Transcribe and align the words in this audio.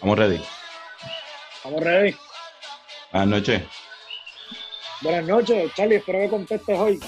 Vamos 0.00 0.18
ready. 0.18 0.40
Vamos 1.64 1.82
ready. 1.82 2.14
Buenas 3.12 3.28
noches. 3.28 3.62
Buenas 5.02 5.26
noches, 5.26 5.72
Charlie. 5.74 5.96
Espero 5.96 6.18
que 6.20 6.28
contestes 6.28 6.78
hoy. 6.78 7.00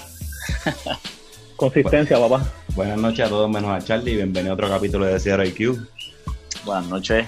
Consistencia, 1.57 2.19
papá. 2.19 2.47
Buenas 2.75 2.99
noches 2.99 3.27
a 3.27 3.29
todos 3.29 3.51
menos 3.51 3.71
a 3.71 3.85
Charlie. 3.85 4.17
Bienvenido 4.17 4.53
a 4.53 4.55
otro 4.55 4.69
capítulo 4.69 5.07
de 5.07 5.19
Sierra 5.19 5.45
IQ. 5.47 5.77
Buenas 6.65 6.87
noches. 6.89 7.27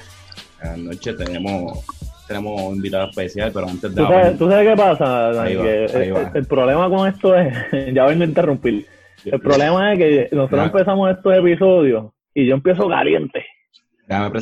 Buenas 0.60 0.78
noches. 0.78 1.16
Tenemos, 1.16 1.84
tenemos 2.28 2.60
un 2.62 2.76
invitado 2.76 3.08
especial, 3.10 3.50
pero 3.52 3.68
antes 3.68 3.94
de 3.94 4.02
¿Tú 4.02 4.08
sabes, 4.08 4.38
¿tú 4.38 4.50
sabes 4.50 4.68
qué 4.68 4.76
pasa? 4.76 5.42
Ahí 5.42 5.56
va, 5.56 5.62
Que 5.64 5.86
ahí 5.94 6.08
el, 6.08 6.14
va. 6.14 6.30
el 6.34 6.46
problema 6.46 6.88
con 6.88 7.08
esto 7.08 7.34
es, 7.36 7.54
ya 7.94 8.04
vengo 8.04 8.22
a 8.22 8.26
interrumpir. 8.26 8.86
El 9.24 9.40
problema 9.40 9.92
es 9.92 9.98
que 9.98 10.28
nosotros 10.32 10.60
Ya. 10.60 10.66
empezamos 10.66 11.10
estos 11.10 11.36
episodios 11.36 12.12
y 12.34 12.46
yo 12.46 12.54
empiezo 12.54 12.88
caliente. 12.88 13.44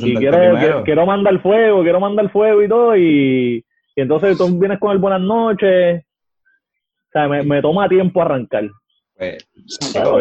Y 0.02 0.14
quiero, 0.16 0.82
quiero, 0.84 1.04
mandar 1.04 1.40
fuego, 1.42 1.82
quiero 1.82 2.00
mandar 2.00 2.30
fuego 2.30 2.62
y 2.62 2.68
todo. 2.68 2.96
Y, 2.96 3.64
y 3.96 4.00
entonces 4.00 4.38
tú 4.38 4.58
vienes 4.58 4.78
con 4.78 4.92
el 4.92 4.98
buenas 4.98 5.20
noches. 5.20 6.02
O 6.02 7.10
sea, 7.12 7.28
me, 7.28 7.42
me 7.42 7.60
toma 7.60 7.88
tiempo 7.88 8.22
arrancar. 8.22 8.68
Pues, 9.16 9.46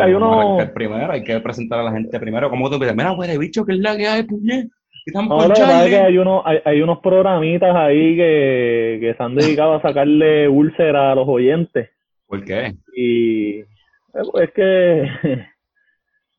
hay 0.01 0.13
uno- 0.13 0.57
primero, 0.73 1.11
hay 1.11 1.23
que 1.23 1.39
presentar 1.39 1.79
a 1.79 1.83
la 1.83 1.91
gente 1.93 2.19
primero. 2.19 2.49
¿Cómo 2.49 2.67
tú 2.67 2.75
empiezas? 2.75 2.97
Mira, 2.97 3.11
güey, 3.11 3.37
bicho, 3.37 3.63
que 3.65 3.73
es 3.73 3.79
la 3.79 3.95
que 3.95 4.07
hay, 4.07 4.23
puñet. 4.23 4.67
Ahora 5.15 5.47
pasa 5.49 5.85
es 5.85 5.89
que 5.91 5.95
hay, 6.01 6.17
uno, 6.17 6.41
hay, 6.43 6.59
hay 6.65 6.81
unos 6.81 6.99
programitas 6.99 7.73
ahí 7.73 8.17
que, 8.17 8.97
que 8.99 9.13
se 9.15 9.23
han 9.23 9.35
dedicado 9.35 9.75
a 9.75 9.81
sacarle 9.81 10.49
úlcera 10.49 11.13
a 11.13 11.15
los 11.15 11.25
oyentes. 11.25 11.89
¿Por 12.25 12.43
qué? 12.43 12.73
Y 12.93 13.61
es 14.41 14.51
que 14.53 15.03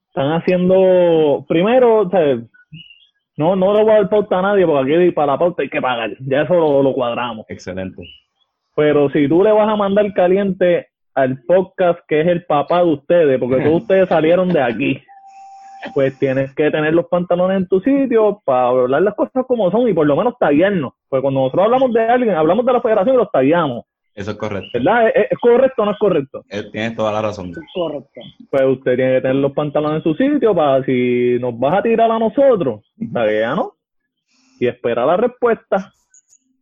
están 0.09 0.33
haciendo, 0.33 1.45
primero, 1.49 2.01
o 2.01 2.11
sea, 2.11 2.39
no, 3.37 3.55
no 3.55 3.75
le 3.75 3.83
voy 3.83 3.93
a 3.93 3.97
dar 3.97 4.09
pauta 4.11 4.39
a 4.39 4.43
nadie 4.43 4.67
porque 4.67 4.97
aquí 4.97 5.11
para 5.13 5.33
la 5.33 5.39
pauta 5.39 5.63
hay 5.63 5.69
que 5.69 5.81
pagar, 5.81 6.11
ya 6.21 6.43
eso 6.43 6.55
lo, 6.55 6.83
lo 6.83 6.93
cuadramos. 6.93 7.47
Excelente. 7.49 8.03
Pero 8.75 9.11
si 9.11 9.29
tú 9.29 9.43
le 9.43 9.53
vas 9.53 9.69
a 9.69 9.77
mandar 9.77 10.13
caliente 10.13 10.89
al 11.15 11.43
podcast 11.43 11.99
que 12.07 12.21
es 12.21 12.27
el 12.29 12.45
papá 12.45 12.79
de 12.79 12.93
ustedes, 12.93 13.39
porque 13.39 13.63
todos 13.63 13.83
ustedes 13.83 14.09
salieron 14.09 14.49
de 14.49 14.63
aquí, 14.63 15.03
pues 15.95 16.19
tienes 16.19 16.55
que 16.55 16.71
tener 16.71 16.95
los 16.95 17.07
pantalones 17.07 17.59
en 17.59 17.69
tu 17.69 17.81
sitio 17.81 18.41
para 18.45 18.69
hablar 18.69 19.03
las 19.03 19.15
cosas 19.15 19.45
como 19.47 19.71
son 19.71 19.89
y 19.89 19.93
por 19.93 20.07
lo 20.07 20.17
menos 20.17 20.35
taguearnos. 20.39 20.93
Pues 21.09 21.23
cuando 21.23 21.41
nosotros 21.41 21.65
hablamos 21.65 21.93
de 21.93 22.03
alguien, 22.03 22.35
hablamos 22.35 22.65
de 22.67 22.73
la 22.73 22.81
federación 22.81 23.15
y 23.15 23.19
los 23.19 23.31
tagueamos, 23.31 23.85
Eso 24.19 24.33
es 24.33 24.37
correcto. 24.37 24.69
¿verdad? 24.75 25.09
¿Es, 25.15 25.31
es 25.31 25.39
correcto 25.39 25.83
o 25.83 25.85
no 25.85 25.93
es 25.93 25.99
correcto? 25.99 26.45
Eh, 26.51 26.65
Tienes 26.73 26.97
toda 26.97 27.13
la 27.13 27.23
razón. 27.23 27.53
Correcto. 27.73 28.21
pues 28.51 28.63
usted 28.65 28.97
tiene 28.97 29.15
que 29.15 29.21
tener 29.21 29.37
los 29.37 29.53
pantalones 29.53 29.99
en 29.99 30.03
su 30.03 30.15
sitio 30.15 30.55
para 30.57 30.85
si 30.85 31.39
nos 31.41 31.57
vas 31.57 31.79
a 31.79 31.83
tirar 31.83 32.11
a 32.11 32.19
nosotros, 32.19 32.81
¿no? 32.97 33.75
Y 34.59 34.67
espera 34.67 35.07
la 35.07 35.17
respuesta. 35.17 35.93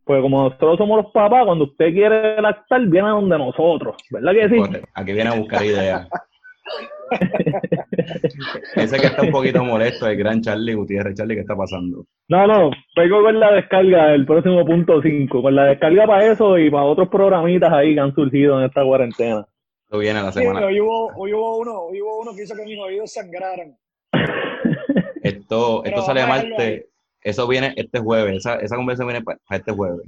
Pues 0.03 0.21
como 0.21 0.43
nosotros 0.43 0.77
somos 0.77 1.03
los 1.03 1.11
papás, 1.11 1.45
cuando 1.45 1.65
usted 1.65 1.91
quiere 1.91 2.39
lactar, 2.41 2.79
viene 2.85 3.07
a 3.07 3.11
donde 3.11 3.37
nosotros, 3.39 3.95
¿verdad 4.11 4.33
que 4.33 4.49
sí? 4.49 4.57
Correcto. 4.57 4.89
Aquí 4.93 5.13
viene 5.13 5.29
a 5.31 5.33
buscar 5.33 5.65
ideas. 5.65 6.07
Ese 8.75 8.99
que 8.99 9.07
está 9.07 9.21
un 9.23 9.31
poquito 9.31 9.63
molesto, 9.63 10.07
el 10.07 10.17
gran 10.17 10.41
Charlie 10.41 10.73
Gutiérrez. 10.73 11.15
Charlie, 11.15 11.35
¿qué 11.35 11.41
está 11.41 11.55
pasando? 11.55 12.05
No, 12.29 12.47
no, 12.47 12.71
vengo 12.95 13.21
con 13.21 13.39
la 13.39 13.53
descarga 13.53 14.07
del 14.09 14.25
próximo 14.25 14.65
punto 14.65 15.01
5, 15.01 15.41
con 15.41 15.55
la 15.55 15.65
descarga 15.65 16.05
para 16.05 16.31
eso 16.31 16.57
y 16.57 16.69
para 16.69 16.83
otros 16.83 17.09
programitas 17.09 17.71
ahí 17.71 17.93
que 17.93 17.99
han 17.99 18.13
surgido 18.13 18.59
en 18.59 18.65
esta 18.65 18.83
cuarentena. 18.83 19.45
Esto 19.83 19.97
viene 19.99 20.21
la 20.21 20.31
Sí, 20.31 20.39
semana. 20.39 20.65
hoy, 20.65 20.79
hubo, 20.81 21.07
hoy 21.15 21.33
hubo 21.33 21.57
uno, 21.59 21.79
hoy 21.83 22.01
hubo 22.01 22.21
uno 22.21 22.35
que 22.35 22.43
hizo 22.43 22.55
que 22.55 22.63
mis 22.65 22.79
oídos 22.79 23.13
sangraran. 23.13 23.75
Esto, 25.23 25.81
Pero 25.83 25.95
esto 25.95 26.05
sale 26.05 26.21
a 26.21 26.27
martes. 26.27 26.85
Eso 27.21 27.47
viene 27.47 27.73
este 27.75 27.99
jueves. 27.99 28.37
Esa, 28.37 28.55
esa 28.55 28.75
conversación 28.75 29.07
viene 29.09 29.23
para 29.23 29.39
este 29.51 29.71
jueves. 29.73 30.05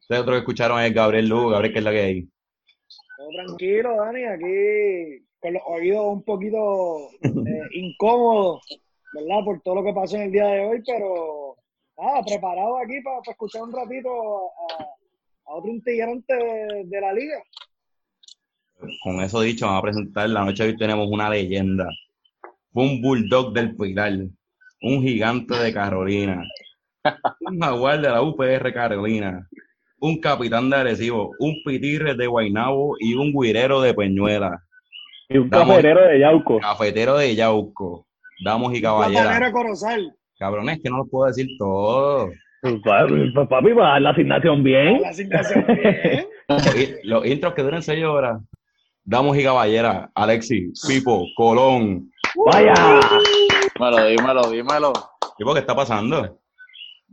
Ustedes 0.00 0.22
otro 0.22 0.32
que 0.34 0.38
escucharon 0.40 0.80
es 0.80 0.92
Gabriel 0.92 1.28
Lugo. 1.28 1.50
Gabriel, 1.50 1.72
¿qué 1.72 1.78
es 1.78 1.84
la 1.84 1.90
que 1.92 2.00
hay? 2.00 2.22
Todo 3.16 3.28
tranquilo, 3.46 3.96
Dani, 3.96 4.24
aquí 4.24 5.24
con 5.40 5.54
los 5.54 5.62
oídos 5.66 6.04
un 6.06 6.22
poquito 6.22 7.10
eh, 7.22 7.28
incómodos, 7.74 8.60
¿verdad? 9.14 9.44
Por 9.44 9.60
todo 9.62 9.76
lo 9.76 9.84
que 9.84 9.92
pasó 9.92 10.16
en 10.16 10.22
el 10.22 10.32
día 10.32 10.46
de 10.46 10.66
hoy, 10.66 10.82
pero 10.86 11.56
nada, 11.98 12.22
preparado 12.24 12.78
aquí 12.78 13.00
para, 13.02 13.20
escuchar 13.26 13.62
un 13.62 13.72
ratito 13.72 14.10
a, 14.10 14.82
a 15.46 15.54
otro 15.54 15.70
integrante 15.70 16.34
de, 16.34 16.84
de 16.84 17.00
la 17.00 17.12
liga. 17.12 17.42
Con 19.02 19.20
eso 19.20 19.40
dicho, 19.40 19.66
vamos 19.66 19.80
a 19.80 19.82
presentar. 19.82 20.30
La 20.30 20.44
noche 20.44 20.62
de 20.62 20.70
hoy 20.70 20.76
tenemos 20.76 21.08
una 21.10 21.28
leyenda. 21.28 21.88
Fue 22.72 22.84
un 22.84 23.02
bulldog 23.02 23.52
del 23.52 23.76
Pilar. 23.76 24.12
Un 24.82 25.02
gigante 25.02 25.54
de 25.54 25.72
Carolina. 25.72 26.42
Un 27.40 27.60
jaguar 27.60 28.00
de 28.00 28.08
la 28.08 28.22
UPR 28.22 28.72
Carolina. 28.72 29.46
Un 29.98 30.18
capitán 30.18 30.70
de 30.70 30.76
Arecibo. 30.76 31.32
Un 31.38 31.62
pitirre 31.64 32.14
de 32.14 32.26
Guaynabo 32.26 32.96
y 32.98 33.14
un 33.14 33.32
guirero 33.32 33.82
de 33.82 33.92
Peñuela. 33.92 34.64
Y 35.30 35.38
un 35.38 35.48
Vamos. 35.48 35.68
cafetero 35.76 36.02
de 36.08 36.18
Yauco. 36.18 36.58
Cafetero 36.58 37.16
de 37.16 37.34
Yauco. 37.36 38.06
Damos 38.44 38.74
y 38.74 38.82
caballeras. 38.82 39.52
Corozal. 39.52 40.12
Cabrones, 40.38 40.80
que 40.82 40.90
no 40.90 40.98
los 40.98 41.08
puedo 41.08 41.26
decir 41.26 41.46
todo. 41.58 42.30
Pues, 42.62 42.74
papi, 42.84 43.30
pues, 43.32 43.48
papi, 43.48 43.72
para 43.74 43.88
dar 43.92 44.02
la 44.02 44.10
asignación 44.10 44.64
bien. 44.64 45.00
La 45.02 45.10
asignación 45.10 45.64
bien. 45.66 46.26
Los, 46.48 46.76
in- 46.76 46.96
los 47.04 47.26
intros 47.26 47.54
que 47.54 47.62
duran 47.62 47.80
seis 47.80 48.04
horas. 48.04 48.40
Damos 49.04 49.36
y 49.38 49.44
caballeras. 49.44 50.10
Alexis, 50.16 50.84
Pipo, 50.86 51.24
Colón. 51.36 52.10
Vaya. 52.46 52.74
Dímelo, 53.78 54.06
dímelo, 54.06 54.50
dímelo. 54.50 54.92
Pipo, 55.38 55.54
¿qué 55.54 55.60
está 55.60 55.76
pasando? 55.76 56.40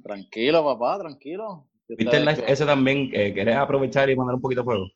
Tranquilo, 0.03 0.63
papá, 0.65 0.97
tranquilo. 0.99 1.67
¿Y 1.87 1.95
¿Viste 1.97 2.17
el 2.17 2.25
live 2.25 2.43
ese 2.47 2.65
también? 2.65 3.11
Eh, 3.13 3.31
¿Querés 3.33 3.57
aprovechar 3.57 4.09
y 4.09 4.15
mandar 4.15 4.35
un 4.35 4.41
poquito 4.41 4.61
de 4.61 4.65
fuego? 4.65 4.87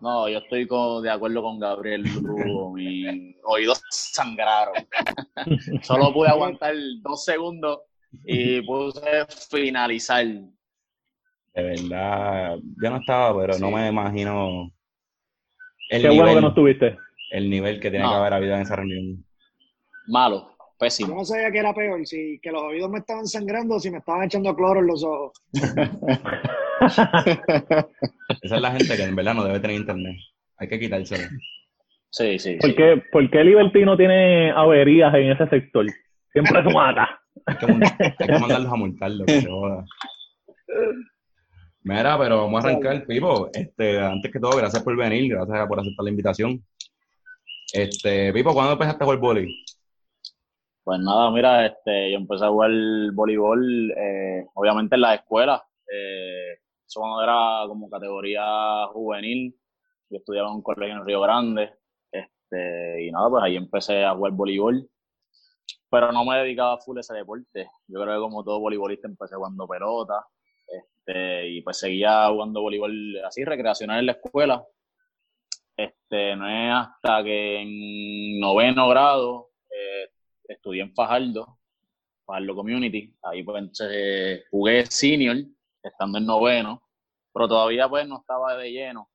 No, 0.00 0.28
yo 0.28 0.38
estoy 0.38 0.66
con- 0.66 1.02
de 1.02 1.10
acuerdo 1.10 1.42
con 1.42 1.58
Gabriel 1.58 2.02
Lugo. 2.02 2.72
Mis 2.74 3.36
oídos 3.44 3.82
sangraron. 3.90 4.74
Solo 5.82 6.12
pude 6.12 6.28
aguantar 6.28 6.74
dos 7.02 7.24
segundos 7.24 7.80
y 8.24 8.60
puse 8.62 9.00
finalizar. 9.50 10.26
De 10.26 11.62
verdad, 11.62 12.56
yo 12.82 12.90
no 12.90 12.96
estaba, 12.98 13.40
pero 13.40 13.58
no 13.58 13.70
me 13.70 13.88
imagino 13.88 14.70
el 15.88 16.02
Qué 16.02 16.08
nivel, 16.08 16.16
bueno 16.18 16.34
que 16.34 16.40
no 16.42 16.48
estuviste. 16.48 16.98
el 17.30 17.48
nivel 17.48 17.80
que 17.80 17.90
tiene 17.90 18.04
No. 18.04 18.10
que 18.10 18.16
haber 18.16 18.34
habido 18.34 18.54
en 18.54 18.60
esa 18.62 18.76
reunión. 18.76 19.24
Malo, 20.08 20.55
Yo 20.80 20.86
pésimo. 20.86 21.14
no 21.14 21.24
sabía 21.24 21.50
que 21.50 21.58
era 21.58 21.74
peor, 21.74 22.06
si 22.06 22.38
que 22.42 22.50
los 22.50 22.62
oídos 22.62 22.90
me 22.90 22.98
estaban 22.98 23.26
sangrando 23.26 23.76
o 23.76 23.80
si 23.80 23.90
me 23.90 23.98
estaban 23.98 24.24
echando 24.24 24.54
cloro 24.54 24.80
en 24.80 24.86
los 24.86 25.02
ojos. 25.04 25.32
Esa 28.42 28.56
es 28.56 28.60
la 28.60 28.72
gente 28.72 28.96
que 28.96 29.02
en 29.04 29.16
verdad 29.16 29.34
no 29.34 29.44
debe 29.44 29.60
tener 29.60 29.76
internet. 29.76 30.16
Hay 30.58 30.68
que 30.68 30.78
quitárselo. 30.78 31.28
Sí, 32.10 32.38
sí, 32.38 32.56
¿Por 32.56 32.70
sí. 32.70 32.76
qué, 32.76 33.02
por 33.12 33.30
qué 33.30 33.44
Liberty 33.44 33.84
no 33.84 33.96
tiene 33.96 34.50
averías 34.50 35.14
en 35.14 35.32
ese 35.32 35.48
sector? 35.48 35.86
Siempre 36.32 36.60
es 36.60 36.74
mata. 36.74 37.20
Hay 37.46 37.56
que, 37.56 37.66
hay 37.66 38.26
que 38.26 38.38
mandarlos 38.38 38.72
a 38.72 38.76
multarlo, 38.76 39.24
que 39.26 39.40
se 39.40 39.48
joda. 39.48 39.84
Mira, 41.82 42.18
pero 42.18 42.38
vamos 42.44 42.64
a 42.64 42.68
arrancar, 42.68 43.04
Pipo. 43.06 43.50
Este, 43.52 43.98
antes 44.00 44.32
que 44.32 44.40
todo, 44.40 44.56
gracias 44.56 44.82
por 44.82 44.96
venir, 44.96 45.34
gracias 45.34 45.66
por 45.68 45.80
aceptar 45.80 46.04
la 46.04 46.10
invitación. 46.10 46.64
Este, 47.72 48.32
Pipo, 48.32 48.52
¿cuándo 48.54 48.72
empezaste 48.72 49.04
a 49.04 49.06
jugar 49.06 49.20
vóley? 49.20 49.64
Pues 50.86 51.00
nada, 51.00 51.32
mira, 51.32 51.66
este, 51.66 52.12
yo 52.12 52.18
empecé 52.18 52.44
a 52.44 52.48
jugar 52.48 52.70
voleibol, 53.12 53.90
eh, 53.90 54.46
obviamente 54.54 54.94
en 54.94 55.00
la 55.00 55.16
escuela. 55.16 55.60
Eh, 55.92 56.60
eso 56.86 57.00
cuando 57.00 57.24
era 57.24 57.64
como 57.66 57.90
categoría 57.90 58.86
juvenil. 58.92 59.52
Yo 60.08 60.18
estudiaba 60.18 60.48
en 60.48 60.54
un 60.54 60.62
colegio 60.62 60.94
en 60.94 61.04
Río 61.04 61.20
Grande. 61.22 61.74
Este, 62.12 63.04
y 63.04 63.10
nada, 63.10 63.28
pues 63.28 63.42
ahí 63.42 63.56
empecé 63.56 64.04
a 64.04 64.14
jugar 64.14 64.30
voleibol. 64.34 64.88
Pero 65.90 66.12
no 66.12 66.24
me 66.24 66.38
dedicaba 66.38 66.78
full 66.78 66.98
a 66.98 67.00
ese 67.00 67.14
deporte. 67.14 67.68
Yo 67.88 68.00
creo 68.02 68.14
que 68.14 68.20
como 68.20 68.44
todo 68.44 68.60
voleibolista 68.60 69.08
empecé 69.08 69.34
jugando 69.34 69.66
pelota. 69.66 70.24
Este, 70.68 71.48
y 71.48 71.62
pues 71.62 71.78
seguía 71.78 72.28
jugando 72.28 72.62
voleibol 72.62 73.24
así, 73.26 73.44
recreacional 73.44 73.98
en 73.98 74.06
la 74.06 74.12
escuela. 74.12 74.64
Este, 75.76 76.36
no 76.36 76.48
es 76.48 76.72
hasta 76.72 77.24
que 77.24 77.62
en 77.62 78.38
noveno 78.38 78.88
grado 78.88 79.48
eh, 79.68 80.10
estudié 80.48 80.82
en 80.82 80.94
Fajardo, 80.94 81.58
Fajardo 82.24 82.54
Community. 82.54 83.14
Ahí 83.22 83.42
pues 83.42 83.58
entonces 83.58 83.88
eh, 83.92 84.44
jugué 84.50 84.86
senior, 84.86 85.36
estando 85.82 86.18
en 86.18 86.26
noveno, 86.26 86.82
pero 87.32 87.48
todavía 87.48 87.88
pues 87.88 88.06
no 88.06 88.20
estaba 88.20 88.56
de 88.56 88.70
lleno. 88.70 89.10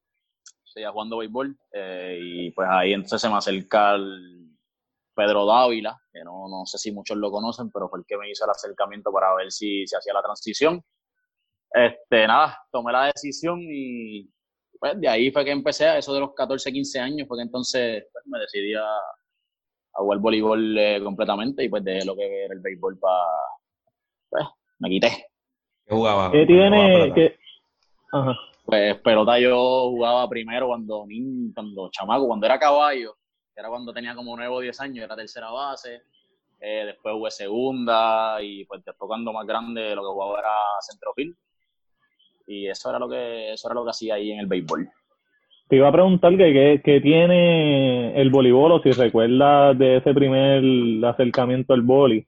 Seguía 0.64 0.92
jugando 0.92 1.18
béisbol 1.18 1.58
eh, 1.74 2.18
y 2.22 2.52
pues 2.52 2.68
ahí 2.72 2.94
entonces 2.94 3.22
se 3.22 3.30
me 3.30 3.36
acerca 3.36 3.96
el 3.96 4.56
Pedro 5.14 5.46
Dávila, 5.46 6.00
que 6.12 6.24
no, 6.24 6.48
no 6.48 6.66
sé 6.66 6.78
si 6.78 6.92
muchos 6.92 7.18
lo 7.18 7.30
conocen, 7.30 7.70
pero 7.72 7.90
fue 7.90 8.00
el 8.00 8.06
que 8.06 8.18
me 8.18 8.30
hizo 8.30 8.46
el 8.46 8.52
acercamiento 8.52 9.12
para 9.12 9.36
ver 9.36 9.52
si 9.52 9.86
se 9.86 9.98
hacía 9.98 10.14
la 10.14 10.22
transición. 10.22 10.82
Este, 11.74 12.28
nada, 12.28 12.58
tomé 12.72 12.92
la 12.92 13.06
decisión 13.06 13.60
y 13.62 14.30
pues 14.80 15.00
de 15.00 15.08
ahí 15.08 15.32
fue 15.32 15.46
que 15.46 15.52
empecé, 15.52 15.86
a 15.86 15.98
eso 15.98 16.14
de 16.14 16.22
los 16.22 16.34
14, 16.34 16.72
15 16.72 17.00
años, 17.00 17.28
fue 17.28 17.38
que 17.38 17.44
entonces 17.44 18.06
pues, 18.12 18.26
me 18.26 18.40
decidí 18.40 18.74
a, 18.74 18.84
a 19.94 20.02
jugar 20.02 20.20
voleibol 20.20 20.78
eh, 20.78 21.02
completamente 21.04 21.64
y 21.64 21.70
pues 21.70 21.84
dejé 21.84 22.06
lo 22.06 22.16
que 22.16 22.46
era 22.46 22.54
el 22.54 22.62
béisbol 22.62 22.98
para... 23.00 23.24
Pues, 24.30 24.46
me 24.80 24.90
quité. 24.90 25.28
¿Qué 25.86 25.96
jugaba? 25.96 26.32
¿Qué 26.32 26.46
tiene? 26.46 27.36
Ajá. 28.14 28.38
Pues 28.66 28.96
pelota 29.02 29.40
yo 29.40 29.90
jugaba 29.90 30.30
primero 30.30 30.68
cuando, 30.68 31.06
cuando 31.54 31.90
chamaco, 31.90 32.28
cuando 32.28 32.46
era 32.46 32.60
caballo, 32.60 33.18
que 33.54 33.60
era 33.60 33.70
cuando 33.70 33.92
tenía 33.92 34.16
como 34.16 34.36
9 34.36 34.56
o 34.56 34.60
10 34.62 34.80
años, 34.82 35.04
era 35.04 35.16
tercera 35.16 35.52
base. 35.52 36.04
Eh, 36.60 36.86
después 36.86 37.16
jugué 37.16 37.32
segunda 37.32 38.38
y 38.42 38.66
pues 38.66 38.84
después 38.86 39.08
cuando 39.08 39.34
más 39.34 39.48
grande 39.48 39.96
lo 39.96 40.04
que 40.04 40.08
jugaba 40.08 40.40
era 40.40 40.56
centrofield. 40.88 41.36
Y 42.48 42.68
eso 42.68 42.90
era 42.90 43.00
lo 43.00 43.10
que 43.10 43.54
eso 43.54 43.68
era 43.68 43.76
lo 43.76 43.84
que 43.84 43.90
hacía 43.90 44.16
ahí 44.16 44.32
en 44.32 44.40
el 44.40 44.48
béisbol. 44.48 44.90
Te 45.72 45.78
iba 45.78 45.88
a 45.88 45.92
preguntar 45.94 46.36
que 46.36 46.82
qué 46.84 47.00
tiene 47.00 48.14
el 48.20 48.30
voleibol 48.30 48.74
o 48.74 48.82
si 48.82 48.92
recuerdas 48.92 49.80
de 49.80 49.96
ese 49.96 50.14
primer 50.14 50.62
acercamiento 51.06 51.74
al 51.74 51.82
vóley, 51.82 52.28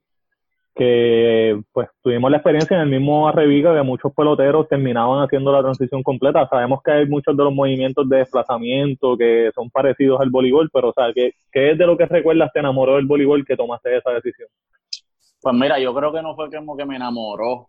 que 0.74 1.62
pues 1.74 1.90
tuvimos 2.01 2.31
la 2.31 2.38
experiencia 2.38 2.78
en 2.78 2.84
el 2.84 2.90
mismo 2.90 3.28
Arrebica 3.28 3.75
que 3.75 3.84
muchos 3.84 4.13
peloteros 4.13 4.69
terminaban 4.69 5.25
haciendo 5.25 5.51
la 5.51 5.62
transición 5.62 6.04
completa. 6.04 6.48
Sabemos 6.48 6.81
que 6.81 6.92
hay 6.92 7.06
muchos 7.06 7.36
de 7.36 7.44
los 7.44 7.54
movimientos 7.54 8.07
de 8.07 8.19
desplazamiento 8.19 9.18
que 9.18 9.51
son 9.54 9.69
parecidos 9.69 10.22
al 10.22 10.30
voleibol, 10.30 10.69
pero 10.72 10.92
o 10.92 10.94
sea, 10.94 11.12
¿qué, 11.13 11.34
qué 11.51 11.72
es 11.72 11.78
de 11.78 11.86
lo 11.86 11.98
que 11.98 12.06
recuerdas 12.06 12.50
te 12.54 12.60
enamoró 12.60 12.96
del 12.96 13.07
voleibol 13.07 13.46
que 13.46 13.57
tomaste 13.57 13.98
esa 13.98 14.12
decisión? 14.12 14.48
Pues 15.42 15.54
mira, 15.54 15.78
yo 15.80 15.94
creo 15.94 16.13
que 16.13 16.22
no 16.22 16.34
fue 16.34 16.50
como 16.50 16.78
que 16.78 16.86
me 16.86 16.96
enamoró 16.96 17.68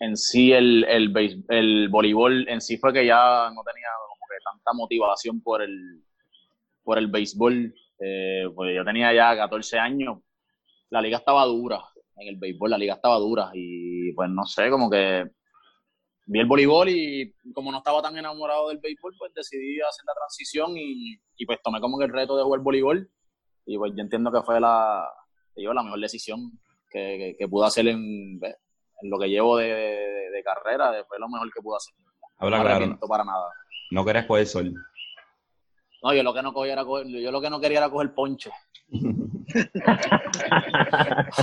en 0.00 0.18
sí 0.18 0.52
el, 0.52 0.84
el, 0.84 1.14
el 1.48 1.88
voleibol, 1.88 2.46
en 2.46 2.60
sí 2.60 2.76
fue 2.76 2.92
que 2.92 3.06
ya 3.06 3.48
no 3.54 3.62
tenía 3.62 3.88
tanta 4.50 4.72
motivación 4.72 5.40
por 5.42 5.62
el, 5.62 6.02
por 6.82 6.98
el 6.98 7.08
béisbol. 7.08 7.74
Eh, 7.98 8.44
pues 8.54 8.74
yo 8.76 8.84
tenía 8.84 9.12
ya 9.14 9.36
14 9.36 9.78
años, 9.78 10.18
la 10.90 11.00
liga 11.00 11.18
estaba 11.18 11.44
dura 11.46 11.82
en 12.16 12.28
el 12.28 12.36
béisbol, 12.36 12.70
la 12.70 12.78
liga 12.78 12.94
estaba 12.94 13.16
dura 13.18 13.50
y 13.54 14.12
pues 14.12 14.28
no 14.30 14.44
sé, 14.44 14.68
como 14.70 14.88
que 14.90 15.30
vi 16.26 16.40
el 16.40 16.46
voleibol 16.46 16.88
y 16.88 17.32
como 17.54 17.70
no 17.72 17.78
estaba 17.78 18.02
tan 18.02 18.16
enamorado 18.18 18.68
del 18.68 18.78
béisbol, 18.78 19.14
pues 19.18 19.32
decidí 19.34 19.80
hacer 19.80 20.04
la 20.06 20.14
transición 20.14 20.76
y, 20.76 21.14
y 21.36 21.46
pues 21.46 21.58
tomé 21.62 21.80
como 21.80 21.98
que 21.98 22.04
el 22.06 22.12
reto 22.12 22.36
de 22.36 22.42
jugar 22.42 22.60
voleibol 22.60 23.10
y 23.64 23.78
pues 23.78 23.92
yo 23.96 24.02
entiendo 24.02 24.30
que 24.32 24.42
fue 24.42 24.60
la, 24.60 25.06
yo, 25.56 25.72
la 25.72 25.82
mejor 25.82 26.00
decisión 26.00 26.52
que, 26.90 27.16
que, 27.18 27.36
que 27.38 27.48
pude 27.48 27.66
hacer 27.66 27.86
en, 27.88 27.98
en 28.42 29.10
lo 29.10 29.18
que 29.18 29.28
llevo 29.28 29.56
de, 29.56 29.68
de- 29.68 30.30
de 30.30 30.42
carrera, 30.42 30.92
fue 31.08 31.18
lo 31.18 31.28
mejor 31.30 31.50
que 31.52 31.62
pude 31.62 31.76
hacer. 31.76 31.94
Habla 32.38 32.58
no 32.58 32.64
me 32.64 32.70
claro. 32.70 32.98
para 33.08 33.24
nada. 33.24 33.48
No 33.90 34.04
querías 34.04 34.26
coger 34.26 34.46
sol. 34.46 34.74
No, 36.02 36.14
yo 36.14 36.22
lo 36.22 36.34
que 36.34 36.42
no 36.42 36.52
cogía 36.52 36.74
era 36.74 36.84
coger, 36.84 37.06
yo 37.08 37.30
lo 37.32 37.40
que 37.40 37.50
no 37.50 37.60
quería 37.60 37.78
era 37.78 37.90
coger 37.90 38.14
ponche. 38.14 38.50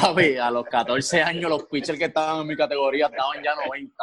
Papi, 0.02 0.38
a 0.38 0.50
los 0.52 0.66
14 0.66 1.22
años 1.22 1.50
los 1.50 1.64
pitchers 1.66 1.98
que 2.00 2.06
estaban 2.06 2.42
en 2.42 2.48
mi 2.48 2.56
categoría 2.56 3.08
estaban 3.08 3.44
ya 3.44 3.54
90. 3.56 3.96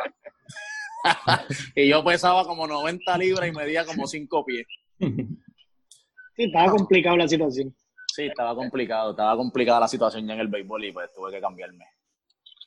y 1.75 1.89
yo 1.89 2.05
pesaba 2.05 2.45
como 2.45 2.67
90 2.67 3.17
libras 3.19 3.49
y 3.49 3.53
medía 3.53 3.85
como 3.85 4.07
5 4.07 4.45
pies. 4.45 4.67
Sí, 4.99 6.45
estaba 6.45 6.71
complicado 6.73 7.17
la 7.17 7.29
situación. 7.29 7.75
Sí, 8.15 8.27
estaba 8.27 8.55
complicado, 8.55 9.11
estaba 9.13 9.37
complicada 9.37 9.81
la 9.81 9.89
situación 9.89 10.27
ya 10.27 10.35
en 10.35 10.41
el 10.41 10.49
béisbol 10.49 10.85
y 10.85 10.93
pues 10.93 11.11
tuve 11.15 11.31
que 11.31 11.41
cambiarme. 11.41 11.85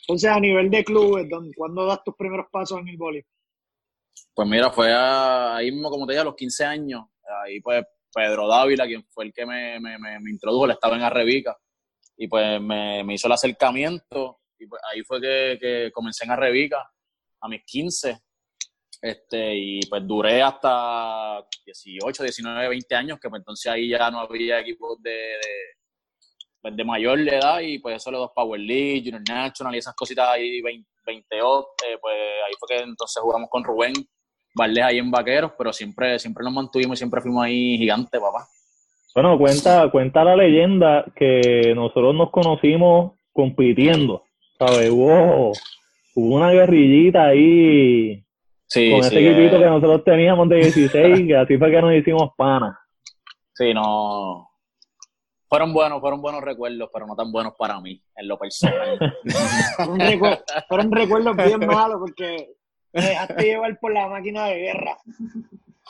Entonces, 0.01 0.29
a 0.31 0.39
nivel 0.39 0.69
de 0.69 0.83
clubes, 0.83 1.29
¿dónde- 1.29 1.53
¿cuándo 1.55 1.85
das 1.85 2.03
tus 2.03 2.15
primeros 2.15 2.47
pasos 2.51 2.79
en 2.79 2.87
el 2.89 2.97
voleibol? 2.97 3.29
Pues 4.33 4.47
mira, 4.47 4.71
fue 4.71 4.93
ahí 4.93 5.71
mismo, 5.71 5.89
como 5.89 6.05
te 6.05 6.13
dije, 6.13 6.21
a 6.21 6.25
los 6.25 6.35
15 6.35 6.65
años. 6.65 7.03
Ahí 7.43 7.59
pues 7.61 7.83
Pedro 8.13 8.47
Dávila, 8.47 8.85
quien 8.85 9.03
fue 9.09 9.25
el 9.25 9.33
que 9.33 9.45
me, 9.45 9.79
me, 9.79 9.97
me, 9.97 10.19
me 10.19 10.31
introdujo, 10.31 10.65
él 10.65 10.71
estaba 10.71 10.95
en 10.95 11.03
Arrebica. 11.03 11.57
Y 12.17 12.27
pues 12.27 12.61
me, 12.61 13.03
hizo 13.13 13.27
el 13.27 13.33
acercamiento. 13.33 14.39
Y 14.59 14.67
pues 14.67 14.81
ahí 14.91 15.03
fue 15.03 15.19
que, 15.19 15.57
que 15.59 15.91
comencé 15.91 16.25
en 16.25 16.31
Arrebica 16.31 16.91
a 17.41 17.47
mis 17.47 17.63
15. 17.65 18.19
Este, 19.01 19.55
y 19.55 19.79
pues 19.87 20.01
duré 20.07 20.41
hasta 20.41 21.45
18, 21.65 22.23
19, 22.23 22.69
20 22.69 22.95
años, 22.95 23.19
que 23.19 23.29
pues 23.29 23.41
entonces 23.41 23.69
ahí 23.69 23.89
ya 23.89 24.09
no 24.09 24.21
había 24.21 24.59
equipos 24.59 25.01
de, 25.01 25.35
pues, 26.63 26.75
de 26.75 26.83
mayor 26.83 27.19
edad 27.19 27.59
y 27.59 27.77
pues 27.77 27.97
eso 27.97 28.09
le 28.09 28.17
dos 28.17 28.31
Power 28.33 28.59
League, 28.59 29.03
Junior 29.03 29.21
National 29.29 29.75
y 29.75 29.77
esas 29.77 29.93
cositas 29.93 30.27
ahí, 30.29 30.61
20, 30.61 30.89
22, 31.05 31.65
eh, 31.85 31.97
pues 32.01 32.15
ahí 32.47 32.53
fue 32.59 32.69
que 32.69 32.83
entonces 32.83 33.21
jugamos 33.21 33.49
con 33.49 33.63
Rubén 33.63 33.93
Valdés 34.55 34.83
ahí 34.83 34.97
en 34.97 35.11
Vaqueros, 35.11 35.51
pero 35.57 35.73
siempre, 35.73 36.17
siempre 36.17 36.43
nos 36.43 36.53
mantuvimos 36.53 36.95
y 36.95 36.99
siempre 36.99 37.21
fuimos 37.21 37.43
ahí 37.43 37.77
gigantes, 37.77 38.19
papá. 38.19 38.47
Bueno, 39.13 39.37
cuenta, 39.37 39.91
cuenta 39.91 40.23
la 40.23 40.35
leyenda 40.35 41.05
que 41.15 41.73
nosotros 41.75 42.15
nos 42.15 42.31
conocimos 42.31 43.13
compitiendo, 43.31 44.23
¿sabes? 44.57 44.89
Hubo, 44.89 45.51
hubo 46.15 46.35
una 46.35 46.51
guerrillita 46.51 47.25
ahí 47.25 48.23
Sí, 48.73 48.89
con 48.89 49.03
sí, 49.03 49.09
ese 49.09 49.29
equipito 49.29 49.57
eh, 49.57 49.59
que 49.59 49.65
nosotros 49.65 50.03
teníamos 50.03 50.49
de 50.49 50.55
16, 50.55 51.27
que 51.27 51.35
así 51.35 51.57
fue 51.59 51.69
que 51.69 51.79
nos 51.79 51.93
hicimos 51.93 52.31
panas. 52.35 52.75
sí, 53.53 53.71
no. 53.71 54.49
Fueron 55.53 55.71
buenos, 55.71 56.01
fueron 56.01 56.19
buenos 56.19 56.41
recuerdos, 56.41 56.89
pero 56.91 57.05
no 57.05 57.15
tan 57.15 57.31
buenos 57.31 57.53
para 57.55 57.79
mí, 57.79 58.01
en 58.15 58.27
lo 58.27 58.39
personal. 58.39 58.97
Fueron, 59.77 59.99
recuer- 59.99 60.43
fueron 60.67 60.91
recuerdos 60.91 61.35
bien 61.37 61.59
malos 61.67 61.97
porque 61.99 62.55
me 62.91 63.01
dejaste 63.03 63.43
llevar 63.43 63.79
por 63.79 63.93
la 63.93 64.07
máquina 64.07 64.45
de 64.47 64.55
guerra. 64.57 64.97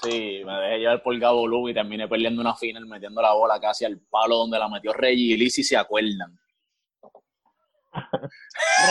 Sí, 0.01 0.41
me 0.45 0.51
dejé 0.53 0.79
llevar 0.79 1.01
por 1.01 1.17
Gabo 1.17 1.47
Lugo 1.47 1.69
y 1.69 1.73
terminé 1.73 2.09
perdiendo 2.09 2.41
una 2.41 2.55
final 2.57 2.85
metiendo 2.87 3.21
la 3.21 3.31
bola 3.31 3.57
casi 3.61 3.85
al 3.85 4.01
palo 4.09 4.35
donde 4.35 4.59
la 4.59 4.67
metió 4.67 4.91
Reggie 4.91 5.49
si 5.49 5.63
se 5.63 5.77
acuerdan. 5.77 6.37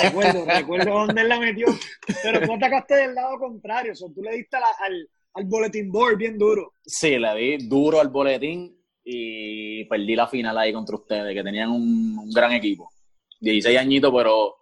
Recuerdo, 0.03 0.45
recuerdo 0.47 0.91
dónde 0.91 1.21
él 1.21 1.29
la 1.29 1.39
metió. 1.39 1.67
Pero 2.23 2.47
tú 2.47 2.55
atacaste 2.55 2.95
del 2.95 3.15
lado 3.15 3.39
contrario. 3.39 3.93
O 3.93 3.95
sea, 3.95 4.09
tú 4.15 4.23
le 4.23 4.37
diste 4.37 4.59
la- 4.59 4.87
al, 4.87 5.07
al 5.35 5.45
bulletin 5.45 5.93
board 5.93 6.17
bien 6.17 6.39
duro. 6.39 6.73
Sí, 6.83 7.19
le 7.19 7.35
di 7.35 7.69
duro 7.69 8.01
al 8.01 8.09
boletín 8.09 8.82
y 9.05 9.85
perdí 9.87 10.15
la 10.17 10.29
final 10.29 10.57
ahí 10.59 10.73
contra 10.73 10.97
ustedes, 10.97 11.35
que 11.35 11.43
tenían 11.43 11.71
un, 11.71 12.19
un 12.19 12.31
gran 12.31 12.53
equipo. 12.53 12.89
16 13.41 13.79
añitos, 13.79 14.13
pero 14.17 14.55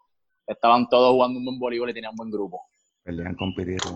estaban 0.46 0.88
todos 0.88 1.12
jugando 1.12 1.38
un 1.38 1.44
buen 1.44 1.58
voleibol 1.58 1.90
y 1.90 1.94
tenían 1.94 2.12
un 2.12 2.16
buen 2.16 2.30
grupo. 2.30 2.62
Pelean 3.04 3.34
competir. 3.34 3.78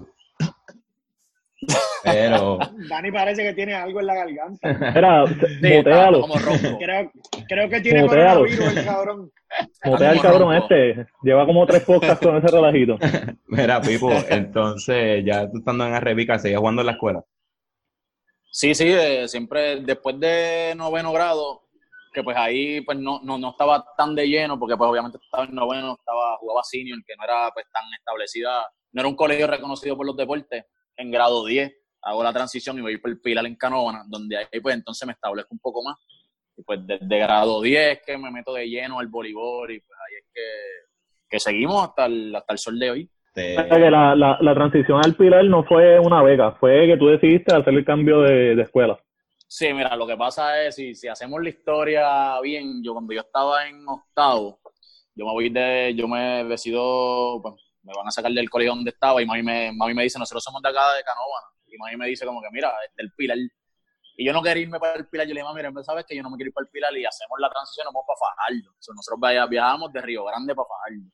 Pero, 2.04 2.58
Dani 2.90 3.10
parece 3.10 3.42
que 3.42 3.54
tiene 3.54 3.72
algo 3.74 3.98
en 4.00 4.06
la 4.06 4.14
garganta. 4.14 4.70
Era, 4.94 5.26
Sí, 5.26 5.34
estaba 5.62 6.10
motealo, 6.10 6.20
como 6.20 6.36
ronco. 6.38 6.78
Creo, 6.78 7.10
creo 7.48 7.68
que 7.70 7.80
tiene 7.80 8.02
Mutealo. 8.02 8.40
coronavirus 8.40 8.76
el 8.76 8.84
cabrón. 8.84 9.30
motea 9.86 10.10
al 10.10 10.16
como 10.18 10.22
cabrón 10.22 10.52
ronco. 10.52 10.74
este, 10.74 11.06
lleva 11.22 11.46
como 11.46 11.64
tres 11.66 11.82
podcasts 11.84 12.26
con 12.26 12.36
ese 12.36 12.48
relajito. 12.48 12.98
mira, 13.46 13.80
Pipo, 13.80 14.10
entonces 14.28 15.24
ya 15.24 15.50
tú 15.50 15.58
estando 15.58 15.86
en 15.86 15.94
Arrebica, 15.94 16.38
¿seguías 16.38 16.60
jugando 16.60 16.82
en 16.82 16.86
la 16.86 16.92
escuela? 16.92 17.24
Sí, 18.56 18.72
sí, 18.72 18.84
eh, 18.86 19.26
siempre 19.26 19.80
después 19.80 20.20
de 20.20 20.74
noveno 20.76 21.12
grado, 21.12 21.62
que 22.12 22.22
pues 22.22 22.36
ahí 22.36 22.82
pues 22.82 22.96
no, 22.96 23.20
no, 23.24 23.36
no 23.36 23.50
estaba 23.50 23.84
tan 23.96 24.14
de 24.14 24.28
lleno, 24.28 24.56
porque 24.60 24.76
pues 24.76 24.88
obviamente 24.88 25.18
estaba 25.20 25.42
en 25.42 25.56
noveno, 25.56 25.96
estaba, 25.98 26.36
jugaba 26.36 26.62
senior, 26.62 27.00
que 27.04 27.16
no 27.16 27.24
era 27.24 27.50
pues 27.52 27.66
tan 27.72 27.82
establecida, 27.98 28.64
no 28.92 29.00
era 29.00 29.08
un 29.08 29.16
colegio 29.16 29.48
reconocido 29.48 29.96
por 29.96 30.06
los 30.06 30.16
deportes. 30.16 30.66
En 30.96 31.10
grado 31.10 31.44
10 31.44 31.74
hago 32.02 32.22
la 32.22 32.32
transición 32.32 32.78
y 32.78 32.82
voy 32.82 32.96
por 32.98 33.10
el 33.10 33.20
Pilar 33.20 33.44
en 33.44 33.56
Canóvana, 33.56 34.04
donde 34.06 34.36
ahí 34.36 34.60
pues 34.62 34.76
entonces 34.76 35.04
me 35.04 35.14
establezco 35.14 35.52
un 35.52 35.58
poco 35.58 35.82
más. 35.82 35.96
Y 36.56 36.62
pues 36.62 36.78
desde 36.86 37.18
grado 37.18 37.60
10 37.60 38.02
que 38.06 38.16
me 38.16 38.30
meto 38.30 38.54
de 38.54 38.68
lleno 38.68 39.00
al 39.00 39.08
voleibol 39.08 39.72
y 39.72 39.80
pues 39.80 39.98
ahí 39.98 40.14
es 40.14 40.26
que, 40.32 40.42
que 41.28 41.40
seguimos 41.40 41.88
hasta 41.88 42.06
el, 42.06 42.32
hasta 42.36 42.52
el 42.52 42.58
sol 42.60 42.78
de 42.78 42.90
hoy. 42.92 43.10
Te- 43.34 43.58
O 43.58 43.66
sea 43.66 43.76
que 43.78 43.90
la, 43.90 44.14
la, 44.14 44.38
la 44.40 44.54
transición 44.54 45.00
al 45.04 45.14
Pilar 45.16 45.44
no 45.44 45.64
fue 45.64 45.98
una 45.98 46.22
beca, 46.22 46.52
fue 46.52 46.86
que 46.86 46.96
tú 46.96 47.08
decidiste 47.08 47.54
hacer 47.54 47.74
el 47.74 47.84
cambio 47.84 48.20
de, 48.20 48.54
de 48.54 48.62
escuela. 48.62 48.98
Sí, 49.46 49.72
mira, 49.72 49.94
lo 49.96 50.06
que 50.06 50.16
pasa 50.16 50.62
es, 50.62 50.74
si, 50.74 50.94
si 50.94 51.06
hacemos 51.08 51.42
la 51.42 51.48
historia 51.48 52.40
bien, 52.40 52.82
yo 52.82 52.92
cuando 52.92 53.12
yo 53.12 53.20
estaba 53.20 53.66
en 53.68 53.86
octavo, 53.88 54.60
yo 55.14 55.26
me 55.26 55.32
voy 55.32 55.48
de, 55.50 55.94
yo 55.96 56.08
me 56.08 56.44
decido, 56.44 57.40
pues, 57.42 57.54
me 57.82 57.92
van 57.94 58.08
a 58.08 58.10
sacar 58.10 58.32
del 58.32 58.50
colegio 58.50 58.74
donde 58.74 58.90
estaba 58.90 59.20
y 59.22 59.26
mami 59.26 59.42
me, 59.42 59.72
mami 59.72 59.94
me 59.94 60.02
dice, 60.04 60.18
nosotros 60.18 60.42
somos 60.42 60.62
de 60.62 60.70
acá 60.70 60.80
de 60.96 61.02
Canóvana. 61.04 61.46
Y 61.66 61.76
mami 61.76 61.96
me 61.96 62.06
dice 62.08 62.24
como 62.26 62.40
que, 62.40 62.48
mira, 62.52 62.72
este 62.88 63.02
el 63.02 63.12
Pilar. 63.16 63.36
Y 64.16 64.24
yo 64.24 64.32
no 64.32 64.42
quería 64.42 64.62
irme 64.62 64.78
para 64.80 64.94
el 64.94 65.06
Pilar, 65.08 65.26
yo 65.26 65.34
le 65.34 65.40
dije, 65.40 65.44
mami, 65.52 65.62
mira, 65.68 65.82
sabes 65.84 66.04
que 66.06 66.16
yo 66.16 66.22
no 66.22 66.30
me 66.30 66.36
quiero 66.36 66.48
ir 66.48 66.54
para 66.54 66.64
el 66.64 66.70
Pilar 66.70 66.96
y 66.96 67.04
hacemos 67.04 67.38
la 67.38 67.50
transición, 67.50 67.84
nos 67.84 67.94
vamos 67.94 68.06
para 68.08 68.18
Fajardo. 68.34 68.70
O 68.72 68.82
sea, 68.82 68.94
nosotros 68.94 69.50
viajamos 69.50 69.92
de 69.92 70.00
Río 70.00 70.24
Grande 70.24 70.54
para 70.54 70.66
Fajardo. 70.66 71.04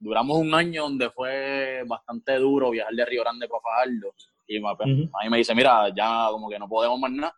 Duramos 0.00 0.38
un 0.38 0.54
año 0.54 0.82
donde 0.84 1.10
fue 1.10 1.82
bastante 1.86 2.36
duro 2.36 2.70
viajar 2.70 2.94
de 2.94 3.04
Río 3.04 3.22
Grande 3.22 3.48
para 3.48 3.60
Fajardo. 3.60 4.14
Y 4.46 4.58
Ujú. 4.60 4.68
a 4.68 5.24
mí 5.24 5.30
me 5.30 5.38
dice, 5.38 5.54
mira, 5.54 5.92
ya 5.94 6.28
como 6.30 6.48
que 6.48 6.58
no 6.58 6.68
podemos 6.68 6.98
más 6.98 7.10
nada. 7.10 7.34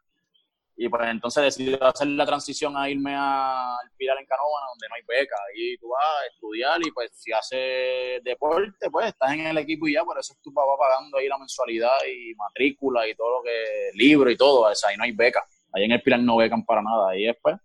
Y 0.76 0.88
pues 0.88 1.02
entonces 1.08 1.42
decidí 1.42 1.76
hacer 1.78 2.06
la 2.08 2.24
transición 2.24 2.74
a 2.76 2.88
irme 2.88 3.14
al 3.14 3.90
Pilar 3.98 4.16
en 4.18 4.24
Canóvana, 4.24 4.66
donde 4.70 4.88
no 4.88 4.94
hay 4.94 5.02
beca. 5.06 5.36
Ahí 5.52 5.76
tú 5.76 5.88
vas 5.88 6.02
a 6.02 6.26
estudiar 6.32 6.80
y 6.80 6.90
pues 6.92 7.10
si 7.12 7.32
haces 7.32 8.22
deporte, 8.24 8.88
pues 8.90 9.08
estás 9.08 9.32
en 9.32 9.46
el 9.48 9.58
equipo 9.58 9.88
y 9.88 9.92
ya, 9.92 10.04
por 10.04 10.18
eso 10.18 10.32
es 10.32 10.40
tu 10.40 10.54
papá 10.54 10.72
pagando 10.78 11.18
ahí 11.18 11.28
la 11.28 11.36
mensualidad 11.36 11.98
y 12.10 12.34
matrícula 12.34 13.06
y 13.06 13.14
todo 13.14 13.38
lo 13.38 13.42
que, 13.42 13.90
libro 13.94 14.30
y 14.30 14.36
todo. 14.38 14.70
O 14.70 14.74
sea, 14.74 14.88
ahí 14.90 14.96
no 14.96 15.04
hay 15.04 15.12
beca. 15.12 15.44
Ahí 15.74 15.84
en 15.84 15.92
el 15.92 16.02
Pilar 16.02 16.20
no 16.20 16.36
becan 16.36 16.64
para 16.64 16.80
nada. 16.80 17.10
Ahí 17.10 17.24
después 17.24 17.56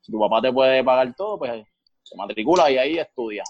Si 0.00 0.10
tu 0.10 0.18
papá 0.18 0.40
te 0.40 0.50
puede 0.50 0.82
pagar 0.82 1.14
todo, 1.14 1.38
pues 1.38 1.62
se 2.02 2.16
matricula 2.16 2.70
y 2.70 2.78
ahí 2.78 2.98
estudia. 2.98 3.42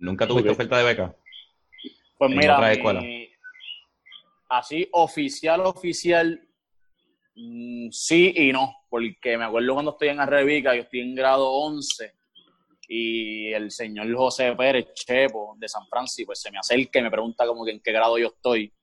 ¿Nunca 0.00 0.26
tuviste 0.26 0.50
oferta 0.50 0.78
de 0.78 0.84
beca? 0.84 1.14
Pues 2.18 2.32
En 2.32 2.38
mira, 2.38 2.56
otra 2.56 2.72
así 4.50 4.88
oficial, 4.92 5.60
oficial, 5.60 6.40
mm, 7.36 7.88
sí 7.90 8.32
y 8.34 8.52
no, 8.52 8.84
porque 8.88 9.38
me 9.38 9.44
acuerdo 9.44 9.74
cuando 9.74 9.92
estoy 9.92 10.08
en 10.08 10.20
Arrebica, 10.20 10.74
yo 10.74 10.82
estoy 10.82 11.00
en 11.00 11.14
grado 11.14 11.48
11 11.48 12.14
y 12.88 13.52
el 13.52 13.70
señor 13.70 14.12
José 14.16 14.52
Pérez 14.56 14.92
Chepo 14.94 15.54
de 15.56 15.68
San 15.68 15.86
Francisco 15.86 16.30
pues 16.30 16.40
se 16.40 16.50
me 16.50 16.58
acerca 16.58 16.98
y 16.98 17.02
me 17.02 17.10
pregunta 17.10 17.46
como 17.46 17.64
que 17.64 17.70
en 17.70 17.80
qué 17.80 17.92
grado 17.92 18.18
yo 18.18 18.28
estoy. 18.28 18.74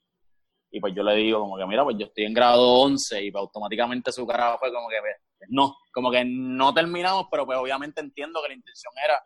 Y 0.71 0.79
pues 0.79 0.93
yo 0.95 1.03
le 1.03 1.15
digo 1.15 1.39
como 1.41 1.57
que 1.57 1.65
mira, 1.65 1.83
pues 1.83 1.97
yo 1.97 2.05
estoy 2.05 2.23
en 2.25 2.33
grado 2.33 2.61
11 2.61 3.23
y 3.23 3.31
pues 3.31 3.41
automáticamente 3.41 4.11
su 4.11 4.25
cara 4.25 4.57
fue 4.57 4.71
como 4.71 4.87
que 4.87 4.95
pues, 5.01 5.49
no, 5.49 5.75
como 5.91 6.09
que 6.09 6.23
no 6.23 6.73
terminamos, 6.73 7.27
pero 7.29 7.45
pues 7.45 7.57
obviamente 7.57 7.99
entiendo 7.99 8.41
que 8.41 8.49
la 8.49 8.55
intención 8.55 8.93
era 9.03 9.21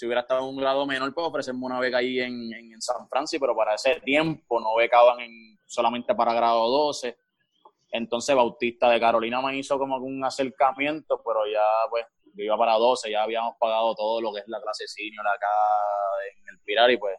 si 0.00 0.06
hubiera 0.06 0.22
estado 0.22 0.40
en 0.40 0.46
un 0.48 0.56
grado 0.56 0.86
menor, 0.86 1.12
pues 1.12 1.26
ofrecerme 1.26 1.66
una 1.66 1.78
beca 1.78 1.98
ahí 1.98 2.20
en, 2.20 2.50
en, 2.54 2.72
en 2.72 2.80
San 2.80 3.06
Francisco, 3.06 3.44
pero 3.44 3.54
para 3.54 3.74
ese 3.74 4.00
tiempo 4.00 4.58
no 4.58 4.74
becaban 4.76 5.20
en, 5.20 5.58
solamente 5.66 6.14
para 6.14 6.32
grado 6.32 6.66
12. 6.68 7.18
Entonces 7.92 8.34
Bautista 8.34 8.88
de 8.88 8.98
Carolina 8.98 9.42
me 9.42 9.54
hizo 9.58 9.78
como 9.78 9.96
un 9.98 10.24
acercamiento, 10.24 11.20
pero 11.22 11.40
ya 11.52 11.60
pues 11.90 12.06
yo 12.34 12.44
iba 12.44 12.56
para 12.56 12.74
12, 12.76 13.10
ya 13.10 13.24
habíamos 13.24 13.56
pagado 13.58 13.94
todo 13.94 14.22
lo 14.22 14.32
que 14.32 14.40
es 14.40 14.48
la 14.48 14.58
clase 14.62 14.86
senior 14.88 15.26
acá 15.28 15.46
en 16.32 16.48
el 16.48 16.58
Pilar 16.64 16.90
y 16.92 16.96
pues 16.96 17.16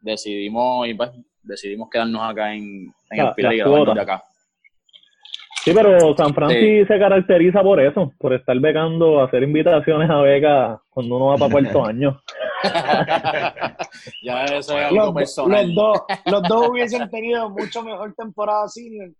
decidimos 0.00 0.86
y 0.86 0.94
pues 0.94 1.10
decidimos 1.42 1.88
quedarnos 1.90 2.22
acá 2.30 2.52
en, 2.54 2.62
en 3.10 3.18
La- 3.18 3.28
el 3.30 3.34
Pilar 3.34 3.54
y 3.54 3.56
graduarnos 3.58 3.94
de 3.96 4.00
acá. 4.02 4.24
Sí, 5.64 5.72
pero 5.74 6.14
San 6.16 6.34
Francisco 6.34 6.60
Sí. 6.62 6.84
se 6.86 6.98
caracteriza 6.98 7.62
por 7.62 7.80
eso, 7.80 8.12
por 8.18 8.34
estar 8.34 8.58
becando, 8.60 9.22
hacer 9.22 9.42
invitaciones 9.42 10.10
a 10.10 10.20
becas 10.20 10.78
cuando 10.90 11.16
uno 11.16 11.26
va 11.26 11.36
para 11.38 11.52
cuarto 11.52 11.84
año. 11.86 12.20
ya 14.22 14.44
eso 14.44 14.78
es 14.78 14.92
Los, 14.92 15.00
algo 15.00 15.14
personal. 15.14 15.66
los 15.66 15.74
dos, 15.74 16.00
los 16.26 16.42
dos 16.42 16.68
hubiesen 16.68 17.10
tenido 17.10 17.48
mucho 17.50 17.82
mejor 17.82 18.14
temporada 18.14 18.68
senior 18.68 19.10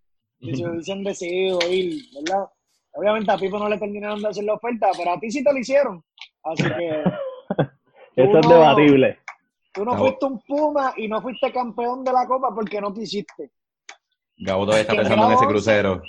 si 0.41 0.55
se 0.55 0.67
hubiesen 0.67 1.03
decidido 1.03 1.59
ir, 1.69 2.01
¿verdad? 2.13 2.45
Obviamente 2.93 3.31
a 3.31 3.37
Pipo 3.37 3.57
no 3.57 3.67
le 3.67 3.77
terminaron 3.77 4.21
de 4.21 4.27
hacer 4.27 4.43
la 4.43 4.53
oferta, 4.53 4.87
pero 4.97 5.13
a 5.13 5.19
ti 5.19 5.31
sí 5.31 5.43
te 5.43 5.51
lo 5.51 5.57
hicieron. 5.59 6.03
Así 6.43 6.63
que 6.63 7.03
Eso 8.15 8.39
es 8.39 8.47
debatible. 8.47 9.19
tú 9.73 9.83
no 9.83 9.93
No. 9.93 9.97
fuiste 9.97 10.25
un 10.25 10.39
Puma 10.41 10.93
y 10.95 11.07
no 11.07 11.21
fuiste 11.21 11.51
campeón 11.51 12.03
de 12.03 12.13
la 12.13 12.25
Copa 12.27 12.53
porque 12.53 12.79
no 12.79 12.93
quisiste. 12.93 13.49
Gabo 14.37 14.65
todavía 14.65 14.81
está 14.81 14.93
En 14.93 14.99
pensando 14.99 15.25
en 15.25 15.31
ese 15.31 15.43
11. 15.45 15.47
crucero. 15.53 16.01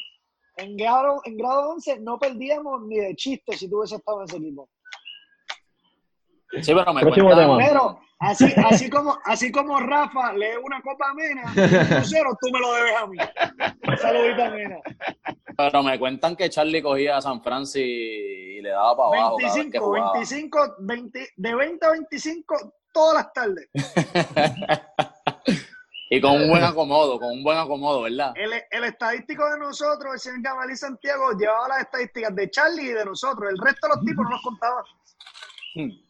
En 0.57 0.77
grado, 0.77 1.21
en 1.25 1.37
grado 1.37 1.71
11 1.71 2.01
no 2.01 2.19
perdíamos 2.19 2.83
ni 2.83 2.97
de 2.97 3.15
chiste 3.15 3.57
si 3.57 3.69
tú 3.69 3.79
hubieses 3.79 3.99
estado 3.99 4.21
en 4.21 4.25
ese 4.25 4.37
equipo. 4.39 4.69
Sí, 6.63 6.75
pero 6.75 6.95
me 6.95 7.03
tema. 7.03 7.59
Pero 7.59 8.01
así, 8.19 8.53
así 8.65 8.89
como, 8.89 9.19
así 9.25 9.53
como 9.53 9.79
Rafa 9.81 10.33
lee 10.33 10.57
una 10.63 10.81
copa 10.81 11.11
amena, 11.11 11.43
crucero, 11.99 12.31
tú 12.41 12.51
me 12.53 12.61
lo 12.61 12.73
debes 12.75 12.97
a 12.97 13.07
mí. 13.07 13.19
Saludito 14.01 14.43
a 14.43 14.51
Mena. 14.51 14.77
Pero 15.57 15.83
me 15.83 15.99
cuentan 15.99 16.37
que 16.37 16.49
Charlie 16.49 16.83
cogía 16.83 17.19
a 17.19 17.23
San 17.23 17.43
Francisco 17.43 17.81
y 17.87 18.63
le 18.63 18.71
daba 18.71 18.97
para 18.97 19.09
abajo 19.09 19.37
cada 19.37 19.55
vez 19.55 19.65
que 19.65 19.79
25, 19.79 19.85
jugaba. 19.85 20.13
25, 20.13 20.75
20, 20.81 21.29
de 21.37 21.55
20 21.55 21.87
a 21.87 21.91
25 21.91 22.75
todas 22.93 23.15
las 23.15 23.33
tardes. 23.33 23.69
Y 26.09 26.21
con 26.21 26.41
un 26.41 26.49
buen 26.49 26.63
acomodo, 26.63 27.19
con 27.19 27.31
un 27.31 27.43
buen 27.43 27.59
acomodo, 27.59 28.03
¿verdad? 28.03 28.33
El, 28.37 28.51
el 28.71 28.85
estadístico 28.85 29.49
de 29.51 29.59
nosotros, 29.59 30.15
el 30.15 30.21
señor 30.21 30.43
Gamalí 30.43 30.77
Santiago, 30.77 31.33
llevaba 31.39 31.69
las 31.69 31.81
estadísticas 31.81 32.35
de 32.35 32.51
Charlie 32.51 32.91
y 32.91 32.93
de 32.93 33.05
nosotros. 33.05 33.51
El 33.51 33.59
resto 33.59 33.89
de 33.89 33.95
los 33.97 34.05
tipos 34.05 34.25
no 34.25 34.31
nos 34.31 34.43
contaban. 34.43 34.85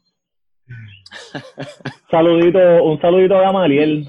Saludito, 2.11 2.59
un 2.85 3.01
saludito 3.01 3.37
a 3.37 3.43
Gamaliel, 3.43 4.09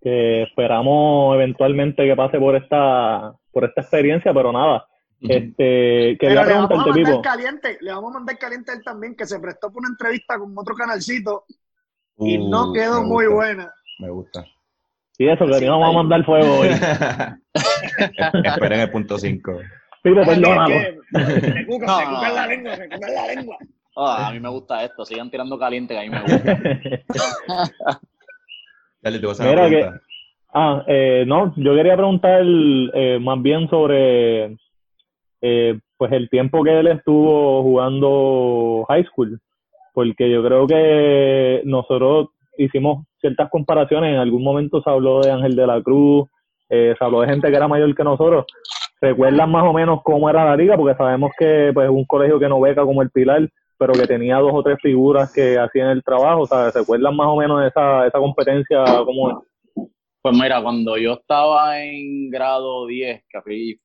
que 0.00 0.42
esperamos 0.42 1.34
eventualmente 1.36 2.04
que 2.04 2.16
pase 2.16 2.38
por 2.38 2.56
esta, 2.56 3.32
por 3.52 3.64
esta 3.64 3.80
experiencia, 3.80 4.34
pero 4.34 4.52
nada. 4.52 4.86
Este, 5.20 6.16
quería 6.20 6.42
Pero 6.42 6.44
le 6.44 6.54
vamos 6.54 6.70
a 6.70 6.76
mandar 6.76 7.20
caliente, 7.22 7.78
le 7.80 7.92
vamos 7.92 8.10
a 8.10 8.14
mandar 8.18 8.38
caliente 8.38 8.70
a 8.70 8.74
él 8.74 8.84
también, 8.84 9.16
que 9.16 9.26
se 9.26 9.40
prestó 9.40 9.72
por 9.72 9.80
una 9.80 9.88
entrevista 9.88 10.38
con 10.38 10.56
otro 10.56 10.76
canalcito 10.76 11.44
y 12.18 12.38
no 12.38 12.70
Uh, 12.70 12.72
quedó 12.72 13.02
me 13.02 13.08
muy 13.08 13.26
gusta, 13.26 13.34
buena. 13.34 13.74
Me 13.98 14.10
gusta. 14.10 14.44
Y 15.18 15.28
eso, 15.28 15.46
que 15.46 15.54
Sí, 15.54 15.64
le 15.64 15.70
vamos 15.70 15.88
a 15.88 15.92
mandar 15.92 16.24
fuego 16.24 16.60
hoy. 16.60 16.68
Esperen 18.44 18.80
el 18.80 18.90
punto 18.90 19.18
5. 19.18 19.58
Pipo, 20.02 20.20
Es 20.20 20.28
perdónalo. 20.28 20.74
que- 20.74 21.40
Se 21.40 21.66
cuca, 21.66 21.86
No, 21.86 21.98
se 21.98 22.04
no, 22.04 22.14
cuca 22.14 22.28
la 22.32 22.42
no. 22.42 22.48
lengua, 22.48 22.76
se 22.76 22.88
cuca 22.88 23.08
en 23.08 23.14
la 23.14 23.26
lengua. 23.34 23.56
Ah, 23.96 24.28
a 24.28 24.32
mí 24.32 24.38
me 24.38 24.48
gusta 24.48 24.84
esto, 24.84 25.04
sigan 25.04 25.28
tirando 25.28 25.58
caliente 25.58 25.92
que 25.94 26.00
a 26.00 26.02
mí 26.04 26.08
me 26.10 26.20
gusta. 26.20 26.60
Dale, 29.02 29.18
te 29.18 29.26
voy 29.26 29.30
a 29.30 29.32
hacer 29.32 29.46
Mira 29.48 29.60
una 29.62 29.70
que- 29.70 29.76
pregunta. 29.76 30.02
Ah, 30.54 30.82
eh, 30.86 31.24
no, 31.26 31.52
yo 31.56 31.74
quería 31.74 31.94
preguntar 31.96 32.40
eh, 32.42 33.18
más 33.20 33.42
bien 33.42 33.68
sobre 33.68 34.56
eh, 35.42 35.78
pues 35.98 36.12
el 36.12 36.30
tiempo 36.30 36.62
que 36.64 36.78
él 36.80 36.86
estuvo 36.86 37.62
jugando 37.62 38.86
high 38.88 39.04
school, 39.04 39.38
porque 39.92 40.30
yo 40.30 40.42
creo 40.42 40.66
que 40.66 41.60
nosotros 41.64 42.28
hicimos 42.56 43.04
ciertas 43.20 43.50
comparaciones, 43.50 44.14
en 44.14 44.20
algún 44.20 44.42
momento 44.42 44.82
se 44.82 44.90
habló 44.90 45.20
de 45.20 45.30
Ángel 45.30 45.56
de 45.56 45.66
la 45.66 45.82
Cruz, 45.82 46.28
eh, 46.68 46.94
se 46.98 47.04
habló 47.04 47.20
de 47.20 47.28
gente 47.28 47.48
que 47.48 47.56
era 47.56 47.68
mayor 47.68 47.94
que 47.94 48.04
nosotros. 48.04 48.46
¿Recuerdan 49.00 49.50
más 49.50 49.64
o 49.64 49.72
menos 49.72 50.00
cómo 50.02 50.28
era 50.28 50.44
la 50.44 50.56
liga? 50.56 50.76
Porque 50.76 50.96
sabemos 50.96 51.30
que 51.38 51.70
pues 51.72 51.88
un 51.88 52.04
colegio 52.04 52.38
que 52.38 52.48
no 52.48 52.60
beca 52.60 52.82
como 52.82 53.02
el 53.02 53.10
Pilar, 53.10 53.48
pero 53.78 53.92
que 53.92 54.06
tenía 54.06 54.38
dos 54.38 54.52
o 54.52 54.62
tres 54.62 54.78
figuras 54.82 55.32
que 55.32 55.58
hacían 55.58 55.90
el 55.90 56.02
trabajo, 56.02 56.46
¿sabes? 56.46 56.74
¿Recuerdan 56.74 57.14
más 57.14 57.28
o 57.28 57.36
menos 57.36 57.64
esa, 57.64 58.06
esa 58.06 58.18
competencia 58.18 58.84
cómo 59.04 59.30
es? 59.30 59.36
Pues 60.20 60.36
mira, 60.36 60.60
cuando 60.60 60.96
yo 60.98 61.12
estaba 61.14 61.80
en 61.80 62.28
grado 62.28 62.86
10, 62.86 63.24
que 63.30 63.40
fui 63.42 63.80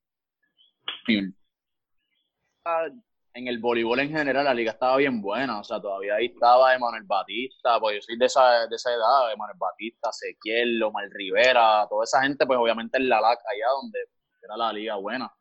en 3.33 3.47
el 3.47 3.59
voleibol 3.59 3.99
en 3.99 4.11
general, 4.11 4.45
la 4.45 4.53
liga 4.53 4.71
estaba 4.71 4.97
bien 4.97 5.21
buena. 5.21 5.59
O 5.59 5.63
sea, 5.63 5.81
todavía 5.81 6.15
ahí 6.15 6.27
estaba 6.27 6.73
Emanuel 6.75 7.03
Batista, 7.03 7.79
pues 7.79 7.95
yo 7.95 8.01
soy 8.01 8.17
de 8.17 8.25
esa, 8.25 8.67
de 8.67 8.75
esa 8.75 8.91
edad, 8.91 9.31
Emanuel 9.33 9.57
Batista, 9.57 10.09
Ezequiel, 10.09 10.81
Omar 10.83 11.09
Rivera, 11.09 11.87
toda 11.89 12.03
esa 12.03 12.21
gente, 12.21 12.45
pues 12.45 12.59
obviamente 12.59 12.97
en 12.97 13.09
la 13.09 13.19
LAC, 13.19 13.39
allá 13.39 13.67
donde 13.81 13.99
era 14.41 14.57
la 14.57 14.71
liga 14.71 14.95
buena. 14.95 15.31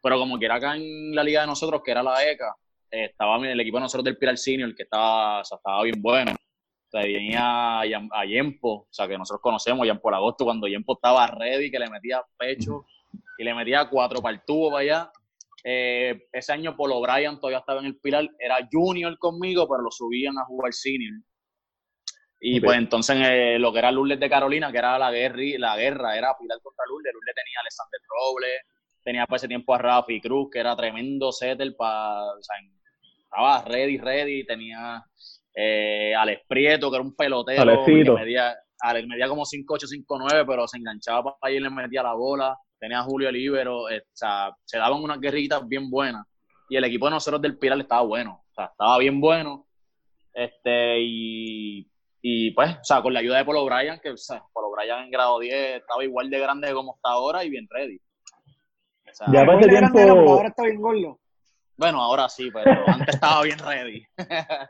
Pero 0.00 0.18
como 0.18 0.38
que 0.38 0.46
era 0.46 0.56
acá 0.56 0.76
en 0.76 1.14
la 1.14 1.22
liga 1.22 1.42
de 1.42 1.46
nosotros, 1.46 1.82
que 1.84 1.90
era 1.90 2.02
la 2.02 2.24
ECA, 2.28 2.56
estaba 2.90 3.36
el 3.36 3.60
equipo 3.60 3.76
de 3.76 3.82
nosotros 3.82 4.04
del 4.04 4.18
Pilar 4.18 4.38
Senior, 4.38 4.74
que 4.74 4.82
estaba, 4.84 5.40
o 5.40 5.44
sea, 5.44 5.56
estaba 5.56 5.82
bien 5.82 6.00
bueno. 6.00 6.32
O 6.32 6.90
sea, 6.90 7.02
venía 7.02 7.80
a, 7.80 7.82
a 7.82 8.24
Yempo, 8.26 8.68
o 8.68 8.88
sea, 8.90 9.06
que 9.08 9.16
nosotros 9.16 9.40
conocemos, 9.40 9.86
Yempo 9.86 10.08
el 10.08 10.14
agosto, 10.16 10.44
cuando 10.44 10.66
Yempo 10.66 10.94
estaba 10.94 11.26
ready, 11.26 11.70
que 11.70 11.78
le 11.78 11.88
metía 11.88 12.22
pecho 12.36 12.84
y 13.38 13.44
le 13.44 13.54
metía 13.54 13.88
cuatro 13.88 14.20
para 14.20 14.34
el 14.34 14.42
tubo 14.44 14.70
para 14.70 14.82
allá. 14.82 15.12
Eh, 15.64 16.26
ese 16.32 16.52
año 16.52 16.76
Polo 16.76 17.00
Bryan 17.00 17.38
todavía 17.38 17.58
estaba 17.58 17.80
en 17.80 17.86
el 17.86 17.98
Pilar, 17.98 18.28
era 18.38 18.56
junior 18.70 19.16
conmigo, 19.18 19.68
pero 19.68 19.82
lo 19.82 19.90
subían 19.90 20.36
a 20.38 20.44
jugar 20.44 20.72
senior. 20.72 21.14
Y 22.44 22.60
pues 22.60 22.76
entonces 22.76 23.16
eh, 23.20 23.56
lo 23.60 23.72
que 23.72 23.78
era 23.78 23.92
Lourdes 23.92 24.18
de 24.18 24.28
Carolina, 24.28 24.72
que 24.72 24.78
era 24.78 24.98
la 24.98 25.12
guerra, 25.12 25.42
la 25.58 25.76
guerra 25.76 26.16
era 26.16 26.36
Pilar 26.36 26.58
contra 26.60 26.84
Lourdes. 26.88 27.12
Lourdes 27.12 27.34
tenía 27.36 27.58
a 27.58 27.60
Alexander 27.60 28.00
Robles, 28.08 28.60
tenía 29.04 29.26
para 29.26 29.36
ese 29.36 29.48
tiempo 29.48 29.74
a 29.74 29.78
Rafi 29.78 30.20
Cruz, 30.20 30.48
que 30.50 30.58
era 30.58 30.74
tremendo 30.74 31.30
setter 31.30 31.74
para, 31.76 32.24
o 32.24 32.42
sea, 32.42 32.56
estaba 33.22 33.62
ready, 33.64 33.98
ready, 33.98 34.44
tenía 34.44 35.04
eh, 35.54 36.14
Alex 36.16 36.42
Prieto, 36.48 36.90
que 36.90 36.96
era 36.96 37.04
un 37.04 37.14
pelotero, 37.14 37.62
Alexito. 37.62 38.16
que 38.16 38.22
medía, 38.22 38.56
Alex 38.80 39.06
medía 39.06 39.28
como 39.28 39.44
5'8", 39.44 39.86
5'9", 39.86 40.44
pero 40.46 40.66
se 40.66 40.78
enganchaba 40.78 41.22
para 41.22 41.36
allá 41.42 41.56
y 41.56 41.60
le 41.60 41.70
metía 41.70 42.02
la 42.02 42.14
bola, 42.14 42.56
tenía 42.82 42.98
a 42.98 43.04
Julio 43.04 43.30
Libero, 43.30 43.88
eh, 43.88 44.00
o 44.04 44.10
sea, 44.16 44.50
se 44.64 44.76
daban 44.76 45.00
unas 45.02 45.20
guerritas 45.20 45.66
bien 45.68 45.88
buenas, 45.88 46.26
y 46.68 46.76
el 46.76 46.82
equipo 46.84 47.06
de 47.06 47.12
nosotros 47.12 47.40
del 47.40 47.56
Pilar 47.56 47.78
estaba 47.78 48.02
bueno, 48.02 48.42
o 48.50 48.54
sea, 48.54 48.64
estaba 48.66 48.98
bien 48.98 49.20
bueno, 49.20 49.66
este, 50.34 50.96
y, 51.00 51.86
y 52.20 52.50
pues, 52.50 52.70
o 52.72 52.82
sea, 52.84 53.00
con 53.02 53.12
la 53.14 53.20
ayuda 53.20 53.38
de 53.38 53.44
Polo 53.44 53.64
Bryan, 53.64 54.00
que, 54.02 54.10
o 54.10 54.16
sea, 54.16 54.42
Polo 54.52 54.70
Bryan 54.72 55.04
en 55.04 55.10
grado 55.12 55.38
10 55.38 55.76
estaba 55.80 56.02
igual 56.02 56.28
de 56.28 56.40
grande 56.40 56.72
como 56.72 56.94
está 56.96 57.10
ahora 57.10 57.44
y 57.44 57.50
bien 57.50 57.66
ready. 57.70 57.98
O 59.08 59.14
sea, 59.14 59.26
Ya 59.32 59.44
para 59.46 59.60
era, 59.60 59.90
tiempo- 59.92 59.98
ahora 60.32 60.48
está 60.48 60.64
bien 60.64 60.80
gordo. 60.80 61.18
bueno, 61.76 62.00
ahora 62.00 62.28
sí, 62.28 62.50
pero 62.52 62.82
antes 62.88 63.14
estaba 63.14 63.42
bien 63.42 63.58
ready. 63.58 64.04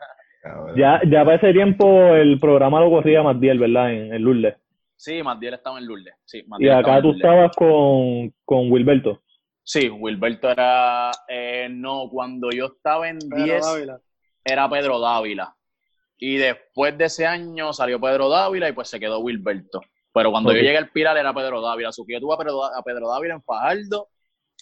Ya, 0.77 1.01
ya 1.09 1.25
para 1.25 1.37
ese 1.37 1.53
tiempo 1.53 1.87
el 2.17 2.41
programa 2.41 2.81
lo 2.81 2.91
corría 2.91 3.23
Matiel, 3.23 3.61
¿verdad? 3.61 3.93
En, 3.93 4.13
en 4.13 4.23
Lourdes. 4.25 4.57
Sí, 5.03 5.21
Matiel 5.21 5.55
estaba 5.55 5.79
en 5.81 5.87
Lourdes. 5.87 6.15
Sí, 6.25 6.45
Y 6.61 6.69
acá 6.69 6.99
tú 7.03 7.09
Lourdes. 7.09 7.17
estabas 7.17 7.57
con, 7.57 8.33
con 8.45 8.71
Wilberto. 8.71 9.21
Sí, 9.65 9.89
Wilberto 9.89 10.49
era. 10.49 11.11
eh, 11.29 11.67
no, 11.69 12.09
cuando 12.09 12.51
yo 12.53 12.67
estaba 12.67 13.09
en 13.09 13.19
Pedro 13.19 13.45
10 13.45 13.63
Dávila. 13.67 14.01
era 14.45 14.71
Pedro 14.71 15.01
Dávila. 15.01 15.57
Y 16.19 16.37
después 16.37 16.97
de 16.97 17.07
ese 17.07 17.27
año 17.27 17.73
salió 17.73 18.01
Pedro 18.01 18.29
Dávila 18.29 18.69
y 18.69 18.73
pues 18.75 18.89
se 18.91 19.01
quedó 19.01 19.19
Wilberto. 19.19 19.81
Pero 20.15 20.31
cuando 20.31 20.53
yo 20.53 20.61
llegué 20.61 20.79
al 20.79 20.91
Pilar 20.91 21.17
era 21.17 21.35
Pedro 21.35 21.61
Dávila. 21.61 21.89
Así 21.89 22.05
que 22.07 22.13
yo 22.13 22.21
tuve 22.21 22.35
a 22.35 22.39
Pedro, 22.39 22.63
a 22.65 22.83
Pedro 22.85 23.09
Dávila 23.09 23.35
en 23.35 23.43
Fajardo 23.43 24.09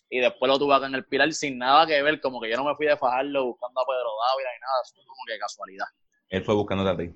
y 0.09 0.20
después 0.20 0.50
lo 0.50 0.59
tuve 0.59 0.75
acá 0.75 0.87
en 0.87 0.94
el 0.94 1.04
Pilar 1.04 1.30
sin 1.35 1.59
nada 1.59 1.87
que 1.87 2.02
ver, 2.02 2.18
como 2.18 2.40
que 2.40 2.49
yo 2.50 2.56
no 2.56 2.64
me 2.64 2.75
fui 2.76 2.87
de 2.87 2.97
fajarlo 2.97 3.44
buscando 3.44 3.78
a 3.78 3.85
Pedro 3.85 4.09
Dávila 4.26 4.49
y 4.56 4.61
nada, 4.61 4.75
eso 4.85 4.94
fue 4.94 5.04
como 5.04 5.20
que 5.26 5.38
casualidad. 5.38 5.87
Él 6.30 6.42
fue 6.44 6.54
buscándote 6.54 6.90
a 6.90 6.97
ti. 6.97 7.14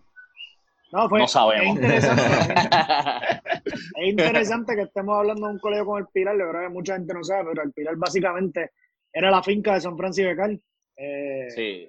No, 0.94 1.08
fue, 1.08 1.18
No 1.18 1.26
sabemos. 1.28 1.66
Es 1.66 1.74
interesante, 1.74 2.22
es 3.96 4.08
interesante 4.08 4.76
que 4.76 4.82
estemos 4.82 5.18
hablando 5.18 5.46
de 5.48 5.52
un 5.54 5.58
colegio 5.58 5.86
con 5.86 6.00
el 6.00 6.06
Pilar, 6.12 6.36
yo 6.38 6.48
creo 6.50 6.62
que 6.62 6.68
mucha 6.68 6.94
gente 6.94 7.14
no 7.14 7.24
sabe, 7.24 7.50
pero 7.50 7.62
el 7.64 7.72
Pilar 7.72 7.96
básicamente 7.96 8.70
era 9.12 9.30
la 9.30 9.42
finca 9.42 9.74
de 9.74 9.80
San 9.80 9.96
Francisco 9.96 10.28
de 10.28 10.36
Cal. 10.36 10.62
Eh, 10.96 11.46
sí, 11.50 11.88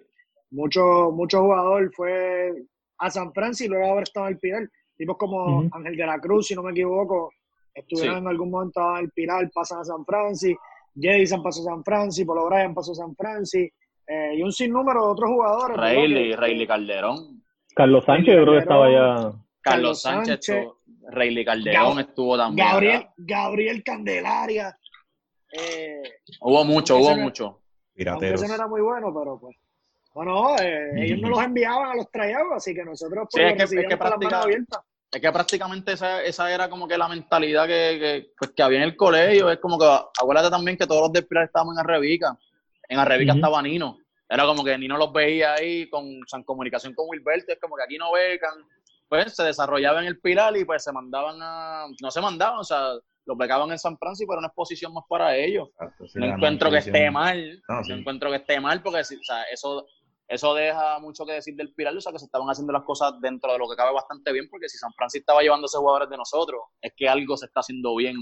mucho, 0.52 1.12
mucho 1.12 1.42
jugador 1.42 1.92
fue 1.94 2.52
a 2.98 3.12
San 3.12 3.32
Francisco 3.34 3.74
y 3.74 3.78
luego 3.78 3.92
haber 3.92 4.04
estado 4.04 4.28
en 4.28 4.34
el 4.34 4.40
Pilar. 4.40 4.70
Tipos 4.98 5.18
como. 5.18 5.68
Ángel 5.72 5.98
de 5.98 6.06
la 6.06 6.20
Cruz, 6.20 6.48
si 6.48 6.56
no 6.56 6.64
me 6.64 6.72
equivoco, 6.72 7.32
estuvieron 7.74 8.16
Sí. 8.16 8.22
en 8.22 8.28
algún 8.28 8.50
momento 8.50 8.80
en 8.98 9.04
el 9.06 9.12
Pilar, 9.12 9.50
pasan 9.54 9.80
a 9.82 9.84
San 9.84 10.06
Francisco. 10.06 10.62
Jason 11.00 11.44
pasó 11.44 11.62
a 11.62 11.66
San 11.76 11.84
Francisco, 11.84 12.34
Polo 12.34 12.48
Bryan 12.48 12.74
pasó 12.74 12.94
a 12.94 12.96
San 12.96 13.14
Francisco, 13.16 13.76
eh, 14.08 14.36
y 14.38 14.42
un 14.42 14.52
sinnúmero 14.54 15.02
de 15.06 15.12
otros 15.12 15.30
jugadores. 15.30 15.76
Rayleigh, 15.78 16.36
Rayleigh 16.38 16.68
Calderón, 16.68 17.35
Carlos 17.75 18.05
Sánchez, 18.05 18.36
yo 18.36 18.41
creo 18.44 18.53
que 18.53 18.60
estaba 18.60 18.91
ya. 18.91 19.32
Carlos 19.62 20.01
Sánchez, 20.01 20.46
Sánchez, 20.46 20.67
Calderón 21.46 21.98
Gab- 21.98 22.00
estuvo 22.01 22.38
también. 22.38 22.67
Gabriel, 22.67 22.96
acá. 22.98 23.13
Gabriel 23.17 23.84
Candelaria. 23.84 24.77
Eh, 25.51 26.01
Hubo 26.41 26.63
mucho, 26.65 26.98
hubo 26.98 27.15
mucho. 27.15 27.62
Pirateros. 27.94 28.41
ese 28.41 28.50
no 28.50 28.55
era 28.55 28.67
muy 28.67 28.82
bueno, 28.82 29.13
pero 29.17 29.39
pues. 29.39 29.55
Bueno, 30.13 30.55
eh, 30.62 30.91
ellos 30.98 31.20
no 31.22 31.29
los 31.29 31.44
enviaban 31.44 31.89
a 31.91 31.96
los 31.96 32.10
tryouts, 32.12 32.53
así 32.55 32.74
que 32.74 32.84
nosotros 32.86 33.27
Sí, 33.29 33.39
pues, 33.39 33.46
es 33.51 33.53
que- 33.53 33.62
recibíamos 33.63 33.91
es 33.91 33.98
que 33.98 34.03
practica- 34.03 34.41
abiertas. 34.41 34.79
Es 35.12 35.22
que 35.22 35.32
prácticamente 35.32 35.91
esa, 35.94 36.24
esa 36.24 36.53
era 36.53 36.70
como 36.70 36.88
que 36.88 36.98
la 36.98 37.08
mentalidad 37.08 37.67
que, 37.67 37.98
que, 38.00 38.32
pues, 38.38 38.51
que 38.51 38.63
había 38.63 38.79
en 38.79 38.84
el 38.84 38.96
colegio. 38.98 39.50
Es 39.50 39.60
como 39.60 39.77
que, 39.77 39.86
acuérdate 39.86 40.50
también 40.50 40.77
que 40.77 40.86
todos 40.88 41.03
los 41.03 41.12
del 41.13 41.25
Pilar 41.25 41.46
estábamos 41.46 41.75
en 41.75 41.79
Arrebica. 41.82 42.38
En 42.89 43.00
Arrebica 43.00 43.34
estaba 43.34 43.62
Nino. 43.62 43.98
Era 44.27 44.46
como 44.46 44.63
que 44.63 44.77
Nino 44.77 44.98
los 44.98 45.12
veía 45.13 45.53
ahí 45.53 45.89
con, 45.89 46.05
en 46.05 46.44
comunicación 46.44 46.94
con 46.94 47.05
Wilberto. 47.10 47.51
Es 47.53 47.60
como 47.60 47.75
que 47.75 47.84
aquí 47.84 47.98
no 47.98 48.12
becan. 48.12 48.53
Pues 49.08 49.36
se 49.36 49.44
desarrollaba 49.44 50.00
en 50.01 50.08
el 50.08 50.20
Pilar 50.20 50.58
y 50.58 50.65
pues 50.65 50.84
se 50.84 50.91
mandaban 50.91 51.38
a... 51.41 51.86
No 52.01 52.10
se 52.10 52.22
mandaban, 52.22 52.58
o 52.60 52.63
sea, 52.63 52.94
los 53.27 53.38
becaban 53.38 53.70
en 53.72 53.77
San 53.77 53.98
Francisco, 54.00 54.32
pero 54.32 54.39
una 54.39 54.48
exposición 54.48 54.94
más 54.94 55.03
para 55.08 55.36
ellos. 55.36 55.70
Exacto, 55.74 56.05
no 56.15 56.25
encuentro 56.25 56.72
que 56.72 56.77
esté 56.79 57.12
mal. 57.12 57.62
No, 57.70 57.82
No, 57.82 57.96
encuentro 57.96 58.29
que 58.32 58.38
esté 58.38 58.60
mal 58.60 58.82
porque 58.82 59.03
si- 59.03 59.15
o 59.15 59.24
sea, 59.24 59.44
eso, 59.44 59.86
eso 60.27 60.55
deja 60.55 60.98
mucho 61.00 61.24
que 61.24 61.34
decir 61.34 61.55
del 61.55 61.72
Pilar. 61.75 61.96
O 61.96 62.01
sea, 62.01 62.12
que 62.12 62.17
se 62.17 62.25
estaban 62.25 62.48
haciendo 62.50 62.74
las 62.74 62.82
cosas 62.84 63.13
dentro 63.22 63.51
de 63.53 63.60
lo 63.60 63.70
que 63.70 63.75
cabe 63.75 63.94
bastante 63.94 64.32
bien. 64.34 64.48
Porque 64.50 64.67
si 64.70 64.77
San 64.79 64.91
Francisco 64.94 65.22
estaba 65.22 65.44
llevándose 65.44 65.77
jugadores 65.77 66.10
de 66.10 66.17
nosotros, 66.17 66.62
es 66.82 66.91
que 66.98 67.08
algo 67.08 67.38
se 67.38 67.46
está 67.46 67.60
haciendo 67.60 67.96
bien 67.96 68.15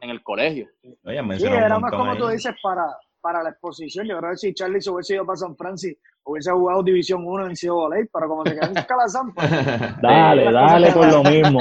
en 0.00 0.10
el 0.10 0.22
colegio. 0.22 0.68
Oye, 1.04 1.38
Sí, 1.38 1.46
era 1.46 1.78
más 1.78 1.90
como 1.90 2.12
ahí. 2.12 2.18
tú 2.18 2.28
dices 2.28 2.54
para, 2.62 2.86
para 3.24 3.42
la 3.42 3.48
exposición. 3.48 4.06
Yo 4.06 4.18
creo 4.18 4.32
que 4.32 4.36
si 4.36 4.52
Charlie 4.52 4.82
se 4.82 4.90
hubiese 4.90 5.14
ido 5.14 5.24
para 5.24 5.36
San 5.38 5.56
Francisco, 5.56 5.98
hubiese 6.24 6.50
jugado 6.52 6.82
División 6.82 7.22
1 7.26 7.46
en 7.46 7.56
Ciudad 7.56 7.74
Voley, 7.76 8.04
pero 8.12 8.28
como 8.28 8.44
se 8.44 8.52
quedó 8.54 8.66
en 8.68 8.84
Calazán, 8.84 9.32
pues, 9.34 9.50
Dale, 10.02 10.52
las 10.52 10.72
dale 10.72 10.92
con 10.92 11.10
lo 11.10 11.22
mismo. 11.24 11.58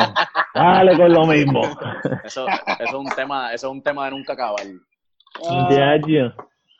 Dale 0.54 0.98
con 0.98 1.14
lo 1.14 1.26
mismo. 1.26 1.62
Eso, 2.26 2.46
eso 2.50 2.84
es 2.84 2.94
un 2.94 3.06
tema, 3.16 3.54
eso 3.54 3.68
es 3.68 3.72
un 3.72 3.82
tema 3.82 4.06
de 4.06 4.12
nunca 4.12 4.34
acabar. 4.34 4.60
Ya, 5.70 5.96
ya. 6.06 6.36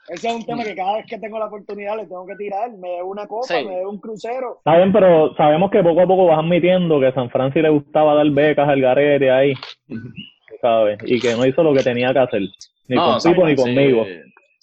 ese 0.10 0.28
es 0.28 0.36
un 0.36 0.46
tema 0.46 0.64
que 0.66 0.76
cada 0.76 0.98
vez 0.98 1.06
que 1.08 1.18
tengo 1.18 1.40
la 1.40 1.46
oportunidad 1.46 1.96
le 1.96 2.06
tengo 2.06 2.26
que 2.28 2.36
tirar. 2.36 2.70
Me 2.74 2.90
debo 2.90 3.10
una 3.12 3.26
copa, 3.26 3.48
Sí. 3.48 3.66
me 3.66 3.78
debo 3.78 3.90
un 3.92 4.00
crucero. 4.02 4.58
Está 4.58 4.76
bien, 4.76 4.92
pero 4.92 5.34
sabemos 5.36 5.72
que 5.72 5.82
poco 5.82 6.02
a 6.02 6.08
poco 6.08 6.26
vas 6.26 6.40
admitiendo 6.40 7.00
que 7.00 7.08
a 7.08 7.14
San 7.14 7.30
Francisco 7.30 7.62
le 7.62 7.70
gustaba 7.70 8.16
dar 8.16 8.30
becas 8.32 8.68
al 8.68 8.82
garete 8.82 9.32
ahí, 9.32 9.54
¿sabes? 10.62 11.00
Y 11.06 11.22
que 11.22 11.34
no 11.36 11.46
hizo 11.46 11.64
lo 11.64 11.74
que 11.74 11.84
tenía 11.84 12.12
que 12.12 12.20
hacer. 12.20 12.42
Ni 12.90 12.98
con 12.98 13.22
San 13.22 13.32
Pipo 13.34 13.48
ni 13.48 13.56
conmigo. 13.56 14.06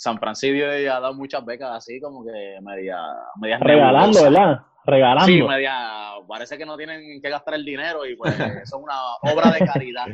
San 0.00 0.18
Francisco 0.18 0.56
ya 0.56 0.96
ha 0.96 1.00
dado 1.00 1.12
muchas 1.12 1.44
becas 1.44 1.72
así, 1.72 2.00
como 2.00 2.24
que 2.24 2.58
media, 2.62 2.96
medias 3.38 3.60
Regalando. 3.60 4.22
¿verdad? 4.22 4.60
Regalando. 4.86 5.26
Sí, 5.26 5.42
media, 5.42 6.12
parece 6.26 6.56
que 6.56 6.64
no 6.64 6.78
tienen 6.78 7.20
que 7.20 7.28
gastar 7.28 7.52
el 7.52 7.66
dinero 7.66 8.06
y 8.06 8.16
pues 8.16 8.32
eso 8.64 8.78
es 8.78 8.82
una 8.82 8.94
obra 9.30 9.50
de 9.50 9.58
caridad. 9.58 10.06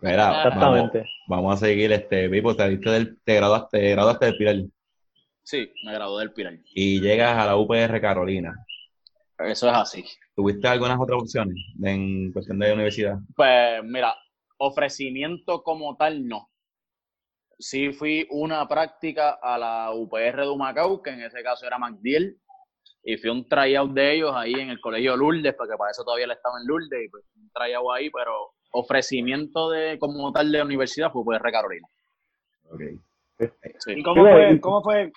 Mira, 0.00 0.30
vamos, 0.30 0.46
Exactamente. 0.46 1.04
vamos 1.28 1.54
a 1.54 1.64
seguir, 1.64 1.92
este, 1.92 2.28
Pipo, 2.28 2.56
te, 2.56 2.68
diste 2.70 2.90
del, 2.90 3.20
te, 3.22 3.36
graduaste, 3.36 3.78
te 3.78 3.90
graduaste 3.90 4.26
del 4.26 4.36
Pilar 4.36 4.56
Sí, 5.44 5.72
me 5.84 5.92
gradué 5.92 6.24
del 6.24 6.32
Pilar. 6.32 6.54
y 6.74 7.00
llegas 7.00 7.38
a 7.38 7.46
la 7.46 7.56
UPR 7.56 8.00
Carolina. 8.00 8.52
Eso 9.38 9.68
es 9.68 9.76
así. 9.76 10.04
¿Tuviste 10.34 10.66
algunas 10.66 10.98
otras 10.98 11.22
opciones 11.22 11.54
en 11.80 12.32
cuestión 12.32 12.58
de 12.58 12.72
universidad? 12.72 13.16
Pues 13.36 13.80
mira, 13.84 14.12
ofrecimiento 14.58 15.62
como 15.62 15.96
tal 15.96 16.26
no. 16.26 16.49
Sí 17.60 17.92
fui 17.92 18.26
una 18.30 18.66
práctica 18.66 19.38
a 19.42 19.56
la 19.58 19.92
UPR 19.94 20.42
de 20.42 20.48
Humacao, 20.48 21.02
que 21.02 21.10
en 21.10 21.22
ese 21.22 21.42
caso 21.42 21.66
era 21.66 21.78
MacDiel, 21.78 22.36
y 23.04 23.16
fui 23.18 23.30
un 23.30 23.46
tryout 23.48 23.92
de 23.92 24.14
ellos 24.14 24.32
ahí 24.34 24.54
en 24.54 24.70
el 24.70 24.80
colegio 24.80 25.16
Lourdes, 25.16 25.54
porque 25.54 25.76
para 25.76 25.90
eso 25.90 26.02
todavía 26.02 26.26
le 26.26 26.34
estaba 26.34 26.58
en 26.60 26.66
Lourdes, 26.66 27.04
y 27.04 27.08
pues 27.08 27.24
un 27.36 27.50
tryout 27.54 27.86
ahí, 27.94 28.10
pero 28.10 28.32
ofrecimiento 28.72 29.70
de 29.70 29.98
como 29.98 30.32
tal 30.32 30.50
de 30.50 30.62
universidad 30.62 31.12
fue 31.12 31.22
UPR 31.22 31.52
Carolina. 31.52 31.86
Sí. 33.38 33.92
¿Y 33.96 34.02
cómo 34.02 34.22
fue, 34.22 34.52
y- 34.52 34.60
cómo 34.60 34.82
fue, 34.82 35.12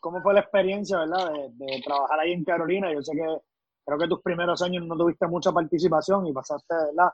cómo 0.00 0.20
fue 0.22 0.34
la 0.34 0.40
experiencia, 0.40 0.98
verdad, 0.98 1.32
de, 1.32 1.48
de 1.52 1.82
trabajar 1.82 2.20
ahí 2.20 2.32
en 2.32 2.44
Carolina? 2.44 2.92
Yo 2.92 3.02
sé 3.02 3.12
que 3.16 3.24
creo 3.86 3.98
que 3.98 4.08
tus 4.08 4.22
primeros 4.22 4.60
años 4.62 4.84
no 4.86 4.96
tuviste 4.96 5.26
mucha 5.26 5.52
participación 5.52 6.26
y 6.26 6.32
pasaste, 6.32 6.74
¿verdad? 6.74 7.12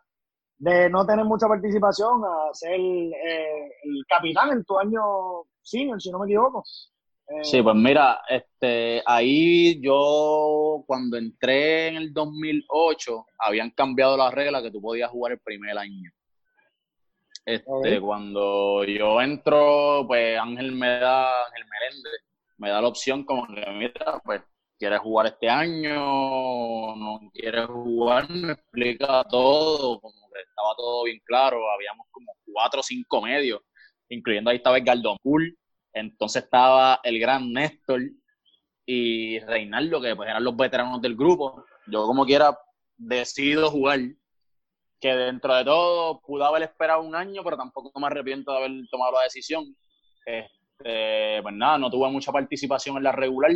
De 0.56 0.88
no 0.88 1.04
tener 1.04 1.24
mucha 1.24 1.48
participación 1.48 2.22
a 2.24 2.54
ser 2.54 2.78
eh, 2.78 3.72
el 3.82 4.04
capitán 4.08 4.52
en 4.52 4.64
tu 4.64 4.78
año 4.78 5.02
senior, 5.62 6.00
si 6.00 6.10
no 6.10 6.20
me 6.20 6.26
equivoco. 6.26 6.62
Eh, 7.26 7.44
Sí, 7.44 7.62
pues 7.62 7.74
mira, 7.74 8.20
este, 8.28 9.02
ahí 9.06 9.80
yo 9.80 10.84
cuando 10.86 11.16
entré 11.16 11.88
en 11.88 11.96
el 11.96 12.12
2008 12.12 13.26
habían 13.38 13.70
cambiado 13.70 14.16
las 14.16 14.32
reglas 14.32 14.62
que 14.62 14.70
tú 14.70 14.80
podías 14.80 15.10
jugar 15.10 15.32
el 15.32 15.40
primer 15.40 15.76
año. 15.76 16.10
Este, 17.46 18.00
cuando 18.00 18.84
yo 18.84 19.20
entro, 19.20 20.04
pues 20.06 20.38
Ángel 20.38 20.72
me 20.72 20.98
da, 20.98 21.44
Ángel 21.46 21.64
Meléndez, 21.66 22.24
me 22.56 22.70
da 22.70 22.80
la 22.80 22.88
opción 22.88 23.24
como 23.24 23.46
que 23.46 23.66
mira, 23.72 24.20
pues 24.24 24.40
quieres 24.78 25.00
jugar 25.00 25.26
este 25.26 25.48
año, 25.48 26.96
no 26.96 27.20
quieres 27.32 27.66
jugar, 27.66 28.28
me 28.30 28.52
explica 28.52 29.24
todo, 29.24 30.00
como 30.00 30.28
que 30.32 30.40
estaba 30.40 30.74
todo 30.76 31.04
bien 31.04 31.20
claro, 31.24 31.58
habíamos 31.70 32.06
como 32.10 32.32
cuatro 32.52 32.80
o 32.80 32.82
cinco 32.82 33.22
medios, 33.22 33.60
incluyendo 34.08 34.50
ahí 34.50 34.56
estaba 34.56 34.78
Edgardo 34.78 35.16
Pool, 35.22 35.56
entonces 35.92 36.44
estaba 36.44 37.00
el 37.04 37.18
gran 37.18 37.52
Néstor 37.52 38.02
y 38.86 39.38
Reinaldo, 39.40 40.00
que 40.00 40.14
pues 40.14 40.28
eran 40.28 40.44
los 40.44 40.56
veteranos 40.56 41.00
del 41.00 41.16
grupo. 41.16 41.64
Yo 41.86 42.06
como 42.06 42.26
quiera 42.26 42.58
decido 42.96 43.70
jugar, 43.70 44.00
que 45.00 45.14
dentro 45.14 45.54
de 45.54 45.64
todo 45.64 46.20
pude 46.20 46.44
haber 46.44 46.62
esperado 46.62 47.02
un 47.02 47.14
año, 47.14 47.42
pero 47.44 47.56
tampoco 47.56 47.98
me 48.00 48.06
arrepiento 48.06 48.52
de 48.52 48.58
haber 48.58 48.88
tomado 48.90 49.12
la 49.12 49.24
decisión. 49.24 49.64
Este, 50.24 51.42
pues 51.42 51.54
nada, 51.54 51.78
no 51.78 51.90
tuve 51.90 52.10
mucha 52.10 52.32
participación 52.32 52.96
en 52.96 53.04
la 53.04 53.12
regular, 53.12 53.52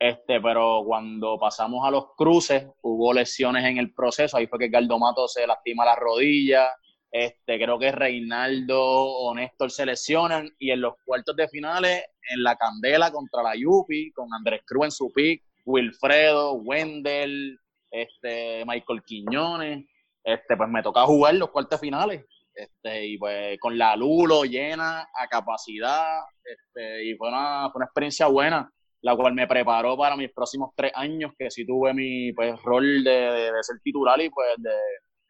este, 0.00 0.40
pero 0.40 0.82
cuando 0.86 1.38
pasamos 1.38 1.86
a 1.86 1.90
los 1.90 2.14
cruces 2.16 2.66
hubo 2.82 3.12
lesiones 3.12 3.64
en 3.66 3.76
el 3.76 3.92
proceso, 3.92 4.38
ahí 4.38 4.46
fue 4.46 4.58
que 4.58 4.70
Galdo 4.70 4.98
Mato 4.98 5.28
se 5.28 5.46
lastima 5.46 5.84
la 5.84 5.94
rodilla, 5.94 6.70
este, 7.10 7.58
creo 7.58 7.78
que 7.78 7.92
Reinaldo 7.92 8.80
o 8.80 9.34
Néstor 9.34 9.70
se 9.70 9.84
lesionan. 9.84 10.48
Y 10.58 10.70
en 10.70 10.80
los 10.80 10.94
cuartos 11.04 11.36
de 11.36 11.48
finales, 11.48 12.04
en 12.30 12.42
la 12.42 12.56
candela 12.56 13.10
contra 13.10 13.42
la 13.42 13.54
Yupi, 13.56 14.10
con 14.12 14.32
Andrés 14.32 14.62
Cruz 14.64 14.86
en 14.86 14.90
su 14.90 15.12
pick, 15.12 15.42
Wilfredo, 15.66 16.54
Wendell, 16.54 17.58
este, 17.90 18.64
Michael 18.66 19.02
Quiñones, 19.04 19.84
este, 20.24 20.56
pues 20.56 20.68
me 20.70 20.82
toca 20.82 21.02
jugar 21.02 21.34
los 21.34 21.50
cuartos 21.50 21.80
finales. 21.80 22.24
Este, 22.54 23.06
y 23.06 23.18
pues 23.18 23.58
con 23.58 23.76
la 23.76 23.96
Lulo 23.96 24.44
llena 24.44 25.02
a 25.02 25.26
capacidad, 25.28 26.20
este, 26.44 27.04
y 27.04 27.14
fue 27.16 27.28
una, 27.28 27.68
fue 27.70 27.78
una 27.78 27.86
experiencia 27.86 28.26
buena, 28.26 28.70
la 29.02 29.16
cual 29.16 29.34
me 29.34 29.46
preparó 29.46 29.96
para 29.96 30.16
mis 30.16 30.30
próximos 30.32 30.70
tres 30.76 30.92
años, 30.94 31.32
que 31.38 31.50
sí 31.50 31.66
tuve 31.66 31.94
mi 31.94 32.32
pues, 32.32 32.60
rol 32.62 33.02
de, 33.04 33.10
de- 33.10 33.52
de 33.52 33.62
ser 33.62 33.76
titular 33.82 34.20
y 34.20 34.28
pues 34.30 34.48
de, 34.58 34.70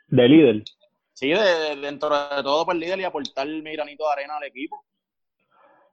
De 0.09 0.29
líder. 0.29 0.63
sí, 1.13 1.29
de, 1.29 1.37
de- 1.37 1.77
dentro 1.77 2.11
de 2.11 2.43
todo 2.43 2.65
pues 2.65 2.77
líder 2.79 2.99
y 3.01 3.05
aportar 3.05 3.47
mi 3.47 3.73
granito 3.73 4.05
de 4.05 4.13
arena 4.13 4.37
al 4.37 4.45
equipo. 4.45 4.85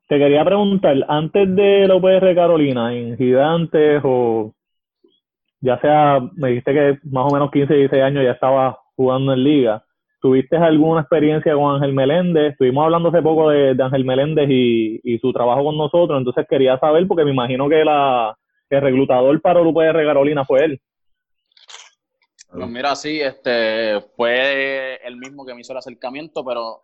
Te 0.08 0.18
quería 0.18 0.44
preguntar, 0.46 0.96
antes 1.10 1.54
de 1.56 1.86
la 1.88 1.96
UPR 1.96 2.34
Carolina, 2.34 2.94
en 2.96 3.18
Gigantes 3.18 4.02
o 4.06 4.54
ya 5.60 5.80
sea, 5.82 6.20
me 6.36 6.50
dijiste 6.50 6.72
que 6.74 7.00
más 7.10 7.26
o 7.30 7.34
menos 7.34 7.52
15, 7.52 7.74
16 7.74 8.04
años 8.04 8.24
ya 8.24 8.32
estaba 8.32 8.80
jugando 8.96 9.34
en 9.34 9.44
liga, 9.44 9.84
¿tuviste 10.22 10.58
alguna 10.58 11.02
experiencia 11.02 11.54
con 11.54 11.76
Ángel 11.76 11.94
Meléndez? 11.94 12.52
Estuvimos 12.52 12.86
hablando 12.86 13.10
hace 13.10 13.22
poco 13.22 13.50
de, 13.50 13.76
de 13.76 13.84
Ángel 13.84 14.06
Meléndez 14.06 14.50
y, 14.50 15.18
su 15.20 15.34
trabajo 15.34 15.64
con 15.64 15.78
nosotros, 15.78 16.18
entonces 16.18 16.46
quería 16.50 16.78
saber, 16.80 17.08
porque 17.08 17.26
me 17.26 17.32
imagino 17.32 17.68
que 17.70 17.84
la, 17.84 18.38
el 18.70 18.82
reclutador 18.82 19.42
para 19.42 19.62
la 19.62 19.68
UPR 19.68 20.06
Carolina 20.06 20.46
fue 20.46 20.66
él. 20.66 20.82
Pues 22.52 22.68
mira, 22.70 22.96
sí, 22.96 23.20
este, 23.20 24.02
fue 24.16 25.00
el 25.04 25.18
mismo 25.18 25.46
que 25.46 25.54
me 25.54 25.62
hizo 25.62 25.74
el 25.74 25.80
acercamiento, 25.80 26.46
pero 26.46 26.84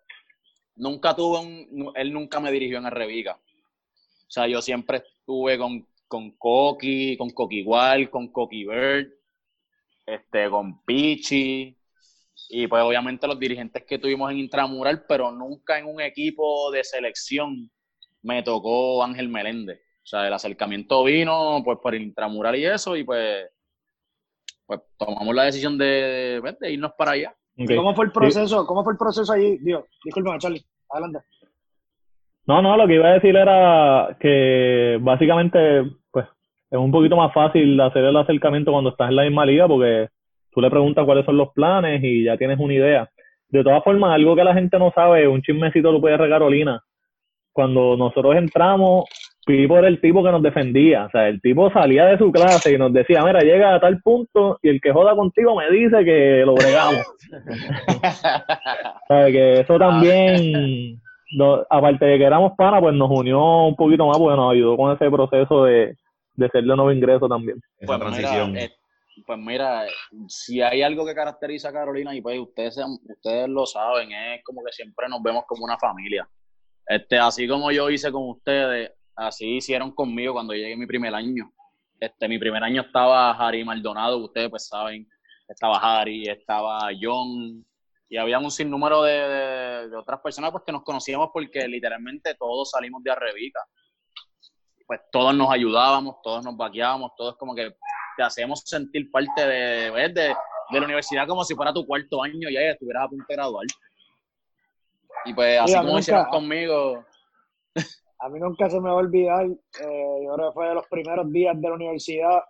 nunca 0.75 1.15
tuve 1.15 1.39
un, 1.39 1.91
él 1.95 2.11
nunca 2.13 2.39
me 2.39 2.51
dirigió 2.51 2.77
en 2.77 2.85
Arrebica. 2.85 3.33
O 3.33 4.31
sea, 4.33 4.47
yo 4.47 4.61
siempre 4.61 4.97
estuve 4.97 5.57
con, 5.57 5.87
con 6.07 6.31
Coqui, 6.31 7.17
con 7.17 7.29
Coqui 7.29 7.59
igual, 7.59 8.09
con 8.09 8.27
Coqui 8.27 8.65
Bird, 8.65 9.07
este, 10.05 10.49
con 10.49 10.83
Pichi, 10.83 11.77
y 12.55 12.67
pues 12.67 12.83
obviamente 12.83 13.25
los 13.25 13.39
dirigentes 13.39 13.83
que 13.83 13.97
tuvimos 13.97 14.29
en 14.31 14.37
Intramural, 14.37 15.05
pero 15.07 15.31
nunca 15.31 15.79
en 15.79 15.87
un 15.87 15.99
equipo 15.99 16.69
de 16.69 16.83
selección 16.83 17.67
me 18.21 18.43
tocó 18.43 19.03
Ángel 19.03 19.27
Meléndez. 19.27 19.79
O 20.03 20.05
sea, 20.05 20.27
el 20.27 20.33
acercamiento 20.33 21.03
vino 21.03 21.63
pues 21.65 21.79
por 21.81 21.95
Intramural 21.95 22.55
y 22.55 22.65
eso, 22.65 22.95
y 22.95 23.03
pues, 23.03 23.49
pues 24.67 24.81
tomamos 24.97 25.33
la 25.33 25.45
decisión 25.45 25.79
de, 25.79 26.37
pues, 26.41 26.59
de 26.59 26.73
irnos 26.73 26.91
para 26.95 27.13
allá. 27.13 27.33
¿Cómo 27.75 27.95
fue 27.95 28.05
el 28.05 28.11
proceso? 28.11 28.67
¿Cómo 28.67 28.83
fue 28.83 28.93
el 28.93 28.99
proceso 28.99 29.33
allí? 29.33 29.57
Dios, 29.57 29.85
disculpa, 30.05 30.37
Charlie, 30.37 30.63
adelante. 30.91 31.19
No, 32.45 32.61
no, 32.61 32.77
lo 32.77 32.85
que 32.85 32.95
iba 32.95 33.07
a 33.07 33.13
decir 33.13 33.35
era 33.35 34.15
que 34.19 34.99
básicamente, 35.01 35.89
pues, 36.11 36.27
es 36.69 36.77
un 36.77 36.91
poquito 36.91 37.15
más 37.15 37.33
fácil 37.33 37.81
hacer 37.81 38.03
el 38.03 38.15
acercamiento 38.15 38.71
cuando 38.71 38.91
estás 38.91 39.09
en 39.09 39.15
la 39.15 39.23
misma 39.23 39.43
liga 39.43 39.67
porque 39.67 40.09
tú 40.53 40.61
le 40.61 40.69
preguntas 40.69 41.05
cuáles 41.05 41.25
son 41.25 41.37
los 41.37 41.49
planes 41.53 42.03
y 42.03 42.23
ya 42.23 42.37
tienes 42.37 42.59
una 42.59 42.73
idea. 42.73 43.09
De 43.49 43.63
todas 43.63 43.83
formas, 43.83 44.13
algo 44.13 44.35
que 44.35 44.43
la 44.43 44.53
gente 44.53 44.79
no 44.79 44.91
sabe, 44.95 45.27
un 45.27 45.41
chismecito 45.41 45.91
lo 45.91 46.01
puede 46.01 46.17
Carolina. 46.17 46.81
Cuando 47.51 47.95
nosotros 47.95 48.35
entramos, 48.35 49.05
Pipo 49.45 49.77
era 49.77 49.87
el 49.87 49.99
tipo 49.99 50.23
que 50.23 50.31
nos 50.31 50.41
defendía. 50.41 51.05
O 51.05 51.09
sea, 51.11 51.27
el 51.27 51.41
tipo 51.41 51.71
salía 51.71 52.05
de 52.05 52.17
su 52.17 52.31
clase 52.31 52.73
y 52.73 52.77
nos 52.77 52.93
decía, 52.93 53.23
mira, 53.23 53.41
llega 53.41 53.75
a 53.75 53.79
tal 53.79 54.01
punto 54.01 54.57
y 54.63 54.69
el 54.69 54.81
que 54.81 54.91
joda 54.91 55.15
contigo 55.15 55.55
me 55.55 55.69
dice 55.69 56.03
que 56.03 56.43
lo 56.45 56.55
bregamos. 56.55 57.05
o 57.91 59.07
sea, 59.07 59.25
que 59.27 59.59
eso 59.59 59.77
también, 59.77 60.99
aparte 61.69 62.05
de 62.05 62.17
que 62.17 62.23
éramos 62.23 62.53
pana, 62.57 62.79
pues 62.79 62.95
nos 62.95 63.11
unió 63.11 63.67
un 63.67 63.75
poquito 63.75 64.07
más 64.07 64.17
porque 64.17 64.37
nos 64.37 64.51
ayudó 64.51 64.77
con 64.77 64.95
ese 64.95 65.11
proceso 65.11 65.65
de, 65.65 65.95
de 66.35 66.49
ser 66.49 66.63
de 66.63 66.75
nuevo 66.75 66.91
ingreso 66.91 67.27
también. 67.27 67.59
Esa 67.79 67.99
transición. 67.99 68.57
Eh, 68.57 68.71
pues 69.21 69.39
mira, 69.39 69.85
si 70.27 70.61
hay 70.61 70.81
algo 70.81 71.05
que 71.05 71.13
caracteriza 71.13 71.69
a 71.69 71.73
Carolina, 71.73 72.15
y 72.15 72.21
pues 72.21 72.39
ustedes, 72.39 72.77
ustedes 73.03 73.47
lo 73.47 73.65
saben, 73.65 74.11
es 74.11 74.43
como 74.43 74.63
que 74.63 74.71
siempre 74.71 75.07
nos 75.07 75.21
vemos 75.21 75.43
como 75.47 75.63
una 75.63 75.77
familia. 75.77 76.27
Este, 76.85 77.17
así 77.17 77.47
como 77.47 77.71
yo 77.71 77.89
hice 77.89 78.11
con 78.11 78.29
ustedes, 78.29 78.91
así 79.15 79.57
hicieron 79.57 79.91
conmigo 79.91 80.33
cuando 80.33 80.53
llegué 80.53 80.75
mi 80.75 80.87
primer 80.87 81.13
año. 81.13 81.51
Este, 81.99 82.27
mi 82.27 82.39
primer 82.39 82.63
año 82.63 82.81
estaba 82.81 83.31
Harry 83.31 83.63
Maldonado, 83.63 84.17
ustedes 84.17 84.49
pues 84.49 84.67
saben, 84.67 85.07
estaba 85.47 85.77
Harry, 85.77 86.27
estaba 86.27 86.89
John, 86.99 87.65
y 88.09 88.17
había 88.17 88.39
un 88.39 88.51
sinnúmero 88.51 89.03
de, 89.03 89.89
de, 89.89 89.95
otras 89.95 90.19
personas 90.21 90.51
pues 90.51 90.63
que 90.65 90.71
nos 90.71 90.83
conocíamos 90.83 91.29
porque 91.31 91.67
literalmente 91.67 92.35
todos 92.35 92.71
salimos 92.71 93.03
de 93.03 93.11
Arrebica. 93.11 93.59
Pues 94.85 94.99
todos 95.11 95.33
nos 95.33 95.49
ayudábamos, 95.49 96.17
todos 96.21 96.43
nos 96.43 96.57
vaqueábamos, 96.57 97.11
todos 97.15 97.37
como 97.37 97.55
que 97.55 97.73
te 98.15 98.23
hacemos 98.23 98.61
sentir 98.65 99.09
parte 99.11 99.45
de, 99.45 99.91
de, 99.91 100.09
de, 100.09 100.79
la 100.79 100.85
universidad 100.85 101.27
como 101.27 101.43
si 101.43 101.55
fuera 101.55 101.73
tu 101.73 101.85
cuarto 101.85 102.23
año 102.23 102.49
y 102.49 102.53
ya 102.53 102.61
estuvieras 102.61 103.05
a 103.05 103.09
punto 103.09 103.25
de 103.27 103.35
graduar. 103.35 103.65
Y 105.25 105.33
pues 105.33 105.59
así 105.59 105.75
como 105.75 105.99
hicieron 105.99 106.25
conmigo. 106.25 107.05
A 108.19 108.29
mí 108.29 108.39
nunca 108.39 108.69
se 108.69 108.79
me 108.79 108.87
va 108.87 108.95
a 108.95 108.97
olvidar, 108.97 109.45
eh, 109.45 110.21
yo 110.23 110.33
creo 110.33 110.49
que 110.49 110.53
fue 110.53 110.67
de 110.69 110.75
los 110.75 110.87
primeros 110.87 111.31
días 111.31 111.59
de 111.59 111.67
la 111.67 111.75
universidad. 111.75 112.43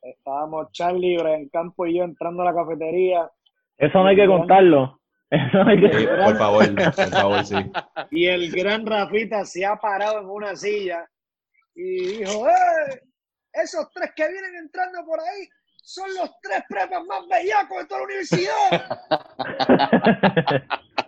Estábamos 0.00 0.72
Charlie, 0.72 1.16
en 1.16 1.48
Campo 1.50 1.86
y 1.86 1.98
yo 1.98 2.04
entrando 2.04 2.42
a 2.42 2.46
la 2.46 2.54
cafetería. 2.54 3.30
Eso 3.76 3.98
no 3.98 4.06
hay 4.06 4.16
que 4.16 4.26
contarlo. 4.26 5.00
Eso 5.30 5.64
no 5.64 5.70
hay 5.70 5.80
que... 5.80 5.88
por 5.88 6.38
favor, 6.38 6.74
por 6.74 7.08
favor, 7.10 7.44
sí. 7.44 7.56
Y 8.12 8.26
el 8.26 8.50
gran 8.50 8.86
Rafita 8.86 9.44
se 9.44 9.66
ha 9.66 9.76
parado 9.76 10.20
en 10.20 10.26
una 10.26 10.54
silla 10.56 11.08
y 11.74 12.18
dijo, 12.18 12.48
¡eh! 12.48 13.02
Esos 13.54 13.90
tres 13.92 14.12
que 14.14 14.28
vienen 14.28 14.56
entrando 14.56 15.04
por 15.04 15.20
ahí 15.20 15.48
son 15.82 16.08
los 16.14 16.30
tres 16.42 16.62
prepas 16.68 17.04
más 17.04 17.28
bellacos 17.28 17.78
de 17.78 17.86
toda 17.86 18.00
la 18.00 18.06
universidad. 18.06 18.54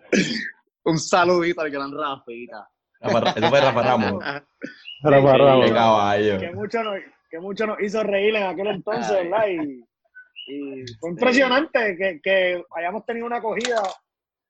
Un 0.84 0.98
saludito 0.98 1.62
al 1.62 1.70
gran 1.70 1.92
Rafita. 1.92 2.68
Eso 3.00 3.48
fue 3.48 3.60
Rafa 3.60 3.82
Ramos. 3.82 4.24
Rafa 5.02 5.36
Ramos. 5.36 5.70
Que 6.38 6.52
mucho, 6.52 6.82
nos, 6.82 6.96
que 7.30 7.40
mucho 7.40 7.66
nos 7.66 7.80
hizo 7.80 8.02
reír 8.02 8.36
en 8.36 8.44
aquel 8.44 8.68
entonces, 8.68 9.12
¿verdad? 9.12 9.48
Y, 9.48 9.84
y 10.46 10.84
fue 11.00 11.10
impresionante 11.10 11.96
que, 11.96 12.20
que, 12.22 12.62
hayamos 12.76 13.04
tenido 13.04 13.26
una 13.26 13.38
acogida 13.38 13.82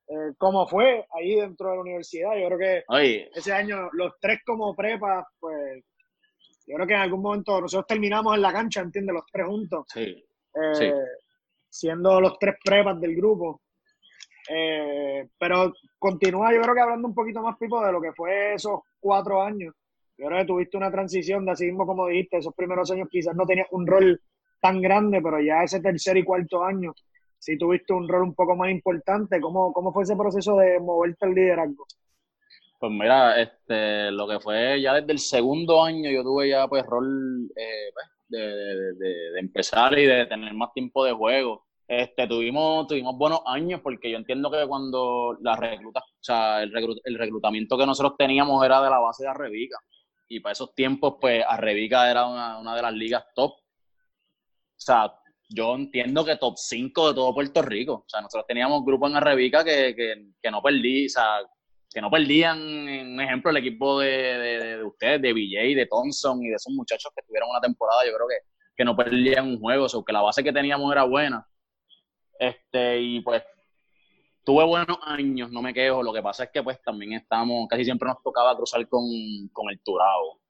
eh, 0.08 0.34
como 0.38 0.68
fue 0.68 1.06
ahí 1.16 1.36
dentro 1.36 1.70
de 1.70 1.74
la 1.76 1.80
universidad. 1.80 2.36
Yo 2.36 2.48
creo 2.48 2.58
que 2.58 2.84
ese 3.34 3.52
año 3.52 3.88
los 3.92 4.12
tres 4.20 4.40
como 4.44 4.74
prepas, 4.74 5.24
pues 5.40 5.82
yo 6.66 6.74
creo 6.74 6.86
que 6.86 6.94
en 6.94 7.00
algún 7.00 7.22
momento 7.22 7.60
nosotros 7.60 7.86
terminamos 7.86 8.34
en 8.34 8.42
la 8.42 8.52
cancha, 8.52 8.80
¿entiendes? 8.80 9.14
Los 9.14 9.26
tres 9.30 9.46
juntos. 9.46 9.86
Sí. 9.92 10.24
Eh, 10.80 10.92
siendo 11.68 12.20
los 12.20 12.38
tres 12.38 12.56
prepas 12.62 13.00
del 13.00 13.14
grupo. 13.14 13.62
Eh, 14.48 15.28
pero 15.38 15.72
continúa, 15.98 16.52
yo 16.52 16.60
creo 16.62 16.74
que 16.74 16.80
hablando 16.80 17.08
un 17.08 17.14
poquito 17.14 17.42
más, 17.42 17.56
Pipo, 17.56 17.84
de 17.84 17.92
lo 17.92 18.00
que 18.00 18.12
fue 18.12 18.54
esos 18.54 18.80
cuatro 18.98 19.42
años. 19.42 19.74
Yo 20.18 20.26
creo 20.26 20.38
que 20.40 20.46
tuviste 20.46 20.76
una 20.76 20.90
transición 20.90 21.44
de 21.44 21.52
así 21.52 21.66
mismo 21.66 21.86
como 21.86 22.06
dijiste, 22.06 22.38
esos 22.38 22.54
primeros 22.54 22.90
años 22.90 23.08
quizás 23.10 23.34
no 23.34 23.44
tenías 23.44 23.68
un 23.70 23.86
rol 23.86 24.20
tan 24.60 24.80
grande, 24.80 25.20
pero 25.20 25.40
ya 25.40 25.62
ese 25.62 25.80
tercer 25.80 26.16
y 26.16 26.24
cuarto 26.24 26.64
año 26.64 26.94
sí 27.38 27.58
tuviste 27.58 27.92
un 27.92 28.08
rol 28.08 28.22
un 28.22 28.34
poco 28.34 28.56
más 28.56 28.70
importante. 28.70 29.40
¿Cómo, 29.40 29.72
cómo 29.72 29.92
fue 29.92 30.04
ese 30.04 30.16
proceso 30.16 30.56
de 30.56 30.80
moverte 30.80 31.26
al 31.26 31.34
liderazgo? 31.34 31.86
Pues 32.78 32.92
mira, 32.92 33.40
este, 33.40 34.10
lo 34.10 34.28
que 34.28 34.38
fue 34.40 34.80
ya 34.80 34.94
desde 34.94 35.12
el 35.12 35.18
segundo 35.18 35.82
año 35.82 36.10
yo 36.10 36.22
tuve 36.22 36.50
ya 36.50 36.68
pues 36.68 36.84
rol 36.84 37.48
eh, 37.56 37.90
pues, 37.94 38.06
de, 38.28 38.38
de, 38.94 39.40
empezar 39.40 39.98
y 39.98 40.04
de 40.04 40.26
tener 40.26 40.52
más 40.54 40.72
tiempo 40.74 41.04
de 41.04 41.12
juego. 41.12 41.66
Este, 41.88 42.26
tuvimos, 42.26 42.86
tuvimos 42.88 43.16
buenos 43.16 43.40
años 43.46 43.80
porque 43.82 44.10
yo 44.10 44.18
entiendo 44.18 44.50
que 44.50 44.66
cuando 44.66 45.38
la 45.40 45.56
recluta, 45.56 46.00
o 46.00 46.04
sea, 46.20 46.62
el, 46.62 46.72
reclutamiento 46.72 47.78
que 47.78 47.86
nosotros 47.86 48.16
teníamos 48.18 48.64
era 48.64 48.82
de 48.82 48.90
la 48.90 48.98
base 48.98 49.22
de 49.24 49.30
Arrebica. 49.30 49.78
Y 50.28 50.40
para 50.40 50.52
esos 50.52 50.74
tiempos, 50.74 51.16
pues 51.20 51.44
Arrebica 51.48 52.10
era 52.10 52.26
una, 52.26 52.58
una 52.58 52.74
de 52.74 52.82
las 52.82 52.92
ligas 52.92 53.24
top. 53.34 53.52
O 53.52 53.62
sea, 54.76 55.12
yo 55.48 55.74
entiendo 55.76 56.24
que 56.24 56.36
top 56.36 56.54
5 56.56 57.08
de 57.08 57.14
todo 57.14 57.34
Puerto 57.34 57.62
Rico. 57.62 57.92
O 57.94 58.08
sea, 58.08 58.20
nosotros 58.20 58.46
teníamos 58.48 58.84
grupos 58.84 59.10
en 59.10 59.16
Arrebica 59.18 59.64
que, 59.64 59.94
que, 59.94 60.32
que 60.42 60.50
no 60.50 60.60
perdí, 60.62 61.06
o 61.06 61.08
sea, 61.08 61.38
que 61.92 62.00
no 62.00 62.10
perdían, 62.10 62.60
un 62.60 63.20
ejemplo, 63.20 63.50
el 63.50 63.56
equipo 63.56 64.00
de, 64.00 64.08
de, 64.08 64.76
de 64.76 64.84
ustedes, 64.84 65.22
de 65.22 65.32
BJ, 65.32 65.74
de 65.74 65.86
Thompson 65.86 66.42
y 66.42 66.48
de 66.48 66.56
esos 66.56 66.72
muchachos 66.72 67.10
que 67.14 67.22
tuvieron 67.26 67.50
una 67.50 67.60
temporada, 67.60 68.04
yo 68.04 68.14
creo 68.14 68.28
que, 68.28 68.36
que 68.76 68.84
no 68.84 68.96
perdían 68.96 69.46
un 69.46 69.60
juego, 69.60 69.84
o 69.84 69.88
sea, 69.88 70.00
que 70.06 70.12
la 70.12 70.22
base 70.22 70.44
que 70.44 70.52
teníamos 70.52 70.92
era 70.92 71.04
buena. 71.04 71.46
Este, 72.38 73.00
y 73.00 73.20
pues 73.20 73.42
tuve 74.44 74.64
buenos 74.64 74.98
años, 75.02 75.50
no 75.50 75.62
me 75.62 75.74
quejo. 75.74 76.02
Lo 76.02 76.12
que 76.12 76.22
pasa 76.22 76.44
es 76.44 76.50
que 76.50 76.62
pues 76.62 76.80
también 76.82 77.14
estamos, 77.14 77.66
casi 77.68 77.84
siempre 77.84 78.08
nos 78.08 78.22
tocaba 78.22 78.56
cruzar 78.56 78.86
con, 78.88 79.04
con 79.52 79.70
el 79.70 79.80
Turabo. 79.80 80.40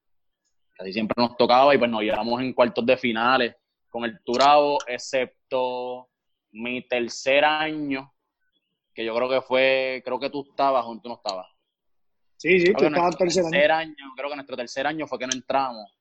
Casi 0.73 0.93
siempre 0.93 1.15
nos 1.17 1.35
tocaba 1.35 1.73
y 1.73 1.77
pues 1.77 1.89
nos 1.89 2.01
llevamos 2.01 2.41
en 2.41 2.53
cuartos 2.53 2.85
de 2.85 2.97
finales 2.97 3.55
con 3.89 4.03
el 4.05 4.21
Turabo, 4.23 4.77
excepto 4.85 6.09
mi 6.51 6.87
tercer 6.87 7.43
año, 7.45 8.13
que 8.97 9.05
yo 9.05 9.13
creo 9.13 9.29
que 9.29 9.41
fue, 9.41 10.01
creo 10.03 10.19
que 10.19 10.31
tú 10.31 10.43
estabas 10.49 10.83
o 10.83 10.99
tú 10.99 11.07
no 11.07 11.17
estabas. 11.17 11.45
Sí, 12.35 12.59
sí, 12.59 12.73
tú 12.73 12.85
estabas 12.85 13.15
tercer, 13.15 13.43
tercer 13.43 13.71
año. 13.71 13.93
Creo 14.15 14.27
que 14.27 14.35
nuestro 14.35 14.57
tercer 14.57 14.87
año 14.87 15.05
fue 15.05 15.19
que 15.19 15.27
no 15.27 15.33
entramos. 15.35 15.95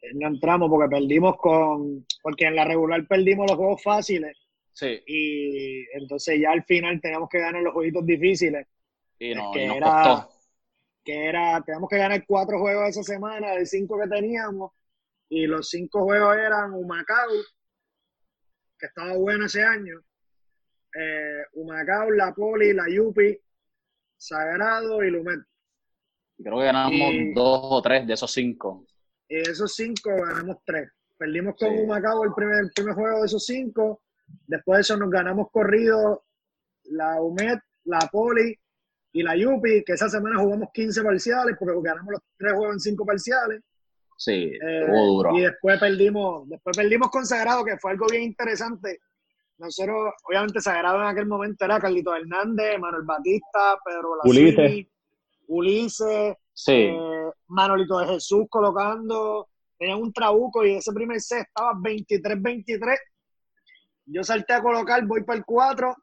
Eh, 0.00 0.14
no 0.14 0.28
entramos 0.28 0.70
porque 0.70 0.88
perdimos 0.88 1.36
con, 1.38 2.06
porque 2.22 2.44
en 2.46 2.54
la 2.54 2.64
regular 2.64 3.04
perdimos 3.08 3.50
los 3.50 3.56
juegos 3.56 3.82
fáciles. 3.82 4.38
Sí. 4.72 5.02
Y 5.08 5.86
entonces 5.96 6.38
ya 6.40 6.52
al 6.52 6.62
final 6.62 7.00
teníamos 7.00 7.28
que 7.28 7.40
ganar 7.40 7.64
los 7.64 7.74
jueguitos 7.74 8.06
difíciles. 8.06 8.64
Y, 9.18 9.34
no, 9.34 9.50
que 9.50 9.66
nos 9.66 9.76
era, 9.78 10.02
costó. 10.04 10.28
Que 11.04 11.24
era, 11.24 11.60
teníamos 11.62 11.90
que 11.90 11.98
ganar 11.98 12.24
cuatro 12.28 12.60
juegos 12.60 12.90
esa 12.90 13.02
semana 13.02 13.56
de 13.56 13.66
cinco 13.66 13.98
que 13.98 14.06
teníamos. 14.06 14.70
Y 15.28 15.48
los 15.48 15.68
cinco 15.68 16.04
juegos 16.04 16.36
eran 16.36 16.74
Humacao, 16.74 17.32
que 18.78 18.86
estaba 18.86 19.16
bueno 19.16 19.46
ese 19.46 19.64
año, 19.64 20.00
eh, 20.94 21.42
Humacao, 21.54 22.10
La 22.10 22.32
Poli, 22.34 22.72
La 22.72 22.84
Yupi, 22.88 23.36
Sagrado 24.16 25.02
y 25.02 25.10
Lumet. 25.10 25.40
Creo 26.42 26.58
que 26.58 26.64
ganamos 26.64 27.12
dos 27.34 27.60
o 27.62 27.82
tres 27.82 28.06
de 28.06 28.14
esos 28.14 28.30
cinco. 28.32 28.84
Y 29.28 29.36
de 29.36 29.42
esos 29.42 29.74
cinco 29.74 30.10
ganamos 30.16 30.58
tres. 30.64 30.90
Perdimos 31.16 31.56
con 31.56 31.70
sí. 31.70 31.82
Humacao 31.82 32.24
el 32.24 32.32
primer, 32.34 32.64
el 32.64 32.70
primer 32.72 32.94
juego 32.94 33.20
de 33.20 33.26
esos 33.26 33.44
cinco. 33.44 34.02
Después 34.46 34.78
de 34.78 34.80
eso 34.82 34.96
nos 34.96 35.10
ganamos 35.10 35.48
corrido 35.50 36.24
la 36.84 37.20
UMED, 37.20 37.58
la 37.84 37.98
Poli 38.10 38.56
y 39.12 39.22
la 39.22 39.36
Yupi, 39.36 39.82
que 39.84 39.94
esa 39.94 40.08
semana 40.08 40.38
jugamos 40.38 40.68
15 40.72 41.02
parciales 41.02 41.56
porque 41.58 41.74
ganamos 41.82 42.12
los 42.12 42.22
tres 42.36 42.52
juegos 42.52 42.74
en 42.74 42.80
cinco 42.80 43.04
parciales. 43.04 43.62
Sí, 44.16 44.52
Eh, 44.60 44.86
duro. 44.86 45.36
y 45.36 45.42
después 45.42 45.78
perdimos, 45.78 46.48
después 46.48 46.76
perdimos 46.76 47.08
con 47.10 47.24
Sagrado, 47.24 47.64
que 47.64 47.78
fue 47.78 47.92
algo 47.92 48.06
bien 48.10 48.22
interesante 48.24 49.00
nosotros, 49.58 50.14
obviamente, 50.24 50.60
sagrado 50.60 51.00
en 51.00 51.06
aquel 51.06 51.26
momento 51.26 51.64
era 51.64 51.80
Carlito 51.80 52.14
Hernández, 52.14 52.78
Manuel 52.78 53.04
Batista, 53.04 53.78
Pedro 53.84 54.10
Ulises. 54.24 54.54
Blasini, 54.54 54.88
Ulises, 55.48 56.36
Sí, 56.60 56.72
eh, 56.72 57.30
Manolito 57.46 58.00
de 58.00 58.08
Jesús 58.08 58.46
colocando, 58.50 59.48
tenían 59.78 60.02
un 60.02 60.12
trabuco 60.12 60.66
y 60.66 60.74
ese 60.74 60.92
primer 60.92 61.20
set 61.20 61.46
estaba 61.46 61.72
23-23. 61.74 62.98
Yo 64.06 64.24
salté 64.24 64.54
a 64.54 64.60
colocar, 64.60 65.06
voy 65.06 65.22
para 65.22 65.38
el 65.38 65.44
4. 65.44 65.94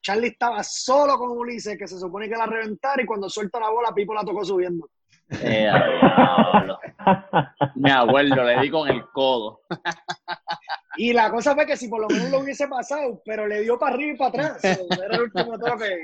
Charlie 0.00 0.28
estaba 0.28 0.62
solo 0.62 1.18
con 1.18 1.32
Ulises, 1.32 1.76
que 1.76 1.88
se 1.88 1.98
supone 1.98 2.28
que 2.28 2.36
la 2.36 2.46
reventara, 2.46 3.02
y 3.02 3.06
cuando 3.06 3.28
suelta 3.28 3.58
la 3.58 3.70
bola, 3.70 3.92
Pipo 3.92 4.14
la 4.14 4.22
tocó 4.22 4.44
subiendo. 4.44 4.88
Eh. 5.28 5.72
Me 7.74 7.90
acuerdo, 7.90 8.44
le 8.44 8.60
di 8.60 8.70
con 8.70 8.88
el 8.88 9.04
codo. 9.10 9.62
Y 10.96 11.12
la 11.12 11.30
cosa 11.30 11.54
fue 11.54 11.66
que 11.66 11.76
si 11.76 11.88
por 11.88 12.00
lo 12.00 12.08
menos 12.08 12.30
lo 12.30 12.38
hubiese 12.40 12.66
pasado, 12.68 13.20
pero 13.24 13.46
le 13.46 13.60
dio 13.62 13.78
para 13.78 13.94
arriba 13.94 14.12
y 14.12 14.16
para 14.16 14.28
atrás. 14.56 14.64
Era 14.64 15.16
el 15.16 15.22
último 15.22 15.58
toque. 15.58 15.98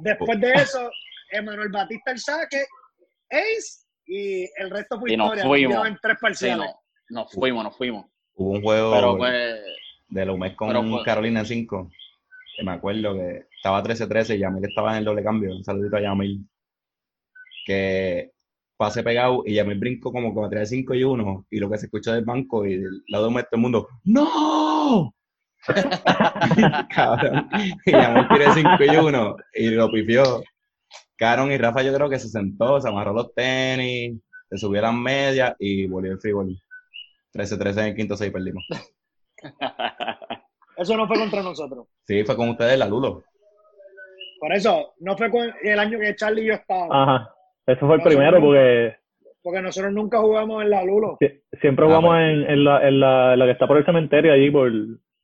Después 0.00 0.40
de 0.40 0.52
eso, 0.52 0.90
Emanuel 1.32 1.70
Batista 1.70 2.12
el 2.12 2.18
saque, 2.18 2.64
Ace, 3.30 3.84
y 4.06 4.44
el 4.60 4.70
resto 4.70 5.00
fue 5.00 5.12
Y 5.12 5.16
nos 5.16 5.26
historia. 5.28 5.44
fuimos. 5.44 5.74
Nos 5.76 5.86
en 5.88 5.98
tres 6.00 6.14
Sí, 6.14 6.20
parciales. 6.22 6.66
no, 7.10 7.20
nos 7.22 7.32
fuimos, 7.32 7.64
nos 7.64 7.76
fuimos. 7.76 8.06
Hubo 8.34 8.50
un 8.50 8.62
juego 8.62 8.92
Pero 8.92 9.16
pues, 9.16 9.32
de 10.08 10.56
con 10.56 10.68
pero 10.68 10.82
fue- 10.84 11.04
Carolina 11.04 11.40
en 11.40 11.46
5. 11.46 11.90
Que 12.56 12.64
me 12.64 12.72
acuerdo 12.72 13.14
que 13.14 13.46
estaba 13.56 13.82
13-13 13.82 14.36
y 14.36 14.38
Yamil 14.38 14.64
estaba 14.64 14.92
en 14.92 14.98
el 14.98 15.04
doble 15.04 15.22
cambio. 15.24 15.54
Un 15.56 15.64
saludito 15.64 15.96
a 15.96 16.00
Yamil. 16.02 16.46
Que 17.64 18.32
pase 18.76 19.02
pegado 19.02 19.42
y 19.44 19.54
Yamil 19.54 19.78
brincó 19.78 20.12
como 20.12 20.34
que 20.34 20.40
me 20.40 20.48
trae 20.48 20.66
5 20.66 20.94
y 20.94 21.04
1. 21.04 21.46
Y 21.50 21.58
lo 21.58 21.70
que 21.70 21.78
se 21.78 21.86
escuchó 21.86 22.12
del 22.12 22.24
banco 22.24 22.64
y 22.64 22.76
del 22.76 23.02
lado 23.08 23.28
de 23.30 23.42
todo 23.42 23.48
el 23.52 23.60
mundo, 23.60 23.88
¡No! 24.04 25.14
Cabrón. 26.94 27.48
Y 27.84 27.90
Yamil 27.90 28.28
tiré 28.28 28.52
5 28.52 28.70
y 28.80 28.96
1 28.96 29.36
y 29.54 29.70
lo 29.70 29.90
pifió. 29.90 30.42
Caron 31.16 31.50
y 31.50 31.56
Rafa 31.56 31.82
yo 31.82 31.94
creo 31.94 32.10
que 32.10 32.18
se 32.18 32.28
sentó, 32.28 32.80
se 32.80 32.88
amarró 32.88 33.14
los 33.14 33.32
tenis, 33.34 34.20
se 34.50 34.58
subió 34.58 34.80
a 34.80 34.84
las 34.84 34.94
medias 34.94 35.54
y 35.58 35.86
volvió 35.86 36.12
el 36.12 36.20
free 36.20 36.32
13-13 37.32 37.70
en 37.70 37.78
el 37.86 37.96
quinto 37.96 38.16
6 38.16 38.32
perdimos. 38.32 38.64
Eso 40.76 40.96
no 40.96 41.06
fue 41.06 41.18
contra 41.18 41.42
nosotros. 41.42 41.88
Sí, 42.06 42.22
fue 42.24 42.36
con 42.36 42.50
ustedes 42.50 42.78
la 42.78 42.86
Lulo. 42.86 43.24
Por 44.38 44.52
eso, 44.52 44.92
no 44.98 45.16
fue 45.16 45.30
con 45.30 45.50
el 45.62 45.78
año 45.78 45.98
que 45.98 46.14
Charlie 46.14 46.42
y 46.42 46.48
yo 46.48 46.54
estábamos. 46.54 46.90
Ajá. 46.94 47.35
Eso 47.66 47.86
fue 47.86 47.96
el 47.96 48.02
primero 48.02 48.40
porque 48.40 48.96
Porque 49.42 49.62
nosotros 49.62 49.92
nunca 49.92 50.18
jugamos 50.18 50.62
en 50.62 50.70
la 50.70 50.84
Lulo. 50.84 51.16
sie- 51.20 51.40
siempre 51.60 51.84
Ah, 51.84 51.88
jugamos 51.88 52.10
pues. 52.10 52.22
en, 52.30 52.50
en 52.50 52.64
la, 52.64 52.88
en, 52.88 53.00
la, 53.00 53.32
en 53.32 53.38
la 53.38 53.44
que 53.46 53.50
está 53.52 53.66
por 53.66 53.76
el 53.78 53.84
cementerio 53.84 54.32
allí 54.32 54.50
por 54.50 54.70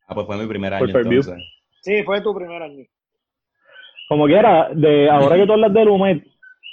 Ah, 0.09 0.15
pues 0.15 0.27
fue 0.27 0.37
mi 0.37 0.47
primer 0.47 0.75
año 0.75 0.85
entonces. 0.87 1.35
Sí, 1.83 2.03
fue 2.05 2.21
tu 2.21 2.35
primer 2.35 2.63
año. 2.63 2.85
Como 4.09 4.27
quiera, 4.27 4.69
de 4.75 5.09
ahora 5.09 5.37
que 5.37 5.47
tú 5.47 5.53
hablas 5.53 5.73
de 5.73 5.85
Lumet, 5.85 6.25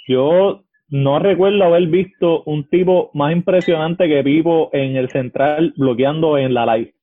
yo 0.07 0.63
no 0.89 1.19
recuerdo 1.19 1.63
haber 1.63 1.87
visto 1.87 2.43
un 2.45 2.67
tipo 2.67 3.11
más 3.13 3.31
impresionante 3.31 4.07
que 4.07 4.23
Pipo 4.23 4.69
en 4.73 4.95
el 4.97 5.09
central 5.09 5.73
bloqueando 5.77 6.37
en 6.37 6.53
la 6.53 6.65
live. 6.75 6.93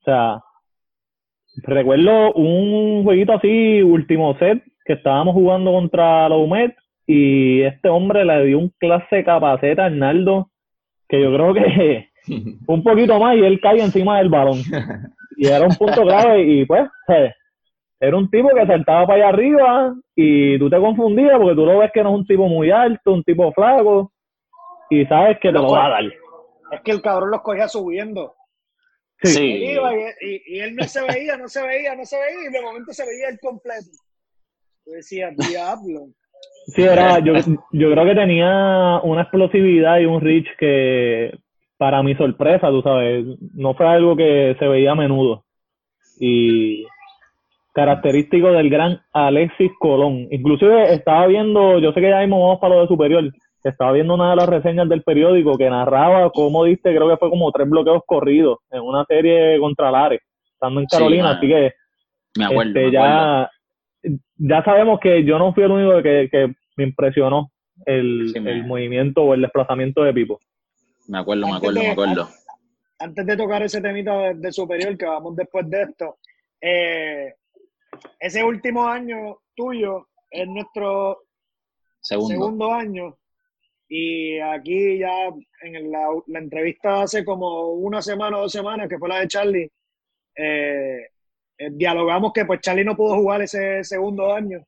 O 0.00 0.04
sea, 0.04 0.40
recuerdo 1.64 2.32
un 2.34 3.02
jueguito 3.04 3.32
así, 3.32 3.82
último 3.82 4.36
set, 4.38 4.62
que 4.84 4.92
estábamos 4.92 5.34
jugando 5.34 5.72
contra 5.72 6.28
la 6.28 6.36
UMED 6.36 6.70
y 7.06 7.62
este 7.62 7.88
hombre 7.88 8.24
le 8.24 8.44
dio 8.46 8.58
un 8.58 8.70
clase 8.78 9.24
capaceta 9.24 9.82
a 9.84 9.86
Arnaldo 9.86 10.50
que 11.08 11.22
yo 11.22 11.32
creo 11.32 11.54
que 11.54 12.08
un 12.66 12.82
poquito 12.82 13.18
más 13.18 13.36
y 13.36 13.40
él 13.44 13.60
cae 13.60 13.80
encima 13.80 14.18
del 14.18 14.28
balón. 14.28 14.58
Y 15.36 15.46
era 15.48 15.66
un 15.66 15.74
punto 15.76 16.02
clave 16.02 16.42
y 16.42 16.64
pues, 16.64 16.88
eh, 17.08 17.32
era 18.00 18.16
un 18.16 18.28
tipo 18.30 18.48
que 18.54 18.66
saltaba 18.66 19.06
para 19.06 19.18
allá 19.18 19.28
arriba 19.28 19.94
y 20.14 20.58
tú 20.58 20.68
te 20.70 20.78
confundías 20.78 21.38
porque 21.38 21.54
tú 21.54 21.64
lo 21.66 21.78
ves 21.78 21.90
que 21.92 22.02
no 22.02 22.10
es 22.10 22.14
un 22.16 22.26
tipo 22.26 22.48
muy 22.48 22.70
alto, 22.70 23.12
un 23.12 23.22
tipo 23.22 23.52
flaco 23.52 24.12
y 24.90 25.04
sabes 25.06 25.38
que 25.40 25.48
te 25.48 25.54
lo 25.54 25.70
va 25.70 25.86
a 25.86 25.90
dar. 25.90 26.04
Es 26.72 26.80
que 26.82 26.90
el 26.90 27.02
cabrón 27.02 27.30
los 27.30 27.42
cogía 27.42 27.68
subiendo. 27.68 28.34
Sí. 29.22 29.28
Sí. 29.32 29.52
Él 29.64 29.70
iba 29.76 29.94
y, 29.94 30.00
y- 30.20 30.42
y 30.56 30.60
él 30.60 30.74
no 30.74 30.84
se 30.84 31.00
veía, 31.02 31.36
no 31.36 31.48
se 31.48 31.62
veía, 31.66 31.94
no 31.94 32.04
se 32.04 32.16
veía, 32.18 32.48
y 32.48 32.52
de 32.52 32.60
momento 32.62 32.92
se 32.92 33.04
veía 33.06 33.28
el 33.30 33.38
completo. 33.40 33.90
Yo 34.84 34.92
decía, 34.94 35.30
diablo. 35.36 36.08
Sí, 36.66 36.82
era, 36.82 37.20
yo, 37.20 37.34
yo 37.72 37.90
creo 37.92 38.04
que 38.04 38.14
tenía 38.14 39.00
una 39.02 39.22
explosividad 39.22 39.98
y 40.00 40.06
un 40.06 40.20
reach 40.20 40.46
que, 40.58 41.38
para 41.76 42.02
mi 42.02 42.14
sorpresa, 42.16 42.70
tú 42.70 42.82
sabes, 42.82 43.24
no 43.54 43.74
fue 43.74 43.86
algo 43.86 44.16
que 44.16 44.56
se 44.58 44.66
veía 44.66 44.92
a 44.92 44.96
menudo. 44.96 45.44
Y 46.18 46.84
característico 47.72 48.52
del 48.52 48.70
gran 48.70 49.00
Alexis 49.12 49.70
Colón. 49.78 50.26
Inclusive 50.30 50.94
estaba 50.94 51.26
viendo, 51.26 51.78
yo 51.78 51.92
sé 51.92 52.00
que 52.00 52.08
ya 52.08 52.20
mismo 52.20 52.40
vamos 52.40 52.58
para 52.58 52.74
lo 52.74 52.82
de 52.82 52.88
superior, 52.88 53.30
estaba 53.68 53.92
viendo 53.92 54.14
una 54.14 54.30
de 54.30 54.36
las 54.36 54.48
reseñas 54.48 54.88
del 54.88 55.02
periódico 55.02 55.56
que 55.56 55.68
narraba 55.68 56.30
cómo 56.30 56.64
diste, 56.64 56.94
creo 56.94 57.08
que 57.08 57.16
fue 57.16 57.30
como 57.30 57.50
tres 57.52 57.68
bloqueos 57.68 58.02
corridos 58.06 58.58
en 58.70 58.80
una 58.80 59.04
serie 59.04 59.58
contra 59.58 59.90
Lares, 59.90 60.20
estando 60.52 60.80
en 60.80 60.86
Carolina, 60.86 61.30
así 61.30 61.48
que 61.48 61.72
Me 62.38 62.44
acuerdo, 62.44 62.70
este, 62.70 62.86
me 62.86 62.92
ya, 62.92 63.50
ya 64.36 64.62
sabemos 64.64 65.00
que 65.00 65.24
yo 65.24 65.38
no 65.38 65.52
fui 65.54 65.64
el 65.64 65.70
único 65.72 66.02
que, 66.02 66.28
que 66.30 66.54
me 66.76 66.84
impresionó 66.84 67.50
el, 67.84 68.30
Sí, 68.32 68.40
me- 68.40 68.52
el 68.52 68.64
movimiento 68.66 69.22
o 69.22 69.34
el 69.34 69.42
desplazamiento 69.42 70.02
de 70.02 70.12
Pipo. 70.14 70.40
Me 71.08 71.18
acuerdo, 71.18 71.46
me 71.46 71.56
acuerdo, 71.56 71.80
de- 71.80 71.86
me 71.86 71.92
acuerdo. 71.92 72.28
Antes 72.98 73.26
de 73.26 73.36
tocar 73.36 73.62
ese 73.62 73.80
temita 73.80 74.16
de, 74.18 74.34
de 74.34 74.52
superior, 74.52 74.96
que 74.96 75.04
vamos 75.06 75.36
después 75.36 75.68
de 75.68 75.82
esto, 75.82 76.18
eh, 76.60 77.34
ese 78.18 78.42
último 78.42 78.86
año 78.86 79.38
tuyo 79.54 80.08
es 80.30 80.46
nuestro 80.48 81.18
Segundo. 82.00 82.28
segundo 82.34 82.72
año. 82.72 83.16
Y 83.88 84.38
aquí 84.40 84.98
ya 84.98 85.28
en 85.62 85.90
la, 85.92 86.08
la 86.26 86.38
entrevista 86.40 87.02
hace 87.02 87.24
como 87.24 87.72
una 87.72 88.02
semana 88.02 88.38
o 88.38 88.42
dos 88.42 88.52
semanas, 88.52 88.88
que 88.88 88.98
fue 88.98 89.08
la 89.08 89.20
de 89.20 89.28
Charlie, 89.28 89.70
eh, 90.36 91.06
eh, 91.58 91.70
dialogamos 91.72 92.32
que 92.32 92.44
pues 92.44 92.60
Charlie 92.60 92.84
no 92.84 92.96
pudo 92.96 93.16
jugar 93.16 93.42
ese 93.42 93.82
segundo 93.84 94.32
año 94.34 94.58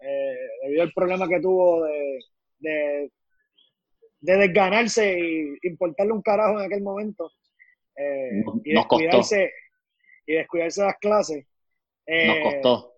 eh, 0.00 0.36
debido 0.62 0.82
al 0.82 0.92
problema 0.92 1.28
que 1.28 1.40
tuvo 1.40 1.84
de, 1.84 2.18
de, 2.58 3.10
de 4.20 4.36
desganarse 4.36 5.18
y 5.18 5.58
importarle 5.68 6.12
un 6.12 6.22
carajo 6.22 6.58
en 6.60 6.66
aquel 6.66 6.82
momento. 6.82 7.30
eh, 7.96 8.42
Nos- 8.44 8.60
y 8.64 8.72
nos 8.72 8.86
costó. 8.86 9.02
descuidarse 9.04 9.52
y 10.26 10.34
descuidarse 10.34 10.80
de 10.82 10.86
las 10.86 10.98
clases. 10.98 11.46
Nos 12.06 12.36
costó. 12.42 12.94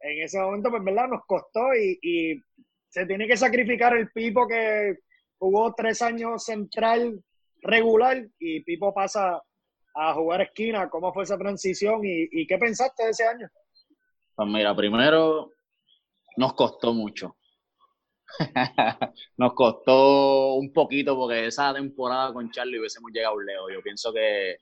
en 0.00 0.22
ese 0.22 0.38
momento, 0.40 0.70
pues, 0.70 0.82
¿verdad? 0.84 1.08
Nos 1.08 1.24
costó 1.26 1.74
y, 1.74 1.98
y 2.02 2.42
se 2.88 3.06
tiene 3.06 3.26
que 3.28 3.36
sacrificar 3.36 3.96
el 3.96 4.10
Pipo 4.10 4.46
que 4.48 4.96
jugó 5.38 5.72
tres 5.74 6.02
años 6.02 6.44
central 6.44 7.22
regular 7.62 8.26
y 8.38 8.60
Pipo 8.64 8.92
pasa 8.92 9.40
a 9.94 10.14
jugar 10.14 10.42
esquina. 10.42 10.88
¿Cómo 10.88 11.12
fue 11.12 11.24
esa 11.24 11.38
transición 11.38 12.00
y, 12.04 12.46
qué 12.46 12.58
pensaste 12.58 13.04
de 13.04 13.10
ese 13.10 13.24
año? 13.26 13.48
Pues 14.34 14.48
mira, 14.48 14.74
primero 14.74 15.50
nos 16.36 16.54
costó 16.54 16.94
mucho. 16.94 17.36
nos 19.36 19.54
costó 19.54 20.54
un 20.54 20.72
poquito 20.72 21.16
porque 21.16 21.46
esa 21.46 21.74
temporada 21.74 22.32
con 22.32 22.50
Charlie 22.50 22.78
hubiésemos 22.78 23.10
llegado 23.12 23.40
lejos. 23.40 23.72
Yo 23.72 23.82
pienso 23.82 24.12
que 24.12 24.56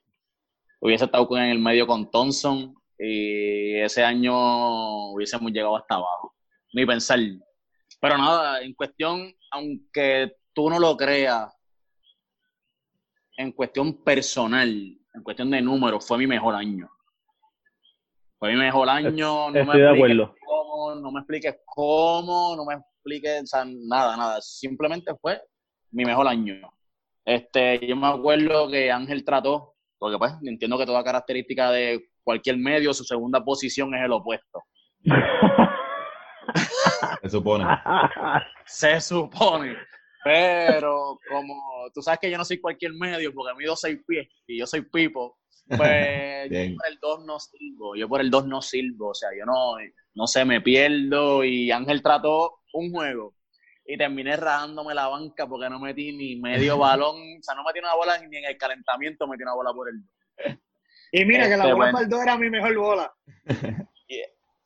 hubiese 0.81 1.05
estado 1.05 1.29
en 1.37 1.51
el 1.51 1.59
medio 1.59 1.87
con 1.87 2.11
Thompson 2.11 2.75
y 2.99 3.77
ese 3.77 4.03
año 4.03 5.13
hubiésemos 5.13 5.53
llegado 5.53 5.77
hasta 5.77 5.97
abajo. 5.97 6.35
Ni 6.73 6.85
pensar. 6.87 7.21
Pero 8.01 8.19
nada, 8.19 8.63
en 8.63 8.75
cuestión, 8.75 9.33
aunque 9.51 10.37
tú 10.53 10.71
no 10.71 10.79
lo 10.79 10.97
creas, 10.97 11.53
en 13.37 13.53
cuestión 13.53 14.03
personal, 14.03 14.98
en 15.19 15.25
cuestión 15.25 15.51
de 15.51 15.61
números, 15.61 16.07
fue 16.07 16.19
mi 16.19 16.27
mejor 16.27 16.55
año. 16.55 16.89
Fue 18.39 18.53
mi 18.53 18.57
mejor 18.57 18.89
año. 18.89 19.11
No 19.11 19.51
me 19.51 19.61
Estoy 19.61 19.81
de 19.81 19.87
expliques 19.87 20.15
acuerdo. 20.15 20.35
cómo, 20.47 20.95
no 20.95 21.13
me 21.13 21.21
expliques 21.21 21.57
cómo, 21.67 22.57
no 22.57 22.65
me 22.65 22.75
expliques 22.75 23.43
o 23.43 23.47
sea, 23.47 23.65
nada, 23.67 24.17
nada. 24.17 24.41
Simplemente 24.41 25.13
fue 25.21 25.41
mi 25.91 26.05
mejor 26.05 26.29
año. 26.29 26.55
Este, 27.25 27.85
yo 27.87 27.97
me 27.97 28.07
acuerdo 28.07 28.71
que 28.71 28.91
Ángel 28.91 29.25
trató, 29.25 29.75
porque 29.99 30.17
pues 30.19 30.33
entiendo 30.43 30.79
que 30.79 30.87
toda 30.87 31.05
característica 31.05 31.71
de 31.71 32.11
cualquier 32.23 32.57
medio, 32.59 32.95
su 32.95 33.05
segunda 33.05 33.45
posición 33.45 33.95
es 33.95 34.05
el 34.05 34.13
opuesto. 34.13 34.63
Se 37.23 37.29
supone. 37.29 37.65
Se 38.67 39.01
supone. 39.01 39.77
Pero 40.25 41.19
como 41.29 41.55
tú 41.95 42.03
sabes 42.03 42.21
que 42.21 42.31
yo 42.31 42.39
no 42.39 42.45
soy 42.45 42.61
cualquier 42.61 42.93
medio 42.93 43.33
porque 43.33 43.57
mido 43.57 43.77
seis 43.77 43.99
pies 44.07 44.29
y 44.47 44.59
yo 44.59 44.67
soy 44.67 44.83
pipo, 44.83 45.39
pues 45.69 45.79
yo 46.51 46.77
por 46.77 46.87
el 46.89 46.99
2 47.01 47.25
no 47.25 47.39
sirvo, 47.39 47.95
yo 47.97 48.09
por 48.09 48.21
el 48.21 48.31
2 48.31 48.47
no 48.47 48.63
sirvo, 48.63 49.11
o 49.11 49.15
sea, 49.15 49.31
yo 49.39 49.45
no, 49.45 49.77
no 50.15 50.27
sé, 50.27 50.45
me 50.45 50.61
pierdo 50.61 51.45
y 51.45 51.71
Ángel 51.71 52.03
trató 52.03 52.61
un 52.73 52.91
juego 52.91 53.35
y 53.87 53.97
terminé 53.97 54.37
rajándome 54.37 54.95
la 54.95 55.09
banca 55.09 55.47
porque 55.47 55.71
no 55.71 55.79
metí 55.79 56.13
ni 56.17 56.37
medio 56.37 56.79
balón, 56.79 57.17
o 57.39 57.43
sea, 57.43 57.55
no 57.55 57.65
metí 57.65 57.79
una 57.79 57.95
bola 57.95 58.19
ni 58.19 58.37
en 58.37 58.45
el 58.45 58.59
calentamiento 58.59 59.27
metí 59.27 59.43
una 59.43 59.55
bola 59.55 59.73
por 59.73 59.89
el 59.89 60.03
2. 60.03 60.59
Y 61.13 61.25
mira 61.25 61.45
que 61.49 61.57
la 61.57 61.65
Este, 61.65 61.73
bola 61.73 61.77
bueno. 61.77 61.93
para 61.93 62.05
el 62.05 62.11
2 62.11 62.23
era 62.23 62.37
mi 62.37 62.51
mejor 62.51 62.77
bola. 62.77 63.13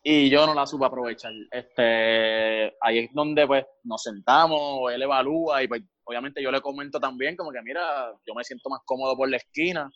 y 0.03 0.29
yo 0.31 0.47
no 0.47 0.55
la 0.55 0.67
supe 0.67 0.85
aprovechar. 0.87 1.33
Este, 1.51 2.75
ahí 2.81 2.99
es 2.99 3.11
donde 3.13 3.47
pues 3.47 3.65
nos 3.85 4.03
sentamos, 4.03 4.93
él 4.93 5.03
evalúa 5.03 5.63
y 5.63 5.69
pues 5.69 5.83
obviamente 6.05 6.43
yo 6.43 6.51
le 6.51 6.61
comento 6.61 6.99
también 6.99 7.37
como 7.37 7.53
que 7.53 7.63
mira, 7.63 8.13
yo 8.27 8.35
me 8.35 8.43
siento 8.45 8.69
más 8.69 8.81
cómodo 8.85 9.17
por 9.17 9.29
la 9.29 9.37
esquina. 9.37 9.91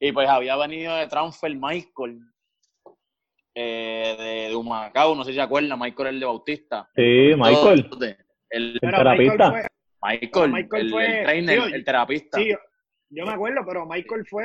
Y 0.00 0.12
pues 0.12 0.28
había 0.28 0.56
venido 0.56 0.96
de 0.96 1.06
transfer 1.08 1.54
Michael 1.54 2.18
eh, 3.54 4.16
de, 4.18 4.48
de 4.48 4.56
Humacao, 4.56 5.14
no 5.14 5.24
sé 5.24 5.30
si 5.32 5.36
se 5.36 5.42
acuerdan, 5.42 5.78
Michael 5.78 6.08
el 6.08 6.20
de 6.20 6.26
Bautista. 6.26 6.88
Sí, 6.94 7.32
Michael, 7.36 7.90
El, 8.48 8.72
el 8.74 8.80
terapista. 8.80 9.50
Michael 9.50 9.50
fue, 9.50 9.66
Michael, 10.02 10.52
Michael 10.52 10.82
el, 10.86 10.90
fue- 10.90 11.06
el 11.18 11.22
trainer, 11.24 11.74
el 11.74 11.84
terapista. 11.84 12.38
sí, 12.38 12.54
yo 13.10 13.26
me 13.26 13.32
acuerdo, 13.32 13.60
pero 13.66 13.86
Michael 13.86 14.26
fue 14.26 14.44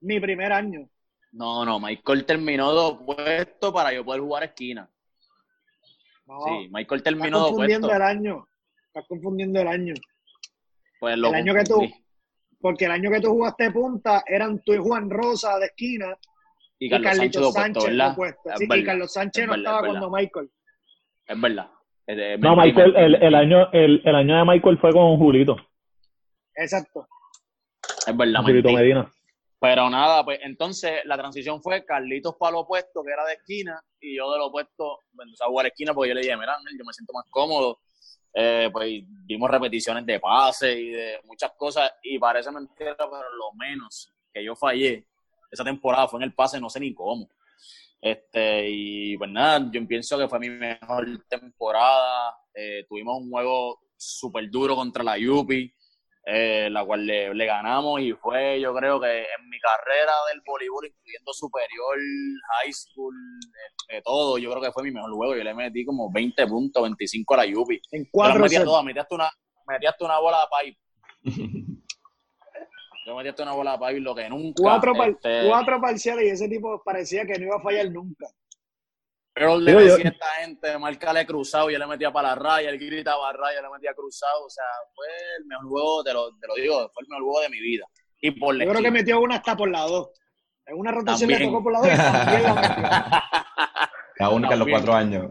mi 0.00 0.18
primer 0.18 0.52
año. 0.52 0.88
No, 1.32 1.64
no, 1.64 1.78
Michael 1.78 2.24
terminó 2.24 2.72
dos 2.72 3.02
puestos 3.04 3.72
para 3.72 3.92
yo 3.92 4.04
poder 4.04 4.20
jugar 4.22 4.44
esquina. 4.44 4.88
No, 6.26 6.40
Sí, 6.44 6.68
Michael 6.70 6.98
estás 6.98 7.02
terminó 7.02 7.38
dos 7.38 7.48
confundiendo 7.48 7.88
puestos. 7.88 8.06
el 8.10 8.16
año. 8.16 8.48
Estás 8.86 9.06
confundiendo 9.08 9.60
el 9.60 9.68
año. 9.68 9.94
Pues 11.00 11.16
lo 11.16 11.28
el 11.28 11.34
año 11.34 11.54
que 11.54 11.64
tú-. 11.64 11.88
Porque 12.60 12.86
el 12.86 12.90
año 12.90 13.10
que 13.10 13.20
tú 13.20 13.28
jugaste 13.30 13.70
punta 13.70 14.24
eran 14.26 14.60
tú 14.64 14.74
y 14.74 14.78
Juan 14.78 15.08
Rosa 15.08 15.58
de 15.58 15.66
esquina 15.66 16.16
Y 16.78 16.86
y 16.86 16.90
Carlos 16.90 17.52
Sánchez 17.54 18.00
opuesto. 18.10 18.50
Sí, 18.56 18.66
y 18.68 18.84
Carlos 18.84 19.12
Sánchez 19.12 19.46
no 19.46 19.52
verdad, 19.52 19.64
estaba 19.64 19.78
es 19.78 19.86
cuando 19.86 20.10
Michael. 20.10 20.50
Es 21.26 21.40
verdad. 21.40 21.70
Es 22.06 22.40
No, 22.40 22.56
Michael, 22.56 22.96
el, 22.96 23.14
el 23.22 23.34
año, 23.34 23.70
el, 23.72 24.02
el 24.04 24.14
año 24.14 24.38
de 24.38 24.44
Michael 24.44 24.78
fue 24.78 24.92
con 24.92 25.16
Julito, 25.18 25.56
Exacto. 26.54 27.06
Es 28.06 28.16
verdad, 28.16 28.40
Julito 28.40 28.68
mentí. 28.68 28.74
Medina. 28.74 29.12
Pero 29.60 29.90
nada, 29.90 30.24
pues 30.24 30.38
entonces 30.42 31.00
la 31.04 31.16
transición 31.16 31.60
fue 31.60 31.84
Carlitos 31.84 32.36
para 32.36 32.52
lo 32.52 32.60
opuesto, 32.60 33.02
que 33.02 33.12
era 33.12 33.24
de 33.24 33.34
esquina, 33.34 33.82
y 34.00 34.16
yo 34.16 34.30
de 34.30 34.38
lo 34.38 34.46
opuesto, 34.46 35.00
bueno, 35.12 35.32
o 35.32 35.36
sea, 35.36 35.48
jugar 35.48 35.66
esquina, 35.66 35.92
porque 35.92 36.10
yo 36.10 36.14
le 36.14 36.20
dije, 36.20 36.36
mira, 36.36 36.56
yo 36.78 36.84
me 36.84 36.92
siento 36.92 37.12
más 37.12 37.24
cómodo. 37.30 37.80
Eh, 38.32 38.68
pues 38.72 39.02
dimos 39.26 39.50
repeticiones 39.50 40.06
de 40.06 40.20
pase 40.20 40.78
y 40.78 40.90
de 40.90 41.20
muchas 41.24 41.52
cosas, 41.56 41.90
y 42.02 42.18
parece 42.18 42.52
mentira, 42.52 42.94
pero 42.96 43.10
lo 43.10 43.52
menos 43.54 44.12
que 44.32 44.44
yo 44.44 44.54
fallé 44.54 45.04
esa 45.50 45.64
temporada 45.64 46.06
fue 46.06 46.20
en 46.20 46.24
el 46.24 46.34
pase, 46.34 46.60
no 46.60 46.70
sé 46.70 46.78
ni 46.78 46.94
cómo. 46.94 47.28
Este, 48.00 48.68
y 48.70 49.16
pues 49.16 49.30
nada, 49.30 49.68
yo 49.72 49.86
pienso 49.86 50.16
que 50.18 50.28
fue 50.28 50.38
mi 50.38 50.50
mejor 50.50 51.06
temporada. 51.28 52.36
Eh, 52.54 52.84
tuvimos 52.88 53.20
un 53.20 53.30
juego 53.30 53.80
súper 53.96 54.48
duro 54.50 54.76
contra 54.76 55.02
la 55.02 55.18
Yupi, 55.18 55.72
eh, 56.30 56.68
la 56.70 56.84
cual 56.84 57.06
le, 57.06 57.32
le 57.34 57.46
ganamos 57.46 58.00
y 58.02 58.12
fue, 58.12 58.60
yo 58.60 58.74
creo 58.74 59.00
que 59.00 59.20
en 59.20 59.48
mi 59.48 59.58
carrera 59.58 60.12
del 60.30 60.42
voleibol, 60.44 60.86
incluyendo 60.86 61.32
superior, 61.32 61.96
high 62.62 62.72
school, 62.72 63.14
eh, 63.90 63.96
eh, 63.96 64.02
todo, 64.04 64.36
yo 64.36 64.50
creo 64.50 64.62
que 64.62 64.72
fue 64.72 64.82
mi 64.82 64.90
mejor 64.90 65.10
juego. 65.14 65.34
Yo 65.36 65.42
le 65.42 65.54
metí 65.54 65.84
como 65.86 66.12
20 66.12 66.46
puntos, 66.46 66.82
25 66.82 67.34
a 67.34 67.36
la 67.38 67.46
Yupi. 67.46 67.80
En 67.92 68.06
cuatro 68.12 68.46
todas, 68.64 68.84
metí 68.84 68.98
hasta 68.98 69.14
una, 69.14 69.30
metí 69.66 69.86
hasta 69.86 70.04
una 70.04 70.18
bola 70.18 70.38
de 70.40 70.46
pipe. 70.70 70.78
Yo 73.06 73.16
metí 73.16 73.28
hasta 73.30 73.42
una 73.44 73.52
bola 73.52 73.72
de 73.72 73.86
pipe, 73.86 74.00
lo 74.00 74.14
que 74.14 74.28
nunca. 74.28 74.62
Cuatro, 74.62 74.94
par- 74.94 75.08
este, 75.10 75.48
cuatro 75.48 75.80
parciales 75.80 76.24
y 76.26 76.28
ese 76.28 76.48
tipo 76.48 76.82
parecía 76.84 77.24
que 77.24 77.38
no 77.38 77.46
iba 77.46 77.56
a 77.56 77.62
fallar 77.62 77.90
nunca. 77.90 78.26
Earl 79.40 79.64
le 79.64 79.70
Digo, 79.72 79.80
yo- 79.84 79.96
decía 79.96 80.10
a 80.10 80.12
esta 80.12 80.26
gente, 80.42 80.78
marcale 80.78 81.26
cruzado, 81.26 81.70
yo 81.70 81.78
le 81.78 81.86
metía 81.86 82.10
para 82.10 82.28
la 82.30 82.34
raya, 82.34 82.70
él 82.70 82.78
gritaba 82.78 83.32
raya, 83.32 83.56
yo 83.60 83.62
le 83.68 83.74
metía 83.74 83.94
cruzado, 83.94 84.44
o 84.44 84.50
sea, 84.50 84.64
fue 84.94 85.06
el 85.38 85.46
mejor 85.46 85.66
juego, 85.68 86.04
te 86.04 86.12
lo, 86.12 86.30
te 86.38 86.46
lo 86.48 86.54
digo, 86.54 86.90
fue 86.92 87.02
el 87.02 87.08
mejor 87.08 87.24
juego 87.24 87.40
de 87.40 87.48
mi 87.50 87.60
vida. 87.60 87.84
Y 88.20 88.30
por 88.32 88.56
Yo 88.56 88.68
creo 88.68 88.82
que 88.82 88.90
metió 88.90 89.20
una 89.20 89.36
hasta 89.36 89.56
por 89.56 89.70
la 89.70 89.82
dos. 89.82 90.08
En 90.66 90.76
una 90.76 90.90
rotación 90.92 91.30
le 91.30 91.36
También. 91.36 91.52
tocó 91.52 91.62
por 91.64 91.72
la 91.72 91.78
dos 91.80 91.88
y 91.88 91.96
también 91.96 92.42
la 92.42 92.54
metió. 92.54 92.88
La 94.18 94.30
única 94.30 94.52
en 94.54 94.58
los 94.58 94.68
cuatro 94.68 94.92
años. 94.94 95.30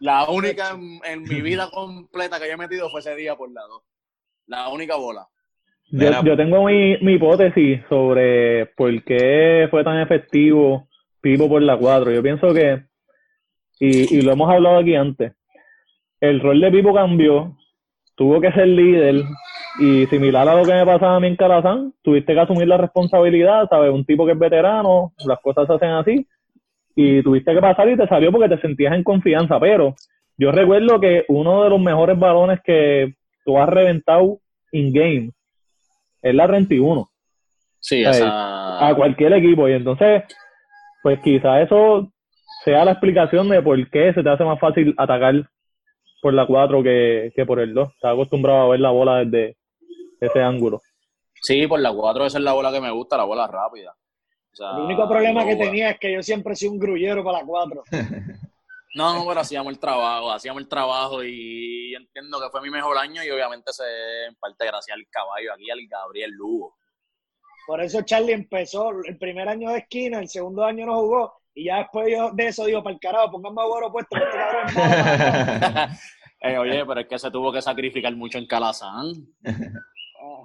La 0.00 0.30
única 0.30 0.70
en, 0.70 1.00
en 1.04 1.22
mi 1.22 1.40
vida 1.40 1.68
completa 1.70 2.38
que 2.38 2.46
yo 2.46 2.52
he 2.52 2.56
metido 2.56 2.88
fue 2.90 3.00
ese 3.00 3.16
día 3.16 3.34
por 3.36 3.50
la 3.50 3.62
dos. 3.62 3.82
La 4.46 4.68
única 4.68 4.96
bola. 4.96 5.26
Yo, 5.90 6.22
yo 6.22 6.36
tengo 6.36 6.64
mi, 6.64 6.98
mi 6.98 7.14
hipótesis 7.14 7.80
sobre 7.88 8.66
por 8.76 9.02
qué 9.04 9.66
fue 9.70 9.82
tan 9.82 9.98
efectivo 10.00 10.86
Pipo 11.20 11.48
por 11.48 11.62
la 11.62 11.76
4. 11.76 12.12
Yo 12.12 12.22
pienso 12.22 12.52
que, 12.54 12.84
y, 13.80 14.16
y 14.18 14.22
lo 14.22 14.32
hemos 14.32 14.50
hablado 14.50 14.78
aquí 14.78 14.94
antes, 14.94 15.32
el 16.20 16.40
rol 16.40 16.60
de 16.60 16.70
Pipo 16.70 16.92
cambió, 16.94 17.56
tuvo 18.16 18.40
que 18.40 18.52
ser 18.52 18.68
líder, 18.68 19.24
y 19.80 20.06
similar 20.06 20.48
a 20.48 20.56
lo 20.56 20.64
que 20.64 20.74
me 20.74 20.84
pasaba 20.84 21.16
a 21.16 21.20
mí 21.20 21.28
en 21.28 21.36
Calazán, 21.36 21.94
tuviste 22.02 22.34
que 22.34 22.40
asumir 22.40 22.66
la 22.66 22.76
responsabilidad, 22.76 23.68
¿sabes? 23.68 23.92
Un 23.92 24.04
tipo 24.04 24.26
que 24.26 24.32
es 24.32 24.38
veterano, 24.38 25.12
las 25.24 25.38
cosas 25.40 25.66
se 25.68 25.74
hacen 25.74 25.90
así, 25.90 26.26
y 26.96 27.22
tuviste 27.22 27.54
que 27.54 27.60
pasar 27.60 27.88
y 27.88 27.96
te 27.96 28.08
salió 28.08 28.32
porque 28.32 28.48
te 28.48 28.60
sentías 28.60 28.92
en 28.92 29.04
confianza, 29.04 29.60
pero 29.60 29.94
yo 30.36 30.50
recuerdo 30.50 30.98
que 31.00 31.24
uno 31.28 31.62
de 31.62 31.70
los 31.70 31.80
mejores 31.80 32.18
balones 32.18 32.60
que 32.64 33.14
tú 33.44 33.56
has 33.58 33.68
reventado 33.68 34.40
in-game 34.72 35.30
es 36.22 36.34
la 36.34 36.46
31 36.46 37.08
Sí, 37.80 38.04
Ay, 38.04 38.10
esa. 38.10 38.88
a 38.88 38.94
cualquier 38.96 39.32
equipo 39.34 39.68
y 39.68 39.72
entonces 39.72 40.24
pues 41.02 41.20
quizá 41.20 41.62
eso 41.62 42.12
sea 42.68 42.84
la 42.84 42.92
explicación 42.92 43.48
de 43.48 43.62
por 43.62 43.90
qué 43.90 44.12
se 44.12 44.22
te 44.22 44.28
hace 44.28 44.44
más 44.44 44.60
fácil 44.60 44.94
atacar 44.98 45.48
por 46.20 46.34
la 46.34 46.46
4 46.46 46.82
que, 46.82 47.32
que 47.34 47.46
por 47.46 47.60
el 47.60 47.72
2. 47.72 47.88
Estás 47.94 48.12
acostumbrado 48.12 48.60
a 48.60 48.68
ver 48.68 48.80
la 48.80 48.90
bola 48.90 49.24
desde 49.24 49.56
ese 50.20 50.42
ángulo. 50.42 50.82
Sí, 51.40 51.66
por 51.66 51.80
la 51.80 51.92
cuatro 51.92 52.26
esa 52.26 52.38
es 52.38 52.44
la 52.44 52.52
bola 52.52 52.70
que 52.70 52.80
me 52.80 52.90
gusta, 52.90 53.16
la 53.16 53.24
bola 53.24 53.46
rápida. 53.46 53.92
O 54.52 54.56
sea, 54.56 54.70
El 54.72 54.82
único 54.82 55.08
problema 55.08 55.46
que 55.46 55.56
tenía 55.56 55.90
es 55.90 55.98
que 55.98 56.12
yo 56.12 56.22
siempre 56.22 56.52
he 56.52 56.56
sido 56.56 56.72
un 56.72 56.78
grullero 56.78 57.24
para 57.24 57.38
la 57.38 57.46
cuatro. 57.46 57.82
No, 58.94 59.14
no, 59.14 59.28
pero 59.28 59.40
hacíamos 59.40 59.70
el 59.70 59.78
trabajo, 59.78 60.32
hacíamos 60.32 60.62
el 60.62 60.68
trabajo 60.68 61.22
y 61.22 61.94
entiendo 61.94 62.40
que 62.40 62.48
fue 62.50 62.62
mi 62.62 62.70
mejor 62.70 62.96
año 62.96 63.22
y 63.22 63.30
obviamente 63.30 63.70
se 63.70 63.84
en 64.26 64.34
parte 64.36 64.66
gracias 64.66 64.96
al 64.96 65.06
caballo 65.10 65.52
aquí, 65.52 65.70
al 65.70 65.86
Gabriel 65.86 66.30
Lugo. 66.32 66.74
Por 67.66 67.82
eso 67.82 68.00
Charlie 68.00 68.32
empezó 68.32 68.90
el 69.04 69.18
primer 69.18 69.46
año 69.46 69.70
de 69.70 69.80
esquina, 69.80 70.18
el 70.18 70.28
segundo 70.28 70.64
año 70.64 70.86
no 70.86 70.96
jugó. 70.96 71.34
Y 71.54 71.64
ya 71.64 71.78
después 71.78 72.08
yo- 72.10 72.30
de 72.32 72.46
eso 72.46 72.64
digo, 72.66 72.82
para 72.82 72.94
el 72.94 73.00
carajo, 73.00 73.30
pónganme 73.32 73.62
a 73.62 73.66
Boro 73.66 73.90
puesto, 73.92 74.16
este 74.16 74.36
cabrón 74.36 74.68
es 74.68 74.74
malo. 74.74 75.88
Eh, 76.40 76.56
oye, 76.56 76.86
pero 76.86 77.00
es 77.00 77.08
que 77.08 77.18
se 77.18 77.32
tuvo 77.32 77.52
que 77.52 77.60
sacrificar 77.60 78.14
mucho 78.14 78.38
en 78.38 78.46
Calazán. 78.46 79.10
Ah, 79.44 80.44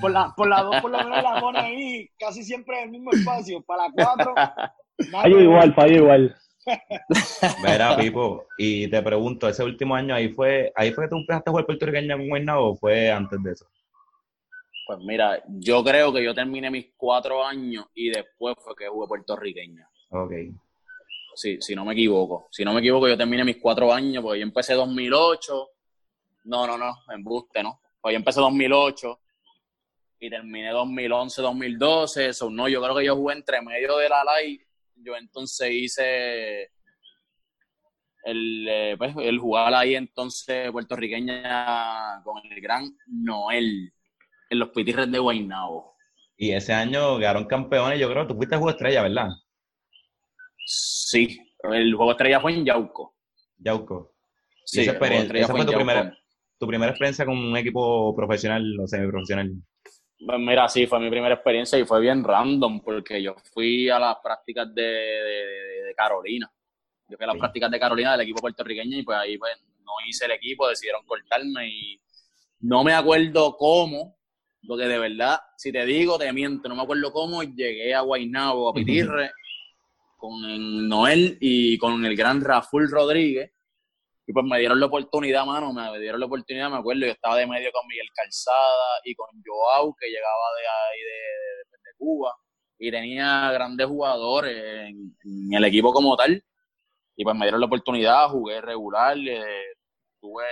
Por 0.00 0.10
la, 0.10 0.32
por 0.34 0.48
la 0.48 0.62
dos, 0.62 0.76
por 0.80 0.90
lo 0.90 0.96
menos 1.04 1.22
la 1.22 1.38
pone 1.38 1.58
ahí, 1.58 2.08
casi 2.18 2.42
siempre 2.42 2.78
en 2.78 2.84
el 2.84 2.90
mismo 2.92 3.10
espacio. 3.12 3.60
Para 3.62 3.88
la 3.88 3.92
cuatro, 3.92 4.34
nada 4.34 4.74
Fallo 5.20 5.36
que 5.36 5.42
igual, 5.42 5.74
fallo 5.74 5.96
igual. 5.96 6.36
Verá, 7.62 7.94
Pipo, 7.98 8.46
y 8.56 8.88
te 8.88 9.02
pregunto, 9.02 9.46
ese 9.46 9.62
último 9.62 9.94
año 9.94 10.14
ahí 10.14 10.30
fue, 10.32 10.72
ahí 10.74 10.92
fue 10.92 11.04
que 11.04 11.10
tú 11.10 11.16
empezaste 11.16 11.50
a 11.50 11.52
jugar 11.52 11.66
puertorriqueño 11.66 12.16
con 12.16 12.28
Guaynabo 12.28 12.70
o 12.70 12.76
fue 12.76 13.10
antes 13.10 13.42
de 13.42 13.52
eso? 13.52 13.66
Pues 14.86 14.98
mira, 15.00 15.42
yo 15.46 15.84
creo 15.84 16.10
que 16.10 16.24
yo 16.24 16.34
terminé 16.34 16.70
mis 16.70 16.86
cuatro 16.96 17.44
años 17.44 17.84
y 17.94 18.08
después 18.08 18.54
fue 18.64 18.74
que 18.76 18.88
jugué 18.88 19.08
puertorriqueña. 19.08 19.86
Ok. 20.14 20.32
Sí, 21.34 21.58
si 21.60 21.74
no 21.74 21.84
me 21.84 21.92
equivoco. 21.92 22.46
Si 22.52 22.64
no 22.64 22.72
me 22.72 22.78
equivoco, 22.78 23.08
yo 23.08 23.16
terminé 23.16 23.42
mis 23.42 23.56
cuatro 23.56 23.92
años 23.92 24.22
porque 24.22 24.38
yo 24.38 24.44
empecé 24.44 24.74
2008. 24.74 25.68
No, 26.44 26.66
no, 26.68 26.78
no, 26.78 26.94
embuste, 27.12 27.62
¿no? 27.64 27.80
Pues 28.00 28.12
yo 28.12 28.18
empecé 28.18 28.40
2008 28.40 29.20
y 30.20 30.30
terminé 30.30 30.70
2011, 30.70 31.42
2012. 31.42 32.28
Eso 32.28 32.48
no, 32.48 32.68
yo 32.68 32.80
creo 32.80 32.94
que 32.94 33.04
yo 33.04 33.16
jugué 33.16 33.34
entre 33.34 33.60
medio 33.60 33.96
de 33.96 34.08
la 34.08 34.22
live. 34.24 34.64
Yo 34.94 35.16
entonces 35.16 35.68
hice 35.72 36.70
el, 38.22 38.68
eh, 38.68 38.94
pues, 38.96 39.16
el 39.16 39.38
jugar 39.40 39.74
ahí 39.74 39.96
entonces 39.96 40.70
puertorriqueña 40.70 42.22
con 42.22 42.40
el 42.48 42.60
gran 42.60 42.96
Noel 43.08 43.92
en 44.48 44.58
los 44.60 44.68
pitirres 44.68 45.10
de 45.10 45.18
Guaynabo. 45.18 45.96
Y 46.36 46.52
ese 46.52 46.72
año 46.72 47.18
quedaron 47.18 47.46
campeones, 47.46 47.98
yo 47.98 48.08
creo 48.08 48.22
que 48.22 48.28
tú 48.28 48.36
fuiste 48.36 48.54
a 48.54 48.58
juego 48.58 48.70
estrella, 48.70 49.02
¿verdad? 49.02 49.28
Sí, 50.64 51.38
el 51.72 51.94
juego 51.94 52.12
estrella 52.12 52.40
fue 52.40 52.52
en 52.54 52.64
Yauco. 52.64 53.16
Yauco. 53.58 54.14
Sí, 54.64 54.80
esa 54.80 54.92
experiencia- 54.92 55.38
esa 55.40 55.52
fue 55.54 55.64
tu 55.66 55.72
primera, 55.72 56.18
tu 56.58 56.66
primera 56.66 56.90
experiencia 56.90 57.26
con 57.26 57.36
un 57.36 57.56
equipo 57.56 58.14
profesional 58.16 58.64
o 58.80 58.86
semiprofesional. 58.86 59.52
Pues 60.26 60.38
mira, 60.38 60.68
sí, 60.68 60.86
fue 60.86 61.00
mi 61.00 61.10
primera 61.10 61.34
experiencia 61.34 61.78
y 61.78 61.84
fue 61.84 62.00
bien 62.00 62.24
random 62.24 62.80
porque 62.80 63.22
yo 63.22 63.34
fui 63.52 63.90
a 63.90 63.98
las 63.98 64.16
prácticas 64.22 64.74
de, 64.74 64.82
de- 64.82 65.46
de- 65.46 65.84
de 65.88 65.94
Carolina. 65.94 66.50
Yo 67.08 67.16
fui 67.18 67.24
a 67.24 67.26
las 67.26 67.34
Sí. 67.34 67.40
prácticas 67.40 67.70
de 67.70 67.78
Carolina 67.80 68.12
del 68.12 68.22
equipo 68.22 68.40
puertorriqueño 68.40 68.98
y 68.98 69.02
pues 69.02 69.18
ahí 69.18 69.36
pues 69.36 69.52
no 69.80 69.92
hice 70.08 70.24
el 70.24 70.30
equipo, 70.30 70.66
decidieron 70.68 71.04
cortarme 71.04 71.68
y 71.68 72.00
no 72.60 72.82
me 72.82 72.94
acuerdo 72.94 73.54
cómo, 73.58 74.16
porque 74.66 74.86
de 74.86 74.98
verdad, 74.98 75.38
si 75.58 75.70
te 75.70 75.84
digo, 75.84 76.16
te 76.18 76.32
miento, 76.32 76.70
no 76.70 76.76
me 76.76 76.82
acuerdo 76.82 77.12
cómo 77.12 77.42
llegué 77.42 77.92
a 77.94 78.00
Guaynabo, 78.00 78.70
a 78.70 78.72
Pitirre, 78.72 79.30
con 80.16 80.44
el 80.44 80.88
Noel 80.88 81.38
y 81.40 81.78
con 81.78 82.04
el 82.04 82.16
gran 82.16 82.40
Raful 82.40 82.90
Rodríguez. 82.90 83.52
Y 84.26 84.32
pues 84.32 84.44
me 84.46 84.58
dieron 84.58 84.80
la 84.80 84.86
oportunidad, 84.86 85.44
mano, 85.44 85.72
me 85.72 86.00
dieron 86.00 86.18
la 86.18 86.26
oportunidad, 86.26 86.70
me 86.70 86.78
acuerdo, 86.78 87.02
yo 87.06 87.12
estaba 87.12 87.36
de 87.36 87.46
medio 87.46 87.70
con 87.72 87.86
Miguel 87.86 88.08
Calzada 88.14 89.00
y 89.04 89.14
con 89.14 89.28
Joao, 89.44 89.94
que 90.00 90.08
llegaba 90.08 90.46
de 90.58 90.66
ahí 90.66 91.00
de, 91.00 91.90
Cuba, 91.96 92.34
y 92.78 92.90
tenía 92.90 93.52
grandes 93.52 93.86
jugadores 93.86 94.88
en, 94.88 95.14
el 95.52 95.64
equipo 95.64 95.92
como 95.92 96.16
tal. 96.16 96.42
Y 97.16 97.22
pues 97.22 97.36
me 97.36 97.44
dieron 97.44 97.60
la 97.60 97.66
oportunidad, 97.66 98.28
jugué 98.28 98.60
regular, 98.60 99.16
eh, 99.16 99.74
tuve 100.20 100.44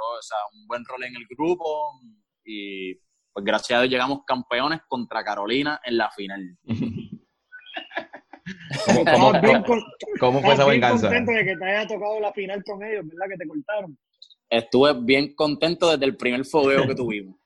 o 0.00 0.56
un 0.56 0.66
buen 0.66 0.84
rol 0.84 1.04
en 1.04 1.16
el 1.16 1.26
grupo 1.36 2.00
y 2.44 2.94
pues 3.32 3.44
gracias 3.44 3.78
a 3.78 3.82
Dios 3.82 3.92
llegamos 3.92 4.20
campeones 4.26 4.80
contra 4.88 5.24
Carolina 5.24 5.80
en 5.84 5.96
la 5.96 6.10
final. 6.10 6.58
¿Cómo, 8.86 9.04
cómo- 9.04 9.34
Estamos 9.34 9.42
bien, 9.42 9.62
con- 9.62 9.84
cómo 10.18 10.40
fue 10.40 10.54
esa 10.54 10.64
venganza? 10.66 11.08
contentos 11.08 11.34
de 11.34 11.44
que 11.44 11.56
te 11.56 11.64
haya 11.64 11.86
tocado 11.86 12.20
la 12.20 12.32
final 12.32 12.62
con 12.64 12.82
ellos, 12.82 13.06
¿verdad? 13.06 13.26
Que 13.30 13.36
te 13.36 13.46
cortaron. 13.48 13.98
Estuve 14.48 14.92
bien 15.00 15.34
contento 15.34 15.90
desde 15.90 16.04
el 16.06 16.16
primer 16.16 16.44
fogueo 16.44 16.86
que 16.86 16.94
tuvimos. 16.94 17.36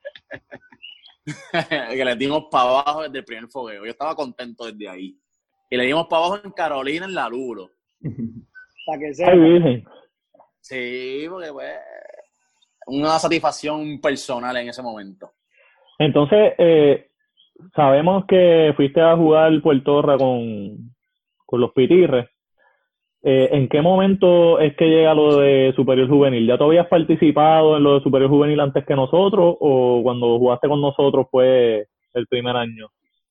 que 1.91 2.05
le 2.05 2.16
dimos 2.16 2.45
para 2.51 2.70
abajo 2.70 3.03
desde 3.03 3.18
el 3.18 3.24
primer 3.24 3.49
fogueo. 3.49 3.85
Yo 3.85 3.91
estaba 3.91 4.14
contento 4.14 4.66
desde 4.66 4.89
ahí. 4.89 5.16
Y 5.70 5.76
le 5.76 5.85
dimos 5.85 6.07
para 6.07 6.24
abajo 6.26 6.41
en 6.45 6.51
Carolina, 6.53 7.07
en 7.07 7.14
la 7.14 7.28
Lulo. 7.28 7.70
Para 8.87 8.99
que 8.99 9.12
Ay, 9.24 9.39
virgen. 9.39 9.85
Sí, 10.61 11.26
porque 11.28 11.53
pues 11.53 11.74
una 12.87 13.18
satisfacción 13.18 14.01
personal 14.01 14.57
en 14.57 14.68
ese 14.68 14.82
momento. 14.82 15.32
Entonces, 15.99 16.53
eh, 16.59 17.11
sabemos 17.74 18.24
que 18.26 18.72
fuiste 18.76 19.01
a 19.01 19.16
jugar 19.16 19.51
Puerto 19.62 20.03
Rico 20.03 20.18
con, 20.18 20.94
los 21.61 21.73
Pitirres. 21.73 22.29
Eh, 23.23 23.49
¿En 23.53 23.69
qué 23.69 23.81
momento 23.81 24.59
es 24.59 24.77
que 24.77 24.85
llega 24.85 25.15
lo 25.15 25.39
de 25.39 25.73
Superior 25.75 26.09
Juvenil? 26.09 26.47
¿Ya 26.47 26.59
tú 26.59 26.65
habías 26.65 26.87
participado 26.89 27.79
en 27.79 27.83
lo 27.83 27.95
de 27.95 28.03
Superior 28.03 28.31
Juvenil 28.31 28.61
antes 28.61 28.85
que 28.85 28.95
nosotros 28.95 29.57
o 29.61 30.01
cuando 30.03 30.39
jugaste 30.39 30.69
con 30.69 30.81
nosotros 30.81 31.27
fue 31.31 31.89
el 32.13 32.27
primer 32.27 32.55
año? 32.55 32.89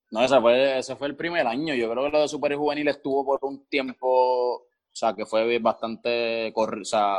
No, 0.09 0.21
ese 0.21 0.39
fue, 0.41 0.78
ese 0.78 0.95
fue 0.95 1.07
el 1.07 1.15
primer 1.15 1.45
año. 1.45 1.74
Yo 1.76 1.89
creo 1.91 2.03
que 2.05 2.11
lo 2.11 2.21
de 2.21 2.28
Super 2.28 2.55
Juvenil 2.55 2.88
estuvo 2.88 3.26
por 3.26 3.39
un 3.43 3.67
tiempo, 3.67 4.07
o 4.55 4.65
sea, 4.91 5.13
que 5.13 5.26
fue 5.26 5.59
bastante, 5.59 6.51
o 6.55 6.84
sea, 6.84 7.15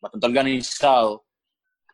bastante 0.00 0.26
organizado. 0.26 1.24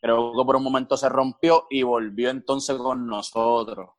Creo 0.00 0.32
que 0.32 0.44
por 0.44 0.56
un 0.56 0.64
momento 0.64 0.96
se 0.96 1.08
rompió 1.08 1.66
y 1.70 1.82
volvió 1.82 2.30
entonces 2.30 2.76
con 2.76 3.06
nosotros. 3.06 3.90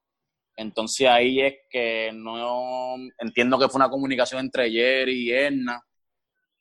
Entonces 0.56 1.08
ahí 1.08 1.42
es 1.42 1.56
que 1.70 2.12
no 2.14 2.96
entiendo 3.18 3.58
que 3.58 3.68
fue 3.68 3.80
una 3.80 3.90
comunicación 3.90 4.42
entre 4.42 4.70
Jerry 4.70 5.30
y 5.30 5.32
Edna 5.32 5.82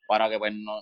para 0.07 0.29
que 0.29 0.39
pues 0.39 0.53
no, 0.53 0.81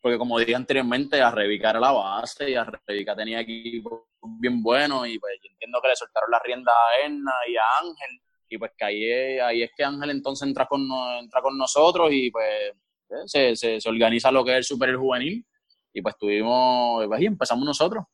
porque 0.00 0.18
como 0.18 0.38
dije 0.38 0.54
anteriormente, 0.54 1.20
Arrebica 1.20 1.70
era 1.70 1.80
la 1.80 1.92
base 1.92 2.50
y 2.50 2.54
Arrebica 2.54 3.16
tenía 3.16 3.40
equipo 3.40 4.08
bien 4.38 4.62
bueno 4.62 5.06
y 5.06 5.18
pues 5.18 5.38
yo 5.42 5.50
entiendo 5.50 5.80
que 5.82 5.88
le 5.88 5.96
soltaron 5.96 6.30
la 6.30 6.38
rienda 6.38 6.72
a 6.72 7.06
Edna 7.06 7.32
y 7.48 7.56
a 7.56 7.62
Ángel 7.80 8.20
y 8.48 8.58
pues 8.58 8.72
que 8.76 8.84
ahí 8.84 9.04
es, 9.04 9.42
ahí 9.42 9.62
es 9.62 9.70
que 9.76 9.84
Ángel 9.84 10.10
entonces 10.10 10.46
entra 10.46 10.66
con, 10.66 10.82
entra 11.18 11.40
con 11.40 11.56
nosotros 11.56 12.10
y 12.12 12.30
pues 12.30 12.72
eh, 13.10 13.22
se, 13.26 13.56
se, 13.56 13.80
se 13.80 13.88
organiza 13.88 14.30
lo 14.30 14.44
que 14.44 14.52
es 14.52 14.56
el 14.58 14.64
Super 14.64 14.96
Juvenil 14.96 15.44
y 15.92 16.02
pues 16.02 16.16
tuvimos, 16.16 17.06
pues, 17.06 17.20
y 17.20 17.26
empezamos 17.26 17.64
nosotros. 17.64 18.04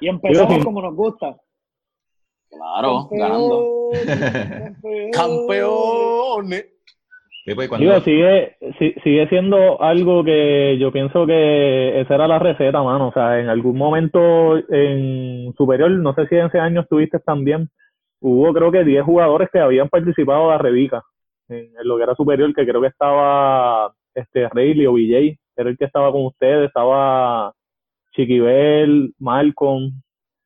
Y 0.00 0.08
empezamos 0.08 0.62
como 0.62 0.82
nos 0.82 0.94
gusta. 0.94 1.36
Claro, 2.58 3.08
ganando. 3.10 3.90
Campeón, 4.04 5.10
¡Campeones! 5.12 6.66
Sí, 7.44 7.54
pues, 7.54 7.70
Digo, 7.78 8.00
sigue, 8.00 8.56
si- 8.78 8.94
sigue 9.04 9.28
siendo 9.28 9.80
algo 9.80 10.24
que 10.24 10.76
yo 10.80 10.90
pienso 10.90 11.26
que 11.26 12.00
esa 12.00 12.16
era 12.16 12.26
la 12.26 12.40
receta, 12.40 12.82
mano. 12.82 13.08
O 13.08 13.12
sea, 13.12 13.38
en 13.38 13.48
algún 13.48 13.78
momento 13.78 14.56
en 14.68 15.54
superior, 15.56 15.88
no 15.92 16.12
sé 16.14 16.26
si 16.26 16.34
en 16.34 16.46
ese 16.46 16.58
año 16.58 16.80
estuviste 16.80 17.20
también, 17.20 17.68
hubo 18.20 18.52
creo 18.52 18.72
que 18.72 18.82
10 18.82 19.04
jugadores 19.04 19.48
que 19.52 19.60
habían 19.60 19.88
participado 19.88 20.50
de 20.50 20.58
Revica, 20.58 21.02
en, 21.48 21.58
en 21.78 21.86
lo 21.88 21.96
que 21.96 22.02
era 22.02 22.16
superior, 22.16 22.52
que 22.52 22.66
creo 22.66 22.80
que 22.80 22.88
estaba 22.88 23.92
este 24.12 24.48
Rayleigh 24.48 24.88
o 24.88 24.94
BJ, 24.94 25.38
era 25.56 25.70
el 25.70 25.78
que 25.78 25.84
estaba 25.84 26.10
con 26.10 26.26
ustedes, 26.26 26.66
estaba 26.66 27.52
Chiquibel, 28.16 29.14
Malcolm, 29.20 29.92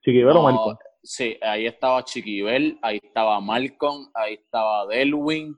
Chiquibel 0.05 0.33
o 0.33 0.35
No, 0.35 0.43
Malcolm. 0.43 0.77
Sí, 1.03 1.39
ahí 1.41 1.67
estaba 1.67 2.05
Chiquibel, 2.05 2.79
ahí 2.83 3.01
estaba 3.03 3.41
Malcolm, 3.41 4.11
ahí 4.15 4.35
estaba 4.35 4.87
Delwin, 4.87 5.57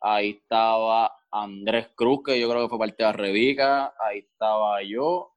ahí 0.00 0.30
estaba 0.30 1.12
Andrés 1.30 1.88
Cruz, 1.96 2.20
que 2.24 2.40
yo 2.40 2.48
creo 2.48 2.62
que 2.62 2.68
fue 2.68 2.78
parte 2.78 3.04
de 3.04 3.12
Revica, 3.12 3.92
ahí 4.04 4.20
estaba 4.20 4.82
yo. 4.82 5.30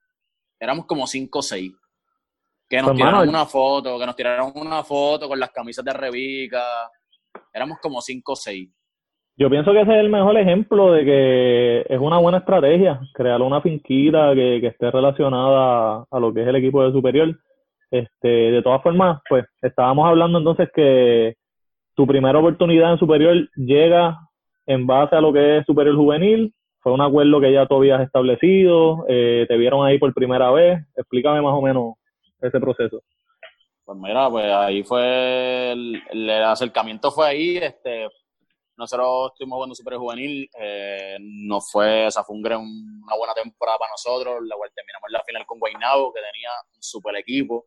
Éramos 0.60 0.86
como 0.86 1.06
cinco 1.06 1.40
o 1.40 1.42
seis. 1.42 1.72
Que 2.68 2.76
nos 2.76 2.90
Pues, 2.90 2.98
tiraron 2.98 3.20
mano, 3.20 3.30
una 3.30 3.46
foto, 3.46 3.98
que 3.98 4.06
nos 4.06 4.14
tiraron 4.14 4.52
una 4.54 4.84
foto 4.84 5.28
con 5.28 5.40
las 5.40 5.50
camisas 5.50 5.84
de 5.84 5.92
Revica. 5.92 6.62
Éramos 7.52 7.78
como 7.82 8.00
cinco 8.00 8.32
o 8.32 8.36
seis. 8.36 8.70
Yo 9.36 9.50
pienso 9.50 9.72
que 9.72 9.80
ese 9.80 9.92
es 9.92 10.00
el 10.00 10.10
mejor 10.10 10.36
ejemplo 10.36 10.92
de 10.92 11.04
que 11.04 11.80
es 11.88 11.98
una 11.98 12.18
buena 12.18 12.38
estrategia, 12.38 13.00
crear 13.14 13.40
una 13.40 13.60
finquita 13.60 14.34
que, 14.34 14.58
que 14.60 14.66
esté 14.68 14.90
relacionada 14.90 16.04
a 16.08 16.20
lo 16.20 16.32
que 16.32 16.42
es 16.42 16.46
el 16.48 16.56
equipo 16.56 16.84
de 16.84 16.92
superior. 16.92 17.36
Este, 17.90 18.28
de 18.28 18.62
todas 18.62 18.82
formas, 18.82 19.20
pues 19.28 19.44
estábamos 19.62 20.06
hablando 20.08 20.38
entonces 20.38 20.68
que 20.74 21.34
tu 21.94 22.06
primera 22.06 22.38
oportunidad 22.38 22.92
en 22.92 22.98
superior 22.98 23.48
llega 23.56 24.18
en 24.66 24.86
base 24.86 25.16
a 25.16 25.20
lo 25.20 25.32
que 25.32 25.58
es 25.58 25.66
superior 25.66 25.96
juvenil, 25.96 26.54
fue 26.78 26.92
un 26.92 27.00
acuerdo 27.00 27.40
que 27.40 27.52
ya 27.52 27.66
tú 27.66 27.76
habías 27.76 28.00
establecido, 28.00 29.04
eh, 29.08 29.44
te 29.48 29.56
vieron 29.56 29.84
ahí 29.84 29.98
por 29.98 30.14
primera 30.14 30.50
vez, 30.50 30.80
explícame 30.96 31.42
más 31.42 31.52
o 31.52 31.60
menos 31.60 31.94
ese 32.40 32.60
proceso. 32.60 33.02
Pues 33.84 33.98
mira, 33.98 34.30
pues 34.30 34.46
ahí 34.46 34.82
fue 34.84 35.72
el, 35.72 36.02
el 36.10 36.30
acercamiento 36.30 37.10
fue 37.10 37.26
ahí, 37.26 37.56
este 37.56 38.06
nosotros 38.80 39.32
estuvimos 39.32 39.56
jugando 39.56 39.74
super 39.74 39.98
juvenil, 39.98 40.48
eh, 40.58 41.18
nos 41.20 41.70
fue, 41.70 42.06
o 42.06 42.10
sea, 42.10 42.24
fue 42.24 42.34
un 42.34 42.46
una 42.46 43.16
buena 43.16 43.34
temporada 43.34 43.76
para 43.76 43.90
nosotros, 43.90 44.38
la 44.46 44.56
cual 44.56 44.70
terminamos 44.74 45.10
la 45.10 45.22
final 45.22 45.44
con 45.44 45.58
Guaynabo, 45.58 46.14
que 46.14 46.20
tenía 46.20 46.48
un 46.74 46.82
super 46.82 47.14
equipo. 47.16 47.66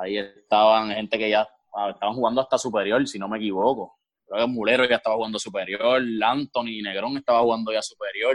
Ahí 0.00 0.18
estaban 0.18 0.90
gente 0.90 1.18
que 1.18 1.30
ya 1.30 1.48
ah, 1.74 1.90
estaban 1.90 2.14
jugando 2.14 2.40
hasta 2.40 2.58
superior, 2.58 3.06
si 3.06 3.18
no 3.18 3.28
me 3.28 3.38
equivoco. 3.38 3.98
Creo 4.26 4.46
que 4.46 4.52
Mulero 4.52 4.88
ya 4.88 4.96
estaba 4.96 5.16
jugando 5.16 5.38
superior, 5.38 6.02
Anthony 6.22 6.82
Negrón 6.82 7.16
estaba 7.16 7.40
jugando 7.40 7.72
ya 7.72 7.82
superior. 7.82 8.34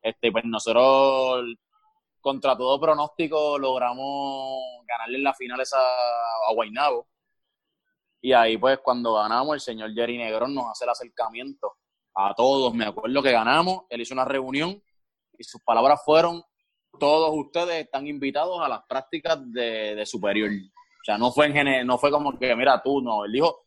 Este, 0.00 0.30
pues 0.30 0.44
nosotros 0.44 1.44
contra 2.20 2.56
todo 2.56 2.80
pronóstico 2.80 3.58
logramos 3.58 4.58
ganarle 4.86 5.18
en 5.18 5.24
la 5.24 5.34
final 5.34 5.60
a 5.60 6.52
Guaynabo. 6.54 7.06
Y 8.22 8.32
ahí 8.32 8.56
pues 8.56 8.78
cuando 8.78 9.14
ganamos, 9.14 9.54
el 9.54 9.60
señor 9.60 9.92
Jerry 9.92 10.16
Negrón 10.16 10.54
nos 10.54 10.70
hace 10.70 10.84
el 10.84 10.90
acercamiento 10.90 11.74
a 12.14 12.34
todos. 12.34 12.72
Me 12.72 12.86
acuerdo 12.86 13.22
que 13.22 13.32
ganamos, 13.32 13.82
él 13.90 14.00
hizo 14.00 14.14
una 14.14 14.24
reunión 14.24 14.82
y 15.38 15.44
sus 15.44 15.60
palabras 15.62 16.00
fueron, 16.04 16.42
todos 16.98 17.30
ustedes 17.32 17.84
están 17.84 18.06
invitados 18.06 18.60
a 18.60 18.68
las 18.68 18.82
prácticas 18.88 19.38
de, 19.52 19.94
de 19.94 20.06
superior. 20.06 20.50
O 20.50 21.04
sea, 21.04 21.18
no 21.18 21.30
fue, 21.32 21.46
en 21.46 21.86
no 21.86 21.98
fue 21.98 22.10
como 22.10 22.38
que, 22.38 22.56
mira, 22.56 22.80
tú, 22.82 23.02
no, 23.02 23.24
él 23.24 23.32
dijo, 23.32 23.66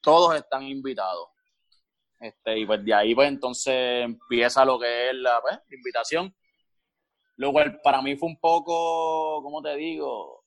todos 0.00 0.36
están 0.36 0.64
invitados. 0.64 1.28
Este, 2.20 2.58
y 2.58 2.66
pues 2.66 2.84
de 2.84 2.94
ahí 2.94 3.14
pues 3.14 3.28
entonces 3.28 4.04
empieza 4.04 4.64
lo 4.64 4.78
que 4.78 5.10
es 5.10 5.14
la, 5.16 5.40
pues, 5.40 5.58
la 5.68 5.76
invitación. 5.76 6.34
Lo 7.36 7.52
cual 7.52 7.80
para 7.82 8.00
mí 8.00 8.16
fue 8.16 8.28
un 8.28 8.38
poco, 8.38 9.42
¿cómo 9.42 9.60
te 9.62 9.74
digo? 9.76 10.44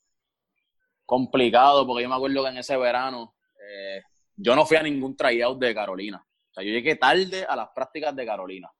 Complicado, 1.05 1.85
porque 1.85 2.03
yo 2.03 2.09
me 2.09 2.15
acuerdo 2.15 2.43
que 2.43 2.49
en 2.49 2.57
ese 2.57 2.77
verano 2.77 3.35
eh, 3.59 4.01
yo 4.35 4.55
no 4.55 4.65
fui 4.65 4.77
a 4.77 4.83
ningún 4.83 5.15
tryout 5.15 5.59
de 5.59 5.73
Carolina. 5.73 6.23
O 6.23 6.53
sea, 6.53 6.63
yo 6.63 6.71
llegué 6.71 6.95
tarde 6.95 7.45
a 7.47 7.55
las 7.55 7.69
prácticas 7.75 8.15
de 8.15 8.25
Carolina. 8.25 8.71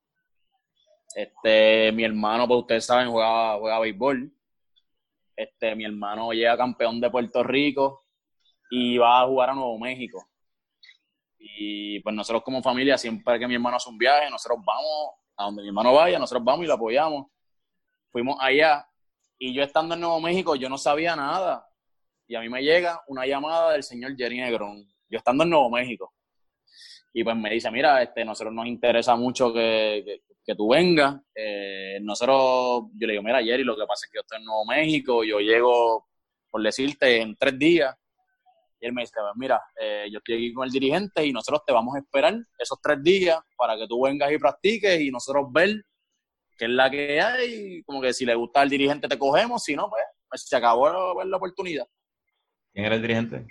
Este, 1.18 1.92
mi 1.94 2.04
hermano, 2.04 2.48
pues 2.48 2.60
ustedes 2.60 2.86
saben, 2.86 3.10
juega, 3.10 3.58
juega 3.58 3.80
béisbol. 3.80 4.32
Este, 5.36 5.76
mi 5.76 5.84
hermano 5.84 6.32
llega 6.32 6.56
campeón 6.56 7.02
de 7.02 7.10
Puerto 7.10 7.42
Rico 7.42 8.06
y 8.70 9.00
va 9.00 9.22
a 9.22 9.26
jugar 9.26 9.50
a 9.50 9.56
Nuevo 9.56 9.80
México. 9.80 10.30
Y 11.40 12.00
pues 12.02 12.14
nosotros 12.16 12.44
como 12.44 12.62
familia, 12.62 13.00
siempre 13.00 13.40
que 13.40 13.48
mi 13.48 13.56
hermano 13.56 13.78
hace 13.78 13.90
un 13.90 13.98
viaje, 13.98 14.30
nosotros 14.30 14.60
vamos 14.64 15.16
a 15.38 15.46
donde 15.46 15.64
mi 15.64 15.70
hermano 15.70 15.92
vaya, 15.96 16.20
nosotros 16.20 16.46
vamos 16.46 16.66
y 16.66 16.68
lo 16.68 16.76
apoyamos. 16.76 17.26
Fuimos 18.12 18.38
allá 18.40 18.88
y 19.40 19.56
yo 19.56 19.64
estando 19.64 19.96
en 19.96 20.02
Nuevo 20.02 20.22
México, 20.22 20.56
yo 20.56 20.70
no 20.70 20.78
sabía 20.78 21.16
nada. 21.16 21.68
Y 22.28 22.36
a 22.36 22.42
mí 22.42 22.50
me 22.50 22.62
llega 22.62 23.02
una 23.08 23.26
llamada 23.26 23.72
del 23.72 23.82
señor 23.82 24.16
Jerry 24.16 24.38
Negrón, 24.38 24.88
yo 25.10 25.18
estando 25.18 25.46
en 25.46 25.50
Nuevo 25.50 25.72
México. 25.72 26.14
Y 27.14 27.24
pues 27.24 27.36
me 27.36 27.50
dice, 27.50 27.72
mira, 27.72 28.02
este, 28.04 28.24
nosotros 28.24 28.54
nos 28.54 28.68
interesa 28.68 29.16
mucho 29.16 29.52
que, 29.54 30.04
que, 30.06 30.22
que 30.48 30.56
tú 30.56 30.70
vengas. 30.70 31.20
Eh, 31.36 32.00
nosotros, 32.02 32.86
yo 32.94 33.06
le 33.06 33.14
digo, 33.14 33.24
mira, 33.24 33.44
Jerry, 33.44 33.66
lo 33.66 33.76
que 33.76 33.86
pasa 33.86 34.06
es 34.06 34.12
que 34.12 34.18
yo 34.18 34.22
estoy 34.22 34.40
en 34.40 34.46
Nuevo 34.46 34.66
México, 34.66 35.24
yo 35.26 35.40
llego, 35.40 36.08
por 36.50 36.64
decirte, 36.64 37.22
en 37.22 37.36
tres 37.36 37.60
días. 37.60 37.94
Y 38.80 38.86
él 38.86 38.94
me 38.94 39.02
dice, 39.02 39.14
pues 39.16 39.34
mira, 39.36 39.62
eh, 39.78 40.08
yo 40.10 40.20
estoy 40.20 40.36
aquí 40.36 40.54
con 40.54 40.66
el 40.66 40.72
dirigente 40.72 41.26
y 41.26 41.34
nosotros 41.34 41.64
te 41.66 41.74
vamos 41.74 41.96
a 41.96 42.00
esperar 42.00 42.34
esos 42.58 42.80
tres 42.82 43.04
días 43.04 43.40
para 43.58 43.76
que 43.76 43.88
tú 43.88 44.04
vengas 44.04 44.32
y 44.32 44.38
practiques 44.38 45.02
y 45.02 45.12
nosotros 45.12 45.48
ver 45.52 45.84
qué 46.58 46.66
es 46.66 46.72
la 46.72 46.90
que 46.90 47.20
hay. 47.20 47.84
Como 47.84 48.02
que 48.02 48.14
si 48.14 48.26
le 48.26 48.36
gusta 48.36 48.62
al 48.62 48.70
dirigente 48.70 49.10
te 49.10 49.20
cogemos, 49.20 49.64
si 49.64 49.76
no, 49.76 49.90
pues, 49.90 50.04
pues 50.30 50.48
se 50.48 50.56
acabó 50.56 51.14
pues, 51.14 51.28
la 51.28 51.38
oportunidad. 51.38 51.88
¿Quién 52.72 52.86
era 52.86 52.96
el 52.96 53.02
dirigente? 53.02 53.48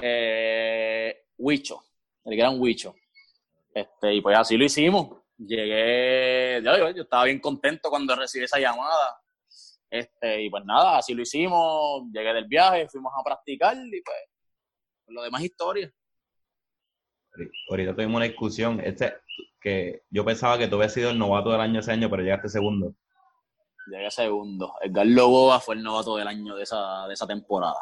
Eh, 0.00 1.24
Huicho, 1.36 1.82
el 2.26 2.36
gran 2.36 2.60
Huicho. 2.60 2.94
Este, 3.72 4.14
y 4.14 4.20
pues 4.20 4.36
así 4.36 4.56
lo 4.56 4.64
hicimos. 4.64 5.22
Llegué, 5.38 6.60
yo, 6.62 6.90
yo 6.90 7.02
estaba 7.02 7.24
bien 7.24 7.40
contento 7.40 7.88
cuando 7.88 8.16
recibí 8.16 8.44
esa 8.44 8.58
llamada. 8.58 9.20
Este, 9.88 10.42
y 10.42 10.50
pues 10.50 10.64
nada, 10.64 10.98
así 10.98 11.14
lo 11.14 11.22
hicimos. 11.22 12.02
Llegué 12.12 12.32
del 12.32 12.46
viaje, 12.46 12.88
fuimos 12.88 13.12
a 13.18 13.22
practicar 13.22 13.76
y 13.76 14.02
pues 14.02 14.16
lo 15.08 15.22
demás 15.22 15.42
historia. 15.42 15.92
Ahorita 17.70 17.94
tuvimos 17.94 18.16
una 18.16 18.24
discusión. 18.24 18.80
Este, 18.80 19.14
que 19.60 20.02
yo 20.10 20.24
pensaba 20.24 20.58
que 20.58 20.68
tú 20.68 20.76
habías 20.76 20.94
sido 20.94 21.10
el 21.10 21.18
novato 21.18 21.50
del 21.50 21.60
año 21.60 21.80
ese 21.80 21.92
año, 21.92 22.10
pero 22.10 22.22
llegaste 22.22 22.48
segundo. 22.48 22.94
Llegué 23.88 24.10
segundo. 24.10 24.74
Edgar 24.82 25.06
Loboa 25.06 25.60
fue 25.60 25.76
el 25.76 25.82
novato 25.82 26.16
del 26.16 26.26
año 26.26 26.56
de 26.56 26.64
esa, 26.64 27.06
de 27.06 27.14
esa 27.14 27.26
temporada. 27.26 27.80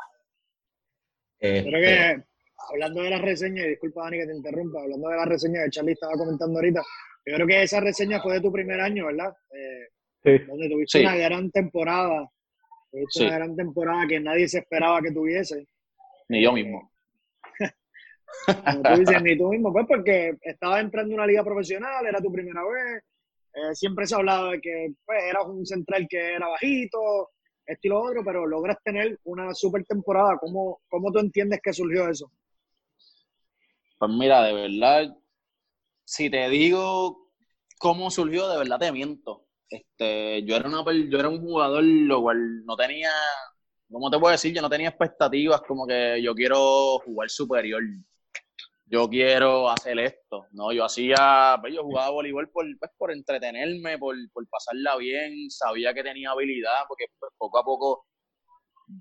Este... 1.38 1.70
Creo 1.70 1.80
que, 1.80 2.33
hablando 2.70 3.02
de 3.02 3.10
la 3.10 3.18
reseña, 3.18 3.64
y 3.64 3.70
disculpa 3.70 4.04
Dani 4.04 4.18
que 4.18 4.26
te 4.26 4.36
interrumpa, 4.36 4.82
hablando 4.82 5.08
de 5.08 5.16
la 5.16 5.24
reseña 5.24 5.64
que 5.64 5.70
Charlie 5.70 5.92
estaba 5.92 6.14
comentando 6.14 6.58
ahorita, 6.58 6.82
yo 7.26 7.34
creo 7.34 7.46
que 7.46 7.62
esa 7.62 7.80
reseña 7.80 8.20
fue 8.20 8.34
de 8.34 8.40
tu 8.40 8.52
primer 8.52 8.80
año, 8.80 9.06
¿verdad? 9.06 9.34
Eh, 9.50 9.88
sí. 10.22 10.44
Donde 10.46 10.68
tuviste 10.68 11.00
una 11.00 11.16
gran 11.16 11.50
temporada. 11.50 12.28
Tuviste 12.90 13.26
una 13.26 13.36
gran 13.36 13.56
temporada 13.56 14.06
que 14.06 14.20
nadie 14.20 14.48
se 14.48 14.58
esperaba 14.58 15.00
que 15.00 15.10
tuviese. 15.10 15.66
Ni 16.28 16.42
yo 16.42 16.52
mismo. 16.52 16.90
Como 18.46 18.82
tú 18.82 19.00
dices, 19.00 19.22
ni 19.22 19.38
tú 19.38 19.48
mismo, 19.48 19.72
pues 19.72 19.86
porque 19.88 20.36
estabas 20.42 20.82
entrando 20.82 21.12
en 21.12 21.18
una 21.18 21.26
liga 21.26 21.42
profesional, 21.42 22.06
era 22.06 22.20
tu 22.20 22.30
primera 22.30 22.62
vez, 22.64 23.02
eh, 23.54 23.74
siempre 23.74 24.06
se 24.06 24.14
ha 24.14 24.18
hablado 24.18 24.50
de 24.50 24.60
que 24.60 24.92
pues, 25.06 25.22
eras 25.24 25.46
un 25.46 25.64
central 25.64 26.06
que 26.08 26.34
era 26.34 26.48
bajito, 26.48 27.30
estilo 27.64 28.02
otro, 28.02 28.22
pero 28.24 28.46
logras 28.46 28.78
tener 28.82 29.18
una 29.24 29.54
super 29.54 29.84
temporada. 29.84 30.36
¿Cómo, 30.38 30.80
¿Cómo 30.88 31.10
tú 31.12 31.20
entiendes 31.20 31.60
que 31.62 31.72
surgió 31.72 32.08
eso? 32.08 32.30
Pues 33.98 34.10
mira, 34.12 34.42
de 34.42 34.52
verdad, 34.52 35.16
si 36.04 36.30
te 36.30 36.48
digo 36.48 37.30
cómo 37.78 38.10
surgió, 38.10 38.48
de 38.48 38.58
verdad 38.58 38.78
te 38.78 38.92
miento. 38.92 39.46
Este, 39.68 40.44
yo 40.44 40.56
era 40.56 40.68
una 40.68 40.84
yo 41.08 41.18
era 41.18 41.28
un 41.28 41.40
jugador 41.40 41.84
lo 41.84 42.22
cual 42.22 42.64
no 42.64 42.76
tenía, 42.76 43.10
¿cómo 43.90 44.10
te 44.10 44.18
puedo 44.18 44.32
decir? 44.32 44.54
Yo 44.54 44.62
no 44.62 44.70
tenía 44.70 44.90
expectativas 44.90 45.62
como 45.62 45.86
que 45.86 46.22
yo 46.22 46.34
quiero 46.34 46.98
jugar 47.00 47.30
superior 47.30 47.82
yo 48.86 49.08
quiero 49.08 49.68
hacer 49.70 49.98
esto, 49.98 50.46
¿no? 50.52 50.72
Yo 50.72 50.84
hacía, 50.84 51.56
pues, 51.60 51.74
yo 51.74 51.82
jugaba 51.82 52.10
voleibol 52.10 52.48
por, 52.50 52.66
pues, 52.78 52.90
por 52.96 53.12
entretenerme, 53.12 53.98
por, 53.98 54.16
por 54.32 54.46
pasarla 54.48 54.96
bien, 54.96 55.50
sabía 55.50 55.94
que 55.94 56.02
tenía 56.02 56.30
habilidad, 56.30 56.84
porque 56.88 57.06
pues, 57.18 57.32
poco 57.38 57.58
a 57.58 57.64
poco, 57.64 58.06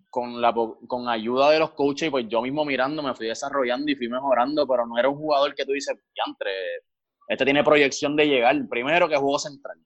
con 0.10 0.42
la 0.42 0.54
con 0.88 1.10
ayuda 1.10 1.52
de 1.52 1.60
los 1.60 1.72
coaches, 1.72 2.10
pues 2.10 2.28
yo 2.28 2.42
mismo 2.42 2.66
mirando 2.66 3.04
me 3.04 3.14
fui 3.16 3.28
desarrollando 3.28 3.92
y 3.92 3.96
fui 3.96 4.08
mejorando, 4.08 4.68
pero 4.68 4.86
no 4.86 4.98
era 4.98 5.10
un 5.10 5.18
jugador 5.18 5.54
que 5.56 5.66
tú 5.66 5.72
dices, 5.74 5.98
entre 6.28 6.52
este 7.28 7.46
tiene 7.46 7.64
proyección 7.64 8.16
de 8.16 8.28
llegar, 8.28 8.56
primero 8.70 9.08
que 9.10 9.18
jugó 9.18 9.40
central, 9.40 9.78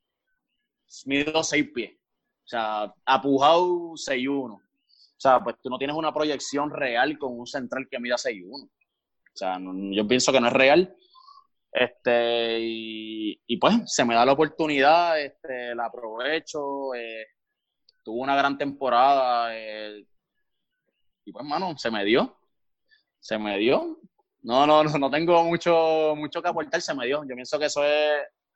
mido 1.05 1.43
seis 1.43 1.69
pies, 1.73 1.91
o 1.93 2.47
sea, 2.47 2.93
apujado 3.05 3.95
6'1", 3.95 4.55
o 4.55 5.19
sea, 5.19 5.43
pues 5.43 5.55
tú 5.61 5.69
no 5.69 5.77
tienes 5.77 5.95
una 5.95 6.13
proyección 6.13 6.69
real 6.71 7.17
con 7.17 7.37
un 7.37 7.47
central 7.47 7.87
que 7.89 7.99
mida 7.99 8.17
6'1", 8.17 8.65
o 8.65 8.69
sea, 9.33 9.59
yo 9.91 10.07
pienso 10.07 10.31
que 10.31 10.41
no 10.41 10.47
es 10.47 10.53
real. 10.53 10.95
Este, 11.71 12.57
y, 12.59 13.57
pues 13.57 13.75
se 13.85 14.03
me 14.03 14.15
da 14.15 14.25
la 14.25 14.31
oportunidad, 14.31 15.21
este, 15.21 15.75
la 15.75 15.85
aprovecho. 15.85 16.95
Eh, 16.95 17.25
tuvo 18.07 18.21
una 18.21 18.37
gran 18.37 18.57
temporada. 18.57 19.49
Eh, 19.53 20.05
y 21.25 21.31
pues, 21.33 21.45
mano, 21.45 21.77
se 21.77 21.91
me 21.91 22.05
dio. 22.05 22.37
Se 23.19 23.37
me 23.37 23.57
dio. 23.57 23.99
No, 24.43 24.65
no, 24.65 24.81
no, 24.81 24.97
no 24.97 25.11
tengo 25.11 25.43
mucho, 25.43 26.13
mucho 26.15 26.41
que 26.41 26.47
aportar, 26.47 26.81
se 26.81 26.95
me 26.95 27.05
dio. 27.05 27.25
Yo 27.27 27.35
pienso 27.35 27.59
que 27.59 27.65
eso 27.65 27.83
es 27.83 28.13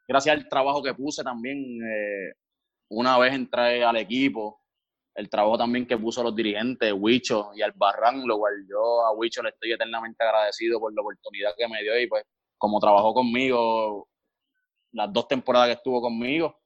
gracias 0.07 0.37
al 0.37 0.47
trabajo 0.47 0.81
que 0.81 0.93
puse 0.93 1.21
también. 1.21 1.57
Eh, 1.57 2.33
una 2.91 3.17
vez 3.17 3.33
entré 3.33 3.83
al 3.83 3.97
equipo, 3.97 4.61
el 5.15 5.29
trabajo 5.29 5.57
también 5.57 5.85
que 5.85 5.97
puso 5.97 6.23
los 6.23 6.33
dirigentes, 6.33 6.93
Huicho 6.95 7.51
y 7.53 7.61
Albarrán, 7.61 8.25
lo 8.25 8.37
cual 8.37 8.53
yo 8.69 9.05
a 9.05 9.11
Huicho 9.11 9.43
le 9.43 9.49
estoy 9.49 9.73
eternamente 9.73 10.23
agradecido 10.23 10.79
por 10.79 10.93
la 10.93 11.01
oportunidad 11.01 11.51
que 11.57 11.67
me 11.67 11.81
dio 11.83 11.99
y 11.99 12.07
pues 12.07 12.23
como 12.57 12.79
trabajó 12.79 13.13
conmigo 13.13 14.07
las 14.93 15.11
dos 15.11 15.27
temporadas 15.27 15.67
que 15.67 15.73
estuvo 15.73 16.01
conmigo. 16.01 16.60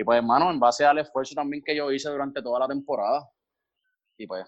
Y 0.00 0.02
pues 0.02 0.16
hermano, 0.16 0.50
en 0.50 0.58
base 0.58 0.82
al 0.86 0.96
esfuerzo 0.96 1.34
también 1.34 1.62
que 1.62 1.76
yo 1.76 1.92
hice 1.92 2.08
durante 2.08 2.40
toda 2.40 2.60
la 2.60 2.66
temporada. 2.66 3.20
Y 4.16 4.26
pues 4.26 4.46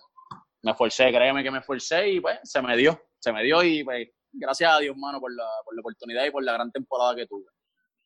me 0.62 0.70
esforcé, 0.70 1.12
créeme 1.12 1.42
que 1.42 1.50
me 1.50 1.59
esforcé 1.59 2.09
y 2.09 2.20
pues 2.20 2.38
se 2.42 2.62
me 2.62 2.74
dio, 2.74 2.98
se 3.18 3.34
me 3.34 3.42
dio 3.42 3.62
y 3.62 3.84
pues 3.84 4.09
gracias 4.32 4.74
a 4.74 4.78
Dios, 4.78 4.96
hermano, 4.96 5.20
por 5.20 5.30
la, 5.30 5.44
por 5.62 5.76
la 5.76 5.80
oportunidad 5.80 6.24
y 6.24 6.30
por 6.30 6.42
la 6.42 6.55
gran 6.55 6.72
temporada 6.72 7.14
que 7.14 7.26
tuve. 7.26 7.44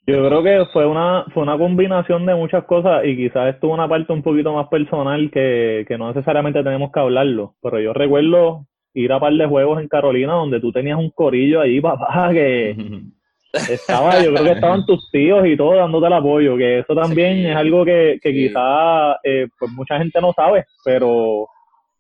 Yo 0.09 0.27
creo 0.27 0.43
que 0.43 0.73
fue 0.73 0.87
una, 0.87 1.25
fue 1.33 1.45
una 1.45 1.57
combinación 1.57 2.27
de 2.27 2.35
muchas 2.35 2.65
cosas 2.65 3.05
y 3.05 3.17
quizás 3.17 3.55
estuvo 3.55 3.75
una 3.75 3.89
parte 3.89 4.13
un 4.13 4.25
poquito 4.25 4.53
más 4.53 4.67
personal 4.67 5.31
que, 5.31 5.85
que 5.87 5.97
no 5.97 6.09
necesariamente 6.09 6.65
tenemos 6.65 6.91
que 6.91 6.99
hablarlo. 6.99 7.55
Pero 7.63 7.79
yo 7.79 7.93
recuerdo 7.93 8.67
ir 8.93 9.13
a 9.13 9.21
par 9.21 9.35
de 9.35 9.47
juegos 9.47 9.81
en 9.81 9.87
Carolina 9.87 10.33
donde 10.33 10.61
tú 10.61 10.73
tenías 10.73 10.99
un 10.99 11.11
corillo 11.11 11.61
ahí, 11.61 11.81
papá, 11.81 12.31
que 12.33 12.75
estaba, 13.53 14.23
yo 14.23 14.33
creo 14.33 14.45
que 14.45 14.53
estaban 14.53 14.87
tus 14.87 15.11
tíos 15.11 15.47
y 15.47 15.57
todo 15.57 15.77
dándote 15.77 16.07
el 16.07 16.13
apoyo, 16.13 16.57
que 16.57 16.81
eso 16.81 16.95
también 16.95 17.47
es 17.47 17.57
algo 17.57 17.85
que, 17.85 18.19
que 18.23 18.33
quizás 18.33 19.17
eh, 19.25 19.49
pues 19.59 19.71
mucha 19.73 19.99
gente 19.99 20.21
no 20.21 20.33
sabe, 20.33 20.67
pero 20.85 21.49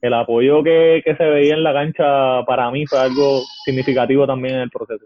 el 0.01 0.14
apoyo 0.14 0.62
que, 0.62 1.03
que 1.05 1.16
se 1.16 1.24
veía 1.24 1.55
en 1.55 1.62
la 1.62 1.72
cancha 1.72 2.44
para 2.47 2.70
mí 2.70 2.86
fue 2.86 2.99
algo 2.99 3.42
significativo 3.64 4.26
también 4.26 4.57
en 4.57 4.61
el 4.62 4.70
proceso. 4.70 5.05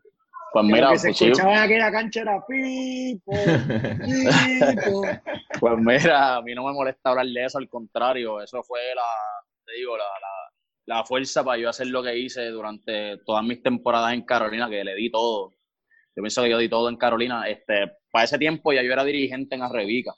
Pues 0.52 0.64
mira, 0.64 0.90
que 0.90 0.98
se 0.98 1.08
pues 1.08 1.22
escuchaba 1.22 1.52
en 1.52 1.62
aquella 1.62 1.92
cancha 1.92 2.22
era 2.22 2.44
pipo, 2.46 3.32
pipo. 3.32 5.02
Pues 5.60 5.78
mira, 5.78 6.36
a 6.36 6.42
mí 6.42 6.54
no 6.54 6.66
me 6.66 6.72
molesta 6.72 7.10
hablar 7.10 7.26
de 7.26 7.44
eso, 7.44 7.58
al 7.58 7.68
contrario, 7.68 8.40
eso 8.40 8.62
fue 8.62 8.80
la, 8.94 9.02
te 9.64 9.74
digo, 9.74 9.96
la, 9.96 10.04
la, 10.04 10.96
la 10.96 11.04
fuerza 11.04 11.44
para 11.44 11.58
yo 11.58 11.68
hacer 11.68 11.86
lo 11.86 12.02
que 12.02 12.18
hice 12.18 12.46
durante 12.46 13.18
todas 13.18 13.44
mis 13.44 13.62
temporadas 13.62 14.12
en 14.12 14.24
Carolina, 14.24 14.68
que 14.68 14.82
le 14.82 14.94
di 14.96 15.10
todo. 15.10 15.54
Yo 16.16 16.22
pienso 16.22 16.42
que 16.42 16.50
yo 16.50 16.58
di 16.58 16.68
todo 16.68 16.88
en 16.88 16.96
Carolina. 16.96 17.48
Este, 17.48 17.92
para 18.10 18.24
ese 18.24 18.38
tiempo 18.38 18.72
ya 18.72 18.82
yo 18.82 18.92
era 18.92 19.04
dirigente 19.04 19.54
en 19.54 19.62
Arrebica. 19.62 20.12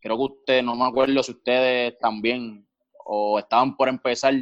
Creo 0.00 0.16
que 0.16 0.22
ustedes, 0.22 0.64
no 0.64 0.76
me 0.76 0.86
acuerdo 0.86 1.22
si 1.22 1.32
ustedes 1.32 1.98
también 1.98 2.66
o 3.04 3.38
estaban 3.38 3.76
por 3.76 3.88
empezar, 3.88 4.34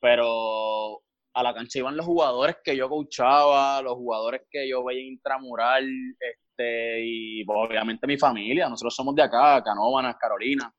pero 0.00 1.02
a 1.34 1.42
la 1.42 1.52
cancha 1.52 1.78
iban 1.78 1.96
los 1.96 2.06
jugadores 2.06 2.56
que 2.62 2.76
yo 2.76 2.88
coachaba, 2.88 3.82
los 3.82 3.94
jugadores 3.94 4.42
que 4.50 4.68
yo 4.68 4.84
veía 4.84 5.02
intramural, 5.02 5.86
este, 6.18 7.00
y 7.04 7.44
pues, 7.44 7.58
obviamente 7.58 8.06
mi 8.06 8.16
familia, 8.16 8.68
nosotros 8.68 8.94
somos 8.94 9.14
de 9.14 9.22
acá, 9.22 9.62
Canóvanas, 9.62 10.16
Carolina. 10.16 10.72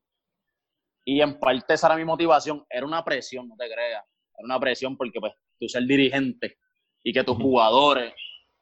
Y 1.03 1.21
en 1.21 1.39
parte 1.39 1.73
esa 1.73 1.87
era 1.87 1.95
mi 1.95 2.05
motivación, 2.05 2.65
era 2.69 2.85
una 2.85 3.03
presión, 3.03 3.47
no 3.47 3.55
te 3.55 3.65
creas, 3.65 4.03
era 4.37 4.45
una 4.45 4.59
presión 4.59 4.97
porque 4.97 5.19
pues 5.19 5.33
tú 5.59 5.67
ser 5.67 5.83
dirigente 5.83 6.57
y 7.03 7.13
que 7.13 7.23
tus 7.23 7.37
jugadores 7.37 8.13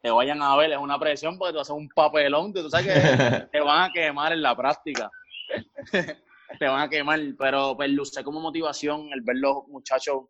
te 0.03 0.11
vayan 0.11 0.41
a 0.41 0.57
ver 0.57 0.73
es 0.73 0.77
una 0.77 0.99
presión 0.99 1.37
porque 1.37 1.53
tú 1.53 1.59
haces 1.61 1.73
un 1.73 1.87
papelón, 1.87 2.51
tú 2.51 2.69
sabes 2.69 2.87
que 2.87 3.47
te 3.53 3.61
van 3.61 3.89
a 3.89 3.93
quemar 3.93 4.33
en 4.33 4.41
la 4.41 4.53
práctica. 4.53 5.09
te 6.59 6.67
van 6.67 6.81
a 6.81 6.89
quemar, 6.89 7.21
pero 7.39 7.73
pues 7.77 7.89
luce 7.89 8.21
como 8.21 8.41
motivación 8.41 9.07
el 9.13 9.21
ver 9.21 9.37
los 9.37 9.65
muchachos 9.69 10.25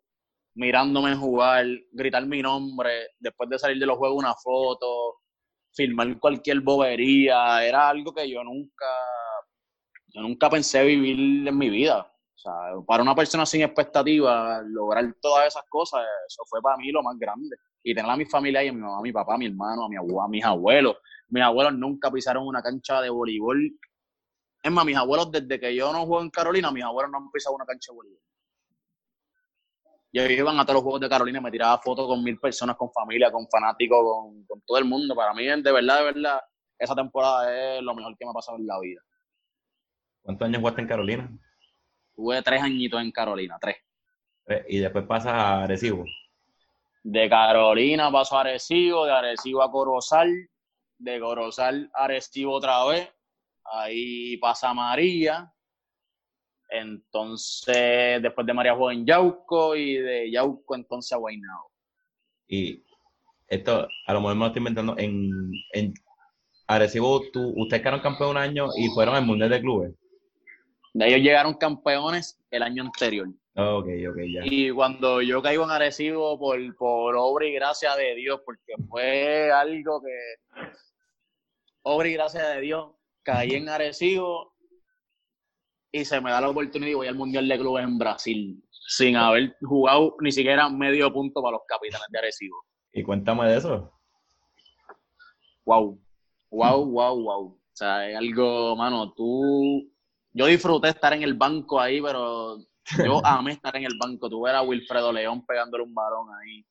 mirándome 0.54 1.16
jugar, 1.16 1.66
gritar 1.90 2.24
mi 2.24 2.40
nombre, 2.40 3.08
después 3.18 3.50
de 3.50 3.58
salir 3.58 3.80
de 3.80 3.86
los 3.86 3.98
juegos 3.98 4.16
una 4.16 4.34
foto, 4.34 5.16
filmar 5.72 6.20
cualquier 6.20 6.60
bobería, 6.60 7.64
era 7.64 7.88
algo 7.88 8.14
que 8.14 8.30
yo 8.30 8.44
nunca, 8.44 8.86
yo 10.06 10.22
nunca 10.22 10.48
pensé 10.50 10.84
vivir 10.84 11.48
en 11.48 11.58
mi 11.58 11.68
vida. 11.68 11.98
O 11.98 12.38
sea, 12.38 12.52
para 12.86 13.02
una 13.02 13.16
persona 13.16 13.44
sin 13.44 13.62
expectativas, 13.62 14.62
lograr 14.66 15.04
todas 15.20 15.48
esas 15.48 15.64
cosas, 15.68 16.04
eso 16.28 16.44
fue 16.48 16.62
para 16.62 16.76
mí 16.76 16.92
lo 16.92 17.02
más 17.02 17.18
grande. 17.18 17.56
Y 17.86 17.94
tener 17.94 18.10
a 18.10 18.16
mi 18.16 18.24
familia 18.24 18.60
ahí, 18.60 18.68
a 18.68 18.72
mi 18.72 18.80
mamá, 18.80 18.98
a 18.98 19.02
mi 19.02 19.12
papá, 19.12 19.34
a 19.34 19.38
mi 19.38 19.46
hermano, 19.46 19.84
a, 19.84 19.88
mi 19.88 19.96
a 19.96 20.28
mis 20.28 20.44
abuelos. 20.44 20.96
Mis 21.28 21.42
abuelos 21.42 21.74
nunca 21.74 22.10
pisaron 22.10 22.46
una 22.46 22.62
cancha 22.62 23.00
de 23.02 23.10
voleibol. 23.10 23.78
Es 24.62 24.72
más, 24.72 24.84
mis 24.86 24.96
abuelos, 24.96 25.30
desde 25.30 25.60
que 25.60 25.76
yo 25.76 25.92
no 25.92 26.06
juego 26.06 26.22
en 26.22 26.30
Carolina, 26.30 26.72
mis 26.72 26.82
abuelos 26.82 27.12
no 27.12 27.18
han 27.18 27.30
pisado 27.30 27.54
una 27.54 27.66
cancha 27.66 27.92
de 27.92 27.96
voleibol. 27.96 28.20
Yo 30.14 30.24
iban 30.26 30.58
a 30.58 30.64
todos 30.64 30.74
los 30.74 30.82
juegos 30.84 31.00
de 31.00 31.08
Carolina, 31.08 31.40
me 31.40 31.50
tiraba 31.50 31.76
fotos 31.78 32.06
con 32.06 32.22
mil 32.22 32.38
personas, 32.38 32.76
con 32.76 32.90
familia, 32.90 33.30
con 33.30 33.46
fanáticos, 33.48 33.98
con, 34.46 34.62
todo 34.64 34.78
el 34.78 34.84
mundo. 34.84 35.14
Para 35.14 35.34
mí, 35.34 35.44
de 35.44 35.72
verdad, 35.72 35.98
de 35.98 36.04
verdad, 36.04 36.40
esa 36.78 36.94
temporada 36.94 37.76
es 37.76 37.82
lo 37.82 37.94
mejor 37.94 38.16
que 38.16 38.24
me 38.24 38.30
ha 38.30 38.34
pasado 38.34 38.56
en 38.56 38.66
la 38.66 38.78
vida. 38.80 39.02
¿Cuántos 40.22 40.46
años 40.46 40.60
jugaste 40.60 40.80
en 40.82 40.88
Carolina? 40.88 41.38
Tuve 42.14 42.40
tres 42.42 42.62
añitos 42.62 43.02
en 43.02 43.10
Carolina, 43.10 43.58
tres. 43.60 43.76
¿Y 44.68 44.78
después 44.78 45.04
pasas 45.04 45.32
a 45.32 45.64
Arecibo? 45.64 46.04
De 47.04 47.28
Carolina 47.28 48.10
paso 48.10 48.36
a 48.36 48.40
Arecibo, 48.40 49.04
de 49.04 49.12
Arecibo 49.12 49.62
a 49.62 49.70
Corozal, 49.70 50.32
de 50.98 51.20
Corozal 51.20 51.90
a 51.94 52.04
Arecibo 52.04 52.54
otra 52.54 52.84
vez, 52.86 53.12
ahí 53.64 54.36
pasa 54.38 54.74
María, 54.74 55.54
entonces, 56.70 58.20
después 58.20 58.46
de 58.46 58.52
María 58.52 58.74
jugó 58.74 58.90
en 58.90 59.06
Yauco 59.06 59.76
y 59.76 59.94
de 59.98 60.30
Yauco 60.30 60.74
entonces 60.74 61.12
a 61.12 61.16
Guaynabo. 61.16 61.70
y 62.48 62.82
esto 63.46 63.86
a 64.06 64.12
lo 64.12 64.20
mejor 64.20 64.34
me 64.34 64.40
lo 64.40 64.46
estoy 64.46 64.60
inventando, 64.60 64.94
en, 64.98 65.30
en 65.72 65.94
Arecibo, 66.66 67.20
tú, 67.32 67.52
ustedes 67.56 67.82
quedaron 67.82 68.00
campeón 68.00 68.30
un 68.30 68.36
año 68.38 68.68
y 68.76 68.88
fueron 68.88 69.14
al 69.14 69.26
Mundial 69.26 69.50
de 69.50 69.60
Clubes. 69.60 69.94
De 70.94 71.06
ellos 71.06 71.20
llegaron 71.20 71.54
campeones 71.54 72.40
el 72.50 72.62
año 72.62 72.82
anterior. 72.82 73.28
Ok, 73.56 73.86
ok, 74.10 74.16
ya. 74.32 74.42
Y 74.44 74.70
cuando 74.72 75.22
yo 75.22 75.40
caigo 75.40 75.62
en 75.64 75.70
Arecibo 75.70 76.36
por, 76.38 76.58
por 76.76 77.14
obra 77.16 77.46
y 77.46 77.52
gracia 77.52 77.94
de 77.94 78.16
Dios, 78.16 78.40
porque 78.44 78.74
fue 78.88 79.52
algo 79.52 80.02
que, 80.02 80.70
obra 81.82 82.08
y 82.08 82.14
gracia 82.14 82.48
de 82.48 82.60
Dios, 82.62 82.92
caí 83.22 83.52
en 83.52 83.68
Arecibo 83.68 84.54
y 85.92 86.04
se 86.04 86.20
me 86.20 86.32
da 86.32 86.40
la 86.40 86.50
oportunidad 86.50 86.90
y 86.90 86.94
voy 86.94 87.06
al 87.06 87.14
Mundial 87.14 87.46
de 87.46 87.56
Clubes 87.56 87.84
en 87.84 87.96
Brasil, 87.96 88.64
sin 88.70 89.14
haber 89.14 89.56
jugado 89.62 90.16
ni 90.20 90.32
siquiera 90.32 90.68
medio 90.68 91.12
punto 91.12 91.40
para 91.40 91.52
los 91.52 91.62
capitanes 91.68 92.08
de 92.10 92.18
Arecibo. 92.18 92.64
Y 92.92 93.04
cuéntame 93.04 93.48
de 93.48 93.58
eso. 93.58 93.92
Wow, 95.64 96.00
wow, 96.50 96.84
wow, 96.84 97.22
wow. 97.22 97.46
O 97.46 97.60
sea, 97.72 98.10
es 98.10 98.16
algo, 98.16 98.74
mano, 98.74 99.12
tú... 99.14 99.90
Yo 100.32 100.46
disfruté 100.46 100.88
estar 100.88 101.12
en 101.12 101.22
el 101.22 101.34
banco 101.34 101.80
ahí, 101.80 102.02
pero 102.02 102.58
yo 103.04 103.20
amé 103.24 103.52
estar 103.52 103.76
en 103.76 103.84
el 103.84 103.96
banco. 103.98 104.28
Tú 104.28 104.42
ver 104.42 104.54
a 104.54 104.62
Wilfredo 104.62 105.12
León 105.12 105.44
pegándole 105.46 105.84
un 105.84 105.94
balón 105.94 106.28
ahí, 106.34 106.64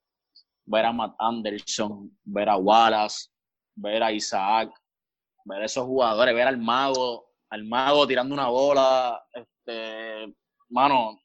ver 0.66 0.86
a 0.86 0.92
Matt 0.92 1.16
Anderson, 1.20 2.18
ver 2.24 2.50
a 2.50 2.58
Wallace, 2.58 3.30
ver 3.76 4.04
a 4.04 4.12
Isaac, 4.12 4.72
ver 5.46 5.62
a 5.62 5.66
esos 5.66 5.86
jugadores, 5.86 6.34
ver 6.34 6.48
al 6.48 6.58
mago, 6.58 7.26
al 7.50 7.64
mago 7.66 8.08
tirando 8.08 8.34
una 8.34 8.48
bola, 8.48 9.24
este, 9.34 10.34
mano, 10.70 11.10
o 11.10 11.20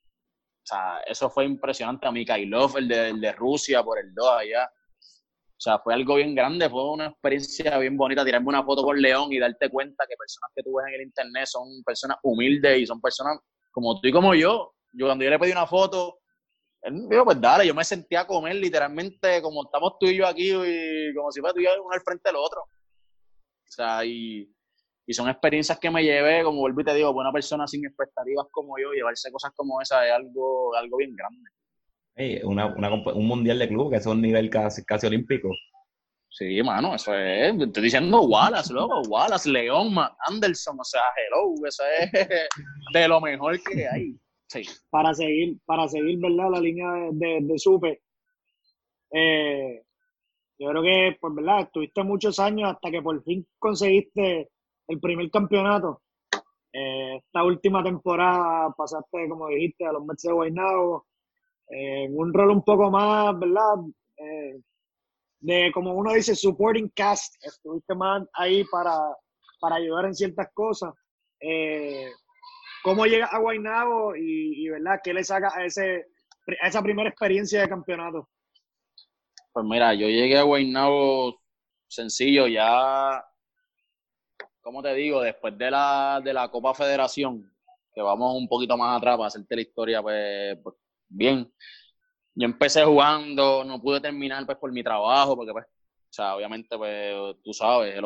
sea, 0.63 1.01
eso 1.07 1.31
fue 1.31 1.45
impresionante 1.45 2.07
a 2.07 2.13
Mikhailov, 2.13 2.77
el 2.77 2.89
de, 2.89 3.09
el 3.11 3.21
de 3.21 3.33
Rusia, 3.33 3.83
por 3.83 3.99
el 3.99 4.13
2 4.13 4.29
allá. 4.39 4.71
O 5.59 5.61
sea, 5.61 5.79
fue 5.79 5.95
algo 5.95 6.17
bien 6.17 6.35
grande, 6.35 6.69
fue 6.69 6.93
una 6.93 7.07
experiencia 7.07 7.79
bien 7.79 7.97
bonita 7.97 8.25
tirarme 8.25 8.49
una 8.49 8.63
foto 8.63 8.83
con 8.85 9.01
León 9.01 9.33
y 9.33 9.39
darte 9.39 9.71
cuenta 9.71 10.05
que 10.07 10.15
personas 10.17 10.51
que 10.55 10.63
tú 10.63 10.75
ves 10.77 10.87
en 10.89 10.95
el 10.95 11.07
internet 11.07 11.47
son 11.47 11.83
personas 11.85 12.19
humildes 12.23 12.81
y 12.81 12.87
son 12.87 13.01
personas 13.01 13.39
como 13.73 14.01
tú 14.01 14.09
y 14.09 14.13
como 14.13 14.35
yo. 14.35 14.73
Yo 14.93 15.07
cuando 15.07 15.25
yo 15.25 15.31
le 15.31 15.39
pedí 15.39 15.53
una 15.53 15.67
foto, 15.67 16.21
él 16.83 16.95
me 16.95 17.09
dijo, 17.11 17.25
pues 17.25 17.41
dale, 17.41 17.67
yo 17.67 17.75
me 17.75 17.85
sentía 17.85 18.27
con 18.27 18.47
él 18.47 18.61
literalmente 18.61 19.43
como 19.43 19.65
estamos 19.65 19.95
tú 19.99 20.07
y 20.07 20.17
yo 20.17 20.27
aquí 20.27 20.51
y 20.51 21.15
como 21.15 21.31
si 21.33 21.41
fuera 21.41 21.55
tú 21.55 21.61
y 21.61 21.65
yo 21.65 21.71
uno 21.83 21.93
al 21.93 22.01
frente 22.01 22.29
del 22.29 22.37
otro. 22.37 22.63
O 22.63 23.71
sea, 23.71 24.05
y, 24.05 24.51
y 25.07 25.13
son 25.13 25.29
experiencias 25.29 25.79
que 25.79 25.91
me 25.91 26.03
llevé, 26.03 26.43
como 26.45 26.61
vuelvo 26.61 26.81
y 26.81 26.85
te 26.85 26.95
digo, 26.95 27.13
buena 27.13 27.33
persona 27.33 27.67
sin 27.67 27.85
expectativas 27.85 28.47
como 28.51 28.79
yo, 28.79 28.93
llevarse 28.93 29.33
cosas 29.33 29.53
como 29.55 29.81
esa 29.81 30.07
es 30.07 30.13
algo, 30.13 30.75
algo 30.75 30.97
bien 30.97 31.15
grande. 31.15 31.51
Ey, 32.15 32.41
una, 32.43 32.67
una 32.67 32.93
un 32.93 33.27
mundial 33.27 33.59
de 33.59 33.69
club, 33.69 33.91
que 33.91 33.97
es 33.97 34.07
un 34.07 34.21
nivel 34.21 34.51
casi, 34.51 34.85
casi 34.85 35.07
olímpico. 35.07 35.51
Sí, 36.31 36.63
mano, 36.63 36.95
eso 36.95 37.15
es, 37.15 37.57
te 37.57 37.65
estoy 37.65 37.85
diciendo 37.85 38.21
Wallace, 38.23 38.73
loco, 38.73 39.01
Wallace, 39.09 39.49
León, 39.49 39.95
Anderson, 40.27 40.79
o 40.79 40.85
sea, 40.85 41.01
hello, 41.17 41.55
eso 41.67 41.83
es 41.99 42.13
de 42.93 43.09
lo 43.09 43.21
mejor 43.21 43.59
que 43.63 43.89
hay. 43.89 44.19
Para 44.91 45.15
seguir, 45.15 45.59
para 45.67 45.87
seguir, 45.89 46.19
¿verdad? 46.19 46.51
La 46.53 46.61
línea 46.61 46.91
de, 47.13 47.39
de, 47.43 47.59
Supe. 47.59 48.01
Eh, 49.11 49.83
yo 50.59 50.71
creo 50.71 50.83
que, 50.83 51.19
pues, 51.21 51.35
¿verdad? 51.35 51.61
Estuviste 51.61 52.03
muchos 52.03 52.39
años 52.39 52.73
hasta 52.73 52.91
que 52.91 53.03
por 53.03 53.23
fin 53.23 53.47
conseguiste 53.59 54.51
el 54.89 55.01
primer 55.01 55.31
campeonato. 55.31 56.03
Eh, 56.73 57.17
esta 57.17 57.45
última 57.45 57.83
temporada 57.83 58.73
pasaste, 58.77 59.29
como 59.29 59.49
dijiste, 59.49 59.87
a 59.87 59.93
los 59.93 60.05
Mets 60.05 60.23
de 60.23 60.33
Guaynabo, 60.33 61.07
eh, 61.71 62.05
en 62.05 62.19
un 62.19 62.33
rol 62.33 62.51
un 62.51 62.63
poco 62.63 62.91
más, 62.91 63.39
¿verdad? 63.39 63.75
De, 65.41 65.71
como 65.73 65.93
uno 65.93 66.15
dice, 66.15 66.35
supporting 66.35 66.91
cast. 66.95 67.35
Estuviste 67.45 67.95
más 67.95 68.27
ahí 68.33 68.65
para, 68.65 68.99
para 69.61 69.77
ayudar 69.77 70.07
en 70.07 70.15
ciertas 70.15 70.49
cosas. 70.55 70.95
¿Cómo 72.83 73.07
llegas 73.07 73.33
a 73.33 73.39
Guaynabo 73.39 74.17
y, 74.17 74.65
y, 74.65 74.69
verdad, 74.69 75.01
qué 75.03 75.13
le 75.13 75.25
saca 75.25 75.53
a, 75.55 75.65
ese, 75.65 76.07
a 76.63 76.69
esa 76.69 76.83
primera 76.83 77.09
experiencia 77.09 77.61
de 77.61 77.69
campeonato? 77.69 78.29
Pues 79.53 79.67
mira, 79.67 79.95
yo 79.95 80.07
llegué 80.07 80.39
a 80.39 80.43
Guaynabo 80.43 81.41
sencillo, 81.89 82.47
ya, 82.47 83.25
como 84.61 84.83
te 84.83 84.95
digo, 84.95 85.23
después 85.23 85.57
de 85.57 85.71
la, 85.71 86.21
de 86.23 86.33
la 86.33 86.51
Copa 86.51 86.75
Federación, 86.75 87.51
que 87.93 88.03
vamos 88.03 88.37
un 88.37 88.49
poquito 88.49 88.77
más 88.77 88.99
atrás 88.99 89.17
para 89.17 89.27
hacerte 89.27 89.57
la 89.57 89.63
historia, 89.63 90.03
pues, 90.03 90.59
pues 90.63 90.77
bien. 91.09 91.53
Yo 92.35 92.45
empecé 92.45 92.85
jugando, 92.85 93.65
no 93.65 93.81
pude 93.81 94.01
terminar 94.01 94.47
pues 94.47 94.59
por 94.59 94.71
mi 94.71 94.85
trabajo, 94.85 95.35
porque 95.35 95.53
pues, 95.53 95.65
o 95.65 96.13
sea, 96.13 96.37
obviamente 96.37 96.77
pues 96.77 97.37
tú 97.43 97.53
sabes, 97.53 98.01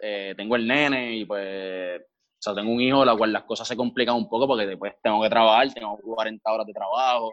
eh, 0.00 0.34
tengo 0.36 0.56
el 0.56 0.66
nene 0.66 1.16
y 1.16 1.24
pues, 1.26 2.00
sea, 2.44 2.54
tengo 2.54 2.72
un 2.72 2.80
hijo, 2.80 3.04
la 3.04 3.16
cual 3.16 3.32
las 3.32 3.44
cosas 3.44 3.66
se 3.66 3.76
complican 3.76 4.16
un 4.16 4.28
poco 4.28 4.46
porque 4.46 4.66
después 4.66 4.94
tengo 5.02 5.22
que 5.22 5.30
trabajar, 5.30 5.72
tengo 5.72 5.96
40 5.98 6.52
horas 6.52 6.66
de 6.66 6.72
trabajo, 6.72 7.32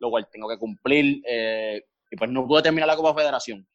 lo 0.00 0.10
cual 0.10 0.28
tengo 0.30 0.48
que 0.48 0.58
cumplir, 0.58 1.22
eh, 1.26 1.82
y 2.10 2.16
pues 2.16 2.30
no 2.30 2.46
pude 2.46 2.62
terminar 2.62 2.86
la 2.86 2.96
Copa 2.96 3.14
Federación. 3.14 3.66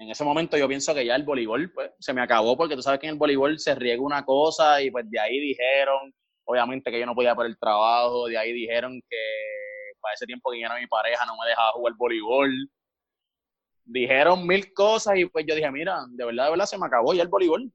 En 0.00 0.10
ese 0.10 0.24
momento 0.24 0.56
yo 0.56 0.68
pienso 0.68 0.94
que 0.94 1.04
ya 1.04 1.16
el 1.16 1.24
voleibol 1.24 1.72
pues, 1.72 1.90
se 1.98 2.12
me 2.12 2.20
acabó 2.22 2.56
porque 2.56 2.76
tú 2.76 2.82
sabes 2.82 3.00
que 3.00 3.06
en 3.06 3.14
el 3.14 3.18
voleibol 3.18 3.58
se 3.58 3.74
riega 3.74 4.00
una 4.00 4.24
cosa 4.24 4.80
y 4.80 4.90
pues 4.90 5.10
de 5.10 5.18
ahí 5.18 5.40
dijeron, 5.40 6.14
obviamente 6.44 6.90
que 6.90 7.00
yo 7.00 7.06
no 7.06 7.14
podía 7.14 7.34
por 7.34 7.46
el 7.46 7.58
trabajo, 7.58 8.26
de 8.28 8.38
ahí 8.38 8.52
dijeron 8.52 9.00
que 9.08 9.16
para 10.00 10.14
ese 10.14 10.26
tiempo 10.26 10.50
que 10.52 10.60
era 10.60 10.78
mi 10.78 10.86
pareja 10.86 11.26
no 11.26 11.36
me 11.36 11.48
dejaba 11.48 11.72
jugar 11.72 11.94
voleibol. 11.96 12.50
Dijeron 13.84 14.46
mil 14.46 14.72
cosas 14.72 15.16
y 15.16 15.24
pues 15.26 15.44
yo 15.46 15.54
dije, 15.54 15.70
mira, 15.70 16.04
de 16.10 16.24
verdad, 16.24 16.44
de 16.44 16.50
verdad 16.50 16.66
se 16.66 16.78
me 16.78 16.86
acabó 16.86 17.14
ya 17.14 17.22
el 17.22 17.28
voleibol. 17.28 17.72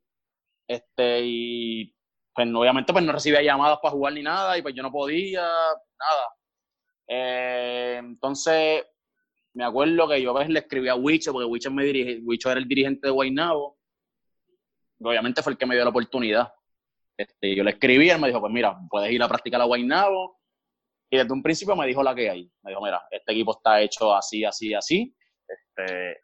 Este, 0.67 1.21
y 1.23 1.93
pues 2.33 2.47
obviamente 2.53 2.91
pues 2.91 3.05
no 3.05 3.11
recibía 3.11 3.41
llamadas 3.41 3.79
para 3.81 3.91
jugar 3.91 4.13
ni 4.13 4.23
nada 4.23 4.57
y 4.57 4.61
pues 4.61 4.73
yo 4.73 4.81
no 4.83 4.91
podía, 4.91 5.41
nada. 5.41 6.27
Eh, 7.07 7.97
entonces, 7.99 8.85
me 9.53 9.63
acuerdo 9.63 10.07
que 10.07 10.21
yo 10.21 10.31
a 10.31 10.39
veces 10.39 10.51
le 10.51 10.59
escribí 10.59 10.89
a 10.89 10.95
Wicho, 10.95 11.31
porque 11.31 11.45
Wicho, 11.45 11.71
me 11.71 11.85
dirige, 11.85 12.19
Wicho 12.23 12.49
era 12.49 12.59
el 12.59 12.67
dirigente 12.67 13.07
de 13.07 13.11
Guaynabo. 13.11 13.77
Obviamente 14.99 15.43
fue 15.43 15.53
el 15.53 15.57
que 15.57 15.65
me 15.65 15.75
dio 15.75 15.83
la 15.83 15.91
oportunidad. 15.91 16.51
Este, 17.17 17.55
yo 17.55 17.63
le 17.63 17.71
escribí, 17.71 18.09
él 18.09 18.19
me 18.19 18.27
dijo, 18.27 18.39
pues 18.39 18.51
mira, 18.51 18.77
puedes 18.89 19.11
ir 19.11 19.21
a 19.21 19.27
practicar 19.27 19.61
a 19.61 19.65
Guaynabo. 19.65 20.39
Y 21.11 21.17
desde 21.17 21.31
un 21.31 21.43
principio 21.43 21.75
me 21.75 21.85
dijo 21.85 22.01
la 22.01 22.15
que 22.15 22.29
hay. 22.29 22.51
Me 22.63 22.71
dijo, 22.71 22.81
mira, 22.81 23.03
este 23.11 23.33
equipo 23.33 23.51
está 23.51 23.79
hecho 23.81 24.15
así, 24.15 24.43
así, 24.43 24.73
así. 24.73 25.15
Este, 25.47 26.19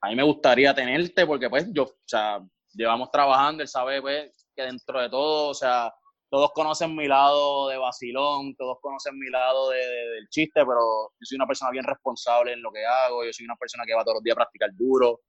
a 0.00 0.08
mí 0.08 0.16
me 0.16 0.24
gustaría 0.24 0.74
tenerte 0.74 1.26
porque 1.26 1.48
pues 1.48 1.72
yo, 1.72 1.84
o 1.84 1.94
sea, 2.04 2.40
llevamos 2.72 3.10
trabajando, 3.12 3.62
él 3.62 3.68
sabe 3.68 4.00
pues 4.00 4.37
que 4.58 4.64
dentro 4.64 5.00
de 5.00 5.08
todo, 5.08 5.50
o 5.50 5.54
sea, 5.54 5.92
todos 6.28 6.50
conocen 6.52 6.94
mi 6.96 7.06
lado 7.06 7.68
de 7.68 7.78
vacilón, 7.78 8.56
todos 8.56 8.78
conocen 8.80 9.16
mi 9.16 9.30
lado 9.30 9.70
de, 9.70 9.78
de, 9.78 10.08
del 10.10 10.28
chiste, 10.28 10.66
pero 10.66 11.10
yo 11.12 11.22
soy 11.22 11.36
una 11.36 11.46
persona 11.46 11.70
bien 11.70 11.84
responsable 11.84 12.52
en 12.52 12.62
lo 12.62 12.72
que 12.72 12.84
hago, 12.84 13.24
yo 13.24 13.32
soy 13.32 13.44
una 13.46 13.56
persona 13.56 13.84
que 13.86 13.94
va 13.94 14.02
todos 14.02 14.16
los 14.16 14.24
días 14.24 14.34
a 14.34 14.40
practicar 14.40 14.70
duro, 14.74 15.20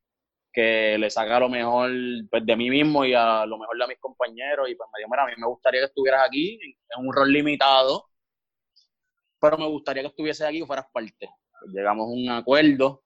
que 0.52 0.98
le 0.98 1.10
saca 1.12 1.40
lo 1.40 1.48
mejor 1.48 1.92
pues, 2.30 2.44
de 2.44 2.56
mí 2.56 2.70
mismo 2.72 3.06
y 3.06 3.14
a 3.14 3.46
lo 3.46 3.60
mejor 3.60 3.78
de 3.78 3.88
mis 3.88 4.00
compañeros, 4.00 4.68
y 4.68 4.76
pues 4.76 4.90
me 4.92 5.00
dijo, 5.00 5.10
mira, 5.12 5.24
a 5.24 5.28
mí 5.28 5.34
me 5.38 5.48
gustaría 5.48 5.82
que 5.82 5.88
estuvieras 5.88 6.26
aquí 6.26 6.60
en 6.62 7.06
un 7.08 7.14
rol 7.14 7.32
limitado, 7.32 8.06
pero 9.40 9.58
me 9.60 9.68
gustaría 9.68 10.02
que 10.02 10.10
estuvieses 10.10 10.46
aquí 10.46 10.64
y 10.64 10.66
fueras 10.66 10.88
parte. 10.92 11.30
Pues 11.60 11.72
llegamos 11.72 12.08
a 12.08 12.10
un 12.10 12.30
acuerdo, 12.30 13.04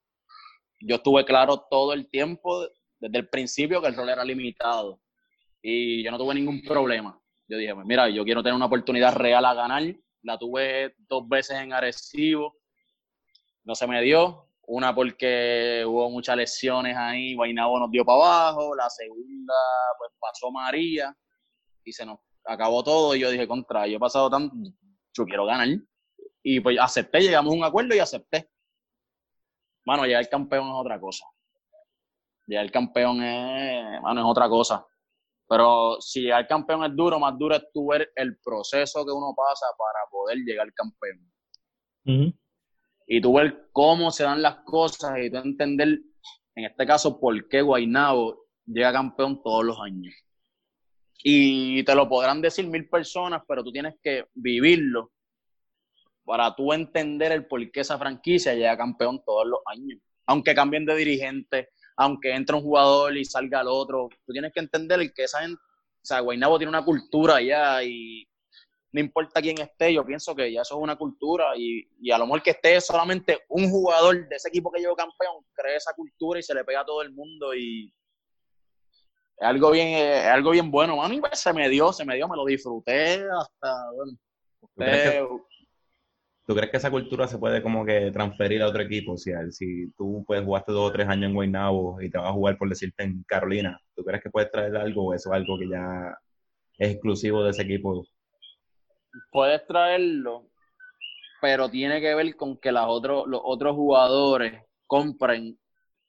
yo 0.80 0.96
estuve 0.96 1.26
claro 1.26 1.66
todo 1.70 1.92
el 1.92 2.10
tiempo, 2.10 2.66
desde 3.00 3.18
el 3.18 3.28
principio, 3.28 3.82
que 3.82 3.90
el 3.90 3.96
rol 3.96 4.10
era 4.10 4.24
limitado, 4.24 5.03
y 5.64 6.04
yo 6.04 6.12
no 6.12 6.20
tuve 6.20 6.36
ningún 6.36 6.62
problema 6.62 7.20
yo 7.48 7.58
dije, 7.58 7.76
pues 7.76 7.86
mira, 7.86 8.10
yo 8.10 8.24
quiero 8.24 8.42
tener 8.42 8.56
una 8.56 8.66
oportunidad 8.66 9.14
real 9.14 9.46
a 9.46 9.54
ganar. 9.54 9.84
La 10.22 10.38
tuve 10.38 10.96
dos 10.98 11.28
veces 11.28 11.58
en 11.58 11.74
Arecibo. 11.74 12.56
No 13.64 13.76
se 13.76 13.88
me 13.88 14.02
dio. 14.02 14.50
Una 14.66 14.96
porque 14.96 15.84
hubo 15.86 16.10
muchas 16.10 16.38
lesiones 16.38 16.96
ahí. 16.96 17.36
Guaynabo 17.36 17.80
nos 17.80 17.92
dio 17.92 18.06
para 18.06 18.18
abajo. 18.18 18.76
La 18.76 18.90
segunda, 18.90 19.54
pues 19.98 20.12
pasó 20.20 20.52
María. 20.52 21.16
Y 21.84 21.92
se 21.92 22.06
nos 22.06 22.20
acabó 22.46 22.84
todo. 22.84 23.16
Y 23.16 23.20
yo 23.20 23.30
dije, 23.30 23.48
contra, 23.48 23.86
yo 23.88 23.98
he 23.98 24.00
pasado 24.00 24.30
tanto. 24.30 24.56
Yo 25.14 25.26
quiero 25.26 25.46
ganar. 25.46 25.68
Y 26.42 26.60
pues 26.60 26.78
acepté, 26.80 27.20
llegamos 27.20 27.54
a 27.54 27.58
un 27.58 27.64
acuerdo 27.64 27.94
y 27.94 28.00
acepté. 28.00 28.50
Mano, 29.86 30.06
llegar 30.06 30.28
campeón 30.30 30.70
es 30.70 30.76
otra 30.76 31.00
cosa. 31.00 31.26
Llegar 32.48 32.72
campeón 32.72 33.22
es, 33.22 34.02
mano, 34.02 34.22
es 34.22 34.26
otra 34.26 34.48
cosa. 34.48 34.86
Pero 35.48 35.98
si 36.00 36.22
llegar 36.22 36.48
campeón 36.48 36.84
es 36.84 36.96
duro, 36.96 37.20
más 37.20 37.38
duro 37.38 37.56
es 37.56 37.64
tú 37.74 37.88
ver 37.88 38.12
el 38.16 38.38
proceso 38.40 39.06
que 39.06 39.12
uno 39.12 39.34
pasa 39.36 39.66
para 39.78 40.00
poder 40.10 40.38
llegar 40.40 40.72
campeón. 40.74 41.32
Uh 42.06 42.12
-huh. 42.12 42.38
Y 43.08 43.22
tú 43.22 43.34
ver 43.34 43.70
cómo 43.72 44.12
se 44.12 44.24
dan 44.24 44.42
las 44.42 44.58
cosas 44.64 45.18
y 45.20 45.30
tú 45.30 45.38
entender, 45.38 46.00
en 46.56 46.66
este 46.66 46.86
caso, 46.86 47.20
por 47.20 47.48
qué 47.50 47.62
Guaynabo 47.62 48.46
llega 48.66 48.94
campeón 48.94 49.42
todos 49.44 49.66
los 49.66 49.80
años. 49.80 50.14
Y 51.24 51.84
te 51.84 51.96
lo 51.96 52.08
podrán 52.10 52.42
decir 52.42 52.68
mil 52.68 52.90
personas, 52.90 53.42
pero 53.48 53.64
tú 53.64 53.72
tienes 53.72 53.96
que 54.02 54.26
vivirlo 54.34 55.12
para 56.26 56.56
tú 56.56 56.74
entender 56.74 57.32
el 57.32 57.46
por 57.48 57.72
qué 57.72 57.82
esa 57.82 57.98
franquicia 57.98 58.54
llega 58.54 58.78
campeón 58.78 59.22
todos 59.26 59.46
los 59.46 59.60
años. 59.66 60.00
aunque 60.26 60.56
cambien 60.56 60.86
de 60.86 60.96
dirigente, 60.96 61.70
aunque 61.98 62.34
entre 62.34 62.56
un 62.56 62.64
jugador 62.64 63.16
y 63.18 63.26
salga 63.26 63.62
el 63.62 63.68
otro, 63.68 64.10
tú 64.26 64.34
tienes 64.34 64.52
que 64.54 64.60
entender 64.60 65.14
que 65.14 65.24
esa 65.24 65.42
gente, 65.42 65.62
o 65.62 66.06
sea, 66.06 66.20
Guaynabo 66.20 66.58
tiene 66.58 66.70
una 66.70 66.84
cultura 66.86 67.42
ya 67.42 67.84
y 67.84 68.28
no 68.92 69.00
importa 69.00 69.42
quién 69.42 69.60
esté, 69.60 69.94
yo 69.94 70.06
pienso 70.06 70.36
que 70.36 70.52
ya 70.52 70.62
eso 70.62 70.76
es 70.76 70.82
una 70.82 70.96
cultura 70.96 71.58
y, 71.58 71.88
y 72.00 72.12
a 72.12 72.18
lo 72.18 72.26
mejor 72.26 72.44
que 72.44 72.52
esté 72.52 72.80
solamente 72.80 73.40
un 73.50 73.70
jugador 73.70 74.28
de 74.28 74.36
ese 74.36 74.50
equipo 74.50 74.72
que 74.72 74.80
lleva 74.80 74.96
campeón, 74.96 75.44
crea 75.54 75.78
esa 75.78 75.94
cultura 75.94 76.40
y 76.40 76.44
se 76.44 76.54
le 76.54 76.64
pega 76.64 76.82
a 76.82 76.86
todo 76.86 77.02
el 77.02 77.12
mundo 77.12 77.56
y 77.56 77.92
es 79.38 79.48
algo 79.48 79.72
bien, 79.72 79.88
es 79.88 80.26
algo 80.28 80.52
bien 80.52 80.70
bueno, 80.70 80.98
mano, 80.98 81.14
y 81.14 81.20
pues 81.20 81.40
se 81.40 81.52
me 81.54 81.68
dio, 81.70 81.92
se 81.92 82.06
me 82.06 82.16
dio, 82.16 82.28
me 82.28 82.36
lo 82.36 82.46
disfruté 82.46 83.26
hasta, 83.30 83.92
bueno, 83.96 84.18
¿Tú 86.46 86.54
crees 86.56 86.72
que 86.72 86.78
esa 86.78 86.92
cultura 86.92 87.26
se 87.26 87.38
puede 87.38 87.64
como 87.64 87.86
que 87.86 88.12
transferir 88.12 88.62
a 88.62 88.68
otro 88.68 88.82
equipo? 88.82 89.14
O 89.14 89.18
sea, 89.18 89.50
si 89.50 89.90
tú 89.94 90.26
pues 90.28 90.44
jugaste 90.44 90.74
dos 90.74 90.90
o 90.90 90.92
tres 90.92 91.08
años 91.08 91.30
en 91.30 91.36
Guaynabo 91.36 92.02
y 92.02 92.10
te 92.10 92.18
vas 92.18 92.30
a 92.30 92.34
jugar, 92.34 92.58
por 92.58 92.68
decirte, 92.68 93.04
en 93.04 93.24
Carolina, 93.24 93.80
¿tú 93.96 94.04
crees 94.04 94.22
que 94.22 94.30
puedes 94.30 94.52
traer 94.52 94.76
algo 94.76 95.06
o 95.06 95.14
eso 95.14 95.30
es 95.30 95.36
algo 95.36 95.58
que 95.58 95.70
ya 95.70 96.18
es 96.78 96.92
exclusivo 96.92 97.44
de 97.44 97.52
ese 97.52 97.62
equipo? 97.62 98.06
Puedes 99.32 99.66
traerlo, 99.66 100.50
pero 101.42 101.70
tiene 101.70 102.02
que 102.02 102.14
ver 102.14 102.36
con 102.36 102.58
que 102.58 102.74
los 102.74 102.86
otros, 102.88 103.24
los 103.28 103.42
otros 103.42 103.74
jugadores 103.76 104.62
compren 104.86 105.58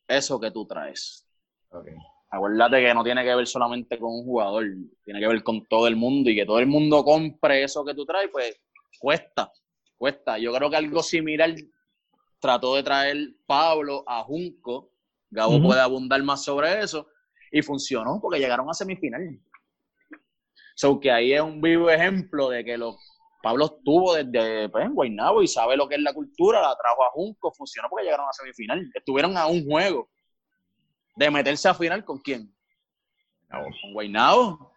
eso 0.08 0.40
que 0.40 0.50
tú 0.50 0.66
traes. 0.66 1.28
Okay. 1.70 1.94
Acuérdate 2.30 2.84
que 2.84 2.92
no 2.92 3.04
tiene 3.04 3.22
que 3.22 3.36
ver 3.36 3.46
solamente 3.46 4.00
con 4.00 4.10
un 4.12 4.24
jugador, 4.24 4.64
tiene 5.04 5.20
que 5.20 5.28
ver 5.28 5.44
con 5.44 5.64
todo 5.66 5.86
el 5.86 5.94
mundo 5.94 6.28
y 6.28 6.34
que 6.34 6.44
todo 6.44 6.58
el 6.58 6.66
mundo 6.66 7.04
compre 7.04 7.62
eso 7.62 7.84
que 7.84 7.94
tú 7.94 8.04
traes, 8.04 8.28
pues 8.32 8.60
cuesta 8.98 9.52
cuesta. 9.96 10.38
Yo 10.38 10.52
creo 10.52 10.70
que 10.70 10.76
algo 10.76 11.02
similar 11.02 11.54
trató 12.38 12.76
de 12.76 12.82
traer 12.82 13.34
Pablo 13.46 14.04
a 14.06 14.22
Junco. 14.22 14.90
Gabo 15.30 15.60
puede 15.62 15.80
abundar 15.80 16.22
más 16.22 16.44
sobre 16.44 16.80
eso. 16.80 17.08
Y 17.50 17.62
funcionó 17.62 18.18
porque 18.20 18.38
llegaron 18.38 18.68
a 18.68 18.74
semifinal. 18.74 19.40
So 20.76 20.98
que 20.98 21.10
ahí 21.10 21.32
es 21.32 21.40
un 21.40 21.60
vivo 21.60 21.88
ejemplo 21.88 22.48
de 22.48 22.64
que 22.64 22.76
lo, 22.76 22.98
Pablo 23.44 23.66
estuvo 23.66 24.14
desde 24.14 24.70
pues, 24.70 24.86
en 24.86 24.94
Guaynabo 24.94 25.42
y 25.42 25.46
sabe 25.46 25.76
lo 25.76 25.86
que 25.86 25.96
es 25.96 26.00
la 26.00 26.14
cultura, 26.14 26.62
la 26.62 26.74
trajo 26.76 27.04
a 27.04 27.10
Junco, 27.10 27.52
funcionó 27.52 27.88
porque 27.90 28.04
llegaron 28.04 28.26
a 28.26 28.32
semifinal. 28.32 28.90
Estuvieron 28.94 29.36
a 29.36 29.46
un 29.46 29.64
juego 29.66 30.08
de 31.14 31.30
meterse 31.30 31.68
a 31.68 31.74
final 31.74 32.04
con 32.04 32.18
quién? 32.18 32.52
Con 33.50 33.92
Guaynabo. 33.92 34.73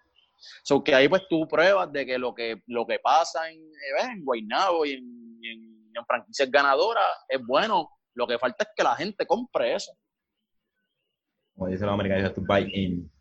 So 0.64 0.84
que 0.84 0.94
ahí 0.94 1.08
pues 1.08 1.24
tú 1.30 1.48
pruebas 1.48 1.92
de 1.92 2.06
que 2.06 2.18
lo 2.18 2.34
que, 2.34 2.62
lo 2.68 2.86
que 2.86 3.00
pasa 3.00 3.50
en, 3.50 3.60
eh, 3.60 4.12
en 4.12 4.24
Guaynabo 4.24 4.86
y 4.86 4.94
en, 4.94 5.40
en, 5.44 6.06
franquicias 6.06 6.52
ganadoras 6.52 7.04
es 7.28 7.44
bueno. 7.44 7.90
Lo 8.14 8.28
que 8.28 8.38
falta 8.38 8.64
es 8.64 8.70
que 8.76 8.84
la 8.84 8.96
gente 8.96 9.26
compre 9.26 9.76
eso. 9.76 9.92
Como 11.56 11.70
dicen 11.70 11.88
los 11.88 11.94
americanos, 11.94 12.36
tu 12.36 12.46
buy 12.46 12.70
in. 12.72 13.12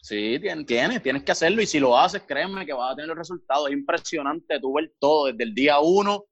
Sí, 0.00 0.38
tienes, 0.40 1.00
tienes, 1.02 1.22
que 1.22 1.32
hacerlo 1.32 1.62
y 1.62 1.66
si 1.66 1.78
lo 1.78 1.96
haces, 1.96 2.22
créeme 2.22 2.66
que 2.66 2.72
vas 2.72 2.92
a 2.92 2.96
tener 2.96 3.08
los 3.08 3.18
resultados. 3.18 3.68
Es 3.68 3.74
impresionante 3.74 4.58
tú 4.60 4.72
ver 4.74 4.92
todo, 4.98 5.26
desde 5.26 5.44
el 5.44 5.54
día 5.54 5.78
uno 5.80 6.24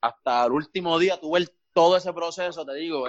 hasta 0.00 0.46
el 0.46 0.52
último 0.52 0.98
día, 0.98 1.20
tú 1.20 1.32
ver 1.32 1.48
todo 1.72 1.96
ese 1.96 2.12
proceso, 2.12 2.64
te 2.64 2.74
digo, 2.74 3.06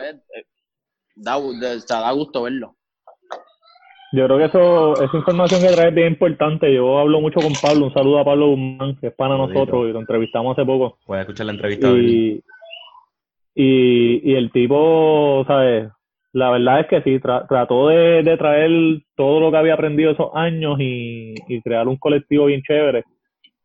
da, 1.16 1.40
da 1.88 2.12
gusto 2.12 2.44
verlo. 2.44 2.78
Yo 4.14 4.26
creo 4.26 4.38
que 4.38 4.46
eso, 4.46 4.94
esa 5.02 5.18
información 5.18 5.62
que 5.62 5.68
traes 5.68 5.90
es 5.90 5.96
bien 5.96 6.08
importante. 6.10 6.74
Yo 6.74 7.00
hablo 7.00 7.22
mucho 7.22 7.40
con 7.40 7.54
Pablo. 7.54 7.86
Un 7.86 7.94
saludo 7.94 8.20
a 8.20 8.26
Pablo 8.26 8.50
Guzmán, 8.50 8.98
que 8.98 9.08
es 9.08 9.14
para 9.14 9.38
nosotros 9.38 9.88
y 9.88 9.94
lo 9.94 10.00
entrevistamos 10.00 10.58
hace 10.58 10.66
poco. 10.66 10.98
Puedes 11.06 11.22
escuchar 11.22 11.46
la 11.46 11.54
entrevista. 11.54 11.90
Y, 11.92 12.44
y, 13.56 14.32
y, 14.32 14.36
el 14.36 14.52
tipo, 14.52 15.46
¿sabes? 15.48 15.90
La 16.34 16.50
verdad 16.52 16.82
es 16.82 16.88
que 16.88 17.02
sí, 17.04 17.20
trató 17.20 17.88
de, 17.88 18.24
de, 18.24 18.38
traer 18.38 19.02
todo 19.16 19.40
lo 19.40 19.52
que 19.52 19.58
había 19.58 19.76
aprendido 19.76 20.12
esos 20.12 20.32
años 20.34 20.78
y, 20.80 21.34
y, 21.48 21.62
crear 21.62 21.88
un 21.88 21.98
colectivo 21.98 22.46
bien 22.46 22.62
chévere. 22.64 23.06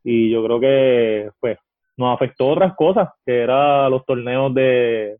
Y 0.04 0.30
yo 0.30 0.44
creo 0.44 0.60
que, 0.60 1.30
pues, 1.40 1.58
nos 1.96 2.14
afectó 2.14 2.48
otras 2.50 2.76
cosas, 2.76 3.08
que 3.24 3.40
eran 3.40 3.90
los 3.90 4.04
torneos 4.04 4.54
de, 4.54 5.16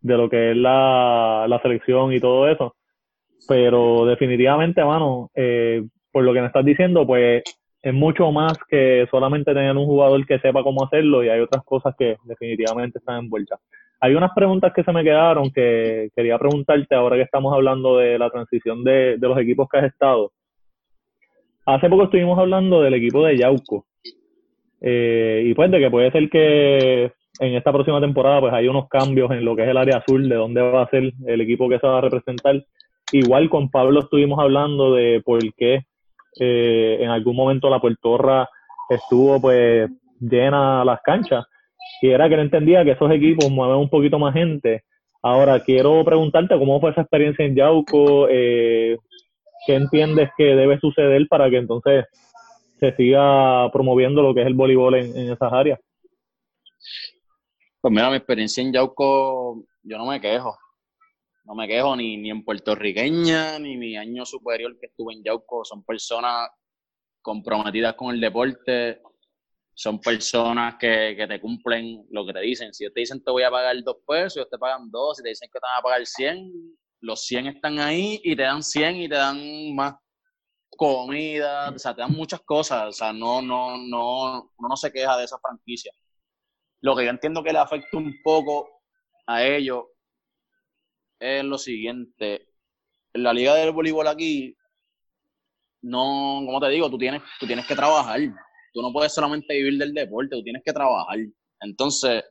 de 0.00 0.16
lo 0.16 0.28
que 0.28 0.50
es 0.50 0.56
la, 0.56 1.46
la 1.48 1.62
selección 1.62 2.12
y 2.12 2.18
todo 2.18 2.48
eso 2.48 2.74
pero 3.48 4.06
definitivamente, 4.06 4.84
mano, 4.84 5.30
eh, 5.34 5.82
por 6.12 6.24
lo 6.24 6.32
que 6.32 6.40
me 6.40 6.46
estás 6.46 6.64
diciendo, 6.64 7.06
pues 7.06 7.42
es 7.82 7.94
mucho 7.94 8.30
más 8.30 8.58
que 8.68 9.06
solamente 9.10 9.54
tener 9.54 9.76
un 9.76 9.86
jugador 9.86 10.26
que 10.26 10.38
sepa 10.38 10.62
cómo 10.62 10.84
hacerlo 10.84 11.24
y 11.24 11.28
hay 11.28 11.40
otras 11.40 11.64
cosas 11.64 11.94
que 11.98 12.16
definitivamente 12.24 12.98
están 12.98 13.24
envueltas. 13.24 13.58
Hay 14.00 14.14
unas 14.14 14.32
preguntas 14.34 14.72
que 14.74 14.82
se 14.82 14.92
me 14.92 15.04
quedaron 15.04 15.50
que 15.50 16.08
quería 16.14 16.38
preguntarte 16.38 16.94
ahora 16.94 17.16
que 17.16 17.22
estamos 17.22 17.54
hablando 17.54 17.98
de 17.98 18.18
la 18.18 18.30
transición 18.30 18.82
de, 18.82 19.16
de 19.18 19.28
los 19.28 19.38
equipos 19.38 19.68
que 19.68 19.78
has 19.78 19.84
estado. 19.84 20.32
Hace 21.66 21.88
poco 21.88 22.04
estuvimos 22.04 22.38
hablando 22.38 22.82
del 22.82 22.94
equipo 22.94 23.24
de 23.24 23.36
Yauco. 23.36 23.86
Eh, 24.80 25.42
y 25.46 25.54
pues 25.54 25.70
de 25.70 25.78
que 25.78 25.90
puede 25.90 26.10
ser 26.10 26.30
que 26.30 27.12
en 27.38 27.54
esta 27.54 27.72
próxima 27.72 28.00
temporada 28.00 28.40
pues 28.40 28.52
hay 28.54 28.66
unos 28.66 28.88
cambios 28.88 29.30
en 29.30 29.44
lo 29.44 29.54
que 29.54 29.62
es 29.62 29.68
el 29.68 29.76
área 29.76 29.98
azul, 29.98 30.28
de 30.28 30.34
dónde 30.34 30.62
va 30.62 30.82
a 30.82 30.90
ser 30.90 31.12
el 31.26 31.40
equipo 31.40 31.68
que 31.68 31.78
se 31.78 31.86
va 31.86 31.98
a 31.98 32.02
representar. 32.02 32.64
Igual 33.12 33.50
con 33.50 33.70
Pablo 33.70 34.00
estuvimos 34.00 34.38
hablando 34.38 34.94
de 34.94 35.20
por 35.24 35.40
qué 35.54 35.84
eh, 36.38 36.98
en 37.00 37.10
algún 37.10 37.34
momento 37.34 37.68
la 37.68 37.80
Puertorra 37.80 38.48
estuvo 38.88 39.40
pues 39.40 39.90
llena 40.20 40.84
las 40.84 41.00
canchas 41.02 41.44
y 42.02 42.08
era 42.08 42.28
que 42.28 42.36
no 42.36 42.42
entendía 42.42 42.84
que 42.84 42.92
esos 42.92 43.10
equipos 43.10 43.50
mueven 43.50 43.76
un 43.76 43.88
poquito 43.88 44.18
más 44.18 44.34
gente. 44.34 44.84
Ahora 45.22 45.60
quiero 45.60 46.04
preguntarte 46.04 46.56
cómo 46.58 46.80
fue 46.80 46.90
esa 46.90 47.02
experiencia 47.02 47.44
en 47.44 47.56
Yauco, 47.56 48.28
eh, 48.30 48.96
qué 49.66 49.74
entiendes 49.74 50.30
que 50.36 50.44
debe 50.44 50.78
suceder 50.78 51.26
para 51.28 51.50
que 51.50 51.56
entonces 51.56 52.06
se 52.78 52.94
siga 52.96 53.70
promoviendo 53.72 54.22
lo 54.22 54.32
que 54.34 54.42
es 54.42 54.46
el 54.46 54.54
voleibol 54.54 54.94
en, 54.94 55.16
en 55.16 55.32
esas 55.32 55.52
áreas. 55.52 55.80
Pues 57.80 57.92
mira, 57.92 58.08
mi 58.08 58.16
experiencia 58.16 58.62
en 58.62 58.72
Yauco, 58.72 59.64
yo 59.82 59.98
no 59.98 60.06
me 60.06 60.20
quejo 60.20 60.56
no 61.50 61.56
me 61.56 61.66
quejo 61.66 61.96
ni, 61.96 62.16
ni 62.16 62.30
en 62.30 62.44
puertorriqueña, 62.44 63.58
ni 63.58 63.76
mi 63.76 63.96
año 63.96 64.24
superior 64.24 64.78
que 64.78 64.86
estuve 64.86 65.14
en 65.14 65.24
Yauco. 65.24 65.64
Son 65.64 65.82
personas 65.82 66.48
comprometidas 67.20 67.94
con 67.94 68.14
el 68.14 68.20
deporte, 68.20 69.02
son 69.74 70.00
personas 70.00 70.76
que, 70.78 71.16
que, 71.18 71.26
te 71.26 71.40
cumplen 71.40 72.06
lo 72.12 72.24
que 72.24 72.34
te 72.34 72.40
dicen. 72.42 72.72
Si 72.72 72.84
te 72.92 73.00
dicen 73.00 73.24
te 73.24 73.32
voy 73.32 73.42
a 73.42 73.50
pagar 73.50 73.74
dos 73.82 73.96
pesos, 74.06 74.36
ellos 74.36 74.48
te 74.48 74.58
pagan 74.58 74.92
dos. 74.92 75.16
Si 75.16 75.24
te 75.24 75.30
dicen 75.30 75.50
que 75.52 75.58
te 75.58 75.66
van 75.66 75.78
a 75.80 75.82
pagar 75.82 76.06
100, 76.06 76.52
los 77.00 77.26
100 77.26 77.48
están 77.48 77.80
ahí 77.80 78.20
y 78.22 78.36
te 78.36 78.42
dan 78.42 78.62
100 78.62 78.96
y 78.96 79.08
te 79.08 79.16
dan 79.16 79.74
más 79.74 79.96
comida, 80.68 81.70
o 81.70 81.78
sea, 81.80 81.96
te 81.96 82.02
dan 82.02 82.12
muchas 82.12 82.42
cosas. 82.42 82.86
O 82.86 82.92
sea, 82.92 83.12
no, 83.12 83.42
no, 83.42 83.76
no, 83.76 84.52
uno 84.56 84.68
no 84.68 84.76
se 84.76 84.92
queja 84.92 85.16
de 85.16 85.24
esa 85.24 85.40
franquicia. 85.40 85.92
Lo 86.80 86.94
que 86.94 87.06
yo 87.06 87.10
entiendo 87.10 87.42
que 87.42 87.52
le 87.52 87.58
afecta 87.58 87.96
un 87.96 88.14
poco 88.22 88.68
a 89.26 89.44
ellos 89.44 89.86
es 91.20 91.44
lo 91.44 91.58
siguiente. 91.58 92.48
En 93.12 93.22
la 93.22 93.32
liga 93.32 93.54
del 93.54 93.72
voleibol 93.72 94.08
aquí, 94.08 94.56
no, 95.82 96.42
como 96.44 96.60
te 96.60 96.68
digo, 96.70 96.90
tú 96.90 96.98
tienes, 96.98 97.22
tú 97.38 97.46
tienes 97.46 97.66
que 97.66 97.74
trabajar. 97.74 98.20
Tú 98.72 98.82
no 98.82 98.92
puedes 98.92 99.12
solamente 99.12 99.54
vivir 99.54 99.78
del 99.78 99.94
deporte, 99.94 100.36
tú 100.36 100.42
tienes 100.42 100.62
que 100.64 100.72
trabajar. 100.72 101.18
Entonces, 101.60 102.24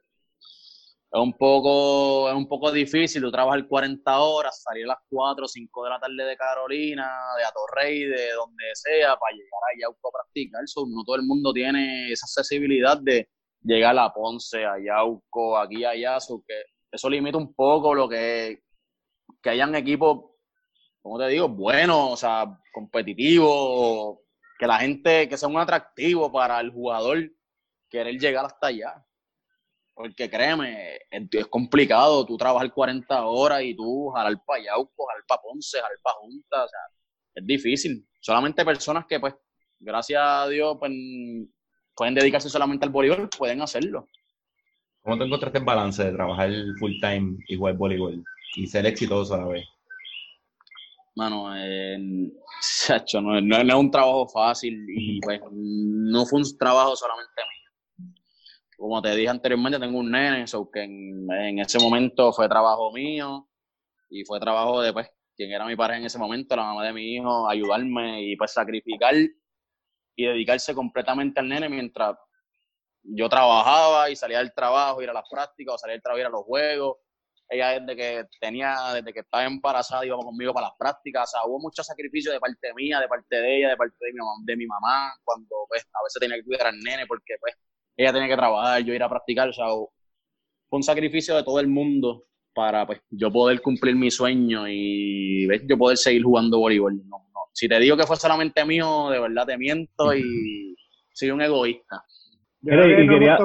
es 1.11 1.19
un 1.19 1.33
poco, 1.33 2.29
es 2.29 2.35
un 2.35 2.47
poco 2.47 2.71
difícil, 2.71 3.21
tú 3.21 3.31
trabajas 3.31 3.63
40 3.67 4.19
horas, 4.19 4.61
salir 4.61 4.85
a 4.85 4.89
las 4.89 4.97
4 5.09 5.43
o 5.43 5.47
5 5.47 5.83
de 5.83 5.89
la 5.89 5.99
tarde 5.99 6.23
de 6.23 6.37
Carolina, 6.37 7.09
de 7.37 7.45
Atorrey, 7.45 8.05
de 8.05 8.31
donde 8.33 8.63
sea, 8.73 9.17
para 9.17 9.35
llegar 9.35 9.61
a 9.73 9.79
Yauco 9.81 10.09
a 10.09 10.11
practicar. 10.11 10.63
eso 10.63 10.85
no 10.87 11.03
todo 11.03 11.15
el 11.15 11.23
mundo 11.23 11.51
tiene 11.51 12.11
esa 12.11 12.25
accesibilidad 12.25 12.99
de 13.01 13.27
llegar 13.63 13.97
a 13.97 14.13
Ponce, 14.13 14.65
a 14.65 14.75
Yauco, 14.79 15.57
aquí, 15.57 15.83
allá, 15.83 16.17
que 16.47 16.61
eso 16.91 17.09
limita 17.09 17.37
un 17.37 17.53
poco 17.53 17.93
lo 17.93 18.07
que 18.07 18.61
que 19.41 19.49
hayan 19.49 19.75
equipos, 19.75 20.31
como 21.01 21.19
te 21.19 21.27
digo, 21.27 21.47
buenos, 21.47 22.13
o 22.13 22.17
sea, 22.17 22.59
competitivos, 22.73 24.19
que 24.57 24.67
la 24.67 24.79
gente, 24.79 25.29
que 25.29 25.37
sea 25.37 25.47
un 25.47 25.57
atractivo 25.57 26.31
para 26.31 26.59
el 26.59 26.71
jugador 26.71 27.31
querer 27.89 28.19
llegar 28.19 28.45
hasta 28.45 28.67
allá. 28.67 29.05
Porque 29.93 30.29
créeme, 30.29 30.99
es 31.09 31.47
complicado 31.47 32.25
tú 32.25 32.37
trabajar 32.37 32.71
40 32.73 33.25
horas 33.25 33.61
y 33.63 33.75
tú 33.75 34.09
jalar 34.11 34.41
para 34.45 34.63
Yauco, 34.63 35.05
jalar 35.07 35.23
para 35.27 35.41
Ponce, 35.41 35.77
jalar 35.77 35.97
para 36.01 36.15
Junta, 36.17 36.63
o 36.63 36.67
sea, 36.67 36.79
es 37.35 37.45
difícil. 37.45 38.07
Solamente 38.21 38.63
personas 38.63 39.05
que, 39.07 39.19
pues, 39.19 39.35
gracias 39.79 40.21
a 40.21 40.47
Dios, 40.47 40.77
pues, 40.79 40.91
pueden 41.95 42.15
dedicarse 42.15 42.49
solamente 42.49 42.85
al 42.85 42.91
voleibol, 42.91 43.29
pueden 43.37 43.61
hacerlo. 43.61 44.07
¿Cómo 45.01 45.17
te 45.17 45.23
encontraste 45.25 45.57
el 45.57 45.65
balance 45.65 46.03
de 46.03 46.11
trabajar 46.11 46.49
full 46.79 46.93
time 47.01 47.37
y 47.47 47.57
jugar 47.57 47.75
voleibol? 47.75 48.23
Y 48.55 48.67
ser 48.67 48.85
exitoso 48.85 49.35
a 49.35 49.39
la 49.39 49.47
vez? 49.47 49.65
Mano, 51.15 51.55
eh, 51.55 51.97
no, 51.99 53.41
no, 53.41 53.57
es 53.57 53.73
un 53.73 53.91
trabajo 53.91 54.27
fácil 54.27 54.85
y 54.89 55.19
pues 55.19 55.41
no 55.51 56.25
fue 56.25 56.39
un 56.39 56.57
trabajo 56.57 56.95
solamente 56.95 57.41
mío. 57.41 58.13
como 58.77 59.01
te 59.01 59.15
dije 59.15 59.29
anteriormente, 59.29 59.79
tengo 59.79 59.99
un 59.99 60.11
nene, 60.11 60.47
so 60.47 60.69
que 60.71 60.83
en, 60.83 61.29
en, 61.31 61.59
ese 61.59 61.79
momento 61.79 62.31
fue 62.31 62.47
trabajo 62.47 62.91
mío 62.93 63.49
y 64.09 64.23
fue 64.23 64.39
trabajo 64.39 64.81
de, 64.81 64.93
pues, 64.93 65.09
quien 65.35 65.51
era 65.51 65.65
mi 65.65 65.75
pareja 65.75 65.99
en 65.99 66.05
ese 66.05 66.17
momento, 66.17 66.55
la 66.55 66.63
mamá 66.63 66.85
de 66.85 66.93
mi 66.93 67.15
hijo, 67.15 67.49
ayudarme 67.49 68.23
y 68.23 68.35
pues 68.35 68.51
sacrificar 68.51 69.15
y 69.15 70.25
dedicarse 70.25 70.73
completamente 70.75 71.39
al 71.39 71.47
nene 71.47 71.69
mientras 71.69 72.17
yo 73.03 73.29
trabajaba 73.29 74.09
y 74.09 74.15
salía 74.15 74.39
del 74.39 74.53
trabajo, 74.53 75.01
ir 75.01 75.09
a 75.09 75.13
las 75.13 75.29
prácticas 75.29 75.75
o 75.75 75.77
salía 75.77 75.93
del 75.93 76.01
trabajo, 76.01 76.19
ir 76.19 76.25
a 76.25 76.29
los 76.29 76.43
juegos. 76.43 76.97
Ella 77.49 77.79
desde 77.79 77.95
que 77.95 78.25
tenía, 78.39 78.75
desde 78.93 79.11
que 79.11 79.21
estaba 79.21 79.45
embarazada 79.45 80.05
iba 80.05 80.17
conmigo 80.17 80.53
para 80.53 80.67
las 80.67 80.77
prácticas. 80.77 81.23
O 81.23 81.31
sea, 81.31 81.45
hubo 81.47 81.59
mucho 81.59 81.83
sacrificio 81.83 82.31
de 82.31 82.39
parte 82.39 82.73
mía, 82.75 82.99
de 82.99 83.07
parte 83.07 83.35
de 83.35 83.57
ella, 83.57 83.69
de 83.69 83.77
parte 83.77 83.95
de 83.99 84.13
mi 84.13 84.19
mamá, 84.19 84.33
de 84.45 84.55
mi 84.55 84.65
mamá 84.67 85.13
cuando 85.23 85.65
pues, 85.67 85.83
a 85.93 86.03
veces 86.03 86.19
tenía 86.19 86.37
que 86.37 86.43
cuidar 86.43 86.67
al 86.67 86.79
nene 86.79 87.07
porque 87.07 87.35
pues 87.39 87.55
ella 87.97 88.13
tenía 88.13 88.29
que 88.29 88.37
trabajar, 88.37 88.81
yo 88.81 88.93
ir 88.93 89.03
a 89.03 89.09
practicar. 89.09 89.49
O 89.49 89.53
sea, 89.53 89.65
fue 89.67 90.77
un 90.77 90.83
sacrificio 90.83 91.35
de 91.35 91.43
todo 91.43 91.59
el 91.59 91.67
mundo 91.67 92.25
para 92.53 92.85
pues 92.85 93.01
yo 93.09 93.31
poder 93.31 93.61
cumplir 93.61 93.95
mi 93.95 94.11
sueño 94.11 94.67
y 94.67 95.45
¿ves? 95.47 95.63
yo 95.67 95.77
poder 95.77 95.97
seguir 95.97 96.23
jugando 96.23 96.59
voleibol. 96.59 96.95
No, 97.07 97.17
no. 97.33 97.39
Si 97.53 97.67
te 97.67 97.79
digo 97.79 97.97
que 97.97 98.05
fue 98.05 98.15
solamente 98.15 98.65
mío, 98.65 99.09
de 99.09 99.19
verdad 99.19 99.45
te 99.45 99.57
miento 99.57 100.13
y 100.13 100.75
soy 101.13 101.31
un 101.31 101.41
egoísta. 101.41 102.03
Mira, 102.61 102.85
y 102.85 103.07
quería, 103.07 103.37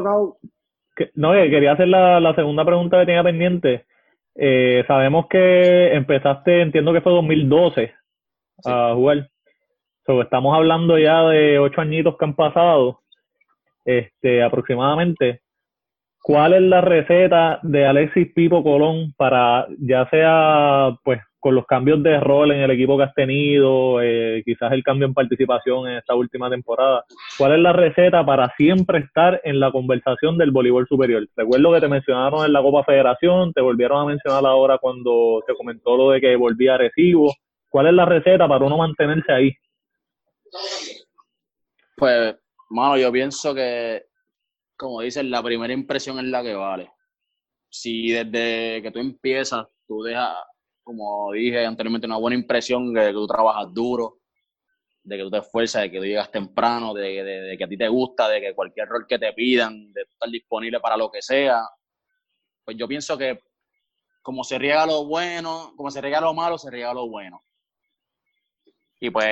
que, 0.97 1.11
no, 1.15 1.33
quería 1.33 1.73
hacer 1.73 1.89
la, 1.89 2.21
la, 2.21 2.35
segunda 2.35 2.65
pregunta 2.65 2.99
que 2.99 3.07
tenía 3.07 3.23
pendiente. 3.23 3.87
Eh, 4.37 4.85
sabemos 4.87 5.27
que 5.29 5.95
empezaste, 5.95 6.61
entiendo 6.61 6.93
que 6.93 7.01
fue 7.01 7.13
2012 7.13 7.95
a 8.65 8.93
jugar. 8.95 9.29
So, 10.07 10.21
estamos 10.21 10.55
hablando 10.55 10.99
ya 10.99 11.23
de 11.29 11.59
ocho 11.59 11.81
añitos 11.81 12.17
que 12.19 12.25
han 12.25 12.35
pasado, 12.35 13.01
este, 13.85 14.43
aproximadamente. 14.43 15.41
¿Cuál 16.21 16.55
es 16.55 16.63
la 16.63 16.81
receta 16.81 17.61
de 17.63 17.87
Alexis 17.87 18.33
Pipo 18.33 18.63
Colón 18.63 19.15
para, 19.17 19.67
ya 19.79 20.09
sea, 20.11 20.97
pues, 21.05 21.21
con 21.45 21.55
los 21.55 21.67
cambios 21.67 22.03
de 22.03 22.19
rol 22.21 22.53
en 22.53 22.61
el 22.61 22.71
equipo 22.71 22.97
que 22.97 23.03
has 23.03 23.13
tenido, 23.13 24.01
eh, 24.01 24.43
quizás 24.47 24.73
el 24.73 24.83
cambio 24.83 25.07
en 25.07 25.13
participación 25.13 25.87
en 25.87 25.99
esta 25.99 26.15
última 26.15 26.49
temporada. 26.49 27.05
¿Cuál 27.37 27.53
es 27.53 27.59
la 27.59 27.75
receta 27.75 28.25
para 28.25 28.51
siempre 28.57 29.01
estar 29.01 29.43
en 29.45 29.61
la 29.61 29.71
conversación 29.71 30.39
del 30.39 30.53
voleibol 30.53 30.89
superior? 30.89 31.29
Recuerdo 31.37 31.75
que 31.75 31.81
te 31.83 31.89
mencionaron 31.89 32.47
en 32.47 32.53
la 32.55 32.63
Copa 32.63 32.85
Federación, 32.85 33.53
te 33.53 33.61
volvieron 33.61 34.01
a 34.01 34.07
mencionar 34.07 34.47
ahora 34.47 34.79
cuando 34.79 35.43
se 35.47 35.55
comentó 35.55 35.99
lo 35.99 36.11
de 36.13 36.23
que 36.23 36.35
volvía 36.35 36.77
a 36.77 36.79
Recibo. 36.79 37.35
¿Cuál 37.69 37.89
es 37.89 37.93
la 37.93 38.07
receta 38.07 38.49
para 38.49 38.65
uno 38.65 38.79
mantenerse 38.79 39.31
ahí? 39.31 39.53
Pues, 41.95 42.37
mano, 42.71 42.97
yo 42.97 43.13
pienso 43.13 43.55
que, 43.55 44.05
como 44.79 45.03
dicen, 45.03 45.31
la 45.31 45.43
primera 45.43 45.75
impresión 45.75 46.19
es 46.21 46.25
la 46.25 46.43
que 46.43 46.55
vale. 46.55 46.91
Si 47.69 48.13
desde 48.13 48.81
que 48.81 48.91
tú 48.91 48.99
empiezas, 48.99 49.67
tú 49.87 50.03
dejas 50.05 50.39
como 50.85 51.33
dije 51.33 51.65
anteriormente, 51.65 52.07
una 52.07 52.19
buena 52.19 52.37
impresión 52.37 52.93
de 52.93 53.07
que 53.07 53.13
tú 53.13 53.27
trabajas 53.27 53.73
duro, 53.73 54.19
de 55.03 55.17
que 55.17 55.23
tú 55.23 55.31
te 55.31 55.39
esfuerzas, 55.39 55.83
de 55.83 55.91
que 55.91 55.99
tú 55.99 56.05
llegas 56.05 56.31
temprano, 56.31 56.95
de, 56.95 57.57
que 57.59 57.65
a 57.65 57.69
ti 57.69 57.77
te 57.77 57.89
gusta, 57.89 58.29
de 58.29 58.41
que 58.41 58.55
cualquier 58.55 58.87
rol 58.87 59.07
que 59.09 59.19
te 59.19 59.33
pidan, 59.33 59.93
de 59.93 60.03
estar 60.03 60.29
disponible 60.29 60.79
para 60.81 60.97
lo 60.97 61.11
que 61.11 61.23
sea. 61.23 61.63
Pues 62.65 62.77
yo 62.77 62.87
pienso 62.87 63.17
que 63.19 63.41
como 64.23 64.45
se 64.45 64.59
riega 64.59 64.87
lo 64.87 65.07
bueno, 65.07 65.73
como 65.77 65.91
se 65.91 66.01
riega 66.01 66.21
lo 66.21 66.33
malo, 66.33 66.59
se 66.59 66.71
riega 66.71 66.95
lo 66.95 67.09
bueno. 67.09 67.43
Y 69.01 69.11
pues 69.11 69.27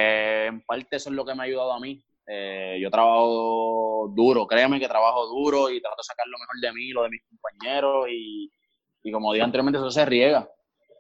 en 0.49 0.61
parte 0.63 0.97
eso 0.97 1.11
es 1.11 1.17
lo 1.17 1.25
que 1.25 1.35
me 1.35 1.43
ha 1.43 1.47
ayudado 1.47 1.73
a 1.73 1.81
mí. 1.81 2.03
Eh, 2.27 2.79
yo 2.81 2.91
trabajo 2.91 4.11
duro, 4.15 4.47
créeme 4.47 4.79
que 4.79 4.89
trabajo 4.89 5.27
duro 5.27 5.71
y 5.71 5.81
trato 5.81 5.97
de 5.99 6.05
sacar 6.05 6.27
lo 6.27 6.39
mejor 6.39 6.61
de 6.61 6.73
mí, 6.73 6.89
lo 6.91 7.03
de 7.03 7.11
mis 7.11 7.23
compañeros 7.25 8.07
y, 8.11 8.51
y 9.03 9.13
como 9.13 9.33
dije 9.33 9.45
anteriormente, 9.45 9.79
eso 9.79 9.91
se 9.91 10.05
riega 10.05 10.49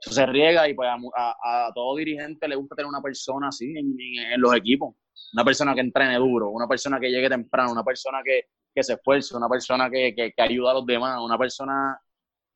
eso 0.04 0.12
se 0.12 0.26
riega 0.26 0.68
y 0.68 0.74
pues 0.74 0.88
a, 0.90 1.70
todo 1.72 1.96
dirigente 1.96 2.48
le 2.48 2.56
gusta 2.56 2.74
tener 2.74 2.88
una 2.88 3.00
persona 3.00 3.48
así 3.48 3.72
en, 3.76 4.40
los 4.40 4.54
equipos. 4.54 4.96
Una 5.32 5.44
persona 5.44 5.74
que 5.74 5.80
entrene 5.80 6.16
duro, 6.16 6.50
una 6.50 6.66
persona 6.66 6.98
que 6.98 7.08
llegue 7.08 7.28
temprano, 7.28 7.70
una 7.70 7.84
persona 7.84 8.20
que, 8.24 8.46
se 8.82 8.94
esfuerce, 8.94 9.36
una 9.36 9.48
persona 9.48 9.88
que, 9.88 10.12
que, 10.14 10.42
ayuda 10.42 10.72
a 10.72 10.74
los 10.74 10.86
demás, 10.86 11.20
una 11.22 11.38
persona, 11.38 11.96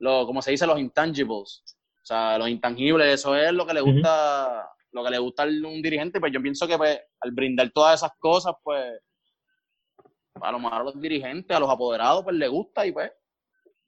lo, 0.01 0.27
como 0.27 0.43
se 0.43 0.51
dice, 0.51 0.67
los 0.67 0.81
intangibles. 0.81 1.63
O 2.03 2.07
sea, 2.07 2.37
los 2.37 2.49
intangibles, 2.49 3.15
eso 3.15 3.37
es 3.37 3.53
lo 3.53 3.65
que 3.65 3.75
le 3.75 3.81
gusta, 3.81 4.69
lo 4.91 5.05
que 5.05 5.11
le 5.11 5.19
gusta 5.19 5.45
a 5.45 5.47
un 5.47 5.83
dirigente. 5.83 6.19
Pues 6.19 6.33
yo 6.33 6.43
pienso 6.43 6.67
que 6.67 6.77
pues, 6.77 7.01
al 7.21 7.31
brindar 7.31 7.71
todas 7.71 8.01
esas 8.01 8.11
cosas, 8.19 8.55
pues 8.63 9.01
a 10.41 10.51
lo 10.51 10.59
mejor 10.59 10.81
a 10.81 10.85
los 10.85 11.01
dirigentes, 11.01 11.57
a 11.57 11.61
los 11.61 11.71
apoderados, 11.71 12.25
pues 12.25 12.35
le 12.35 12.49
gusta 12.49 12.85
y 12.87 12.93
pues 12.93 13.13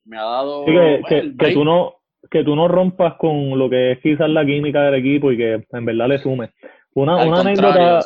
me 0.05 0.17
ha 0.17 0.23
dado. 0.23 0.65
que, 0.65 1.01
pues, 1.09 1.25
que, 1.39 1.53
tú 1.53 1.65
no, 1.65 1.98
que 2.31 2.45
tú 2.45 2.57
no 2.57 2.69
rompas 2.69 3.15
con 3.15 3.59
lo 3.59 3.71
que 3.71 3.93
es 3.93 4.01
quizás 4.01 4.29
la 4.29 4.45
química 4.45 4.83
del 4.83 4.95
equipo 4.95 5.33
y 5.33 5.37
que 5.37 5.65
en 5.71 5.85
verdad 5.85 6.09
le 6.09 6.19
sume. 6.19 6.51
Una, 6.95 7.25
una 7.25 7.41
anécdota, 7.41 8.01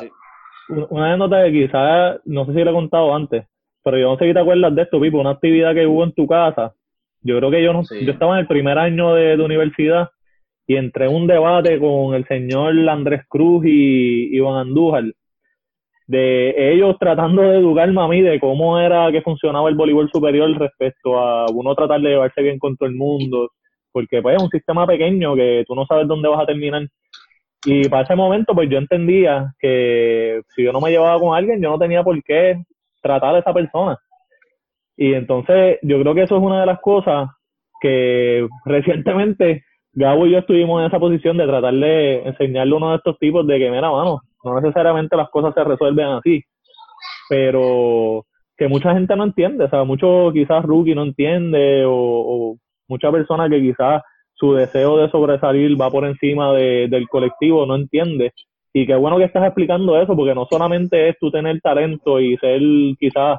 una 0.90 1.06
anécdota 1.06 1.44
que 1.44 1.52
quizás, 1.52 2.20
no 2.24 2.44
sé 2.46 2.52
si 2.52 2.64
le 2.64 2.70
he 2.70 2.74
contado 2.74 3.14
antes, 3.14 3.46
pero 3.82 3.98
yo 3.98 4.10
no 4.10 4.18
sé 4.18 4.26
si 4.26 4.34
te 4.34 4.40
acuerdas 4.40 4.74
de 4.74 4.82
esto, 4.82 5.00
Pipo, 5.00 5.18
una 5.18 5.30
actividad 5.30 5.74
que 5.74 5.86
hubo 5.86 6.04
en 6.04 6.12
tu 6.12 6.26
casa. 6.26 6.74
Yo 7.22 7.38
creo 7.38 7.50
que 7.50 7.62
yo 7.62 7.72
no, 7.72 7.82
yo 7.82 8.12
estaba 8.12 8.34
en 8.34 8.40
el 8.40 8.46
primer 8.46 8.78
año 8.78 9.14
de, 9.14 9.36
universidad 9.36 10.10
y 10.66 10.76
entré 10.76 11.06
en 11.06 11.14
un 11.14 11.26
debate 11.26 11.78
con 11.78 12.14
el 12.14 12.26
señor 12.26 12.74
Andrés 12.88 13.22
Cruz 13.28 13.64
y 13.64 14.36
Iván 14.36 14.56
Andújar 14.56 15.04
de 16.06 16.72
ellos 16.74 16.96
tratando 16.98 17.42
de 17.42 17.58
educarme 17.58 18.02
a 18.02 18.08
mí 18.08 18.20
de 18.20 18.38
cómo 18.38 18.78
era 18.78 19.10
que 19.10 19.22
funcionaba 19.22 19.68
el 19.68 19.76
voleibol 19.76 20.10
superior 20.12 20.50
respecto 20.58 21.18
a 21.18 21.46
uno 21.50 21.74
tratar 21.74 22.00
de 22.00 22.10
llevarse 22.10 22.42
bien 22.42 22.58
con 22.58 22.76
todo 22.76 22.88
el 22.88 22.94
mundo, 22.94 23.50
porque 23.93 24.22
pues 24.22 24.36
es 24.36 24.43
un 24.43 24.51
sistema 24.51 24.86
pequeño 24.86 25.34
que 25.34 25.64
tú 25.66 25.74
no 25.74 25.86
sabes 25.86 26.09
dónde 26.09 26.28
vas 26.28 26.43
a 26.43 26.47
terminar. 26.47 26.88
Y 27.64 27.88
para 27.88 28.03
ese 28.03 28.16
momento, 28.16 28.55
pues 28.55 28.68
yo 28.68 28.78
entendía 28.78 29.55
que 29.61 30.40
si 30.55 30.64
yo 30.64 30.72
no 30.72 30.80
me 30.80 30.90
llevaba 30.90 31.20
con 31.20 31.36
alguien, 31.36 31.62
yo 31.62 31.70
no 31.70 31.78
tenía 31.78 32.03
por 32.03 32.20
qué 32.24 32.62
tratar 33.01 33.36
a 33.36 33.38
esa 33.38 33.53
persona. 33.53 33.99
Y 34.97 35.14
entonces 35.14 35.78
yo 35.82 36.01
creo 36.01 36.14
que 36.14 36.22
eso 36.22 36.36
es 36.36 36.43
una 36.43 36.61
de 36.61 36.66
las 36.66 36.80
cosas 36.80 37.28
que 37.80 38.47
recientemente 38.64 39.64
Gabo 39.95 40.26
y 40.26 40.32
yo 40.32 40.38
estuvimos 40.38 40.80
en 40.80 40.86
esa 40.86 40.99
posición 40.99 41.36
de 41.36 41.47
tratar 41.47 41.74
de 41.74 42.22
enseñarle 42.22 42.72
a 42.72 42.76
uno 42.76 42.90
de 42.90 42.97
estos 42.97 43.18
tipos 43.18 43.47
de 43.47 43.59
que, 43.59 43.70
mira, 43.70 43.90
mano, 43.90 44.20
no 44.43 44.61
necesariamente 44.61 45.16
las 45.16 45.28
cosas 45.28 45.53
se 45.55 45.62
resuelven 45.62 46.07
así, 46.07 46.43
pero 47.28 48.24
que 48.57 48.68
mucha 48.68 48.95
gente 48.95 49.14
no 49.16 49.24
entiende, 49.24 49.64
o 49.64 49.68
sea, 49.68 49.84
mucho 49.84 50.30
quizás 50.32 50.64
rookie 50.64 50.95
no 50.95 51.03
entiende 51.03 51.84
o 51.86 52.57
mucha 52.93 53.11
persona 53.11 53.49
que 53.49 53.61
quizás 53.61 54.03
su 54.34 54.53
deseo 54.53 54.99
de 54.99 55.11
sobresalir 55.11 55.80
va 55.80 55.90
por 55.90 56.05
encima 56.05 56.53
del 56.53 57.09
colectivo, 57.09 57.64
no 57.64 57.76
entiende. 57.76 58.32
Y 58.72 58.86
qué 58.86 58.95
bueno 58.97 59.18
que 59.18 59.24
estás 59.24 59.45
explicando 59.45 60.01
eso, 60.01 60.14
porque 60.14 60.34
no 60.34 60.47
solamente 60.51 61.09
es 61.09 61.16
tú 61.18 61.30
tener 61.30 61.61
talento 61.61 62.20
y 62.20 62.36
ser 62.36 62.61
quizás 62.99 63.38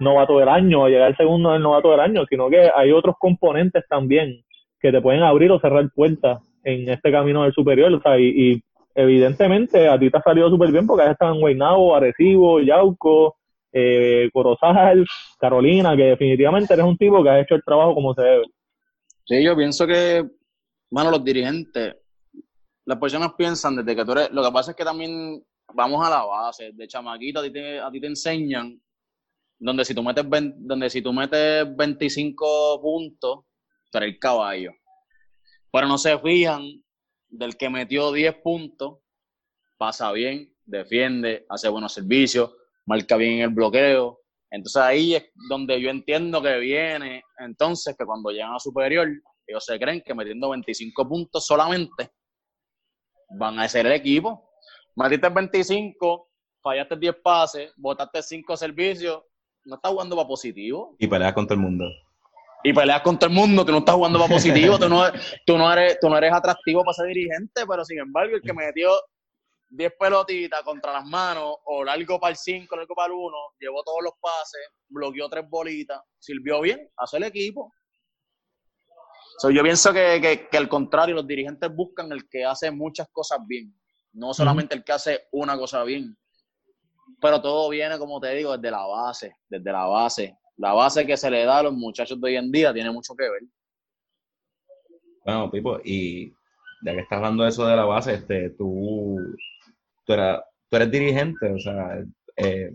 novato 0.00 0.38
del 0.38 0.48
año 0.48 0.82
o 0.82 0.88
llegar 0.88 1.16
segundo 1.16 1.52
del 1.52 1.62
novato 1.62 1.90
del 1.90 2.00
año, 2.00 2.24
sino 2.28 2.48
que 2.48 2.70
hay 2.74 2.92
otros 2.92 3.16
componentes 3.18 3.84
también 3.88 4.42
que 4.80 4.92
te 4.92 5.00
pueden 5.00 5.22
abrir 5.22 5.50
o 5.50 5.60
cerrar 5.60 5.88
puertas 5.94 6.40
en 6.64 6.88
este 6.88 7.10
camino 7.10 7.42
del 7.42 7.52
superior. 7.52 7.92
O 7.92 8.00
sea, 8.00 8.18
y, 8.18 8.62
evidentemente 8.94 9.88
a 9.88 9.96
ti 9.96 10.10
te 10.10 10.16
ha 10.18 10.22
salido 10.22 10.50
súper 10.50 10.72
bien 10.72 10.86
porque 10.86 11.04
has 11.04 11.12
estado 11.12 11.34
en 11.34 11.40
Guaynabo, 11.40 11.94
Arecibo, 11.94 12.60
Yauco, 12.60 13.36
eh, 13.72 14.28
Corozal, 14.32 15.06
Carolina, 15.38 15.96
que 15.96 16.04
definitivamente 16.04 16.74
eres 16.74 16.86
un 16.86 16.96
tipo 16.96 17.22
que 17.22 17.30
ha 17.30 17.40
hecho 17.40 17.54
el 17.54 17.62
trabajo 17.62 17.94
como 17.94 18.14
se 18.14 18.22
debe. 18.22 18.44
Sí, 19.28 19.44
yo 19.44 19.54
pienso 19.54 19.86
que, 19.86 20.26
bueno, 20.90 21.10
los 21.10 21.22
dirigentes, 21.22 21.96
las 22.86 22.98
personas 22.98 23.34
piensan 23.36 23.76
desde 23.76 23.94
que 23.94 24.02
tú 24.02 24.12
eres, 24.12 24.30
lo 24.30 24.42
que 24.42 24.50
pasa 24.50 24.70
es 24.70 24.76
que 24.76 24.84
también 24.84 25.44
vamos 25.74 26.06
a 26.06 26.08
la 26.08 26.24
base, 26.24 26.72
de 26.72 26.88
chamaquito 26.88 27.40
a 27.40 27.42
ti 27.42 27.52
te, 27.52 27.78
a 27.78 27.90
ti 27.90 28.00
te 28.00 28.06
enseñan 28.06 28.80
donde 29.58 29.84
si 29.84 29.94
tú 29.94 30.02
metes 30.02 30.24
donde 30.56 30.88
si 30.88 31.02
tú 31.02 31.12
metes 31.12 31.76
25 31.76 32.80
puntos, 32.80 33.40
tú 33.92 33.98
el 33.98 34.18
caballo. 34.18 34.72
Pero 35.70 35.86
no 35.88 35.98
se 35.98 36.18
fijan 36.18 36.82
del 37.28 37.54
que 37.58 37.68
metió 37.68 38.10
10 38.12 38.34
puntos, 38.36 39.00
pasa 39.76 40.10
bien, 40.12 40.54
defiende, 40.64 41.44
hace 41.50 41.68
buenos 41.68 41.92
servicios, 41.92 42.54
marca 42.86 43.18
bien 43.18 43.40
el 43.40 43.50
bloqueo, 43.50 44.22
entonces 44.50 44.82
ahí 44.82 45.14
es 45.14 45.30
donde 45.48 45.80
yo 45.80 45.90
entiendo 45.90 46.40
que 46.42 46.58
viene, 46.58 47.22
entonces 47.38 47.94
que 47.98 48.04
cuando 48.04 48.30
llegan 48.30 48.54
a 48.54 48.58
superior, 48.58 49.08
ellos 49.46 49.64
se 49.64 49.78
creen 49.78 50.02
que 50.04 50.14
metiendo 50.14 50.50
25 50.50 51.08
puntos 51.08 51.46
solamente 51.46 52.10
van 53.38 53.58
a 53.58 53.68
ser 53.68 53.86
el 53.86 53.92
equipo. 53.92 54.50
Metiste 54.96 55.28
25, 55.28 56.28
fallaste 56.62 56.96
10 56.96 57.16
pases, 57.22 57.72
botaste 57.76 58.22
5 58.22 58.56
servicios, 58.56 59.22
no 59.64 59.76
estás 59.76 59.92
jugando 59.92 60.16
para 60.16 60.28
positivo. 60.28 60.96
Y 60.98 61.06
peleas 61.06 61.34
con 61.34 61.46
todo 61.46 61.54
el 61.54 61.60
mundo. 61.60 61.84
Y 62.64 62.72
peleas 62.72 63.02
con 63.02 63.18
todo 63.18 63.28
el 63.30 63.36
mundo, 63.36 63.64
tú 63.64 63.72
no 63.72 63.78
estás 63.78 63.94
jugando 63.94 64.18
para 64.18 64.30
positivo, 64.34 64.78
tú 64.78 64.88
no, 64.88 65.04
tú 65.46 65.58
no, 65.58 65.72
eres, 65.72 65.98
tú 66.00 66.08
no 66.08 66.16
eres 66.16 66.32
atractivo 66.32 66.82
para 66.82 66.94
ser 66.94 67.06
dirigente, 67.08 67.62
pero 67.68 67.84
sin 67.84 67.98
embargo 67.98 68.36
el 68.36 68.42
que 68.42 68.52
metió 68.52 68.90
10 69.70 69.92
pelotitas 69.98 70.62
contra 70.62 70.92
las 70.92 71.04
manos, 71.04 71.56
o 71.64 71.84
largo 71.84 72.18
para 72.18 72.30
el 72.30 72.36
5, 72.36 72.76
largo 72.76 72.94
para 72.94 73.12
el 73.12 73.12
1, 73.12 73.36
llevó 73.60 73.82
todos 73.82 74.02
los 74.02 74.14
pases, 74.20 74.60
bloqueó 74.88 75.28
tres 75.28 75.48
bolitas, 75.48 76.00
sirvió 76.18 76.60
bien, 76.60 76.88
hace 76.96 77.18
el 77.18 77.24
equipo. 77.24 77.72
So, 79.38 79.50
yo 79.50 79.62
pienso 79.62 79.92
que, 79.92 80.18
que, 80.20 80.48
que, 80.48 80.56
al 80.56 80.68
contrario, 80.68 81.14
los 81.14 81.26
dirigentes 81.26 81.74
buscan 81.74 82.10
el 82.12 82.28
que 82.28 82.44
hace 82.44 82.70
muchas 82.70 83.08
cosas 83.12 83.38
bien, 83.46 83.72
no 84.12 84.34
solamente 84.34 84.74
el 84.74 84.82
que 84.82 84.92
hace 84.92 85.28
una 85.32 85.56
cosa 85.56 85.84
bien. 85.84 86.16
Pero 87.20 87.40
todo 87.40 87.68
viene, 87.68 87.98
como 87.98 88.20
te 88.20 88.34
digo, 88.34 88.56
desde 88.56 88.70
la 88.70 88.86
base, 88.86 89.36
desde 89.48 89.72
la 89.72 89.86
base. 89.86 90.36
La 90.56 90.72
base 90.72 91.06
que 91.06 91.16
se 91.16 91.30
le 91.30 91.44
da 91.44 91.58
a 91.58 91.62
los 91.64 91.72
muchachos 91.72 92.20
de 92.20 92.26
hoy 92.26 92.36
en 92.36 92.50
día 92.50 92.74
tiene 92.74 92.90
mucho 92.90 93.14
que 93.14 93.30
ver. 93.30 93.42
Bueno, 95.24 95.50
Pipo, 95.50 95.78
y 95.84 96.32
ya 96.82 96.94
que 96.94 97.00
estás 97.00 97.18
hablando 97.18 97.44
de 97.44 97.50
eso 97.50 97.66
de 97.66 97.76
la 97.76 97.84
base, 97.84 98.14
este, 98.14 98.50
tú, 98.50 99.16
tú, 100.08 100.14
eras, 100.14 100.40
tú 100.70 100.76
eres 100.76 100.90
dirigente, 100.90 101.52
o 101.52 101.58
sea, 101.58 102.02
eh, 102.36 102.72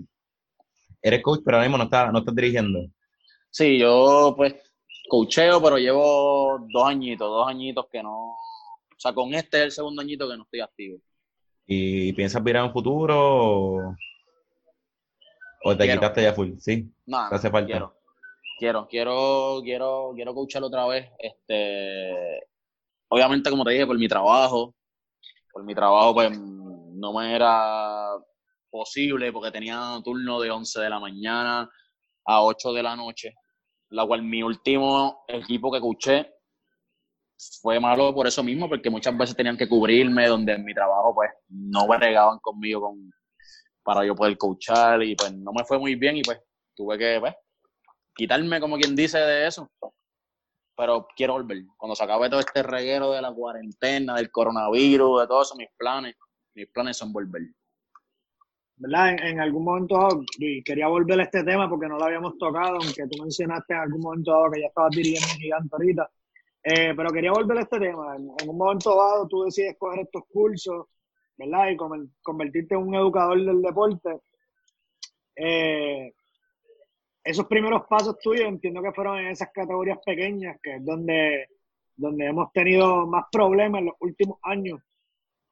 eres 1.02 1.22
coach, 1.24 1.42
pero 1.44 1.58
ahora 1.58 1.68
mismo 1.68 1.78
no 1.80 1.86
estás, 1.86 2.14
no 2.14 2.20
estás 2.20 2.36
dirigiendo. 2.36 2.80
Sí, 3.50 3.80
yo 3.80 4.34
pues 4.38 4.54
coacheo, 5.10 5.62
pero 5.62 5.78
llevo 5.78 6.60
dos 6.72 6.86
añitos, 6.88 7.28
dos 7.28 7.48
añitos 7.48 7.88
que 7.92 8.02
no, 8.04 8.30
o 8.30 8.38
sea, 8.98 9.14
con 9.14 9.34
este 9.34 9.58
es 9.58 9.64
el 9.66 9.72
segundo 9.72 10.02
añito 10.02 10.30
que 10.30 10.38
no 10.38 10.44
estoy 10.44 10.62
activo. 10.62 11.00
¿Y 11.66 12.14
piensas 12.14 12.44
virar 12.44 12.64
un 12.66 12.72
futuro 12.74 13.16
o, 13.18 13.96
o 15.66 15.78
te 15.78 15.86
Quiero. 15.86 16.00
quitaste 16.02 16.24
ya 16.24 16.34
full? 16.34 16.52
Sí, 16.60 16.88
No, 17.06 17.30
te 17.30 17.36
hace 17.36 17.50
falta. 17.50 17.68
quiero, 17.72 17.94
quiero, 18.60 18.88
quiero, 18.88 19.62
quiero, 19.64 20.12
quiero 20.16 20.34
coachar 20.36 20.64
otra 20.64 20.86
vez. 20.88 21.10
Este, 21.20 22.46
obviamente, 23.08 23.50
como 23.50 23.64
te 23.64 23.72
dije, 23.72 23.88
por 23.88 23.98
mi 23.98 24.08
trabajo, 24.08 24.76
por 25.52 25.64
mi 25.64 25.74
trabajo, 25.74 26.14
pues 26.16 26.38
no 27.04 27.12
me 27.12 27.36
era 27.36 28.18
posible 28.72 29.32
porque 29.34 29.52
tenía 29.52 30.00
turno 30.04 30.40
de 30.40 30.50
11 30.50 30.80
de 30.80 30.90
la 30.90 31.00
mañana 31.00 31.70
a 32.26 32.42
8 32.42 32.72
de 32.72 32.82
la 32.82 32.96
noche, 32.96 33.36
la 33.90 34.06
cual 34.06 34.24
mi 34.24 34.42
último 34.42 35.26
equipo 35.28 35.70
que 35.70 35.82
coaché 35.82 36.34
fue 37.62 37.78
malo 37.78 38.16
por 38.16 38.26
eso 38.26 38.42
mismo, 38.42 38.70
porque 38.70 38.90
muchas 38.90 39.18
veces 39.18 39.36
tenían 39.36 39.58
que 39.58 39.68
cubrirme, 39.68 40.28
donde 40.28 40.54
en 40.54 40.64
mi 40.64 40.74
trabajo 40.74 41.14
pues 41.14 41.30
no 41.50 41.88
bregaban 41.88 42.40
conmigo 42.40 42.82
con, 42.82 43.12
para 43.84 44.06
yo 44.06 44.16
poder 44.16 44.38
coachar 44.38 45.04
y 45.04 45.14
pues 45.16 45.34
no 45.34 45.52
me 45.52 45.66
fue 45.66 45.78
muy 45.78 45.96
bien 45.96 46.16
y 46.16 46.22
pues 46.22 46.40
tuve 46.74 46.98
que 46.98 47.20
pues, 47.20 47.34
quitarme, 48.16 48.62
como 48.62 48.78
quien 48.78 48.96
dice, 48.96 49.20
de 49.20 49.48
eso. 49.48 49.70
Pero 50.78 51.06
quiero 51.16 51.34
volver. 51.34 51.64
Cuando 51.78 51.96
se 51.96 52.04
acabe 52.04 52.30
todo 52.30 52.40
este 52.40 52.64
reguero 52.64 53.12
de 53.12 53.22
la 53.22 53.34
cuarentena, 53.34 54.16
del 54.16 54.32
coronavirus, 54.32 55.22
de 55.22 55.28
todo 55.28 55.42
eso, 55.42 55.56
mis 55.56 55.70
planes, 55.78 56.16
mis 56.56 56.68
planes 56.68 56.98
son 56.98 57.12
volver. 57.12 57.44
¿verdad? 58.76 59.16
En, 59.24 59.40
algún 59.40 59.64
momento 59.64 59.96
dado, 59.96 60.24
y 60.40 60.64
quería 60.64 60.88
volver 60.88 61.20
a 61.20 61.24
este 61.24 61.44
tema 61.44 61.70
porque 61.70 61.88
no 61.88 61.98
lo 61.98 62.06
habíamos 62.06 62.38
tocado, 62.38 62.78
aunque 62.82 63.08
tú 63.08 63.22
mencionaste 63.22 63.74
en 63.74 63.80
algún 63.80 64.02
momento 64.02 64.32
dado 64.32 64.52
que 64.52 64.62
ya 64.62 64.68
estabas 64.68 64.92
dirigiendo 64.92 65.28
en 65.34 65.40
Gigante 65.40 65.70
ahorita, 65.72 66.12
eh, 66.64 66.94
pero 66.96 67.10
quería 67.12 67.32
volver 67.32 67.58
a 67.58 67.62
este 67.62 67.80
tema. 67.80 68.16
En, 68.16 68.30
en 68.40 68.50
un 68.50 68.58
momento 68.58 68.96
dado 68.96 69.28
tú 69.28 69.44
decides 69.44 69.78
coger 69.78 70.02
estos 70.02 70.24
cursos, 70.32 70.88
¿verdad? 71.38 71.70
Y 71.70 71.78
conver- 71.78 72.10
convertirte 72.22 72.76
en 72.76 72.82
un 72.82 72.96
educador 72.96 73.44
del 73.44 73.62
deporte. 73.62 74.20
Eh, 75.36 76.14
esos 77.24 77.46
primeros 77.46 77.84
pasos 77.88 78.18
tuyos 78.20 78.46
entiendo 78.48 78.82
que 78.82 78.92
fueron 78.92 79.18
en 79.20 79.28
esas 79.28 79.50
categorías 79.54 79.98
pequeñas, 80.06 80.58
que 80.62 80.76
es 80.76 80.86
donde, 80.86 81.48
donde 81.96 82.26
hemos 82.26 82.52
tenido 82.52 83.08
más 83.08 83.26
problemas 83.32 83.80
en 83.80 83.86
los 83.86 83.96
últimos 84.02 84.40
años 84.44 84.80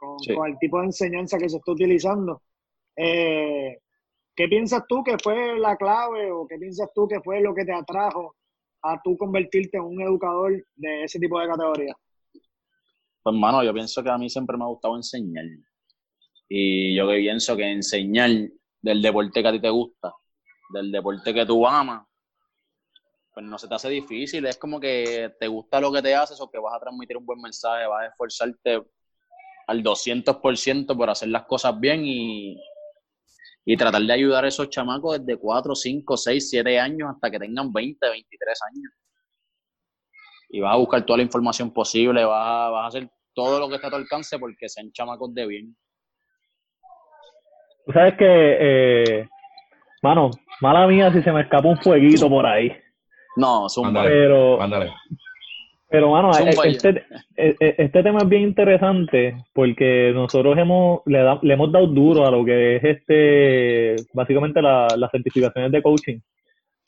con, 0.01 0.19
Sí. 0.19 0.33
con 0.35 0.49
el 0.49 0.57
tipo 0.59 0.79
de 0.79 0.85
enseñanza 0.87 1.37
que 1.37 1.47
se 1.49 1.57
está 1.57 1.71
utilizando. 1.71 2.41
Eh, 2.95 3.77
¿Qué 4.35 4.47
piensas 4.47 4.83
tú 4.87 5.03
que 5.03 5.17
fue 5.21 5.59
la 5.59 5.75
clave 5.77 6.31
o 6.31 6.47
qué 6.47 6.57
piensas 6.57 6.89
tú 6.95 7.07
que 7.07 7.21
fue 7.21 7.41
lo 7.41 7.53
que 7.53 7.65
te 7.65 7.73
atrajo 7.73 8.35
a 8.81 8.99
tú 9.03 9.15
convertirte 9.17 9.77
en 9.77 9.83
un 9.83 10.01
educador 10.01 10.65
de 10.75 11.03
ese 11.03 11.19
tipo 11.19 11.39
de 11.39 11.47
categoría? 11.47 11.93
Pues, 13.23 13.35
mano, 13.35 13.63
yo 13.63 13.73
pienso 13.73 14.01
que 14.03 14.09
a 14.09 14.17
mí 14.17 14.29
siempre 14.29 14.57
me 14.57 14.63
ha 14.63 14.67
gustado 14.67 14.95
enseñar. 14.95 15.45
Y 16.49 16.95
yo 16.95 17.07
que 17.07 17.17
pienso 17.17 17.55
que 17.55 17.71
enseñar 17.71 18.29
del 18.81 19.01
deporte 19.01 19.41
que 19.41 19.47
a 19.47 19.51
ti 19.51 19.61
te 19.61 19.69
gusta, 19.69 20.11
del 20.73 20.91
deporte 20.91 21.33
que 21.33 21.45
tú 21.45 21.67
amas, 21.67 22.05
pues 23.33 23.45
no 23.45 23.57
se 23.57 23.67
te 23.67 23.75
hace 23.75 23.89
difícil. 23.89 24.45
Es 24.47 24.57
como 24.57 24.79
que 24.79 25.33
te 25.39 25.47
gusta 25.47 25.79
lo 25.79 25.91
que 25.91 26.01
te 26.01 26.15
haces 26.15 26.41
o 26.41 26.49
que 26.49 26.57
vas 26.59 26.73
a 26.75 26.79
transmitir 26.79 27.15
un 27.15 27.25
buen 27.25 27.39
mensaje, 27.39 27.85
vas 27.85 28.03
a 28.03 28.07
esforzarte 28.07 28.81
al 29.67 29.83
200% 29.83 30.97
por 30.97 31.09
hacer 31.09 31.29
las 31.29 31.43
cosas 31.43 31.79
bien 31.79 32.01
y, 32.05 32.61
y 33.65 33.77
tratar 33.77 34.01
de 34.01 34.13
ayudar 34.13 34.45
a 34.45 34.47
esos 34.47 34.69
chamacos 34.69 35.19
desde 35.19 35.39
4, 35.39 35.75
5, 35.75 36.17
6, 36.17 36.49
7 36.49 36.79
años 36.79 37.09
hasta 37.13 37.29
que 37.29 37.39
tengan 37.39 37.71
20, 37.71 38.09
23 38.09 38.59
años. 38.73 38.91
Y 40.49 40.59
vas 40.59 40.73
a 40.73 40.77
buscar 40.77 41.05
toda 41.05 41.17
la 41.17 41.23
información 41.23 41.71
posible, 41.71 42.25
vas 42.25 42.47
a, 42.47 42.69
vas 42.69 42.83
a 42.83 42.87
hacer 42.87 43.09
todo 43.33 43.59
lo 43.59 43.69
que 43.69 43.75
está 43.75 43.87
a 43.87 43.91
tu 43.91 43.95
alcance 43.95 44.37
porque 44.39 44.67
sean 44.67 44.91
chamacos 44.91 45.33
de 45.33 45.47
bien. 45.47 45.77
Tú 47.85 47.93
sabes 47.93 48.15
que, 48.17 48.25
eh, 48.27 49.29
mano, 50.03 50.29
mala 50.59 50.87
mía 50.87 51.11
si 51.11 51.21
se 51.21 51.31
me 51.31 51.41
escapa 51.41 51.67
un 51.67 51.77
fueguito 51.77 52.29
por 52.29 52.45
ahí. 52.45 52.71
No, 53.37 53.69
zumba. 53.69 53.89
Ándale. 53.89 54.09
Pero, 54.09 54.57
Mándale. 54.57 54.93
Pero 55.91 56.09
mano, 56.11 56.33
Zumba 56.33 56.51
este, 56.71 57.03
e- 57.35 57.55
e- 57.59 57.75
este 57.77 58.01
tema 58.03 58.19
es 58.23 58.29
bien 58.29 58.43
interesante 58.43 59.35
porque 59.53 60.11
nosotros 60.13 60.57
hemos, 60.57 61.01
le, 61.05 61.19
da- 61.19 61.39
le 61.41 61.53
hemos 61.53 61.71
dado 61.71 61.87
duro 61.87 62.25
a 62.25 62.31
lo 62.31 62.43
que 62.45 62.77
es 62.77 62.83
este, 62.83 63.95
básicamente 64.13 64.61
la- 64.61 64.95
las 64.97 65.11
certificaciones 65.11 65.71
de 65.71 65.81
coaching, 65.81 66.19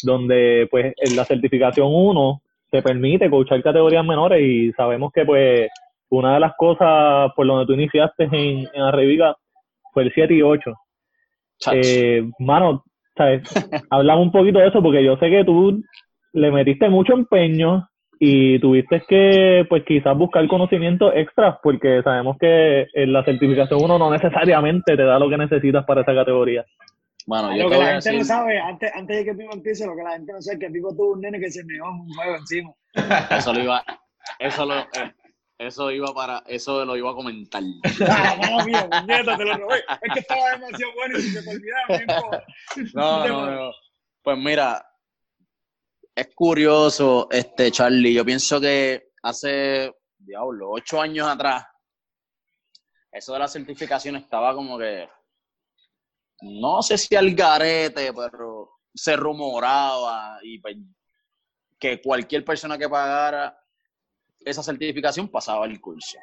donde 0.04 0.68
pues 0.72 0.94
en 0.98 1.16
la 1.16 1.26
certificación 1.26 1.88
1 1.92 2.42
te 2.72 2.82
permite 2.82 3.30
coachar 3.30 3.62
categorías 3.62 4.06
menores 4.06 4.42
y 4.42 4.72
sabemos 4.74 5.12
que 5.14 5.26
pues 5.26 5.70
una 6.10 6.36
de 6.36 6.40
las 6.40 6.54
cosas 6.58 7.32
por 7.36 7.46
donde 7.46 7.66
tú 7.66 7.74
iniciaste 7.74 8.24
en, 8.24 8.68
en 8.74 8.82
Arreviga 8.82 9.36
fue 9.94 10.04
el 10.04 10.12
7 10.14 10.34
y 10.34 10.42
8. 10.42 10.74
Chach. 11.60 11.74
Eh, 11.76 12.24
mano, 12.40 12.84
¿sabes? 13.16 13.44
hablamos 13.90 14.26
un 14.28 14.32
poquito 14.32 14.60
de 14.60 14.68
eso 14.68 14.82
porque 14.82 15.04
yo 15.04 15.18
sé 15.18 15.30
que 15.30 15.44
tú 15.44 15.84
le 16.34 16.52
metiste 16.52 16.90
mucho 16.90 17.14
empeño 17.14 17.88
y 18.20 18.60
tuviste 18.60 19.04
que, 19.08 19.66
pues 19.68 19.84
quizás 19.86 20.18
buscar 20.18 20.48
conocimientos 20.48 21.12
extras 21.16 21.58
porque 21.62 22.02
sabemos 22.04 22.38
que 22.40 22.88
en 22.94 23.14
la 23.14 23.24
certificación 23.24 23.84
uno 23.84 23.98
no 23.98 24.12
necesariamente 24.12 24.96
te 24.96 25.04
da 25.04 25.20
lo 25.20 25.30
que 25.30 25.38
necesitas 25.38 25.86
para 25.86 26.02
esa 26.02 26.14
categoría. 26.14 26.66
Bueno, 27.26 27.56
yo 27.56 27.64
Lo 27.64 27.70
que 27.70 27.78
la 27.78 27.86
gente 27.86 27.96
decir, 28.10 28.20
no 28.20 28.26
sabe, 28.26 28.60
antes, 28.60 28.92
antes 28.94 29.18
de 29.18 29.26
que 29.26 29.34
Pipo 29.34 29.54
empiece, 29.54 29.86
lo 29.86 29.96
que 29.96 30.04
la 30.04 30.12
gente 30.12 30.34
no 30.34 30.42
sabe 30.42 30.56
es 30.56 30.60
que 30.60 30.70
Pipo 30.72 30.90
tuvo 30.96 31.14
un 31.14 31.22
nene 31.22 31.40
que 31.40 31.50
se 31.50 31.64
meó 31.64 31.86
en 31.86 32.02
un 32.02 32.14
juego 32.14 32.36
encima. 32.36 32.74
eso 33.38 33.54
lo 33.54 33.60
iba, 33.62 33.84
eso 34.40 34.66
lo, 34.66 34.80
eh, 34.80 35.14
eso 35.58 35.92
iba 35.92 36.14
para, 36.14 36.44
eso 36.48 36.84
lo 36.84 36.98
iba 36.98 37.12
a 37.12 37.16
comentar. 37.16 37.64
Ah, 38.10 38.36
mala 38.42 38.66
mía, 38.66 38.90
puñeta, 38.90 39.38
te 39.38 39.46
lo 39.46 39.58
robé. 39.58 39.78
Es 40.02 40.14
que 40.14 40.20
estaba 40.20 40.50
demasiado 40.52 40.94
bueno 40.96 41.18
y 41.18 41.22
se 41.22 41.44
te 41.44 41.50
olvidaba. 41.50 41.86
no 41.88 41.96
importa. 42.02 42.46
No, 42.94 43.28
no, 43.28 43.52
no. 43.52 43.72
Pues 44.24 44.38
mira, 44.38 44.86
es 46.16 46.28
curioso, 46.36 47.28
este 47.32 47.72
Charlie. 47.72 48.14
Yo 48.14 48.26
pienso 48.26 48.60
que 48.60 49.12
hace, 49.24 49.94
diablo, 50.18 50.72
ocho 50.72 51.02
años 51.02 51.28
atrás, 51.28 51.66
eso 53.12 53.34
de 53.34 53.40
la 53.40 53.48
certificación 53.48 54.16
estaba 54.16 54.54
como 54.54 54.78
que, 54.78 55.08
no 56.42 56.82
sé 56.82 56.98
si 56.98 57.16
al 57.16 57.34
garete, 57.34 58.12
pero 58.14 58.80
se 58.94 59.16
rumoraba 59.16 60.40
y 60.44 60.60
pues, 60.60 60.78
que 61.80 62.02
cualquier 62.02 62.44
persona 62.46 62.78
que 62.78 62.90
pagara 62.90 63.60
esa 64.40 64.64
certificación 64.64 65.30
pasaba 65.30 65.66
el 65.66 65.80
curso. 65.80 66.18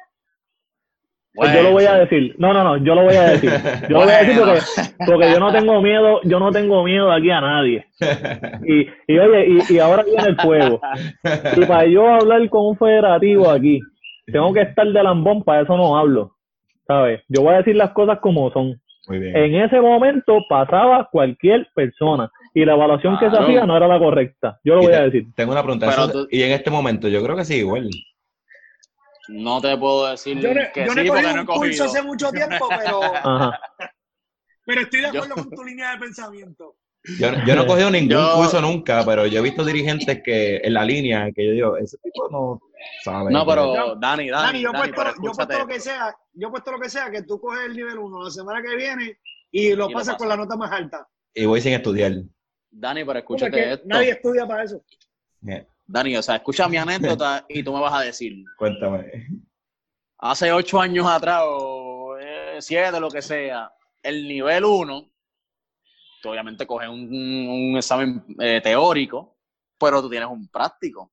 Pues 1.33 1.53
yo 1.53 1.63
lo 1.63 1.71
voy 1.71 1.85
a 1.85 1.93
decir, 1.95 2.35
no, 2.39 2.51
no, 2.53 2.61
no, 2.63 2.77
yo 2.83 2.93
lo 2.93 3.03
voy 3.03 3.15
a 3.15 3.21
decir. 3.31 3.49
Yo 3.89 3.99
lo 3.99 4.03
voy 4.03 4.11
a 4.13 4.17
decir 4.23 4.37
porque, 4.37 4.59
porque 5.05 5.31
yo 5.31 5.39
no 5.39 5.51
tengo 5.51 5.81
miedo, 5.81 6.19
yo 6.23 6.39
no 6.39 6.51
tengo 6.51 6.83
miedo 6.83 7.09
aquí 7.11 7.31
a 7.31 7.39
nadie. 7.41 7.85
Y, 8.65 8.81
y 9.07 9.17
oye, 9.19 9.47
y, 9.69 9.73
y 9.75 9.79
ahora 9.79 10.03
viene 10.03 10.23
el 10.27 10.35
fuego. 10.35 10.81
Y 11.55 11.65
para 11.65 11.85
yo 11.85 12.05
hablar 12.07 12.49
con 12.49 12.65
un 12.67 12.77
federativo 12.77 13.49
aquí, 13.49 13.79
tengo 14.25 14.53
que 14.53 14.61
estar 14.61 14.85
de 14.87 15.03
lambón, 15.03 15.43
para 15.43 15.61
eso 15.61 15.77
no 15.77 15.97
hablo. 15.97 16.35
¿Sabes? 16.85 17.21
Yo 17.29 17.43
voy 17.43 17.53
a 17.53 17.57
decir 17.59 17.75
las 17.77 17.91
cosas 17.91 18.19
como 18.19 18.51
son. 18.51 18.81
Muy 19.07 19.19
bien. 19.19 19.35
En 19.35 19.55
ese 19.55 19.79
momento 19.81 20.39
pasaba 20.49 21.07
cualquier 21.11 21.67
persona 21.73 22.29
y 22.53 22.65
la 22.65 22.73
evaluación 22.73 23.17
que 23.17 23.29
se 23.29 23.37
hacía 23.37 23.65
no 23.65 23.75
era 23.77 23.87
la 23.87 23.97
correcta. 23.99 24.59
Yo 24.63 24.75
lo 24.75 24.81
Y 24.81 24.85
voy 24.85 24.93
te- 24.93 24.99
a 24.99 25.03
decir. 25.05 25.25
Tengo 25.35 25.53
una 25.53 25.63
pregunta. 25.63 25.87
Pero 25.89 26.03
eso- 26.03 26.11
tú- 26.11 26.27
Y 26.29 26.43
en 26.43 26.51
este 26.51 26.69
momento, 26.69 27.07
yo 27.07 27.23
creo 27.23 27.35
que 27.37 27.45
sí, 27.45 27.55
igual. 27.59 27.89
No 29.31 29.61
te 29.61 29.77
puedo 29.77 30.07
decir 30.11 30.39
Yo, 30.39 30.53
no- 30.53 30.61
que 30.73 30.81
yo 30.81 30.85
no 30.87 30.93
sí 30.93 30.99
he 30.99 31.05
porque 31.07 31.21
cogido 31.23 31.31
no 31.33 31.37
he 31.37 31.41
un 31.41 31.45
curso 31.61 31.83
hace 31.85 32.01
mucho 32.03 32.31
tiempo, 32.31 32.67
pero, 32.69 33.01
Ajá. 33.15 33.59
pero 34.65 34.81
estoy 34.81 35.01
de 35.01 35.11
Yo- 35.13 35.23
acuerdo 35.23 35.35
con 35.35 35.49
tu 35.55 35.63
línea 35.63 35.91
de 35.93 35.97
pensamiento. 35.99 36.75
Yo, 37.19 37.29
yo 37.47 37.55
no 37.55 37.63
he 37.63 37.65
cogido 37.67 37.89
ningún 37.89 38.09
Yo- 38.11 38.33
curso 38.35 38.61
nunca, 38.61 39.03
pero 39.05 39.25
yo 39.25 39.39
he 39.39 39.41
visto 39.41 39.65
dirigentes 39.65 40.21
que 40.23 40.57
en 40.57 40.73
la 40.73 40.85
línea 40.85 41.31
que 41.35 41.45
yo 41.47 41.51
digo, 41.51 41.77
ese 41.77 41.97
tipo 41.97 42.29
no 42.29 42.61
sabe. 43.03 43.31
No, 43.31 43.43
pero 43.45 43.95
Dani, 43.99 44.29
Dani, 44.29 44.29
Dani, 44.29 44.61
yo 44.61 44.69
he 44.69 44.73
Dani, 44.73 44.91
puesto, 44.93 45.13
yo 45.23 45.31
puesto 45.31 45.57
lo 45.59 45.67
que 45.67 45.79
sea 45.79 46.15
yo 46.33 46.47
he 46.47 46.51
puesto 46.51 46.71
lo 46.71 46.79
que 46.79 46.89
sea, 46.89 47.09
que 47.09 47.23
tú 47.23 47.39
coges 47.39 47.61
el 47.65 47.75
nivel 47.75 47.97
1 47.97 48.23
la 48.23 48.29
semana 48.29 48.61
que 48.61 48.75
viene 48.75 49.17
y 49.51 49.69
lo 49.75 49.85
Y 49.87 49.91
lo 49.91 49.97
pasas 49.97 50.15
con 50.15 50.29
la 50.29 50.37
nota 50.37 50.55
más 50.55 50.71
alta. 50.71 51.07
Y 51.33 51.45
voy 51.45 51.59
sin 51.59 51.73
estudiar. 51.73 52.11
Dani, 52.69 53.01
pero 53.03 53.05
Porque 53.05 53.19
escúchate 53.45 53.73
esto. 53.73 53.83
nadie 53.87 54.11
estudia 54.11 54.45
para 54.47 54.63
eso. 54.63 54.83
Eh, 55.47 55.65
Dani, 55.91 56.15
o 56.15 56.23
sea, 56.23 56.35
escucha 56.35 56.67
mi 56.67 56.77
anécdota 56.77 57.45
y 57.49 57.63
tú 57.63 57.73
me 57.73 57.81
vas 57.81 57.93
a 57.93 58.01
decir. 58.01 58.43
Cuéntame. 58.57 59.27
Hace 60.19 60.51
ocho 60.51 60.79
años 60.79 61.07
atrás, 61.07 61.41
o 61.45 62.17
eh, 62.19 62.57
siete, 62.59 62.99
lo 62.99 63.09
que 63.09 63.21
sea, 63.21 63.71
el 64.03 64.27
nivel 64.27 64.63
1, 64.63 65.11
tú 66.21 66.29
obviamente 66.29 66.65
coges 66.65 66.89
un, 66.89 67.09
un 67.11 67.77
examen 67.77 68.23
eh, 68.39 68.61
teórico, 68.61 69.37
pero 69.79 70.01
tú 70.01 70.09
tienes 70.09 70.29
un 70.29 70.47
práctico. 70.47 71.11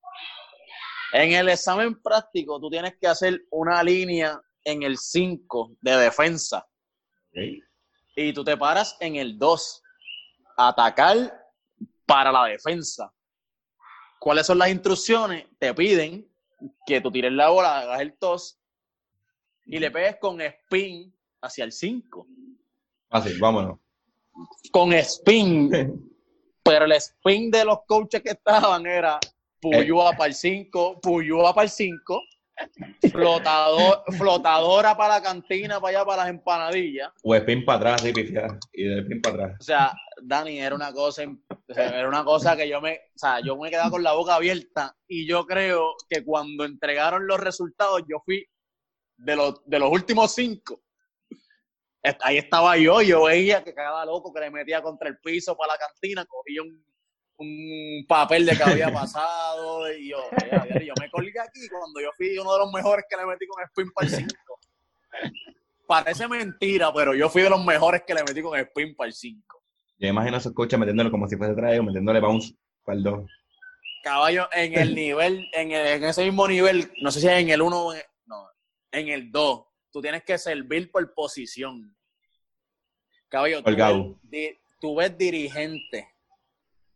En 1.12 1.32
el 1.32 1.48
examen 1.48 2.00
práctico, 2.02 2.60
tú 2.60 2.68
tienes 2.68 2.96
que 3.00 3.06
hacer 3.06 3.40
una 3.50 3.82
línea 3.82 4.38
en 4.62 4.82
el 4.82 4.98
5 4.98 5.76
de 5.80 5.96
defensa 5.96 6.66
y 8.16 8.32
tú 8.32 8.44
te 8.44 8.56
paras 8.56 8.96
en 9.00 9.16
el 9.16 9.38
2, 9.38 9.82
atacar 10.56 11.16
para 12.06 12.32
la 12.32 12.46
defensa. 12.46 13.12
¿Cuáles 14.18 14.46
son 14.46 14.58
las 14.58 14.70
instrucciones? 14.70 15.46
Te 15.58 15.72
piden 15.74 16.28
que 16.86 17.00
tú 17.00 17.10
tires 17.10 17.32
la 17.32 17.50
bola, 17.50 17.80
hagas 17.80 18.00
el 18.00 18.14
toss 18.14 18.58
y 19.66 19.78
le 19.78 19.90
pegues 19.90 20.16
con 20.16 20.40
spin 20.40 21.14
hacia 21.40 21.64
el 21.64 21.72
5. 21.72 22.26
Fácil, 23.08 23.38
vámonos. 23.38 23.78
Con 24.72 24.92
spin, 24.92 25.70
pero 26.62 26.84
el 26.84 26.92
spin 26.92 27.50
de 27.50 27.64
los 27.64 27.78
coaches 27.86 28.22
que 28.22 28.30
estaban 28.30 28.86
era 28.86 29.18
Puyúa 29.60 30.12
para 30.12 30.28
el 30.28 30.34
5, 30.34 31.00
Puyúa 31.00 31.54
para 31.54 31.64
el 31.64 31.70
5, 31.70 32.22
flotador, 33.10 34.02
flotadora 34.16 34.96
para 34.96 35.14
la 35.14 35.22
cantina, 35.22 35.80
para 35.80 35.98
allá, 35.98 36.06
para 36.06 36.22
las 36.22 36.30
empanadillas. 36.30 37.10
O 37.22 37.34
spin 37.34 37.64
para 37.64 37.78
atrás, 37.78 38.02
así, 38.02 38.12
pifiar. 38.12 38.58
Y 38.72 38.84
de 38.84 39.00
spin 39.00 39.20
para 39.22 39.34
atrás. 39.34 39.56
O 39.60 39.62
sea, 39.62 39.92
Dani, 40.22 40.58
era 40.60 40.74
una 40.74 40.92
cosa, 40.92 41.24
im- 41.24 41.40
o 41.48 41.74
sea, 41.74 41.88
era 41.98 42.08
una 42.08 42.24
cosa 42.24 42.56
que 42.56 42.68
yo 42.68 42.80
me, 42.80 42.94
o 43.14 43.18
sea, 43.18 43.40
yo 43.40 43.56
me 43.56 43.70
quedaba 43.70 43.90
con 43.90 44.02
la 44.02 44.12
boca 44.12 44.34
abierta 44.34 44.96
y 45.06 45.26
yo 45.26 45.46
creo 45.46 45.94
que 46.08 46.24
cuando 46.24 46.64
entregaron 46.64 47.26
los 47.26 47.40
resultados, 47.40 48.02
yo 48.08 48.20
fui 48.24 48.44
de 49.16 49.36
los, 49.36 49.62
de 49.64 49.78
los 49.78 49.90
últimos 49.90 50.34
cinco. 50.34 50.82
Ahí 52.22 52.38
estaba 52.38 52.76
yo, 52.78 53.02
yo 53.02 53.24
veía 53.24 53.62
que 53.62 53.74
cada 53.74 54.04
loco 54.06 54.32
que 54.32 54.40
le 54.40 54.50
metía 54.50 54.80
contra 54.80 55.08
el 55.08 55.18
piso 55.18 55.56
para 55.56 55.74
la 55.74 55.78
cantina, 55.78 56.24
cogía 56.24 56.62
un, 56.62 56.82
un 57.38 58.04
papel 58.08 58.44
de 58.46 58.56
que 58.56 58.62
había 58.62 58.92
pasado 58.92 59.90
y 59.92 60.10
yo, 60.10 60.18
me 61.00 61.10
colgué 61.10 61.38
aquí 61.40 61.60
cuando 61.68 62.00
yo 62.00 62.10
fui 62.16 62.36
uno 62.38 62.52
de 62.52 62.58
los 62.58 62.72
mejores 62.72 63.04
que 63.08 63.16
le 63.16 63.26
metí 63.26 63.46
con 63.46 63.62
spin 63.64 63.90
para 63.92 64.06
el 64.08 64.14
5. 64.14 64.34
Parece 65.86 66.28
mentira, 66.28 66.92
pero 66.92 67.14
yo 67.14 67.28
fui 67.30 67.42
de 67.42 67.50
los 67.50 67.64
mejores 67.64 68.02
que 68.06 68.14
le 68.14 68.22
metí 68.24 68.42
con 68.42 68.58
spin 68.58 68.94
para 68.94 69.08
el 69.08 69.14
5. 69.14 69.62
Yo 69.98 70.08
imagino 70.08 70.36
a 70.36 70.40
esos 70.40 70.52
coaches 70.52 70.78
metiéndolo 70.78 71.10
como 71.10 71.26
si 71.28 71.36
fuese 71.36 71.54
traído, 71.54 71.82
metiéndole 71.82 72.20
bounce 72.20 72.54
para 72.84 72.98
el 72.98 73.04
2. 73.04 73.26
Caballo, 74.02 74.48
en 74.52 74.74
el 74.78 74.94
nivel, 74.94 75.48
en, 75.52 75.72
el- 75.72 75.86
en 75.86 76.04
ese 76.04 76.24
mismo 76.24 76.46
nivel, 76.46 76.90
no 77.02 77.10
sé 77.10 77.20
si 77.20 77.26
es 77.26 77.32
en 77.34 77.50
el 77.50 77.62
1 77.62 77.92
no, 78.26 78.48
en 78.92 79.08
el 79.08 79.30
2, 79.32 79.64
tú 79.90 80.00
tienes 80.02 80.22
que 80.24 80.38
servir 80.38 80.90
por 80.90 81.12
posición. 81.14 81.96
Caballo, 83.28 83.58
tú 83.58 83.64
Colgado. 83.64 84.18
ves, 84.22 84.30
di- 84.30 84.58
tú 84.80 84.94
ves 84.96 85.16
dirigentes 85.18 86.04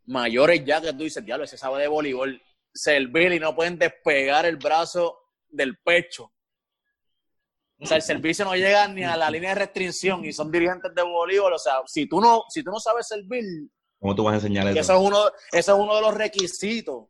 mayores 0.05 0.63
ya 0.65 0.81
que 0.81 0.91
tú 0.93 1.03
dices, 1.03 1.23
diablo, 1.25 1.45
ese 1.45 1.57
sabe 1.57 1.81
de 1.81 1.87
voleibol, 1.87 2.41
servir 2.73 3.31
y 3.31 3.39
no 3.39 3.55
pueden 3.55 3.77
despegar 3.77 4.45
el 4.45 4.57
brazo 4.57 5.17
del 5.49 5.77
pecho. 5.77 6.31
O 7.79 7.85
sea, 7.85 7.97
el 7.97 8.03
servicio 8.03 8.45
no 8.45 8.55
llega 8.55 8.87
ni 8.87 9.03
a 9.03 9.17
la 9.17 9.29
línea 9.29 9.49
de 9.49 9.55
restricción 9.55 10.23
y 10.23 10.31
son 10.31 10.51
dirigentes 10.51 10.93
de 10.95 11.01
voleibol. 11.01 11.53
O 11.53 11.59
sea, 11.59 11.81
si 11.85 12.07
tú 12.07 12.21
no, 12.21 12.43
si 12.49 12.63
tú 12.63 12.71
no 12.71 12.79
sabes 12.79 13.07
servir, 13.07 13.43
¿Cómo 13.99 14.15
tú 14.15 14.23
vas 14.23 14.33
a 14.33 14.35
enseñar 14.35 14.67
eso? 14.67 14.79
eso 14.79 14.93
es 14.93 14.99
uno, 14.99 15.25
eso 15.51 15.73
es 15.73 15.79
uno 15.79 15.95
de 15.95 16.01
los 16.01 16.13
requisitos. 16.13 17.05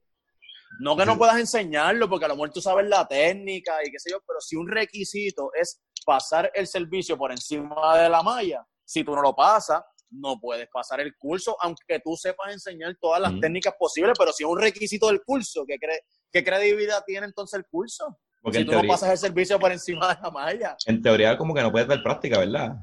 No 0.80 0.98
que 0.98 1.06
no 1.06 1.18
puedas 1.18 1.38
enseñarlo, 1.38 2.10
porque 2.10 2.26
a 2.26 2.28
lo 2.28 2.36
mejor 2.36 2.52
tú 2.52 2.62
sabes 2.62 2.88
la 2.88 3.08
técnica 3.08 3.78
y 3.86 3.92
qué 3.92 4.00
sé 4.00 4.12
yo, 4.12 4.20
pero 4.26 4.40
si 4.42 4.56
un 4.56 4.68
requisito 4.68 5.52
es 5.54 5.82
pasar 6.06 6.52
el 6.54 6.68
servicio 6.68 7.18
por 7.18 7.32
encima 7.32 7.98
de 7.98 8.10
la 8.10 8.24
malla, 8.24 8.66
si 8.84 9.04
tú 9.04 9.16
no 9.16 9.22
lo 9.22 9.36
pasas, 9.36 9.82
no 10.14 10.40
puedes 10.40 10.68
pasar 10.70 11.00
el 11.02 11.16
curso, 11.18 11.56
aunque 11.62 12.00
tú 12.00 12.16
sepas 12.16 12.54
enseñar 12.54 12.96
todas 13.02 13.22
las 13.22 13.40
técnicas 13.40 13.74
posibles, 13.78 14.14
pero 14.18 14.32
si 14.32 14.44
es 14.44 14.50
un 14.50 14.60
requisito 14.60 15.08
del 15.08 15.22
curso, 15.24 15.66
¿qué, 15.66 15.76
cre- 15.76 16.02
qué 16.32 16.44
credibilidad 16.44 17.04
tiene 17.06 17.26
entonces 17.26 17.58
el 17.60 17.66
curso? 17.66 18.18
Porque 18.42 18.60
si 18.60 18.66
tú 18.66 18.74
no 18.74 18.82
pasas 18.88 19.10
el 19.12 19.18
servicio 19.18 19.58
por 19.60 19.72
encima 19.72 20.14
de 20.16 20.22
la 20.22 20.30
malla. 20.32 20.76
en 20.86 21.02
teoría 21.02 21.38
como 21.38 21.54
que 21.54 21.62
no 21.62 21.72
puedes 21.72 21.88
dar 21.88 22.04
práctica, 22.04 22.40
¿verdad? 22.40 22.76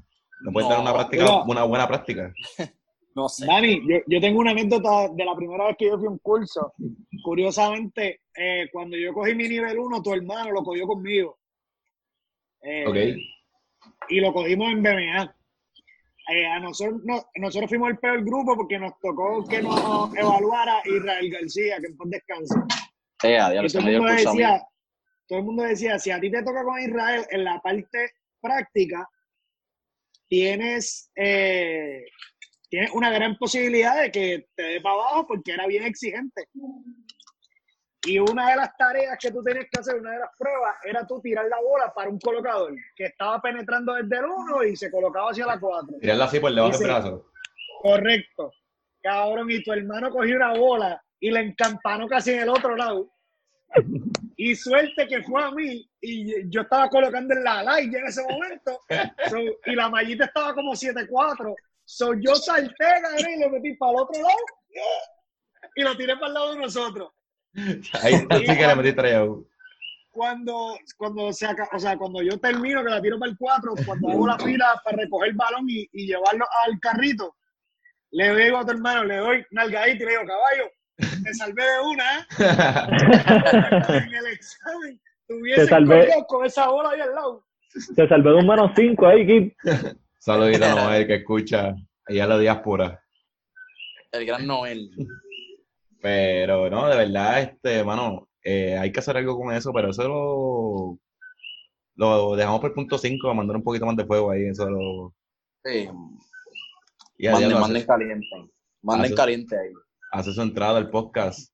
No 0.43 0.53
puedes 0.53 0.69
No, 0.69 0.75
dar 0.75 0.83
una 0.83 0.95
práctica, 0.95 1.43
una 1.45 1.63
buena 1.65 1.87
práctica. 1.89 2.33
No 3.13 3.29
sé. 3.29 3.45
Dani, 3.45 3.81
yo, 3.89 3.97
yo 4.07 4.21
tengo 4.21 4.39
una 4.39 4.53
anécdota 4.53 5.09
de 5.13 5.25
la 5.25 5.35
primera 5.35 5.67
vez 5.67 5.77
que 5.77 5.87
yo 5.87 5.99
fui 5.99 6.07
a 6.07 6.11
un 6.11 6.19
curso. 6.19 6.73
Curiosamente, 7.25 8.21
eh, 8.37 8.69
cuando 8.73 8.97
yo 8.97 9.13
cogí 9.13 9.35
mi 9.35 9.49
nivel 9.49 9.81
1, 9.81 10.01
tu 10.01 10.13
hermano 10.15 10.53
lo 10.53 10.63
cogió 10.63 10.87
conmigo. 10.87 11.37
Eh, 12.63 12.85
Ok. 12.87 12.97
Y 14.11 14.21
lo 14.21 14.33
cogimos 14.33 14.71
en 14.71 14.83
BMA. 14.83 15.37
Eh, 16.33 16.47
a 16.47 16.61
nosotros, 16.61 17.01
no- 17.05 17.25
nosotros 17.37 17.69
fuimos 17.69 17.91
el 17.91 17.99
peor 17.99 18.25
grupo 18.25 18.55
porque 18.57 18.79
nos 18.79 18.93
tocó 19.01 19.45
que 19.49 19.61
nos 19.61 20.15
evaluara 20.17 20.81
Israel 20.85 21.31
García, 21.31 21.79
que 21.81 21.87
en 21.89 21.97
paz 21.97 22.09
descanse. 22.11 22.55
Eh, 23.65 23.69
todo 23.73 23.89
el, 23.89 23.95
mundo 23.99 24.13
decía, 24.33 24.67
todo 25.27 25.39
el 25.41 25.45
mundo 25.45 25.63
decía, 25.65 25.99
si 25.99 26.11
a 26.13 26.21
ti 26.21 26.31
te 26.31 26.43
toca 26.45 26.63
con 26.65 26.79
Israel 26.81 27.27
en 27.31 27.45
la 27.45 27.61
parte 27.61 28.11
práctica, 28.41 29.09
tienes, 30.29 31.11
eh, 31.17 32.05
tienes 32.69 32.91
una 32.93 33.11
gran 33.11 33.37
posibilidad 33.37 34.01
de 34.01 34.11
que 34.13 34.47
te 34.55 34.63
dé 34.63 34.81
para 34.81 34.95
abajo 34.95 35.27
porque 35.27 35.53
era 35.53 35.67
bien 35.67 35.83
exigente. 35.83 36.45
Y 38.07 38.19
una 38.19 38.51
de 38.51 38.57
las 38.57 38.77
tareas 38.77 39.19
que 39.21 39.31
tú 39.31 39.43
tenías 39.43 39.67
que 39.71 39.79
hacer, 39.79 39.97
una 39.97 40.13
de 40.13 40.19
las 40.21 40.31
pruebas, 40.39 40.77
era 40.85 41.07
tú 41.07 41.21
tirar 41.21 41.47
la 41.47 41.61
bola 41.61 41.93
para 41.93 42.09
un 42.09 42.19
colocador 42.19 42.75
que 42.97 43.05
estaba 43.05 43.41
penetrando 43.43 43.93
desde 43.95 44.17
el 44.17 44.25
1 44.25 44.65
y 44.65 44.77
se 44.77 44.91
colocaba 44.91 45.31
hacia 45.31 45.45
la 45.45 45.61
4. 45.61 45.99
Tirarla 46.01 46.25
así 46.25 46.41
por 46.41 46.55
debajo 46.55 46.79
del 46.79 46.87
brazo. 46.87 47.27
Correcto. 47.83 48.53
Cabrón, 49.03 49.51
y 49.51 49.63
tu 49.63 49.73
hermano 49.73 50.11
cogió 50.11 50.37
una 50.37 50.55
bola 50.55 51.03
y 51.19 51.31
la 51.31 51.41
encampanó 51.41 52.09
casi 52.09 52.33
en 52.33 52.41
el 52.41 52.49
otro 52.49 52.75
lado. 52.75 53.11
Y 54.37 54.55
suerte 54.57 55.07
que 55.07 55.23
fue 55.23 55.43
a 55.43 55.51
mí 55.51 55.89
y 56.01 56.51
yo 56.51 56.63
estaba 56.63 56.89
colocando 56.89 57.35
en 57.35 57.45
la 57.45 57.63
light 57.63 57.95
en 57.95 58.07
ese 58.07 58.23
momento 58.23 58.81
So, 59.29 59.37
y 59.67 59.75
la 59.75 59.91
mallita 59.91 60.25
estaba 60.25 60.55
como 60.55 60.73
7-4. 60.73 61.55
So, 61.85 62.15
yo 62.15 62.35
salté, 62.35 62.75
cabrón, 62.79 63.35
y 63.37 63.41
lo 63.41 63.51
metí 63.51 63.75
para 63.75 63.93
el 63.93 63.99
otro 63.99 64.23
lado 64.23 64.39
y 65.75 65.83
lo 65.83 65.97
tiré 65.97 66.15
para 66.15 66.27
el 66.29 66.35
lado 66.35 66.53
de 66.55 66.61
nosotros. 66.61 67.13
Ahí 68.03 68.15
sí 68.15 68.57
que 68.57 68.67
le 68.67 68.75
metí 68.77 68.93
traído. 68.93 69.45
Cuando, 70.13 70.77
cuando, 70.97 71.33
se 71.33 71.47
aca- 71.47 71.69
o 71.73 71.79
sea, 71.79 71.97
cuando 71.97 72.21
yo 72.23 72.39
termino, 72.39 72.83
que 72.85 72.91
la 72.91 73.01
tiro 73.01 73.19
para 73.19 73.31
el 73.31 73.39
4, 73.39 73.75
cuando 73.87 74.11
hago 74.11 74.27
la 74.27 74.39
fila 74.39 74.81
para 74.85 74.97
recoger 74.97 75.31
el 75.31 75.37
balón 75.37 75.67
y, 75.69 75.89
y 75.93 76.07
llevarlo 76.09 76.45
al 76.67 76.79
carrito, 76.81 77.37
le 78.11 78.35
digo 78.37 78.59
a 78.59 78.65
tu 78.65 78.73
hermano, 78.73 79.05
le 79.05 79.17
doy 79.19 79.45
nalgadita 79.53 80.03
y 80.03 80.07
le 80.07 80.11
digo, 80.11 80.23
caballo, 80.27 80.71
te 81.25 81.35
salvé 81.35 81.63
de 81.63 81.81
una, 81.81 82.19
¿eh? 82.19 82.27
En 84.09 84.15
el 84.15 84.27
examen, 84.33 85.01
tuviese 85.29 85.63
Te 85.63 85.69
salvé. 85.69 86.09
con 86.29 86.45
esa 86.45 86.69
bola 86.69 86.91
ahí 86.91 87.01
al 87.01 87.15
lado. 87.15 87.47
Te 87.95 88.09
salvé 88.09 88.31
de 88.31 88.37
un 88.37 88.47
menos 88.49 88.73
5 88.75 89.07
ahí, 89.07 89.27
Kid. 89.27 89.53
Saludito 90.19 90.65
a 90.65 90.75
Noel 90.75 91.07
que 91.07 91.15
escucha 91.15 91.69
allá 92.07 92.23
en 92.25 92.29
la 92.29 92.39
diáspora. 92.39 93.03
El 94.11 94.27
gran 94.27 94.45
Noel. 94.45 94.91
Pero 96.01 96.71
no, 96.71 96.89
de 96.89 96.97
verdad, 96.97 97.41
este, 97.43 97.85
mano, 97.85 98.29
eh, 98.43 98.77
hay 98.79 98.91
que 98.91 99.01
hacer 99.01 99.17
algo 99.17 99.39
con 99.39 99.53
eso, 99.55 99.73
pero 99.73 99.91
eso 99.91 100.09
lo, 100.09 100.99
lo 101.97 102.37
dejamos 102.37 102.61
por 102.61 102.71
el 102.71 102.75
punto 102.75 102.97
5, 102.97 103.35
mandar 103.35 103.57
un 103.57 103.63
poquito 103.63 103.85
más 103.87 103.97
de 103.97 104.07
fuego 104.07 104.31
ahí, 104.31 104.47
eso 104.47 104.69
lo, 104.71 105.15
Sí. 105.65 105.89
y 107.19 107.27
a 107.27 107.33
Manden, 107.33 107.85
caliente. 107.85 108.27
Manden 108.83 109.07
Hace- 109.07 109.15
caliente 109.15 109.57
ahí. 109.59 109.73
hace 110.13 110.33
su 110.33 110.41
entrada 110.41 110.79
al 110.79 110.89
podcast. 110.91 111.53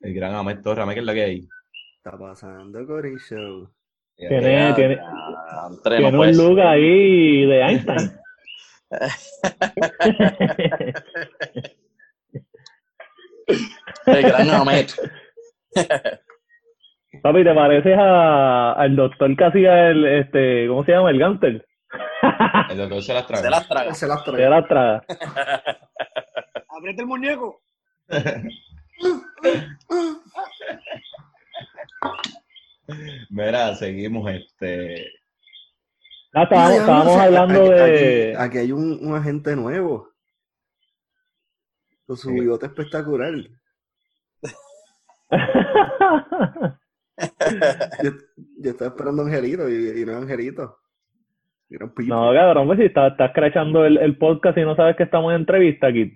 El 0.00 0.12
gran 0.14 0.34
Ahmed 0.34 0.60
Torres, 0.60 0.86
¿qué 0.92 1.00
es 1.00 1.06
la 1.06 1.14
que 1.14 1.24
hay? 1.24 1.48
está 1.96 2.16
pasando, 2.18 2.86
Corillo? 2.86 3.72
Tiene, 4.16 4.52
Ya, 4.68 4.74
tiene, 4.74 4.98
tiene 5.82 6.18
un 6.18 6.36
look 6.36 6.60
ahí 6.60 7.46
de 7.46 7.60
Einstein. 7.62 8.12
El 14.06 14.22
gran 14.22 14.50
Ahmed. 14.50 14.86
Papi, 17.22 17.42
¿te 17.44 17.54
pareces 17.54 17.96
a, 17.98 18.72
al 18.72 18.94
doctor 18.94 19.34
que 19.36 19.44
hacía 19.44 19.88
el, 19.88 20.04
este, 20.06 20.68
¿cómo 20.68 20.84
se 20.84 20.92
llama? 20.92 21.10
El 21.10 21.18
Gantel. 21.18 21.64
El 22.70 22.76
doctor 22.76 23.02
se 23.02 23.14
las 23.14 23.26
trae. 23.26 23.42
Se 23.42 23.50
las 23.50 23.68
traga. 23.68 23.94
Se 23.94 24.06
las 24.06 24.24
De 24.24 24.32
trae. 24.32 24.50
la 24.50 24.66
traga. 24.66 25.04
Aprieta 26.68 27.02
el 27.02 27.08
muñeco. 27.08 27.60
Mira, 33.30 33.74
seguimos, 33.74 34.30
este, 34.30 35.06
Ah, 36.34 36.42
estábamos, 36.42 36.76
estábamos 36.78 37.16
hablando 37.16 37.60
aquí, 37.62 37.70
de... 37.70 38.34
Aquí, 38.36 38.42
aquí 38.48 38.58
hay 38.58 38.72
un, 38.72 38.98
un 39.02 39.16
agente 39.16 39.56
nuevo. 39.56 40.10
Con 42.08 42.16
su 42.16 42.28
Sí. 42.30 42.40
bigote 42.40 42.66
espectacular. 42.66 43.34
Yo, 48.02 48.10
yo 48.60 48.70
estaba 48.70 48.90
esperando 48.90 49.22
a 49.22 49.26
Angelito 49.26 49.68
y, 49.68 50.02
y 50.02 50.06
no 50.06 50.12
es 50.12 50.18
Angelito. 50.18 50.76
Era 51.68 51.84
un 51.86 51.92
pipo. 51.94 52.14
no, 52.14 52.32
cabrón, 52.32 52.66
pues 52.68 52.78
si 52.78 52.84
estás, 52.86 53.10
estás 53.12 53.32
crachando 53.34 53.84
el, 53.84 53.98
el 53.98 54.16
podcast 54.16 54.56
y 54.56 54.62
no 54.62 54.74
sabes 54.76 54.96
que 54.96 55.02
estamos 55.02 55.30
en 55.32 55.40
entrevista 55.40 55.88
aquí. 55.88 56.14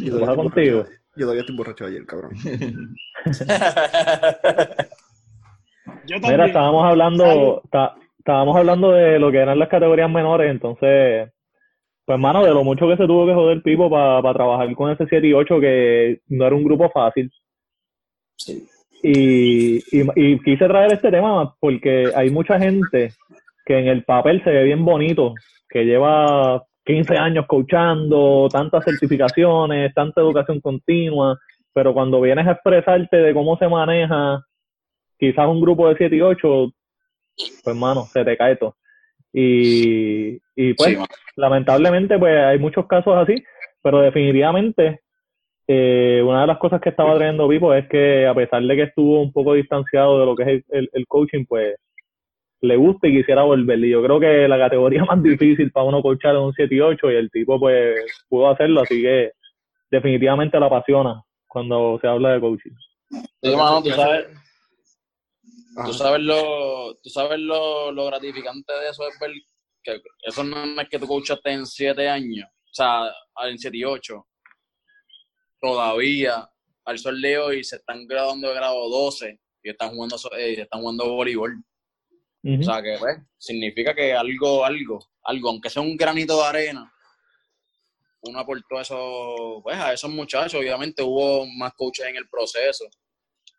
yo, 0.00 0.18
¿Qué 0.18 0.20
pasa 0.20 0.34
todavía 0.34 0.34
estoy 0.34 0.36
contigo? 0.36 0.78
borracho, 0.78 0.92
yo 1.16 1.24
todavía 1.24 1.40
estoy 1.42 1.56
borracho 1.56 1.86
ayer, 1.86 2.04
cabrón. 2.06 2.32
Yo 6.06 6.16
Mira, 6.20 6.46
estábamos 6.46 6.84
hablando, 6.84 7.60
está- 7.64 7.94
estábamos 8.18 8.56
hablando 8.56 8.90
de 8.90 9.18
lo 9.20 9.30
que 9.30 9.38
eran 9.38 9.58
las 9.58 9.68
categorías 9.68 10.10
menores, 10.10 10.50
entonces, 10.50 11.30
pues 12.04 12.18
mano, 12.18 12.44
de 12.44 12.50
lo 12.50 12.64
mucho 12.64 12.88
que 12.88 12.96
se 12.96 13.06
tuvo 13.06 13.26
que 13.26 13.34
joder 13.34 13.62
Pipo 13.62 13.88
para 13.88 14.32
trabajar 14.32 14.74
con 14.74 14.90
ese 14.90 15.06
7 15.06 15.26
y 15.26 15.32
8, 15.32 15.60
que 15.60 16.20
no 16.28 16.46
era 16.46 16.56
un 16.56 16.64
grupo 16.64 16.90
fácil. 16.90 17.30
Sí. 18.36 18.66
Y, 19.02 19.76
y, 19.76 20.06
y 20.14 20.40
quise 20.40 20.66
traer 20.66 20.92
este 20.92 21.10
tema 21.10 21.54
porque 21.58 22.10
hay 22.14 22.30
mucha 22.30 22.58
gente 22.58 23.12
que 23.64 23.78
en 23.78 23.88
el 23.88 24.04
papel 24.04 24.42
se 24.44 24.50
ve 24.50 24.64
bien 24.64 24.84
bonito, 24.84 25.34
que 25.68 25.84
lleva 25.84 26.64
15 26.84 27.16
años 27.16 27.46
coachando, 27.46 28.48
tantas 28.50 28.84
certificaciones, 28.84 29.94
tanta 29.94 30.20
educación 30.20 30.60
continua, 30.60 31.38
pero 31.72 31.94
cuando 31.94 32.20
vienes 32.20 32.46
a 32.46 32.52
expresarte 32.52 33.16
de 33.16 33.34
cómo 33.34 33.56
se 33.56 33.68
maneja 33.68 34.44
quizás 35.18 35.46
un 35.46 35.60
grupo 35.60 35.88
de 35.88 35.96
7 35.96 36.16
y 36.16 36.20
8, 36.20 36.72
pues 37.64 37.76
mano, 37.76 38.04
se 38.06 38.24
te 38.24 38.36
cae 38.36 38.56
todo. 38.56 38.76
Y, 39.32 40.38
y 40.56 40.74
pues 40.74 40.90
Sí, 40.90 40.96
lamentablemente 41.36 42.18
pues 42.18 42.36
hay 42.38 42.58
muchos 42.58 42.86
casos 42.86 43.14
así, 43.16 43.42
pero 43.82 44.00
definitivamente 44.00 45.00
eh, 45.66 46.22
una 46.24 46.42
de 46.42 46.46
las 46.48 46.58
cosas 46.58 46.80
que 46.80 46.90
estaba 46.90 47.14
trayendo 47.16 47.48
Pipo 47.48 47.72
es 47.72 47.88
que 47.88 48.26
a 48.26 48.34
pesar 48.34 48.62
de 48.62 48.76
que 48.76 48.82
estuvo 48.82 49.22
un 49.22 49.32
poco 49.32 49.54
distanciado 49.54 50.18
de 50.20 50.26
lo 50.26 50.34
que 50.36 50.42
es 50.42 50.48
el, 50.48 50.64
el- 50.70 50.90
el 50.92 51.06
coaching, 51.06 51.44
pues 51.46 51.76
le 52.60 52.76
gusta 52.76 53.08
y 53.08 53.16
quisiera 53.16 53.42
volver. 53.42 53.78
Y 53.78 53.90
yo 53.90 54.02
creo 54.02 54.20
que 54.20 54.46
la 54.48 54.58
categoría 54.58 55.04
más 55.04 55.22
difícil 55.22 55.70
para 55.72 55.86
uno 55.86 56.02
coachar 56.02 56.34
es 56.34 56.40
un 56.42 56.52
7 56.52 56.74
y 56.74 56.80
8 56.80 57.10
y 57.10 57.14
el 57.16 57.30
tipo 57.30 57.58
pues 57.58 58.24
pudo 58.28 58.50
hacerlo, 58.50 58.82
así 58.82 59.00
que 59.02 59.32
definitivamente 59.90 60.58
la 60.60 60.66
apasiona 60.66 61.22
cuando 61.48 61.98
se 62.00 62.06
habla 62.08 62.32
de 62.32 62.40
coaching. 62.40 62.70
Sí, 63.10 63.56
mano, 63.56 63.82
tú 63.82 63.90
sabes, 63.90 64.26
Ajá. 65.76 65.86
tú 65.86 65.94
sabes 65.94 66.20
lo, 66.20 66.94
tú 67.02 67.08
sabes 67.08 67.38
lo, 67.38 67.92
lo 67.92 68.06
gratificante 68.06 68.72
de 68.72 68.88
eso 68.90 69.08
es 69.08 69.18
ver 69.18 69.32
que 69.82 70.00
esos 70.22 70.44
nenes 70.44 70.88
que 70.88 70.98
tú 70.98 71.06
coachaste 71.06 71.50
en 71.50 71.66
siete 71.66 72.08
años, 72.08 72.48
o 72.48 72.74
sea, 72.74 73.12
en 73.44 73.58
siete 73.58 73.78
y 73.78 73.84
ocho, 73.84 74.26
todavía 75.60 76.48
al 76.84 76.98
sol 76.98 77.20
de 77.20 77.38
hoy 77.38 77.64
se 77.64 77.76
están 77.76 78.06
graduando 78.06 78.48
de 78.48 78.54
grado 78.54 78.88
12 78.88 79.40
y 79.62 79.70
están 79.70 79.90
jugando, 79.90 80.16
eh, 80.36 80.60
están 80.60 80.80
jugando 80.80 81.14
voleibol. 81.14 81.56
O 82.44 82.62
sea 82.64 82.82
que 82.82 82.96
pues, 82.98 83.18
significa 83.38 83.94
que 83.94 84.12
algo, 84.12 84.64
algo, 84.64 84.98
algo, 85.22 85.48
aunque 85.48 85.70
sea 85.70 85.80
un 85.80 85.96
granito 85.96 86.36
de 86.38 86.44
arena, 86.44 86.92
uno 88.22 88.38
aportó 88.38 88.80
eso, 88.80 89.60
pues 89.62 89.76
a 89.76 89.92
esos 89.92 90.10
muchachos, 90.10 90.60
obviamente 90.60 91.02
hubo 91.02 91.46
más 91.46 91.72
coaches 91.74 92.06
en 92.06 92.16
el 92.16 92.28
proceso, 92.28 92.86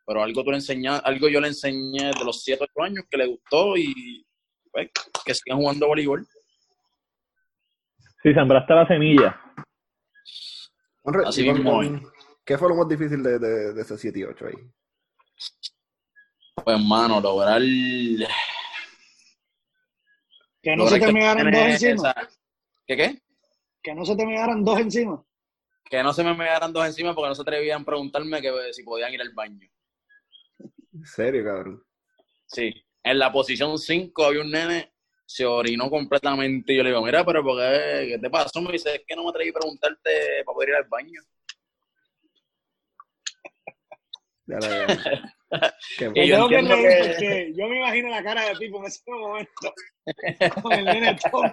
pero 0.05 0.23
algo 0.23 0.43
tú 0.43 0.51
le 0.51 0.57
enseñas, 0.57 1.01
algo 1.03 1.27
yo 1.30 1.39
le 1.39 1.47
enseñé 1.49 2.11
de 2.11 2.25
los 2.25 2.43
7 2.43 2.63
8 2.63 2.84
años 2.84 3.05
que 3.09 3.17
le 3.17 3.27
gustó 3.27 3.75
y 3.77 4.25
pues, 4.71 4.89
que 5.25 5.34
sigan 5.35 5.59
jugando 5.59 5.88
voleibol. 5.88 6.25
Sí, 8.21 8.34
sembraste 8.34 8.73
la 8.73 8.88
semilla. 8.88 9.39
Honre, 11.03 11.23
Así 11.27 11.43
mismo 11.43 11.81
¿Qué 12.45 12.57
fue 12.57 12.69
lo 12.69 12.75
más 12.75 12.88
difícil 12.89 13.21
de, 13.23 13.39
de, 13.39 13.73
de 13.73 13.81
ese 13.81 13.97
7 13.97 14.19
y 14.19 14.23
8 14.23 14.47
ahí? 14.47 14.53
Pues 16.55 16.77
hermano, 16.80 17.19
lograr 17.21 17.61
Que 20.61 20.75
no 20.75 20.84
lograr 20.84 20.89
se 20.93 20.99
te 20.99 21.05
que 21.07 21.13
mearan 21.13 21.51
dos 21.51 21.61
encima. 21.61 22.11
esa- 22.11 22.30
¿Qué 22.85 22.97
qué? 22.97 23.21
Que 23.81 23.95
no 23.95 24.05
se 24.05 24.15
te 24.15 24.25
mearan 24.25 24.63
dos 24.63 24.80
encima. 24.80 25.23
Que 25.89 26.01
no 26.03 26.13
se 26.13 26.23
me 26.23 26.34
mearan 26.34 26.71
dos 26.73 26.85
encima 26.85 27.13
porque 27.13 27.30
no 27.30 27.35
se 27.35 27.41
atrevían 27.41 27.81
a 27.81 27.85
preguntarme 27.85 28.41
que 28.41 28.51
pues, 28.51 28.75
si 28.75 28.84
podían 28.84 29.13
ir 29.13 29.21
al 29.21 29.31
baño. 29.34 29.67
En 30.93 31.05
serio, 31.05 31.43
cabrón. 31.43 31.83
Sí, 32.45 32.73
en 33.03 33.19
la 33.19 33.31
posición 33.31 33.77
5 33.77 34.25
había 34.25 34.41
un 34.41 34.51
nene, 34.51 34.93
se 35.25 35.45
orinó 35.45 35.89
completamente 35.89 36.73
y 36.73 36.77
yo 36.77 36.83
le 36.83 36.89
digo, 36.89 37.01
mira, 37.03 37.25
pero 37.25 37.43
¿por 37.43 37.57
qué, 37.59 38.09
qué 38.09 38.19
te 38.19 38.29
pasó? 38.29 38.61
Me 38.61 38.73
dice, 38.73 38.95
es 38.95 39.01
que 39.07 39.15
no 39.15 39.23
me 39.23 39.29
atreví 39.29 39.49
a 39.49 39.53
preguntarte 39.53 40.43
para 40.45 40.53
poder 40.53 40.69
ir 40.69 40.75
al 40.75 40.87
baño. 40.87 41.21
Ya 44.45 44.59
la- 44.59 45.31
yo 45.99 46.49
que 46.49 46.57
porque 46.57 47.53
yo 47.55 47.67
me 47.67 47.77
imagino 47.77 48.09
la 48.09 48.23
cara 48.23 48.49
de 48.49 48.55
Pipo 48.57 48.79
en 48.79 48.85
ese 48.85 49.01
momento. 49.07 49.73
Con 50.61 50.73
el 50.73 50.85
nene 50.85 51.17
todo. 51.31 51.43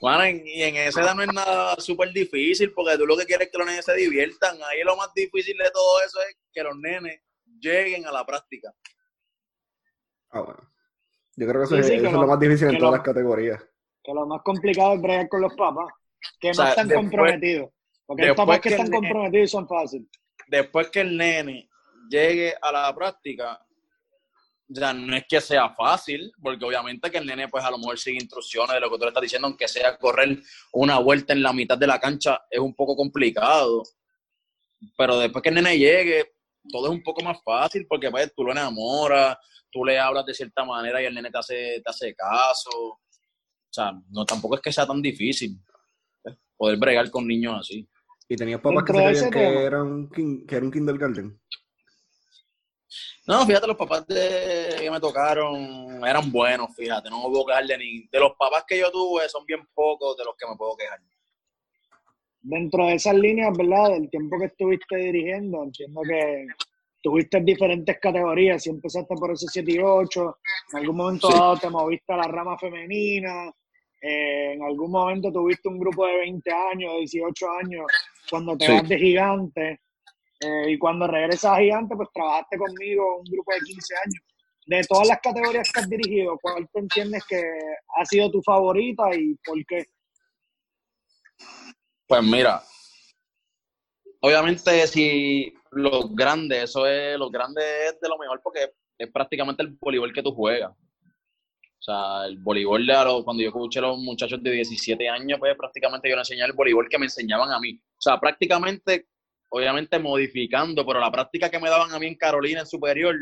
Bueno, 0.00 0.24
en- 0.24 0.46
y 0.46 0.62
en 0.62 0.76
esa 0.76 1.02
edad 1.02 1.14
no 1.14 1.22
es 1.22 1.32
nada 1.32 1.76
súper 1.78 2.10
difícil 2.12 2.72
porque 2.72 2.96
tú 2.96 3.06
lo 3.06 3.16
que 3.16 3.26
quieres 3.26 3.46
es 3.46 3.52
que 3.52 3.58
los 3.58 3.66
nenes 3.66 3.84
se 3.84 3.94
diviertan. 3.94 4.56
Ahí 4.62 4.82
lo 4.82 4.96
más 4.96 5.12
difícil 5.14 5.56
de 5.58 5.70
todo 5.70 6.02
eso 6.04 6.18
es 6.22 6.36
que 6.52 6.62
los 6.62 6.76
nenes 6.78 7.20
lleguen 7.60 8.06
a 8.06 8.12
la 8.12 8.24
práctica. 8.24 8.72
Ah, 10.30 10.40
bueno. 10.40 10.70
Yo 11.36 11.46
creo 11.46 11.60
que 11.60 11.64
eso, 11.66 11.74
Sí, 11.76 11.80
es, 11.80 11.86
sí, 11.86 11.92
eso 11.94 12.02
que 12.02 12.06
es 12.08 12.12
lo- 12.14 12.20
lo 12.22 12.26
más 12.26 12.40
difícil 12.40 12.68
en 12.68 12.78
todas 12.78 12.90
lo- 12.92 12.96
las 12.96 13.04
categorías. 13.04 13.62
Que 14.02 14.14
lo 14.14 14.26
más 14.26 14.42
complicado 14.42 14.94
es 14.94 15.02
bregar 15.02 15.28
con 15.28 15.40
los 15.42 15.54
papás. 15.54 15.92
Que 16.38 16.48
no 16.48 16.52
O 16.52 16.54
sea, 16.54 16.68
están 16.70 16.88
después- 16.88 17.04
comprometidos. 17.10 17.70
Porque 18.06 18.22
después 18.24 18.36
papás 18.46 18.60
que 18.60 18.68
que 18.70 18.74
están 18.74 18.86
nene- 18.90 18.96
comprometidos 19.08 19.50
son 19.50 19.68
fáciles. 19.68 20.08
Después 20.48 20.88
que 20.90 21.00
el 21.00 21.16
nene 21.16 21.68
llegue 22.08 22.54
a 22.60 22.72
la 22.72 22.94
práctica, 22.94 23.64
ya 24.72 24.92
no 24.92 25.16
es 25.16 25.24
que 25.28 25.40
sea 25.40 25.70
fácil, 25.70 26.32
porque 26.40 26.64
obviamente 26.64 27.10
que 27.10 27.18
el 27.18 27.26
nene 27.26 27.48
pues 27.48 27.64
a 27.64 27.70
lo 27.70 27.78
mejor 27.78 27.98
sigue 27.98 28.18
instrucciones 28.18 28.74
de 28.74 28.80
lo 28.80 28.90
que 28.90 28.98
tú 28.98 29.02
le 29.02 29.08
estás 29.08 29.22
diciendo, 29.22 29.48
aunque 29.48 29.66
sea 29.66 29.96
correr 29.98 30.40
una 30.72 30.98
vuelta 30.98 31.32
en 31.32 31.42
la 31.42 31.52
mitad 31.52 31.76
de 31.76 31.88
la 31.88 31.98
cancha, 31.98 32.42
es 32.48 32.60
un 32.60 32.74
poco 32.74 32.94
complicado. 32.94 33.82
Pero 34.96 35.18
después 35.18 35.42
que 35.42 35.48
el 35.48 35.56
nene 35.56 35.76
llegue, 35.76 36.34
todo 36.70 36.86
es 36.86 36.92
un 36.92 37.02
poco 37.02 37.22
más 37.22 37.38
fácil, 37.44 37.84
porque 37.88 38.10
pues 38.10 38.32
tú 38.34 38.44
lo 38.44 38.52
enamoras, 38.52 39.36
tú 39.72 39.84
le 39.84 39.98
hablas 39.98 40.24
de 40.24 40.34
cierta 40.34 40.64
manera 40.64 41.02
y 41.02 41.06
el 41.06 41.14
nene 41.14 41.30
te 41.30 41.38
hace, 41.38 41.82
te 41.84 41.90
hace 41.90 42.14
caso. 42.14 42.70
O 42.70 43.72
sea, 43.72 43.92
no 44.10 44.24
tampoco 44.24 44.54
es 44.54 44.60
que 44.60 44.72
sea 44.72 44.86
tan 44.86 45.02
difícil 45.02 45.58
¿eh? 46.24 46.36
poder 46.56 46.78
bregar 46.78 47.10
con 47.10 47.26
niños 47.26 47.56
así. 47.58 47.88
Y 48.28 48.36
tenías 48.36 48.60
papás 48.60 48.84
que 48.84 48.92
creían 48.92 49.30
que 49.30 49.64
era 49.64 49.82
un, 49.82 50.08
que 50.08 50.54
era 50.54 50.64
un 50.64 50.70
kindergarten. 50.70 51.40
No, 53.30 53.46
fíjate, 53.46 53.68
los 53.68 53.76
papás 53.76 54.04
de, 54.08 54.74
que 54.80 54.90
me 54.90 54.98
tocaron 54.98 56.04
eran 56.04 56.32
buenos, 56.32 56.74
fíjate, 56.74 57.08
no 57.10 57.18
me 57.22 57.28
puedo 57.30 57.46
quejar 57.46 57.64
de 57.64 57.78
ni. 57.78 58.08
De 58.08 58.18
los 58.18 58.32
papás 58.36 58.64
que 58.66 58.76
yo 58.76 58.90
tuve 58.90 59.28
son 59.28 59.46
bien 59.46 59.60
pocos 59.72 60.16
de 60.16 60.24
los 60.24 60.34
que 60.36 60.48
me 60.50 60.56
puedo 60.56 60.76
quejar. 60.76 60.98
Dentro 62.42 62.86
de 62.86 62.94
esas 62.94 63.14
líneas, 63.14 63.56
¿verdad? 63.56 63.90
Del 63.90 64.10
tiempo 64.10 64.36
que 64.36 64.46
estuviste 64.46 64.96
dirigiendo, 64.96 65.62
entiendo 65.62 66.00
que 66.02 66.46
tuviste 67.02 67.40
diferentes 67.40 68.00
categorías. 68.00 68.64
Si 68.64 68.70
empezaste 68.70 69.14
por 69.14 69.30
ese 69.30 69.46
7 69.46 69.74
y 69.74 69.78
8, 69.78 70.38
en 70.72 70.78
algún 70.80 70.96
momento 70.96 71.28
Sí. 71.28 71.34
dado 71.34 71.56
te 71.56 71.70
moviste 71.70 72.12
a 72.12 72.16
la 72.16 72.24
rama 72.26 72.58
femenina, 72.58 73.48
eh, 74.02 74.54
en 74.54 74.62
algún 74.64 74.90
momento 74.90 75.30
tuviste 75.30 75.68
un 75.68 75.78
grupo 75.78 76.04
de 76.04 76.16
20 76.16 76.50
años, 76.50 76.94
de 76.94 76.98
18 76.98 77.48
años, 77.48 77.86
cuando 78.28 78.56
te 78.56 78.66
Sí. 78.66 78.72
vas 78.72 78.88
de 78.88 78.98
gigante. 78.98 79.80
Eh, 80.40 80.70
y 80.72 80.78
cuando 80.78 81.06
regresas 81.06 81.52
a 81.52 81.60
gigante, 81.60 81.94
pues 81.96 82.08
trabajaste 82.14 82.56
conmigo 82.58 83.18
un 83.18 83.24
grupo 83.24 83.52
de 83.52 83.60
15 83.60 83.94
años. 83.96 84.22
De 84.66 84.82
todas 84.88 85.08
las 85.08 85.20
categorías 85.20 85.70
que 85.72 85.80
has 85.80 85.88
dirigido, 85.88 86.38
¿cuál 86.40 86.68
te 86.72 86.80
entiendes 86.80 87.24
que 87.28 87.42
ha 87.96 88.04
sido 88.04 88.30
tu 88.30 88.40
favorita 88.42 89.14
y 89.14 89.34
por 89.44 89.64
qué? 89.66 89.84
Pues 92.06 92.22
mira, 92.22 92.62
obviamente 94.20 94.86
si 94.86 95.52
los 95.72 96.14
grandes, 96.14 96.64
eso 96.64 96.86
es, 96.86 97.18
los 97.18 97.30
grandes 97.30 97.64
es 97.64 98.00
de 98.00 98.08
lo 98.08 98.18
mejor 98.18 98.40
porque 98.42 98.72
es 98.98 99.10
prácticamente 99.10 99.62
el 99.62 99.76
voleibol 99.80 100.12
que 100.12 100.22
tú 100.22 100.32
juegas. 100.32 100.72
O 100.72 101.82
sea, 101.82 102.26
el 102.26 102.36
voleibol 102.38 102.86
de 102.86 102.92
los- 102.92 103.24
cuando 103.24 103.42
yo 103.42 103.48
escuché 103.48 103.78
a 103.78 103.82
los 103.82 103.98
muchachos 103.98 104.42
de 104.42 104.50
17 104.50 105.08
años, 105.08 105.38
pues 105.38 105.56
prácticamente 105.56 106.10
yo 106.10 106.16
les 106.16 106.28
enseñaba 106.28 106.48
el 106.48 106.52
voleibol 106.56 106.88
que 106.88 106.98
me 106.98 107.06
enseñaban 107.06 107.50
a 107.50 107.58
mí. 107.58 107.72
O 107.82 108.00
sea, 108.00 108.20
prácticamente, 108.20 109.06
obviamente 109.50 109.98
modificando, 109.98 110.86
pero 110.86 111.00
la 111.00 111.10
práctica 111.10 111.50
que 111.50 111.58
me 111.58 111.68
daban 111.68 111.92
a 111.92 111.98
mí 111.98 112.06
en 112.06 112.16
Carolina 112.16 112.60
en 112.60 112.66
superior 112.66 113.14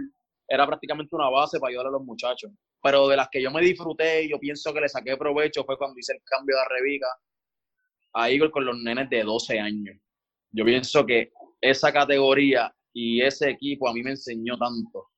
era 0.46 0.66
prácticamente 0.66 1.14
una 1.14 1.28
base 1.28 1.58
para 1.58 1.70
ayudar 1.70 1.88
a 1.88 1.90
los 1.90 2.02
muchachos. 2.02 2.50
Pero 2.82 3.08
de 3.08 3.16
las 3.16 3.28
que 3.28 3.42
yo 3.42 3.50
me 3.50 3.60
disfruté 3.60 4.24
y 4.24 4.30
yo 4.30 4.38
pienso 4.38 4.72
que 4.72 4.80
le 4.80 4.88
saqué 4.88 5.16
provecho 5.16 5.64
fue 5.64 5.76
cuando 5.76 5.98
hice 5.98 6.14
el 6.14 6.22
cambio 6.24 6.56
de 6.56 6.62
Revica 6.68 7.08
a 8.14 8.30
Eagle 8.30 8.50
con 8.50 8.64
los 8.64 8.78
nenes 8.78 9.10
de 9.10 9.22
12 9.22 9.58
años. 9.58 9.96
Yo 10.50 10.64
pienso 10.64 11.04
que 11.04 11.32
esa 11.60 11.92
categoría 11.92 12.74
y 12.92 13.20
ese 13.22 13.50
equipo 13.50 13.88
a 13.88 13.92
mí 13.92 14.02
me 14.02 14.10
enseñó 14.10 14.56
tanto. 14.56 15.08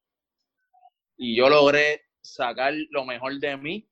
Y 1.16 1.36
yo 1.36 1.48
logré 1.48 2.02
sacar 2.22 2.74
lo 2.90 3.04
mejor 3.04 3.38
de 3.38 3.56
mí 3.56 3.88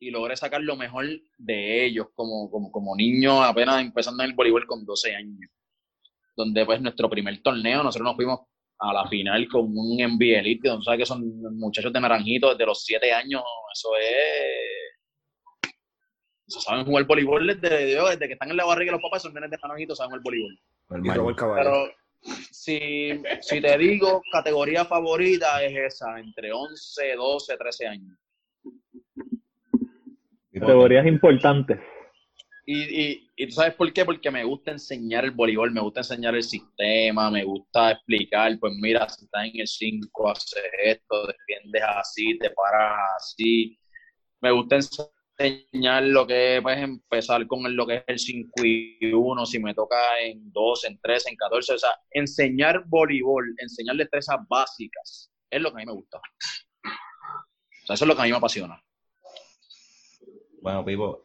y 0.00 0.10
logré 0.10 0.36
sacar 0.36 0.60
lo 0.60 0.76
mejor 0.76 1.06
de 1.38 1.86
ellos 1.86 2.08
como, 2.14 2.50
como, 2.50 2.70
como 2.70 2.96
niño 2.96 3.42
apenas 3.42 3.80
empezando 3.80 4.22
en 4.22 4.30
el 4.30 4.36
voleibol 4.36 4.66
con 4.66 4.84
12 4.84 5.14
años. 5.14 5.50
Donde 6.36 6.64
pues 6.64 6.80
nuestro 6.80 7.08
primer 7.08 7.40
torneo, 7.42 7.82
nosotros 7.82 8.06
nos 8.06 8.16
fuimos 8.16 8.40
a 8.78 8.92
la 8.92 9.06
final 9.08 9.46
con 9.48 9.66
un 9.66 9.96
NBA 9.96 10.40
Elite, 10.40 10.68
donde 10.68 10.84
sabes 10.84 11.00
que 11.00 11.06
son 11.06 11.22
muchachos 11.56 11.92
de 11.92 12.00
naranjito 12.00 12.50
desde 12.50 12.66
los 12.66 12.84
7 12.84 13.12
años, 13.12 13.42
eso 13.72 13.90
es... 14.00 15.70
Eso 16.46 16.60
saben 16.60 16.84
jugar 16.84 17.06
voleibol 17.06 17.46
desde, 17.46 17.94
desde 17.94 18.26
que 18.26 18.34
están 18.34 18.50
en 18.50 18.56
la 18.58 18.66
barriga 18.66 18.90
de 18.90 18.98
los 18.98 19.02
papás, 19.02 19.22
son 19.22 19.32
nenes 19.32 19.50
de 19.50 19.56
naranjito, 19.62 19.94
saben 19.94 20.10
jugar 20.10 20.22
voleibol. 20.22 20.58
Pero 21.56 21.88
si, 22.50 23.22
si 23.40 23.60
te 23.60 23.78
digo, 23.78 24.20
categoría 24.30 24.84
favorita 24.84 25.62
es 25.62 25.94
esa, 25.94 26.18
entre 26.18 26.52
11, 26.52 27.14
12, 27.16 27.56
13 27.56 27.86
años. 27.86 28.18
Categorías 30.52 31.06
importantes. 31.06 31.78
Y, 32.66 33.02
y, 33.02 33.30
y 33.36 33.46
tú 33.46 33.52
sabes 33.52 33.74
por 33.74 33.92
qué, 33.92 34.04
porque 34.04 34.30
me 34.30 34.42
gusta 34.42 34.70
enseñar 34.70 35.24
el 35.24 35.32
voleibol, 35.32 35.70
me 35.70 35.82
gusta 35.82 36.00
enseñar 36.00 36.34
el 36.34 36.42
sistema, 36.42 37.30
me 37.30 37.44
gusta 37.44 37.92
explicar, 37.92 38.58
pues 38.58 38.72
mira, 38.80 39.06
si 39.08 39.24
estás 39.24 39.44
en 39.44 39.60
el 39.60 39.66
5, 39.66 40.30
haces 40.30 40.62
esto, 40.82 41.26
defiendes 41.26 41.82
así, 41.82 42.38
te 42.38 42.50
paras 42.50 42.96
así. 43.18 43.78
Me 44.40 44.50
gusta 44.50 44.78
enseñar 45.38 46.04
lo 46.04 46.26
que 46.26 46.56
es, 46.56 46.62
pues 46.62 46.78
empezar 46.78 47.46
con 47.46 47.76
lo 47.76 47.86
que 47.86 47.96
es 47.96 48.04
el 48.06 48.18
5 48.18 48.50
y 48.64 49.12
1, 49.12 49.46
si 49.46 49.58
me 49.58 49.74
toca 49.74 50.18
en 50.20 50.50
2, 50.50 50.84
en 50.86 50.98
3, 51.02 51.26
en 51.26 51.36
14, 51.36 51.74
o 51.74 51.78
sea, 51.78 51.90
enseñar 52.12 52.84
voleibol, 52.86 53.54
enseñar 53.58 53.96
destrezas 53.96 54.38
básicas, 54.48 55.30
es 55.50 55.60
lo 55.60 55.70
que 55.70 55.76
a 55.76 55.80
mí 55.80 55.86
me 55.86 55.92
gusta. 55.92 56.18
Eso 57.84 57.92
es 57.92 58.08
lo 58.08 58.14
que 58.14 58.22
a 58.22 58.24
mí 58.24 58.30
me 58.30 58.38
apasiona. 58.38 58.82
Bueno, 60.62 60.82
Pipo, 60.82 61.20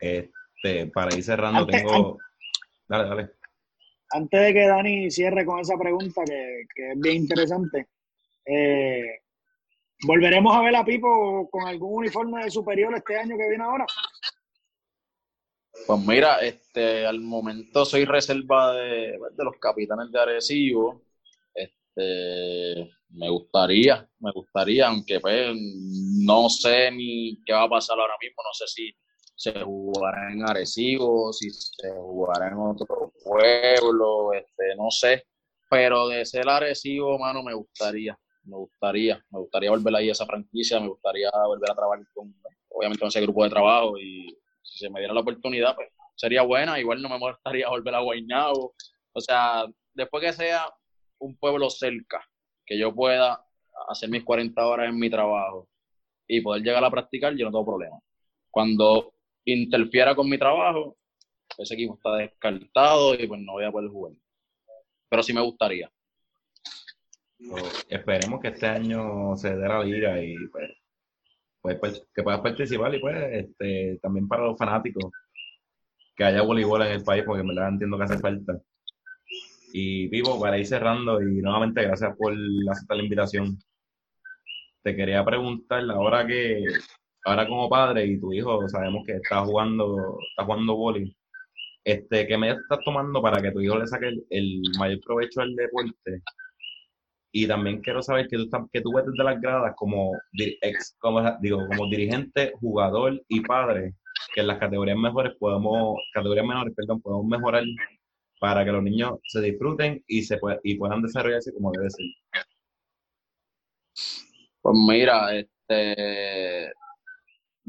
este, 0.62 0.88
para 0.88 1.16
ir 1.16 1.24
cerrando, 1.24 1.60
Antes- 1.62 1.84
tengo. 1.84 2.18
Dale, 2.88 3.10
dale. 3.10 3.30
Antes 4.12 4.42
de 4.42 4.54
que 4.54 4.68
Dani 4.68 5.12
cierre 5.12 5.46
con 5.46 5.60
esa 5.60 5.78
pregunta, 5.78 6.24
que, 6.26 6.64
que 6.76 6.92
es 6.94 7.00
bien 7.00 7.18
interesante, 7.18 7.88
eh, 8.46 9.20
¿volveremos 10.08 10.56
a 10.56 10.62
ver 10.62 10.76
a 10.76 10.84
Pipo 10.84 11.48
con 11.52 11.68
algún 11.68 12.00
uniforme 12.00 12.44
de 12.44 12.50
superior 12.50 12.96
este 12.96 13.18
año 13.18 13.38
que 13.38 13.48
viene 13.48 13.64
ahora? 13.64 13.86
Pues 15.86 16.00
mira, 16.02 16.38
este, 16.40 17.06
al 17.06 17.20
momento 17.20 17.86
soy 17.86 18.06
reserva 18.06 18.74
de, 18.74 19.12
de 19.32 19.44
los 19.44 19.56
capitanes 19.60 20.12
de 20.12 20.20
Arecibo. 20.20 21.04
Este, 21.54 22.90
me 23.10 23.30
gustaría, 23.30 24.10
me 24.20 24.32
gustaría, 24.32 24.88
aunque 24.88 25.20
pues 25.20 25.50
no 25.56 26.50
sé 26.50 26.92
ni 26.92 27.40
qué 27.46 27.54
va 27.54 27.64
a 27.64 27.70
pasar 27.70 28.00
ahora 28.00 28.16
mismo, 28.20 28.42
no 28.44 28.54
sé 28.54 28.66
si 28.68 28.92
se 29.40 29.54
jugará 29.62 30.34
en 30.34 30.44
Arecibo, 30.44 31.32
si 31.32 31.50
se 31.50 31.92
jugará 31.92 32.50
en 32.50 32.58
otro 32.58 33.14
pueblo, 33.24 34.34
este, 34.34 34.76
no 34.76 34.92
sé. 34.92 35.24
Pero 35.70 36.10
de 36.10 36.26
ser 36.26 36.50
Arecibo, 36.50 37.18
mano, 37.18 37.42
me 37.42 37.54
gustaría, 37.54 38.20
me 38.44 38.58
gustaría, 38.58 39.24
me 39.32 39.40
gustaría 39.40 39.70
volver 39.70 39.96
ahí 39.96 40.10
a 40.10 40.12
esa 40.12 40.26
franquicia, 40.26 40.82
me 40.82 40.90
gustaría 40.90 41.32
volver 41.32 41.72
a 41.72 41.76
trabajar 41.76 42.06
con, 42.14 42.36
obviamente, 42.68 43.00
con 43.00 43.08
ese 43.08 43.22
grupo 43.22 43.46
de 43.46 43.50
trabajo 43.50 43.98
y 43.98 44.38
si 44.62 44.80
se 44.80 44.90
me 44.90 45.00
diera 45.00 45.14
la 45.14 45.22
oportunidad, 45.22 45.74
pues 45.74 45.88
sería 46.16 46.42
buena. 46.42 46.78
Igual 46.78 47.02
no 47.02 47.08
me 47.08 47.18
molestaría 47.18 47.70
volver 47.70 47.96
a 47.96 48.02
Guaynabo. 48.02 48.76
O 49.14 49.22
sea, 49.22 49.66
después 49.94 50.22
que 50.22 50.34
sea 50.34 50.66
un 51.20 51.38
pueblo 51.38 51.70
cerca, 51.70 52.22
que 52.66 52.78
yo 52.78 52.94
pueda 52.94 53.42
hacer 53.88 54.10
mis 54.10 54.26
40 54.26 54.66
horas 54.66 54.90
en 54.90 55.00
mi 55.00 55.10
trabajo 55.10 55.70
y 56.28 56.42
poder 56.42 56.62
llegar 56.62 56.84
a 56.84 56.92
practicar, 56.92 57.34
yo 57.38 57.46
no 57.46 57.52
tengo 57.52 57.66
problema. 57.66 57.98
Cuando 58.52 59.14
interfiera 59.46 60.16
con 60.16 60.30
mi 60.30 60.38
trabajo, 60.38 60.98
ese 61.58 61.74
equipo 61.74 61.96
está 61.96 62.16
descartado 62.16 63.16
y 63.16 63.28
pues 63.28 63.42
no 63.42 63.54
voy 63.54 63.66
a 63.66 63.72
poder 63.72 63.90
jugar. 63.90 64.14
Pero 65.10 65.24
sí 65.24 65.34
me 65.34 65.42
gustaría. 65.42 65.92
Esperemos 67.88 68.42
que 68.42 68.50
este 68.50 68.68
año 68.68 69.36
se 69.38 69.56
dé 69.56 69.68
la 69.68 69.84
liga 69.84 70.22
y 70.22 70.36
pues, 71.62 72.06
que 72.14 72.24
puedas 72.24 72.42
participar 72.42 72.94
y 72.94 73.00
pues 73.00 73.16
este, 73.32 74.00
también 74.02 74.28
para 74.28 74.44
los 74.44 74.58
fanáticos 74.58 75.12
que 76.16 76.24
haya 76.26 76.42
voleibol 76.42 76.82
en 76.82 76.92
el 76.92 77.04
país 77.04 77.24
porque 77.26 77.42
en 77.42 77.48
verdad 77.48 77.70
entiendo 77.70 77.98
que 77.98 78.04
hace 78.04 78.20
falta. 78.20 78.62
Y 79.72 80.08
Pipo, 80.10 80.40
para 80.40 80.58
ir 80.58 80.66
cerrando 80.66 81.22
y 81.22 81.42
nuevamente 81.42 81.84
gracias 81.84 82.16
por 82.18 82.34
aceptar 82.70 82.98
la 82.98 83.04
invitación. 83.04 83.58
Te 84.82 84.96
quería 84.96 85.24
preguntar 85.24 85.84
ahora 85.92 86.26
que 86.26 86.64
ahora 87.30 87.48
como 87.48 87.70
padre 87.70 88.06
y 88.06 88.20
tu 88.20 88.34
hijo 88.34 88.68
sabemos 88.70 89.06
que 89.06 89.14
está 89.14 89.46
jugando 89.46 90.18
está 90.30 90.46
jugando 90.46 90.76
vóley, 90.76 91.16
este, 91.84 92.28
¿qué 92.28 92.38
medidas 92.38 92.60
estás 92.62 92.80
tomando 92.86 93.22
para 93.22 93.42
que 93.42 93.52
tu 93.52 93.62
hijo 93.62 93.78
le 93.78 93.88
saque 93.88 94.12
el, 94.30 94.62
mayor 94.78 95.00
provecho 95.02 95.42
al 95.42 95.56
deporte? 95.56 96.22
Y 97.32 97.48
también 97.48 97.82
quiero 97.82 98.02
saber 98.02 98.28
que 98.28 98.38
tú, 98.38 98.44
estás- 98.44 98.68
que 98.74 98.82
tú 98.82 98.92
ves 98.94 99.06
desde 99.06 99.24
las 99.24 99.40
gradas 99.40 99.74
como, 99.78 100.12
ex, 100.62 100.96
como, 101.00 101.22
digo, 101.42 101.68
como 101.68 101.88
dirigente, 101.90 102.54
jugador 102.60 103.22
y 103.28 103.42
padre, 103.42 103.94
que 104.34 104.42
en 104.42 104.48
las 104.48 104.60
categorías 104.60 104.98
mejores 104.98 105.34
podemos, 105.40 106.00
categorías 106.14 106.46
menores, 106.48 106.74
perdón, 106.76 107.02
podemos 107.02 107.28
mejorar 107.28 107.64
para 108.40 108.66
que 108.66 108.72
los 108.72 108.84
niños 108.84 109.20
se 109.28 109.42
disfruten 109.42 110.04
y 110.08 110.24
se 110.24 110.40
y 110.64 110.76
puedan 110.78 111.02
desarrollarse 111.02 111.54
como 111.54 111.72
debe 111.72 111.90
ser. 111.90 112.06
Pues 114.62 114.76
mira, 114.88 115.36
este, 115.36 116.72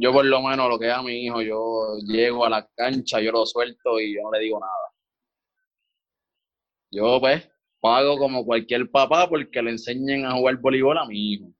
yo 0.00 0.12
por 0.14 0.24
lo 0.24 0.40
menos 0.40 0.66
lo 0.70 0.78
que 0.78 0.86
es 0.86 0.94
a 0.94 1.02
mi 1.02 1.26
hijo, 1.26 1.42
yo 1.42 1.98
llego 2.06 2.46
a 2.46 2.48
la 2.48 2.66
cancha, 2.74 3.20
yo 3.20 3.32
lo 3.32 3.44
suelto 3.44 4.00
y 4.00 4.14
yo 4.14 4.22
no 4.22 4.32
le 4.32 4.38
digo 4.40 4.58
nada. 4.58 4.72
Yo 6.90 7.20
pues 7.20 7.46
pago 7.80 8.16
como 8.16 8.46
cualquier 8.46 8.90
papá 8.90 9.28
porque 9.28 9.60
le 9.60 9.72
enseñen 9.72 10.24
a 10.24 10.32
jugar 10.32 10.56
voleibol 10.56 10.96
a 10.96 11.04
mi 11.04 11.32
hijo. 11.32 11.52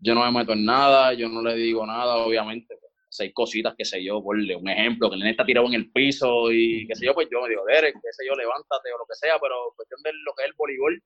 Yo 0.00 0.16
no 0.16 0.24
me 0.24 0.36
meto 0.36 0.52
en 0.52 0.64
nada, 0.64 1.12
yo 1.14 1.28
no 1.28 1.40
le 1.40 1.54
digo 1.54 1.86
nada, 1.86 2.16
obviamente. 2.16 2.76
pues, 2.80 2.92
si 3.08 3.22
hay 3.22 3.32
cositas 3.32 3.74
que 3.78 3.84
sé 3.84 4.02
yo, 4.02 4.20
ponle 4.20 4.56
un 4.56 4.68
ejemplo, 4.68 5.08
que 5.08 5.14
el 5.14 5.20
nene 5.20 5.30
está 5.30 5.46
tirado 5.46 5.68
en 5.68 5.74
el 5.74 5.92
piso 5.92 6.50
y 6.50 6.88
qué 6.88 6.96
sé 6.96 7.06
yo, 7.06 7.14
pues 7.14 7.28
yo 7.30 7.40
me 7.40 7.50
digo, 7.50 7.64
Derek, 7.66 7.94
qué 7.94 8.12
sé 8.12 8.26
yo, 8.26 8.34
levántate 8.34 8.92
o 8.92 8.98
lo 8.98 9.06
que 9.06 9.14
sea, 9.14 9.38
pero 9.40 9.54
cuestión 9.76 10.00
de 10.02 10.10
lo 10.24 10.32
que 10.36 10.42
es 10.42 10.48
el 10.48 10.54
voleibol, 10.56 11.02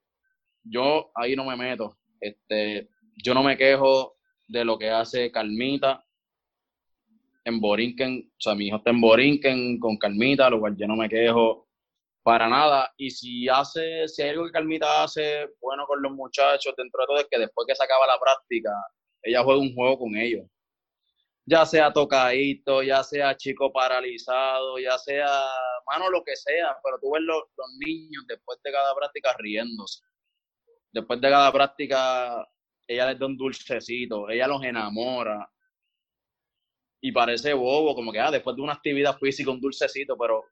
yo 0.64 1.10
ahí 1.14 1.36
no 1.36 1.44
me 1.44 1.56
meto. 1.56 1.98
Este, 2.20 2.88
yo 3.22 3.34
no 3.34 3.42
me 3.42 3.59
quejo 3.59 4.16
de 4.48 4.64
lo 4.64 4.78
que 4.78 4.88
hace 4.88 5.30
Carmita 5.30 6.02
en 7.44 7.60
Borinquen, 7.60 8.31
o 8.31 8.40
sea, 8.40 8.55
mi 8.55 8.69
hijo 8.69 8.77
está 8.77 8.90
en 8.90 9.01
Borinquen 9.01 9.78
con 9.78 9.97
Carmita, 9.98 10.51
lo 10.51 10.60
cual 10.60 10.77
yo 10.77 10.86
no 10.86 10.97
me 10.97 11.09
quejo 11.09 11.69
para 12.23 12.48
nada. 12.48 12.93
Y 12.97 13.10
si 13.10 13.48
hace, 13.48 14.09
si 14.09 14.23
hay 14.23 14.31
algo 14.31 14.47
que 14.47 14.52
Carmita 14.52 15.02
hace 15.02 15.48
bueno 15.60 15.86
con 15.86 16.02
los 16.02 16.12
muchachos, 16.12 16.74
dentro 16.77 17.01
de 17.02 17.06
todo, 17.06 17.19
es 17.19 17.27
que 17.31 17.39
después 17.39 17.66
que 17.66 17.74
se 17.74 17.85
acaba 17.85 18.06
la 18.06 18.19
práctica, 18.20 18.70
ella 19.23 19.43
juega 19.43 19.60
un 19.60 19.74
juego 19.74 19.98
con 19.98 20.16
ellos. 20.16 20.47
Ya 21.44 21.66
sea 21.66 21.93
tocadito, 21.93 22.82
ya 22.82 23.02
sea 23.02 23.36
chico 23.36 23.73
paralizado, 23.73 24.78
ya 24.78 24.97
sea, 24.98 25.28
mano, 25.90 26.09
lo 26.10 26.23
que 26.23 26.36
sea, 26.36 26.77
pero 26.85 26.98
tú 27.01 27.10
ves 27.12 27.23
los, 27.23 27.43
los 27.56 27.66
niños 27.85 28.24
después 28.28 28.60
de 28.62 28.70
cada 28.70 28.94
práctica 28.94 29.35
riéndose. 29.39 30.05
Después 30.93 31.20
de 31.20 31.31
cada 31.31 31.52
práctica, 31.52 32.48
ella 32.86 33.06
les 33.10 33.19
da 33.19 33.27
un 33.27 33.36
dulcecito, 33.36 34.31
ella 34.31 34.47
los 34.47 34.62
enamora. 34.62 35.51
Y 37.05 37.11
parece 37.11 37.53
bobo, 37.53 37.95
como 37.95 38.12
que 38.12 38.20
ah, 38.20 38.31
después 38.31 38.55
de 38.55 38.62
una 38.62 38.74
actividad 38.74 39.19
física, 39.19 39.51
un 39.51 39.61
dulcecito, 39.61 40.16
pero 40.16 40.45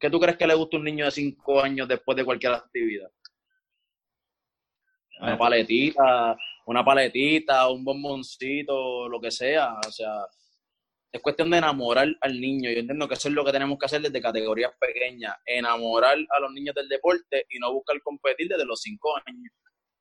¿qué 0.00 0.08
tú 0.08 0.18
crees 0.18 0.38
que 0.38 0.46
le 0.46 0.54
gusta 0.54 0.76
a 0.76 0.80
un 0.80 0.86
niño 0.86 1.04
de 1.04 1.10
5 1.10 1.60
años 1.60 1.86
después 1.86 2.16
de 2.16 2.24
cualquier 2.24 2.54
actividad? 2.54 3.10
Una 5.20 5.38
paletita, 5.38 6.36
una 6.66 6.84
paletita, 6.84 7.68
un 7.68 7.84
bomboncito, 7.84 9.08
lo 9.08 9.20
que 9.20 9.30
sea. 9.30 9.74
O 9.86 9.90
sea, 9.90 10.26
es 11.12 11.22
cuestión 11.22 11.50
de 11.50 11.58
enamorar 11.58 12.08
al 12.20 12.40
niño. 12.40 12.70
Yo 12.70 12.78
entiendo 12.78 13.08
que 13.08 13.14
eso 13.14 13.28
es 13.28 13.34
lo 13.34 13.44
que 13.44 13.52
tenemos 13.52 13.78
que 13.78 13.86
hacer 13.86 14.02
desde 14.02 14.20
categorías 14.20 14.72
pequeñas. 14.78 15.34
Enamorar 15.44 16.18
a 16.30 16.40
los 16.40 16.52
niños 16.52 16.74
del 16.74 16.88
deporte 16.88 17.46
y 17.50 17.58
no 17.58 17.72
buscar 17.72 18.00
competir 18.02 18.48
desde 18.48 18.64
los 18.64 18.80
5 18.80 19.16
años. 19.26 19.52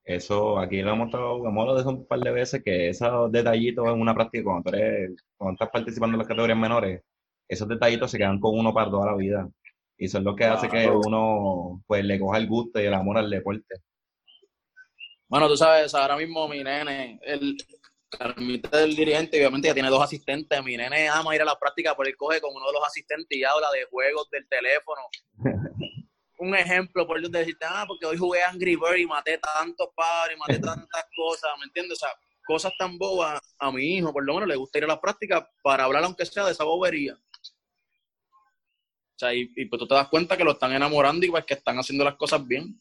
Eso 0.05 0.59
aquí 0.59 0.81
lo 0.81 0.91
hemos 0.93 1.07
estado, 1.07 1.37
hemos 1.37 1.61
hablado 1.61 1.75
de 1.75 1.81
eso 1.81 1.89
un 1.89 2.05
par 2.05 2.19
de 2.19 2.31
veces, 2.31 2.63
que 2.63 2.89
esos 2.89 3.31
detallitos 3.31 3.87
en 3.87 3.99
una 4.01 4.13
práctica, 4.13 4.43
cuando, 4.43 4.69
tú 4.71 4.77
eres- 4.77 5.11
cuando 5.35 5.53
estás 5.53 5.69
participando 5.71 6.13
en 6.15 6.19
las 6.19 6.27
categorías 6.27 6.57
menores, 6.57 7.01
esos 7.47 7.67
detallitos 7.67 8.11
se 8.11 8.17
quedan 8.19 8.39
con 8.39 8.57
uno 8.57 8.73
para 8.73 8.89
toda 8.91 9.07
la 9.11 9.17
vida. 9.17 9.49
Y 9.97 10.05
eso 10.05 10.19
es 10.19 10.23
lo 10.23 10.35
que 10.35 10.45
hace 10.45 10.69
que 10.69 10.87
uno 10.89 11.81
pues 11.87 12.03
le 12.05 12.19
coja 12.19 12.37
el 12.37 12.47
gusto 12.47 12.79
y 12.81 12.85
el 12.85 12.93
amor 12.93 13.17
al 13.17 13.29
deporte. 13.29 13.75
Bueno, 15.27 15.47
tú 15.47 15.57
sabes, 15.57 15.93
ahora 15.95 16.15
mismo 16.17 16.47
mi 16.47 16.63
nene, 16.63 17.19
el 17.23 17.57
Carmita 18.09 18.77
del 18.77 18.95
dirigente, 18.95 19.37
obviamente 19.37 19.67
ya 19.67 19.73
tiene 19.73 19.89
dos 19.89 20.01
asistentes. 20.03 20.63
Mi 20.63 20.77
nene 20.77 21.09
ama 21.09 21.35
ir 21.35 21.41
a 21.41 21.45
la 21.45 21.57
práctica, 21.57 21.95
pero 21.97 22.07
él 22.07 22.15
coge 22.15 22.39
con 22.39 22.51
uno 22.55 22.67
de 22.67 22.73
los 22.73 22.85
asistentes 22.87 23.37
y 23.37 23.43
habla 23.43 23.67
de 23.73 23.85
juegos 23.85 24.29
del 24.29 24.47
teléfono. 24.47 25.01
Un 26.37 26.55
ejemplo, 26.55 27.07
por 27.07 27.21
donde 27.21 27.39
decirte, 27.39 27.65
ah, 27.67 27.85
porque 27.87 28.05
hoy 28.05 28.17
jugué 28.17 28.43
Angry 28.43 28.75
Bird 28.75 28.97
y 28.97 29.05
maté 29.05 29.37
tantos 29.37 29.87
padres, 29.95 30.37
maté 30.37 30.59
tantas 30.59 31.05
cosas, 31.15 31.51
¿me 31.59 31.65
entiendes? 31.65 31.97
O 31.97 32.05
sea, 32.05 32.09
cosas 32.45 32.73
tan 32.77 32.97
bobas, 32.97 33.39
a 33.57 33.71
mi 33.71 33.97
hijo 33.97 34.13
por 34.13 34.23
lo 34.23 34.33
menos 34.33 34.47
le 34.47 34.55
gusta 34.55 34.77
ir 34.77 34.83
a 34.83 34.87
las 34.87 34.99
prácticas 34.99 35.45
para 35.63 35.85
hablar 35.85 36.03
aunque 36.03 36.25
sea 36.25 36.45
de 36.45 36.51
esa 36.51 36.63
bobería. 36.63 37.17
O 39.15 39.17
sea, 39.17 39.33
y, 39.33 39.49
y 39.55 39.65
pues 39.65 39.79
tú 39.79 39.87
te 39.87 39.95
das 39.95 40.09
cuenta 40.09 40.35
que 40.35 40.43
lo 40.43 40.51
están 40.51 40.73
enamorando 40.73 41.25
y 41.25 41.29
pues 41.29 41.45
que 41.45 41.53
están 41.53 41.77
haciendo 41.77 42.03
las 42.03 42.15
cosas 42.15 42.45
bien. 42.45 42.79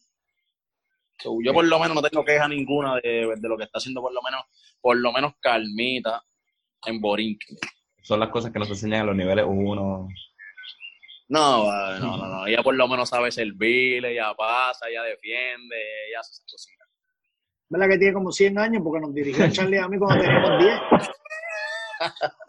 Yo 1.42 1.52
por 1.52 1.64
lo 1.64 1.78
menos 1.78 1.94
no 1.94 2.02
tengo 2.02 2.24
queja 2.24 2.48
ninguna 2.48 2.96
de, 2.96 3.34
de 3.36 3.48
lo 3.48 3.56
que 3.56 3.64
está 3.64 3.78
haciendo 3.78 4.00
por 4.00 4.12
lo 4.12 4.20
menos, 4.20 4.42
por 4.80 4.96
lo 4.96 5.12
menos 5.12 5.34
Calmita 5.40 6.22
en 6.86 7.00
Borinquen. 7.00 7.56
Son 8.02 8.20
las 8.20 8.28
cosas 8.30 8.52
que 8.52 8.58
nos 8.58 8.68
enseñan 8.68 9.02
a 9.02 9.04
los 9.04 9.16
niveles 9.16 9.44
1. 9.48 10.08
No, 11.28 11.66
vale, 11.66 12.00
no, 12.00 12.16
no, 12.16 12.26
no. 12.26 12.46
Ella 12.46 12.62
por 12.62 12.74
lo 12.74 12.86
menos 12.86 13.08
sabe 13.08 13.32
servir, 13.32 14.04
ella 14.04 14.34
pasa, 14.34 14.88
ella 14.88 15.02
defiende, 15.02 15.76
ella 16.08 16.20
hace 16.20 16.32
esas 16.32 16.46
cositas. 16.50 16.88
¿Verdad 17.68 17.88
que 17.88 17.98
tiene 17.98 18.12
como 18.12 18.30
100 18.30 18.58
años? 18.58 18.82
Porque 18.84 19.00
nos 19.00 19.14
dirigió 19.14 19.50
Charlie 19.50 19.78
a 19.78 19.88
mí 19.88 19.98
cuando 19.98 20.22
teníamos 20.22 20.58
10. 20.58 20.80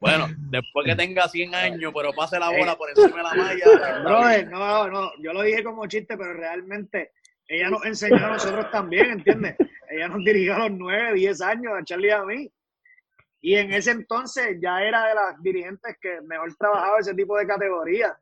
Bueno, 0.00 0.28
después 0.50 0.86
que 0.86 0.94
tenga 0.94 1.28
100 1.28 1.54
años, 1.56 1.92
pero 1.94 2.12
pase 2.12 2.38
la 2.38 2.50
bola 2.50 2.76
por 2.76 2.88
encima 2.88 3.16
de 3.16 3.22
la 3.22 3.34
malla. 3.34 4.02
Brother, 4.04 4.48
no, 4.48 4.88
no, 4.88 5.10
yo 5.18 5.32
lo 5.32 5.42
dije 5.42 5.64
como 5.64 5.88
chiste, 5.88 6.16
pero 6.16 6.34
realmente 6.34 7.12
ella 7.48 7.70
nos 7.70 7.84
enseñó 7.84 8.16
a 8.16 8.30
nosotros 8.30 8.70
también, 8.70 9.10
¿entiendes? 9.10 9.56
Ella 9.90 10.08
nos 10.08 10.24
dirigió 10.24 10.54
a 10.54 10.68
los 10.68 10.78
9, 10.78 11.14
10 11.14 11.40
años, 11.40 11.72
a 11.76 11.84
Charlie 11.84 12.08
y 12.08 12.10
a 12.10 12.22
mí. 12.22 12.52
Y 13.40 13.54
en 13.54 13.72
ese 13.72 13.92
entonces 13.92 14.58
ya 14.60 14.82
era 14.82 15.06
de 15.06 15.14
las 15.14 15.42
dirigentes 15.42 15.96
que 16.00 16.20
mejor 16.22 16.54
trabajaba 16.56 16.98
ese 16.98 17.14
tipo 17.14 17.36
de 17.36 17.46
categoría. 17.46 18.18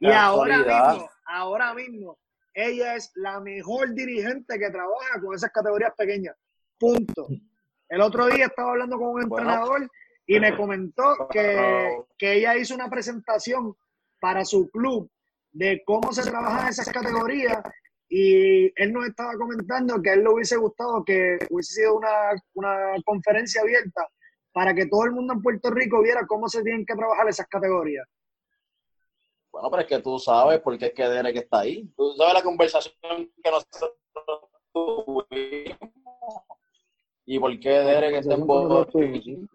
y, 0.00 0.10
ahora 0.12 0.58
mismo, 0.58 1.10
ahora 1.26 1.74
mismo, 1.74 2.18
ella 2.52 2.94
es 2.94 3.10
la 3.14 3.40
mejor 3.40 3.94
dirigente 3.94 4.58
que 4.58 4.70
trabaja 4.70 5.20
con 5.20 5.34
esas 5.34 5.50
categorías 5.50 5.94
pequeñas. 5.96 6.36
Punto. 6.78 7.26
El 7.88 8.00
otro 8.00 8.26
día 8.26 8.46
estaba 8.46 8.72
hablando 8.72 8.98
con 8.98 9.08
un 9.08 9.28
Bueno. 9.28 9.38
entrenador 9.38 9.90
y 10.26 10.40
me 10.40 10.56
comentó 10.56 11.28
que, 11.30 12.04
que 12.18 12.34
ella 12.34 12.56
hizo 12.56 12.74
una 12.74 12.90
presentación 12.90 13.74
para 14.20 14.44
su 14.44 14.68
club 14.70 15.10
de 15.52 15.82
cómo 15.86 16.12
se 16.12 16.22
trabaja 16.28 16.62
en 16.62 16.68
esas 16.68 16.88
categorías 16.90 17.58
y 18.08 18.72
él 18.80 18.92
nos 18.92 19.06
estaba 19.06 19.32
comentando 19.36 20.00
que 20.00 20.10
a 20.10 20.14
él 20.14 20.22
le 20.22 20.30
hubiese 20.30 20.56
gustado 20.56 21.04
que 21.04 21.38
hubiese 21.50 21.74
sido 21.74 21.96
una, 21.96 22.30
una 22.54 22.94
conferencia 23.04 23.62
abierta 23.62 24.06
para 24.52 24.74
que 24.74 24.86
todo 24.86 25.04
el 25.04 25.12
mundo 25.12 25.34
en 25.34 25.42
Puerto 25.42 25.70
Rico 25.70 26.02
viera 26.02 26.26
cómo 26.26 26.48
se 26.48 26.62
tienen 26.62 26.86
que 26.86 26.94
trabajar 26.94 27.28
esas 27.28 27.46
categorías. 27.46 28.06
Bueno, 29.52 29.70
pero 29.70 29.82
es 29.82 29.88
que 29.88 29.98
tú 30.00 30.18
sabes 30.18 30.60
por 30.60 30.78
qué 30.78 30.86
es 30.86 30.94
que 30.94 31.08
Derek 31.08 31.36
está 31.36 31.60
ahí. 31.60 31.90
Tú 31.96 32.12
sabes 32.16 32.34
la 32.34 32.42
conversación 32.42 32.92
que 33.42 33.50
nosotros 33.50 33.92
tuvimos 34.72 35.26
y 37.26 37.38
por 37.38 37.58
qué 37.58 37.70
Derek 37.70 38.16
está 38.16 38.34
en 38.34 38.46
Borinquen. 38.46 39.48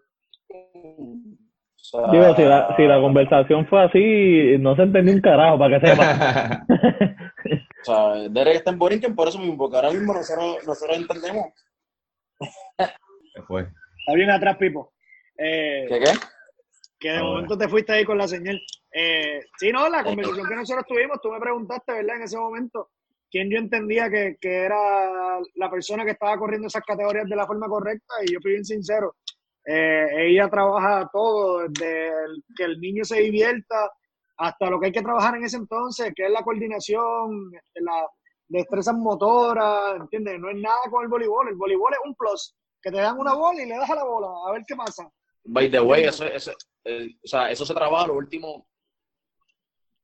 O 0.50 1.84
sea, 1.84 2.10
Digo, 2.12 2.36
si 2.36 2.42
la, 2.42 2.76
si 2.76 2.82
la 2.84 3.00
conversación 3.00 3.66
fue 3.66 3.82
así, 3.82 4.58
no 4.58 4.76
se 4.76 4.82
entendió 4.82 5.14
un 5.14 5.20
carajo, 5.20 5.58
para 5.58 5.80
que 5.80 5.86
sepa. 5.86 6.66
o 7.82 7.84
sea, 7.84 8.28
Derek 8.30 8.56
está 8.56 8.70
en 8.70 8.78
Borinquen 8.78 9.14
por 9.14 9.28
eso 9.28 9.38
mismo, 9.38 9.56
porque 9.58 9.76
ahora 9.76 9.90
mismo 9.90 10.14
nosotros, 10.14 10.66
nosotros 10.66 10.96
entendemos. 10.96 11.46
¿Qué 12.78 13.42
fue? 13.46 13.62
Está 13.62 14.14
bien 14.14 14.30
atrás, 14.30 14.56
Pipo. 14.56 14.92
Eh, 15.38 15.86
¿Qué 15.88 15.98
qué? 16.00 16.12
que 16.98 17.08
de 17.08 17.16
Ahora. 17.18 17.30
momento 17.32 17.58
te 17.58 17.68
fuiste 17.68 17.92
ahí 17.92 18.04
con 18.04 18.16
la 18.18 18.28
señal. 18.28 18.60
Eh, 18.92 19.40
sí, 19.58 19.72
no, 19.72 19.88
la 19.88 20.04
conversación 20.04 20.46
que 20.48 20.54
nosotros 20.54 20.84
tuvimos, 20.86 21.20
tú 21.20 21.30
me 21.30 21.40
preguntaste, 21.40 21.92
¿verdad? 21.94 22.16
En 22.16 22.22
ese 22.22 22.38
momento, 22.38 22.90
quién 23.30 23.50
yo 23.50 23.58
entendía 23.58 24.08
que, 24.08 24.36
que 24.40 24.64
era 24.64 25.40
la 25.56 25.70
persona 25.70 26.04
que 26.04 26.12
estaba 26.12 26.36
corriendo 26.36 26.68
esas 26.68 26.84
categorías 26.84 27.28
de 27.28 27.34
la 27.36 27.46
forma 27.46 27.66
correcta, 27.66 28.14
y 28.24 28.32
yo 28.34 28.38
fui 28.40 28.52
bien 28.52 28.64
sincero. 28.64 29.16
Eh, 29.64 30.06
ella 30.28 30.48
trabaja 30.48 31.08
todo, 31.12 31.66
desde 31.68 32.08
el- 32.08 32.44
que 32.56 32.64
el 32.64 32.80
niño 32.80 33.04
se 33.04 33.20
divierta 33.20 33.90
hasta 34.44 34.68
lo 34.70 34.80
que 34.80 34.86
hay 34.86 34.92
que 34.92 35.02
trabajar 35.02 35.36
en 35.36 35.44
ese 35.44 35.56
entonces, 35.56 36.12
que 36.16 36.24
es 36.26 36.30
la 36.30 36.42
coordinación, 36.42 37.50
la 37.74 38.08
destrezas 38.48 38.94
motoras, 38.94 39.96
¿entiendes? 40.00 40.38
No 40.40 40.50
es 40.50 40.56
nada 40.56 40.80
con 40.90 41.02
el 41.04 41.08
voleibol, 41.08 41.48
el 41.48 41.54
voleibol 41.54 41.92
es 41.92 42.00
un 42.04 42.14
plus, 42.14 42.54
que 42.82 42.90
te 42.90 42.98
dan 42.98 43.18
una 43.18 43.34
bola 43.34 43.62
y 43.62 43.66
le 43.66 43.76
das 43.76 43.88
a 43.90 43.94
la 43.94 44.04
bola, 44.04 44.28
a 44.46 44.52
ver 44.52 44.62
qué 44.66 44.74
pasa. 44.74 45.08
By 45.44 45.70
the 45.70 45.80
way, 45.80 46.04
eso, 46.04 46.24
eso, 46.24 46.52
eh, 46.84 47.08
o 47.24 47.26
sea, 47.26 47.50
eso 47.50 47.64
se 47.64 47.72
trabaja 47.74 48.08
los 48.08 48.16
últimos 48.16 48.62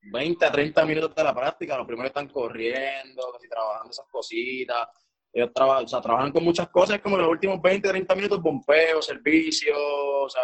20 0.01 0.45
a 0.45 0.51
30 0.51 0.85
minutos 0.85 1.13
de 1.15 1.23
la 1.23 1.33
práctica. 1.35 1.77
Los 1.77 1.85
primeros 1.87 2.09
están 2.09 2.29
corriendo, 2.29 3.31
casi 3.33 3.47
trabajando 3.49 3.89
esas 3.91 4.07
cositas. 4.09 4.87
Ellos 5.31 5.51
traba- 5.53 5.79
o 5.81 5.87
sea, 5.87 6.01
trabajan 6.01 6.31
con 6.31 6.43
muchas 6.43 6.69
cosas, 6.69 6.99
como 7.01 7.17
los 7.17 7.27
últimos 7.29 7.61
20, 7.61 7.87
30 7.89 8.15
minutos, 8.15 8.41
bombeo, 8.41 9.01
servicio, 9.01 9.75
o 9.77 10.29
sea, 10.29 10.41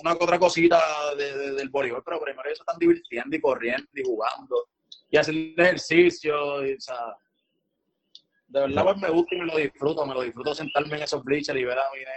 una 0.00 0.12
otra 0.14 0.38
cosita 0.38 0.80
de- 1.16 1.36
de- 1.36 1.52
del 1.52 1.68
voleibol, 1.68 2.02
pero 2.04 2.20
primero 2.20 2.46
ellos 2.48 2.60
están 2.60 2.78
divirtiendo 2.78 3.34
y 3.36 3.40
corriendo 3.40 3.88
y 3.94 4.02
jugando 4.04 4.68
y 5.10 5.16
haciendo 5.16 5.62
ejercicio, 5.62 6.66
y, 6.66 6.74
o 6.74 6.80
sea, 6.80 6.96
de 8.48 8.60
verdad 8.60 8.84
pues 8.84 8.96
me 8.98 9.10
gusta 9.10 9.34
y 9.34 9.38
me 9.38 9.46
lo 9.46 9.56
disfruto, 9.56 10.06
me 10.06 10.14
lo 10.14 10.22
disfruto 10.22 10.54
sentarme 10.54 10.96
en 10.96 11.02
esos 11.02 11.22
bleachers 11.24 11.58
y 11.58 11.64
ver 11.64 11.78
a 11.78 11.90
mi 11.92 11.98
nene 11.98 12.10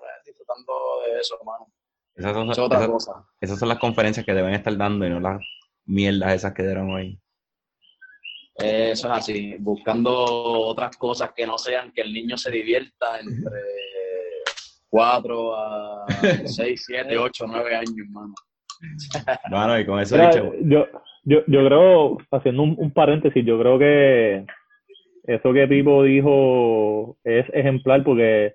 pues, 0.00 0.10
disfrutando 0.24 0.72
de 1.06 1.20
eso, 1.20 1.36
hermano. 1.40 1.72
Esas 2.14 2.32
son, 2.32 2.50
Es 2.50 2.58
otra 2.58 2.78
esas- 2.78 2.90
cosa. 2.90 3.26
esas 3.40 3.58
son 3.58 3.68
las 3.68 3.78
conferencias 3.78 4.24
que 4.24 4.32
deben 4.34 4.54
estar 4.54 4.76
dando 4.76 5.06
y 5.06 5.10
no 5.10 5.20
las 5.20 5.40
mierdas 5.84 6.34
esas 6.34 6.54
que 6.54 6.62
dieron 6.62 6.90
hoy. 6.92 7.20
Eso 8.58 9.08
es 9.08 9.18
así, 9.18 9.54
buscando 9.58 10.12
otras 10.14 10.96
cosas 10.96 11.32
que 11.36 11.46
no 11.46 11.58
sean 11.58 11.92
que 11.92 12.00
el 12.00 12.12
niño 12.12 12.38
se 12.38 12.50
divierta 12.50 13.20
entre 13.20 13.60
4 14.96 15.54
a 15.54 16.06
6, 16.46 16.84
7, 16.86 17.18
8, 17.18 17.44
9 17.46 17.76
años, 17.76 17.94
hermano. 17.98 18.34
Bueno, 19.50 19.78
y 19.78 19.84
con 19.84 20.00
eso 20.00 20.16
Mira, 20.16 20.30
dicho, 20.30 20.52
yo, 20.62 20.86
yo, 21.24 21.42
yo 21.46 21.66
creo, 21.66 22.18
haciendo 22.30 22.62
un, 22.62 22.76
un 22.78 22.90
paréntesis, 22.92 23.44
yo 23.44 23.58
creo 23.58 23.78
que 23.78 24.46
eso 25.24 25.52
que 25.52 25.68
Pipo 25.68 26.02
dijo 26.02 27.18
es 27.24 27.44
ejemplar 27.52 28.04
porque 28.04 28.54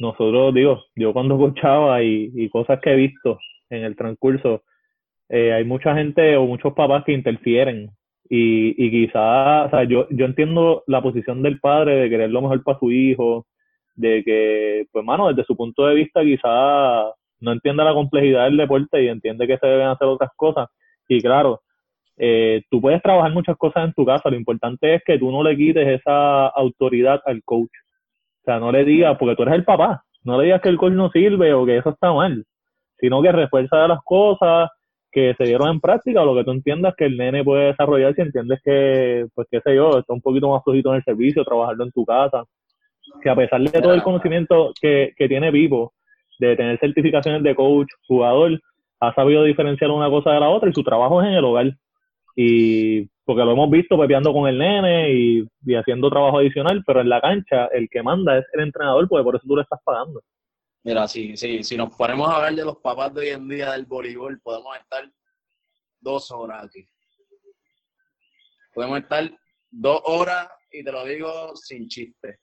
nosotros, 0.00 0.54
digo, 0.54 0.82
yo 0.96 1.12
cuando 1.12 1.36
escuchaba 1.36 2.02
y, 2.02 2.32
y 2.34 2.48
cosas 2.48 2.80
que 2.80 2.90
he 2.90 2.96
visto 2.96 3.38
en 3.68 3.84
el 3.84 3.94
transcurso, 3.94 4.64
eh, 5.28 5.52
hay 5.52 5.64
mucha 5.64 5.94
gente 5.94 6.36
o 6.36 6.46
muchos 6.46 6.72
papás 6.74 7.04
que 7.04 7.12
interfieren 7.12 7.90
y, 8.28 8.74
y 8.76 8.90
quizás, 8.90 9.66
o 9.66 9.70
sea, 9.70 9.84
yo, 9.84 10.08
yo 10.10 10.24
entiendo 10.24 10.82
la 10.88 11.00
posición 11.00 11.42
del 11.42 11.60
padre 11.60 11.94
de 11.94 12.10
querer 12.10 12.30
lo 12.30 12.42
mejor 12.42 12.64
para 12.64 12.78
su 12.80 12.90
hijo, 12.90 13.46
de 13.94 14.22
que, 14.24 14.86
pues, 14.92 15.04
mano, 15.04 15.28
desde 15.28 15.44
su 15.44 15.56
punto 15.56 15.86
de 15.86 15.94
vista 15.94 16.22
quizás 16.22 17.12
no 17.40 17.52
entiende 17.52 17.84
la 17.84 17.94
complejidad 17.94 18.44
del 18.44 18.56
deporte 18.56 19.02
y 19.02 19.08
entiende 19.08 19.46
que 19.46 19.58
se 19.58 19.66
deben 19.66 19.88
hacer 19.88 20.08
otras 20.08 20.30
cosas. 20.36 20.68
Y 21.08 21.20
claro, 21.20 21.60
eh, 22.16 22.62
tú 22.70 22.80
puedes 22.80 23.02
trabajar 23.02 23.32
muchas 23.32 23.56
cosas 23.56 23.84
en 23.84 23.94
tu 23.94 24.04
casa, 24.04 24.30
lo 24.30 24.36
importante 24.36 24.94
es 24.94 25.02
que 25.04 25.18
tú 25.18 25.30
no 25.30 25.42
le 25.42 25.56
quites 25.56 25.88
esa 25.88 26.48
autoridad 26.48 27.20
al 27.24 27.42
coach. 27.44 27.70
O 28.42 28.44
sea, 28.44 28.58
no 28.58 28.70
le 28.72 28.84
digas, 28.84 29.16
porque 29.18 29.36
tú 29.36 29.42
eres 29.42 29.54
el 29.54 29.64
papá, 29.64 30.04
no 30.24 30.38
le 30.38 30.44
digas 30.44 30.60
que 30.60 30.68
el 30.68 30.76
coach 30.76 30.92
no 30.92 31.10
sirve 31.10 31.52
o 31.54 31.64
que 31.64 31.78
eso 31.78 31.90
está 31.90 32.12
mal, 32.12 32.44
sino 32.98 33.22
que 33.22 33.32
refuerza 33.32 33.88
las 33.88 34.00
cosas 34.04 34.68
que 35.10 35.34
se 35.36 35.44
dieron 35.44 35.68
en 35.68 35.80
práctica 35.80 36.22
o 36.22 36.26
lo 36.26 36.34
que 36.34 36.44
tú 36.44 36.52
entiendas 36.52 36.94
que 36.96 37.06
el 37.06 37.16
nene 37.16 37.42
puede 37.42 37.66
desarrollar 37.68 38.14
si 38.14 38.22
entiendes 38.22 38.60
que, 38.64 39.26
pues 39.34 39.48
qué 39.50 39.60
sé 39.60 39.74
yo, 39.74 39.98
está 39.98 40.12
un 40.12 40.20
poquito 40.20 40.50
más 40.50 40.62
flojito 40.62 40.90
en 40.90 40.96
el 40.96 41.04
servicio, 41.04 41.44
trabajarlo 41.44 41.84
en 41.84 41.92
tu 41.92 42.04
casa. 42.04 42.44
Que 43.22 43.30
a 43.30 43.36
pesar 43.36 43.60
de 43.60 43.82
todo 43.82 43.94
el 43.94 44.02
conocimiento 44.02 44.72
que, 44.80 45.12
que 45.16 45.28
tiene 45.28 45.52
Pipo, 45.52 45.92
de 46.38 46.56
tener 46.56 46.78
certificaciones 46.78 47.42
de 47.42 47.54
coach, 47.54 47.88
jugador, 48.06 48.60
ha 49.00 49.14
sabido 49.14 49.44
diferenciar 49.44 49.90
una 49.90 50.08
cosa 50.08 50.32
de 50.32 50.40
la 50.40 50.48
otra 50.48 50.70
y 50.70 50.74
su 50.74 50.82
trabajo 50.82 51.20
es 51.22 51.28
en 51.28 51.34
el 51.34 51.44
hogar. 51.44 51.72
Y 52.36 53.06
porque 53.24 53.44
lo 53.44 53.52
hemos 53.52 53.70
visto 53.70 53.98
pepeando 53.98 54.32
con 54.32 54.48
el 54.48 54.58
nene 54.58 55.12
y, 55.12 55.44
y 55.66 55.74
haciendo 55.74 56.10
trabajo 56.10 56.38
adicional, 56.38 56.82
pero 56.86 57.00
en 57.00 57.08
la 57.08 57.20
cancha 57.20 57.66
el 57.66 57.88
que 57.90 58.02
manda 58.02 58.38
es 58.38 58.44
el 58.52 58.62
entrenador, 58.62 59.08
porque 59.08 59.24
por 59.24 59.36
eso 59.36 59.46
tú 59.46 59.56
le 59.56 59.62
estás 59.62 59.80
pagando. 59.84 60.22
Mira, 60.82 61.06
si, 61.06 61.36
si, 61.36 61.62
si 61.62 61.76
nos 61.76 61.94
ponemos 61.94 62.28
a 62.28 62.36
hablar 62.36 62.54
de 62.54 62.64
los 62.64 62.78
papás 62.78 63.12
de 63.14 63.20
hoy 63.20 63.28
en 63.28 63.48
día 63.48 63.72
del 63.72 63.84
voleibol, 63.84 64.40
podemos 64.40 64.76
estar 64.78 65.08
dos 66.00 66.30
horas 66.30 66.64
aquí. 66.64 66.86
Podemos 68.74 68.98
estar 68.98 69.30
dos 69.70 70.00
horas 70.04 70.48
y 70.72 70.82
te 70.82 70.90
lo 70.90 71.04
digo 71.04 71.54
sin 71.54 71.86
chiste. 71.88 72.38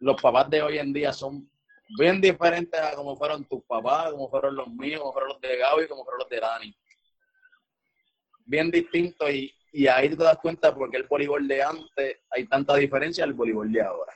Los 0.00 0.20
papás 0.20 0.50
de 0.50 0.62
hoy 0.62 0.78
en 0.78 0.92
día 0.92 1.12
son 1.12 1.48
bien 1.98 2.20
diferentes 2.20 2.80
a 2.80 2.94
como 2.94 3.16
fueron 3.16 3.44
tus 3.44 3.62
papás, 3.64 4.10
como 4.10 4.28
fueron 4.28 4.56
los 4.56 4.68
míos, 4.68 5.00
como 5.00 5.12
fueron 5.12 5.30
los 5.30 5.40
de 5.40 5.56
Gaby, 5.56 5.88
como 5.88 6.04
fueron 6.04 6.20
los 6.20 6.28
de 6.28 6.40
Dani. 6.40 6.76
Bien 8.44 8.70
distintos 8.70 9.30
y, 9.30 9.52
y 9.72 9.86
ahí 9.86 10.08
te 10.08 10.16
das 10.16 10.38
cuenta 10.38 10.74
porque 10.74 10.96
el 10.96 11.06
voleibol 11.06 11.46
de 11.46 11.62
antes 11.62 12.18
hay 12.30 12.46
tanta 12.46 12.74
diferencia 12.76 13.24
al 13.24 13.34
voleibol 13.34 13.70
de 13.70 13.82
ahora. 13.82 14.12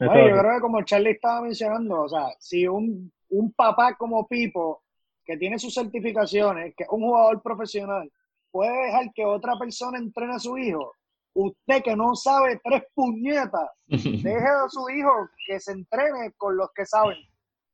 Es 0.00 0.08
yo 0.08 0.38
creo 0.38 0.54
que 0.56 0.60
como 0.60 0.82
Charlie 0.82 1.12
estaba 1.12 1.42
mencionando, 1.42 2.02
o 2.02 2.08
sea, 2.08 2.26
si 2.38 2.66
un, 2.66 3.12
un 3.30 3.52
papá 3.52 3.94
como 3.96 4.26
Pipo, 4.26 4.82
que 5.24 5.36
tiene 5.36 5.58
sus 5.58 5.72
certificaciones, 5.72 6.74
que 6.76 6.84
es 6.84 6.88
un 6.90 7.02
jugador 7.02 7.40
profesional, 7.42 8.10
puede 8.50 8.86
dejar 8.86 9.12
que 9.14 9.24
otra 9.24 9.56
persona 9.56 9.98
entrene 9.98 10.34
a 10.34 10.38
su 10.38 10.58
hijo, 10.58 10.92
usted 11.34 11.82
que 11.82 11.96
no 11.96 12.14
sabe 12.14 12.60
tres 12.64 12.82
puñetas, 12.94 13.68
deje 13.88 14.46
a 14.46 14.68
su 14.68 14.88
hijo 14.90 15.28
que 15.46 15.60
se 15.60 15.72
entrene 15.72 16.32
con 16.36 16.56
los 16.56 16.68
que 16.74 16.86
saben. 16.86 17.18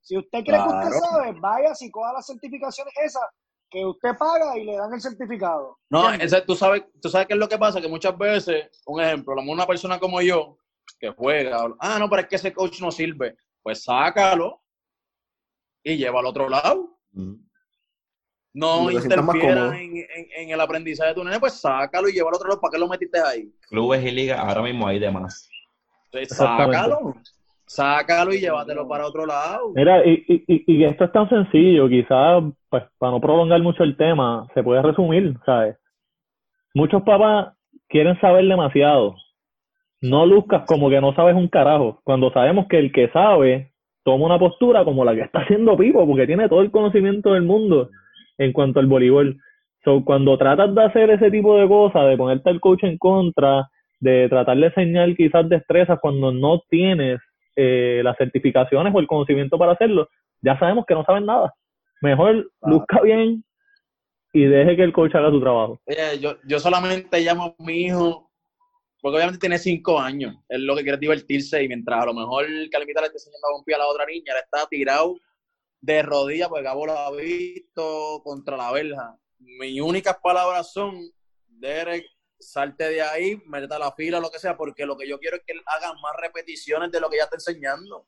Si 0.02 0.16
usted 0.16 0.42
cree 0.44 0.56
que 0.62 0.68
usted 0.68 0.98
sabe, 0.98 1.32
vaya 1.40 1.72
y 1.78 1.90
coja 1.90 2.12
las 2.14 2.26
certificaciones 2.26 2.92
esas 3.04 3.22
que 3.70 3.84
usted 3.86 4.16
paga 4.18 4.58
y 4.58 4.64
le 4.64 4.76
dan 4.76 4.92
el 4.94 5.00
certificado. 5.00 5.78
No, 5.90 6.12
ese- 6.12 6.40
tú 6.42 6.56
sabes, 6.56 6.82
tú 7.00 7.08
sabes 7.08 7.26
qué 7.28 7.34
es 7.34 7.38
lo 7.38 7.48
que 7.48 7.58
pasa, 7.58 7.80
que 7.80 7.86
muchas 7.88 8.16
veces, 8.18 8.82
un 8.86 9.00
ejemplo, 9.00 9.34
una 9.40 9.66
persona 9.66 10.00
como 10.00 10.20
yo, 10.20 10.56
que 10.98 11.10
juega, 11.10 11.66
ah, 11.78 11.98
no, 11.98 12.08
pero 12.10 12.22
es 12.22 12.28
que 12.28 12.36
ese 12.36 12.52
coach 12.52 12.80
no 12.80 12.90
sirve, 12.90 13.36
pues 13.62 13.84
sácalo 13.84 14.62
y 15.84 15.96
lleva 15.96 16.20
al 16.20 16.26
otro 16.26 16.48
lado. 16.48 16.98
Más 18.94 19.04
interfiera 19.04 19.80
en, 19.80 19.96
en- 19.96 20.26
en 20.36 20.50
el 20.50 20.60
aprendizaje 20.60 21.10
de 21.10 21.14
tu 21.14 21.24
nene, 21.24 21.38
pues 21.40 21.54
sácalo 21.60 22.08
y 22.08 22.12
lleva 22.12 22.28
al 22.30 22.34
otro 22.34 22.48
lado. 22.48 22.60
¿Para 22.60 22.72
qué 22.72 22.78
lo 22.78 22.88
metiste 22.88 23.18
ahí? 23.20 23.48
Clubes 23.68 24.04
y 24.04 24.10
ligas, 24.10 24.38
ahora 24.38 24.62
mismo 24.62 24.86
hay 24.88 24.98
de 24.98 25.10
más. 25.10 25.48
Pues 26.10 26.28
sácalo. 26.30 27.14
Sácalo 27.66 28.34
y 28.34 28.40
llévatelo 28.40 28.88
para 28.88 29.06
otro 29.06 29.24
lado. 29.26 29.70
Mira, 29.76 30.04
y, 30.04 30.24
y, 30.26 30.44
y- 30.48 30.64
y 30.66 30.84
esto 30.84 31.04
es 31.04 31.12
tan 31.12 31.28
sencillo, 31.28 31.88
quizás, 31.88 32.42
pues, 32.68 32.82
para 32.98 33.12
no 33.12 33.20
prolongar 33.20 33.60
mucho 33.62 33.84
el 33.84 33.96
tema, 33.96 34.48
se 34.54 34.62
puede 34.64 34.82
resumir, 34.82 35.36
¿sabes? 35.46 35.76
Muchos 36.74 37.02
papás 37.02 37.54
quieren 37.88 38.20
saber 38.20 38.44
demasiado. 38.46 39.14
No 40.00 40.26
luzcas 40.26 40.64
como 40.66 40.90
que 40.90 41.00
no 41.00 41.14
sabes 41.14 41.36
un 41.36 41.46
carajo, 41.46 42.00
cuando 42.02 42.32
sabemos 42.32 42.66
que 42.68 42.78
el 42.78 42.90
que 42.90 43.08
sabe 43.10 43.70
toma 44.02 44.24
una 44.26 44.38
postura 44.38 44.84
como 44.84 45.04
la 45.04 45.14
que 45.14 45.20
está 45.20 45.40
haciendo 45.40 45.76
Pipo, 45.76 46.04
porque 46.06 46.26
tiene 46.26 46.48
todo 46.48 46.62
el 46.62 46.70
conocimiento 46.72 47.34
del 47.34 47.42
mundo 47.42 47.90
en 48.40 48.52
cuanto 48.52 48.80
al 48.80 48.86
voleibol. 48.86 49.38
So, 49.84 50.02
cuando 50.04 50.36
tratas 50.36 50.74
de 50.74 50.84
hacer 50.84 51.10
ese 51.10 51.30
tipo 51.30 51.56
de 51.58 51.68
cosas, 51.68 52.08
de 52.08 52.16
ponerte 52.16 52.50
al 52.50 52.60
coach 52.60 52.84
en 52.84 52.98
contra, 52.98 53.70
de 54.00 54.28
tratar 54.28 54.56
de 54.56 54.66
enseñar 54.66 55.14
quizás 55.14 55.48
destrezas 55.48 55.98
cuando 56.00 56.32
no 56.32 56.62
tienes 56.68 57.20
eh, 57.54 58.00
las 58.02 58.16
certificaciones 58.16 58.94
o 58.94 58.98
el 58.98 59.06
conocimiento 59.06 59.58
para 59.58 59.72
hacerlo, 59.72 60.08
ya 60.42 60.58
sabemos 60.58 60.86
que 60.86 60.94
no 60.94 61.04
saben 61.04 61.26
nada. 61.26 61.52
Mejor 62.00 62.50
luzca 62.62 63.02
bien 63.02 63.44
y 64.32 64.44
deje 64.44 64.76
que 64.76 64.84
el 64.84 64.92
coach 64.92 65.14
haga 65.14 65.30
su 65.30 65.40
trabajo. 65.40 65.78
Yo, 66.18 66.36
yo 66.44 66.58
solamente 66.58 67.20
llamo 67.20 67.54
a 67.58 67.62
mi 67.62 67.82
hijo, 67.84 68.30
porque 69.02 69.16
obviamente 69.16 69.40
tiene 69.40 69.58
cinco 69.58 70.00
años. 70.00 70.34
Él 70.48 70.64
lo 70.64 70.76
que 70.76 70.82
quiere 70.82 70.94
es 70.94 71.00
divertirse 71.00 71.62
y 71.62 71.68
mientras 71.68 72.02
a 72.02 72.06
lo 72.06 72.14
mejor 72.14 72.46
Calimita 72.70 73.00
le 73.00 73.08
está 73.08 73.16
enseñando 73.16 73.48
a 73.48 73.58
un 73.58 73.64
pie 73.64 73.74
a 73.74 73.78
la 73.78 73.86
otra 73.86 74.06
niña, 74.06 74.32
le 74.32 74.40
está 74.40 74.66
tirado 74.70 75.16
de 75.80 76.02
rodillas, 76.02 76.48
porque 76.48 76.64
Gabo 76.64 76.86
lo 76.86 76.98
ha 76.98 77.10
visto 77.12 78.20
contra 78.22 78.56
la 78.56 78.70
verja. 78.72 79.16
Mis 79.38 79.80
únicas 79.80 80.16
palabras 80.22 80.72
son, 80.72 81.00
Derek, 81.46 82.04
salte 82.38 82.88
de 82.90 83.02
ahí, 83.02 83.40
métete 83.46 83.74
a 83.74 83.78
la 83.78 83.92
fila, 83.92 84.20
lo 84.20 84.30
que 84.30 84.38
sea, 84.38 84.56
porque 84.56 84.86
lo 84.86 84.96
que 84.96 85.08
yo 85.08 85.18
quiero 85.18 85.36
es 85.36 85.42
que 85.46 85.52
él 85.52 85.62
haga 85.66 85.92
más 85.94 86.12
repeticiones 86.18 86.90
de 86.90 87.00
lo 87.00 87.08
que 87.08 87.18
ya 87.18 87.24
está 87.24 87.36
enseñando. 87.36 88.06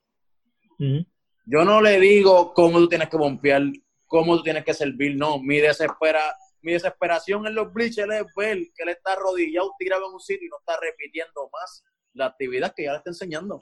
Yo 1.45 1.63
no 1.63 1.81
le 1.81 1.99
digo 1.99 2.53
cómo 2.53 2.79
tú 2.79 2.89
tienes 2.89 3.09
que 3.09 3.17
bombear, 3.17 3.63
cómo 4.05 4.37
tú 4.37 4.43
tienes 4.43 4.65
que 4.65 4.73
servir, 4.73 5.15
no. 5.15 5.39
Mi, 5.39 5.59
desespera, 5.59 6.35
mi 6.61 6.73
desesperación 6.73 7.47
en 7.47 7.55
los 7.55 7.71
bleachers 7.71 8.11
es 8.13 8.25
ver 8.35 8.57
que 8.75 8.83
él 8.83 8.89
está 8.89 9.13
arrodillado, 9.13 9.73
tirado 9.77 10.07
en 10.07 10.13
un 10.13 10.19
sitio 10.19 10.47
y 10.47 10.49
no 10.49 10.57
está 10.59 10.79
repitiendo 10.79 11.49
más 11.51 11.83
la 12.13 12.27
actividad 12.27 12.73
que 12.75 12.83
ya 12.83 12.91
le 12.91 12.97
está 12.97 13.09
enseñando. 13.09 13.59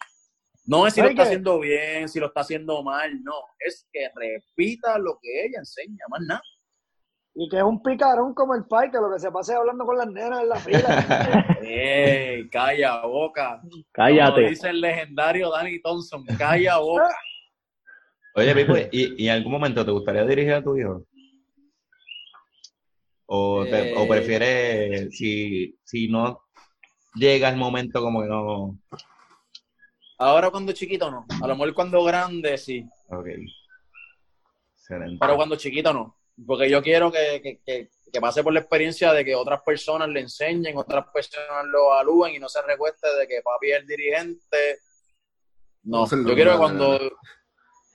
No 0.66 0.86
es 0.88 0.94
si 0.94 1.02
lo 1.02 1.08
está 1.10 1.24
que- 1.24 1.28
haciendo 1.30 1.60
bien, 1.60 2.08
si 2.10 2.20
lo 2.20 2.28
está 2.28 2.42
haciendo 2.42 2.84
mal, 2.84 3.22
no. 3.24 3.34
Es 3.60 3.88
que 3.92 4.10
repita 4.16 4.98
lo 5.00 5.18
que 5.22 5.46
ella 5.46 5.60
enseña, 5.60 6.06
más 6.10 6.22
nada. 6.28 6.42
Y 7.34 7.48
que 7.50 7.58
es 7.58 7.64
un 7.64 7.82
picarón 7.82 8.34
como 8.34 8.54
el 8.56 8.66
pai, 8.66 8.92
que 8.92 8.98
lo 8.98 9.10
que 9.12 9.20
se 9.20 9.32
pase 9.32 9.56
hablando 9.56 9.86
con 9.86 9.98
las 9.98 10.08
nenas 10.08 10.42
en 10.42 10.50
la 10.50 10.56
fila. 10.58 10.80
¡Ey! 11.64 12.50
Calla 12.50 13.02
boca. 13.06 13.60
Como 13.62 13.84
Cállate. 13.92 14.50
dice 14.50 14.70
el 14.70 14.82
legendario 14.82 15.50
Danny 15.50 15.82
Thompson, 15.82 16.26
calla 16.38 16.78
boca. 16.80 17.10
Oye, 18.36 18.54
Pipo, 18.56 18.74
¿y, 18.92 19.24
y 19.24 19.28
en 19.30 19.36
algún 19.36 19.52
momento 19.54 19.84
te 19.86 19.92
gustaría 19.92 20.24
dirigir 20.26 20.54
a 20.54 20.64
tu 20.64 20.76
hijo? 20.78 21.06
¿O, 23.26 23.66
te- 23.66 23.94
o 23.96 24.04
Eh. 24.04 24.08
prefieres, 24.08 25.18
si, 25.18 25.78
si 25.84 26.08
no 26.10 26.42
llega 27.16 27.50
el 27.50 27.56
momento 27.58 28.02
como 28.02 28.22
que 28.22 28.28
no... 28.28 28.78
Ahora 30.22 30.52
cuando 30.52 30.72
chiquito 30.72 31.10
no. 31.10 31.26
A 31.42 31.48
lo 31.48 31.56
mejor 31.56 31.74
cuando 31.74 32.04
grande 32.04 32.58
sí. 32.58 32.86
Ok. 33.10 33.28
Excelente. 34.76 35.18
Pero 35.20 35.36
cuando 35.36 35.56
chiquito 35.56 35.92
no. 35.94 36.18
Porque 36.46 36.70
yo 36.70 36.82
quiero 36.82 37.12
que, 37.12 37.42
que, 37.42 37.60
que, 37.66 37.90
que 38.12 38.22
pase 38.22 38.44
por 38.44 38.54
la 38.54 38.60
experiencia 38.60 39.14
de 39.14 39.26
que 39.26 39.36
otras 39.36 39.62
personas 39.64 40.10
le 40.10 40.20
enseñen, 40.20 40.78
otras 40.78 41.06
personas 41.12 41.66
lo 41.66 41.88
evalúen 41.88 42.36
y 42.36 42.40
no 42.40 42.48
se 42.50 42.62
recueste 42.62 43.08
de 43.16 43.28
que 43.28 43.42
papi 43.42 43.72
es 43.72 43.80
el 43.80 43.88
dirigente. 43.88 44.80
No, 45.84 46.02
No 46.02 46.06
se 46.06 46.18
lo 46.18 46.30
yo 46.30 46.36
quiero 46.36 46.52
que 46.52 46.58
cuando, 46.58 47.00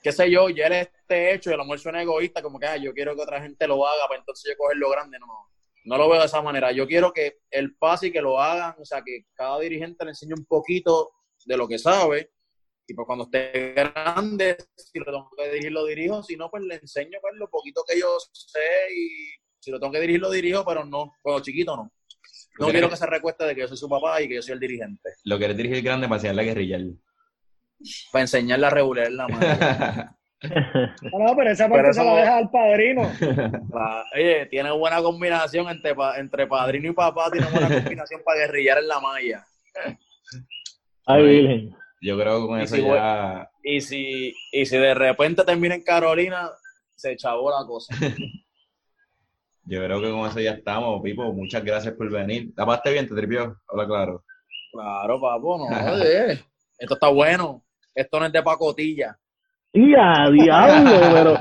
qué 0.02 0.10
sé 0.10 0.28
yo, 0.28 0.48
ya 0.48 0.66
él 0.66 0.72
esté 0.72 1.32
hecho 1.32 1.50
y 1.50 1.54
a 1.54 1.56
lo 1.56 1.64
mejor 1.64 1.78
suena 1.78 2.02
egoísta, 2.02 2.42
como 2.42 2.58
que 2.58 2.66
"Ay, 2.66 2.82
yo 2.82 2.92
quiero 2.92 3.14
que 3.14 3.22
otra 3.22 3.40
gente 3.40 3.68
lo 3.68 3.86
haga 3.86 4.08
para 4.08 4.18
entonces 4.18 4.50
yo 4.52 4.58
coger 4.58 4.76
lo 4.78 4.90
grande. 4.90 5.18
No, 5.20 5.26
no 5.84 5.96
lo 5.96 6.08
veo 6.08 6.18
de 6.20 6.26
esa 6.26 6.42
manera. 6.42 6.72
Yo 6.72 6.88
quiero 6.88 7.12
que 7.12 7.38
él 7.50 7.76
pase 7.76 8.08
y 8.08 8.12
que 8.12 8.20
lo 8.20 8.40
hagan, 8.40 8.74
o 8.80 8.84
sea, 8.84 9.02
que 9.02 9.26
cada 9.34 9.60
dirigente 9.60 10.04
le 10.04 10.10
enseñe 10.10 10.34
un 10.36 10.44
poquito 10.44 11.10
de 11.47 11.56
lo 11.56 11.66
que 11.66 11.78
sabe. 11.78 12.31
Y 12.89 12.94
pues 12.94 13.06
cuando 13.06 13.24
esté 13.24 13.73
grande, 13.73 14.56
si 14.77 14.98
lo 14.98 15.06
tengo 15.06 15.31
que 15.36 15.48
dirigir, 15.48 15.73
lo 15.73 15.85
dirijo. 15.86 16.23
Si 16.23 16.36
no, 16.36 16.51
pues 16.51 16.62
le 16.62 16.74
enseño 16.77 17.18
pues, 17.20 17.35
lo 17.36 17.48
poquito 17.48 17.82
que 17.89 17.98
yo 17.98 18.06
sé. 18.32 18.60
Y 18.94 19.09
si 19.59 19.70
lo 19.70 19.81
tengo 19.81 19.93
que 19.93 20.01
dirigir, 20.01 20.20
lo 20.20 20.31
dirijo, 20.31 20.64
pero 20.64 20.85
no, 20.85 21.12
cuando 21.23 21.43
chiquito 21.43 21.77
no. 21.77 21.93
No 22.59 22.68
quiero 22.68 22.89
que 22.89 22.97
se 22.97 23.06
recueste 23.06 23.44
de 23.44 23.55
que 23.55 23.62
yo 23.62 23.68
soy 23.68 23.77
su 23.77 23.89
papá 23.89 24.23
y 24.23 24.28
que 24.28 24.36
yo 24.36 24.43
soy 24.43 24.55
el 24.55 24.60
dirigente. 24.60 25.10
Lo 25.24 25.36
quieres 25.39 25.56
dirigir 25.56 25.82
grande 25.82 26.06
para 26.09 26.16
enseñarle 26.16 26.43
a 26.43 26.44
guerrillar. 26.44 26.81
Para 28.12 28.23
enseñarle 28.23 28.66
a 28.66 28.70
regular 28.70 29.10
la 29.12 29.28
mano. 29.28 30.16
No, 30.43 31.35
pero 31.35 31.51
esa 31.51 31.66
parte 31.66 31.82
Pero 31.82 31.93
se 31.94 32.05
la 32.05 32.14
deja 32.16 32.36
al 32.36 32.51
padrino. 32.51 33.10
Pa- 33.73 34.05
Oye, 34.14 34.47
tiene 34.47 34.70
buena 34.70 35.01
combinación 35.02 35.66
entre, 35.70 35.94
pa- 35.94 36.18
entre 36.18 36.47
padrino 36.47 36.90
y 36.90 36.93
papá, 36.93 37.31
tiene 37.32 37.47
buena 37.48 37.68
combinación 37.68 38.20
para 38.23 38.40
guerrillar 38.40 38.78
en 38.78 38.86
la 38.86 39.01
malla. 39.01 39.44
Ay, 41.06 41.22
Virgen. 41.22 41.76
Yo 42.02 42.18
creo 42.18 42.40
que 42.42 42.46
con 42.46 42.60
Y 42.60 42.64
eso 42.64 42.76
si 42.76 42.82
voy- 42.82 42.94
ya... 42.96 43.50
Y 43.62 43.80
si, 43.80 44.34
y 44.52 44.66
si 44.66 44.76
de 44.76 44.94
repente 44.94 45.42
termina 45.44 45.74
en 45.74 45.82
Carolina, 45.82 46.50
se 46.94 47.16
chavó 47.16 47.50
la 47.50 47.66
cosa. 47.66 47.94
Yo 49.68 49.82
creo 49.84 50.00
que 50.00 50.10
con 50.10 50.28
eso 50.28 50.38
ya 50.40 50.52
estamos, 50.52 51.02
Pipo. 51.02 51.32
Muchas 51.32 51.64
gracias 51.64 51.94
por 51.94 52.08
venir. 52.10 52.54
¿Tapaste 52.54 52.92
bien? 52.92 53.08
¿Te 53.08 53.14
tripió? 53.16 53.56
Habla 53.68 53.86
claro. 53.86 54.24
Claro, 54.72 55.20
papo, 55.20 55.58
no. 55.58 55.64
oye, 55.94 56.32
Esto 56.78 56.94
está 56.94 57.08
bueno. 57.08 57.64
Esto 57.94 58.20
no 58.20 58.26
es 58.26 58.32
de 58.32 58.42
pacotilla. 58.42 59.18
Y 59.72 59.92
a 59.94 60.30
diablo, 60.30 60.90
pero 61.12 61.34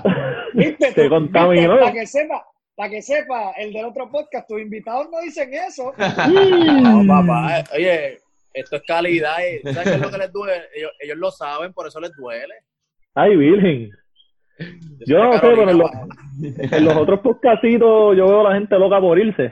¿Viste? 0.54 0.92
se 0.94 1.10
contaminó. 1.10 1.78
Para 1.80 1.92
que 1.92 2.08
sepa, 2.08 2.44
para 2.76 2.90
que 2.90 3.02
sepa, 3.02 3.52
el 3.52 3.72
del 3.72 3.86
otro 3.86 4.10
podcast, 4.10 4.48
tus 4.48 4.60
invitados 4.60 5.08
no 5.12 5.20
dicen 5.22 5.54
eso. 5.54 5.94
No, 5.98 7.04
papá. 7.08 7.60
eh, 7.60 7.64
Oye, 7.76 8.18
esto 8.56 8.76
es 8.78 8.84
calidad. 8.88 9.46
eh. 9.46 9.62
¿Sabes 9.64 9.84
qué 9.84 9.96
es 9.96 10.02
lo 10.02 10.10
que 10.12 10.18
les 10.18 10.32
duele? 10.32 10.64
Ellos, 10.76 10.92
ellos 11.00 11.18
lo 11.18 11.32
saben, 11.32 11.74
por 11.74 11.88
eso 11.88 12.00
les 12.00 12.12
duele. 12.16 12.56
Ay, 13.14 13.36
Virgen. 13.36 13.90
Yo 15.06 15.24
no 15.24 15.34
sé, 15.34 15.40
pero 15.42 15.70
en 15.70 15.78
los, 15.78 15.92
en 16.72 16.86
los 16.86 16.96
otros 16.96 17.20
podcastitos 17.20 18.16
yo 18.18 18.26
veo 18.28 18.42
a 18.48 18.50
la 18.52 18.56
gente 18.56 18.78
loca 18.80 19.00
por 19.02 19.20
irse. 19.20 19.52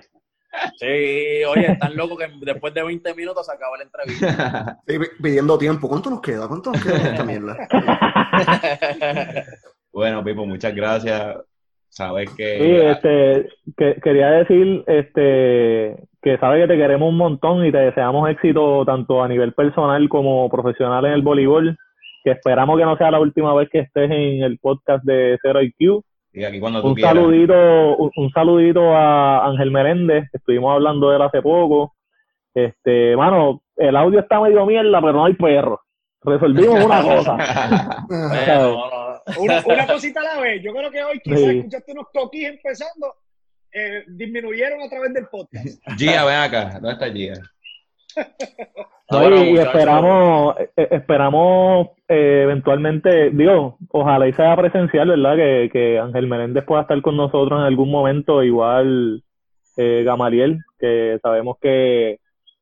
Sí, 0.78 1.44
oye, 1.48 1.72
están 1.72 1.96
locos 1.98 2.18
que 2.20 2.28
después 2.46 2.74
de 2.76 2.84
20 2.84 3.14
minutos 3.16 3.46
se 3.46 3.52
acaba 3.54 3.76
la 3.78 3.84
entrevista. 3.84 4.80
Sí, 4.88 5.00
pi- 5.00 5.22
pidiendo 5.24 5.58
tiempo. 5.58 5.90
¿Cuánto 5.90 6.10
nos 6.12 6.22
queda? 6.22 6.48
¿Cuánto 6.48 6.72
nos 6.72 6.84
queda 6.84 7.00
de 7.00 7.10
esta 7.10 7.24
mierda? 7.24 7.58
Bueno, 9.92 10.24
Pipo, 10.24 10.46
muchas 10.46 10.74
gracias. 10.74 11.38
Sabes 11.94 12.34
que... 12.36 12.58
Sí, 12.58 12.72
este, 12.88 13.50
que, 13.78 14.02
quería 14.02 14.32
decir 14.32 14.84
este, 14.88 15.96
que 16.24 16.38
sabe 16.40 16.62
que 16.62 16.70
te 16.70 16.78
queremos 16.78 17.10
un 17.10 17.18
montón 17.18 17.64
y 17.64 17.72
te 17.72 17.78
deseamos 17.78 18.28
éxito 18.32 18.84
tanto 18.84 19.22
a 19.22 19.28
nivel 19.28 19.54
personal 19.54 20.10
como 20.10 20.50
profesional 20.50 21.06
en 21.06 21.12
el 21.12 21.22
voleibol, 21.22 21.78
que 22.24 22.32
esperamos 22.32 22.80
que 22.80 22.86
no 22.86 22.98
sea 22.98 23.12
la 23.12 23.20
última 23.20 23.54
vez 23.54 23.70
que 23.70 23.82
estés 23.82 24.10
en 24.10 24.42
el 24.42 24.58
podcast 24.58 25.04
de 25.04 25.38
Zero 25.44 25.62
IQ. 25.62 26.02
Y 26.34 26.44
aquí 26.44 26.60
cuando 26.60 26.82
tú 26.82 26.88
Un 26.88 26.96
quieras. 26.96 27.14
saludito, 27.14 27.96
un, 27.98 28.10
un 28.16 28.32
saludito 28.32 28.96
a 28.96 29.46
Ángel 29.46 29.70
Meréndez, 29.70 30.32
que 30.32 30.38
estuvimos 30.40 30.74
hablando 30.74 31.12
de 31.12 31.18
él 31.18 31.22
hace 31.22 31.44
poco. 31.44 31.94
Este, 32.56 33.16
mano, 33.16 33.62
el 33.76 33.96
audio 33.96 34.20
está 34.20 34.42
medio 34.42 34.66
mierda, 34.66 35.00
pero 35.00 35.14
no 35.14 35.26
hay 35.26 35.36
perro. 35.36 35.80
Resolvimos 36.24 36.84
una 36.84 37.04
cosa. 37.04 37.38
Bueno, 38.08 38.72
no, 38.72 38.90
no. 38.90 39.13
Una, 39.40 39.64
una 39.66 39.88
cosita 39.88 40.20
a 40.22 40.36
la 40.36 40.42
vez. 40.42 40.62
Yo 40.64 40.74
creo 40.74 40.92
que 40.92 41.04
hoy 41.04 41.20
quizás 41.20 41.40
Sí. 41.40 41.58
escuchaste 41.58 41.92
unos 41.92 42.08
coquis 42.14 42.48
empezando, 42.48 43.14
eh, 43.72 44.04
disminuyeron 44.08 44.82
a 44.82 44.90
través 44.90 45.14
del 45.14 45.28
podcast. 45.28 45.80
Gia, 45.98 46.26
ven 46.26 46.36
acá. 46.36 46.80
¿Dónde 46.82 46.92
está 46.94 47.10
Gia? 47.12 47.34
No, 49.12 49.20
Bueno, 49.20 49.44
y, 49.44 49.58
esperamos, 49.58 50.56
eh, 50.78 50.88
esperamos 50.92 51.90
eh, 52.08 52.42
eventualmente, 52.44 53.30
digo, 53.32 53.78
ojalá 53.90 54.28
y 54.28 54.34
sea 54.34 54.56
presencial, 54.56 55.10
¿verdad? 55.10 55.36
Que, 55.36 55.70
que 55.72 56.00
Ángel 56.00 56.26
Menéndez 56.28 56.64
pueda 56.64 56.84
estar 56.84 57.00
con 57.02 57.18
nosotros 57.18 57.60
en 57.60 57.66
algún 57.66 57.92
momento, 57.92 58.42
igual 58.42 59.22
eh, 59.78 60.04
Gamaliel, 60.06 60.60
que 60.80 61.20
sabemos 61.22 61.58
que 61.62 62.20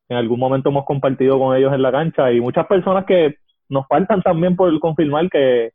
en 0.09 0.17
algún 0.17 0.39
momento 0.39 0.69
hemos 0.69 0.83
compartido 0.83 1.39
con 1.39 1.55
ellos 1.55 1.71
en 1.73 1.83
la 1.83 1.91
cancha 1.91 2.31
y 2.31 2.41
muchas 2.41 2.65
personas 2.65 3.05
que 3.05 3.35
nos 3.69 3.87
faltan 3.87 4.21
también 4.21 4.55
por 4.55 4.77
confirmar 4.79 5.29
que 5.29 5.71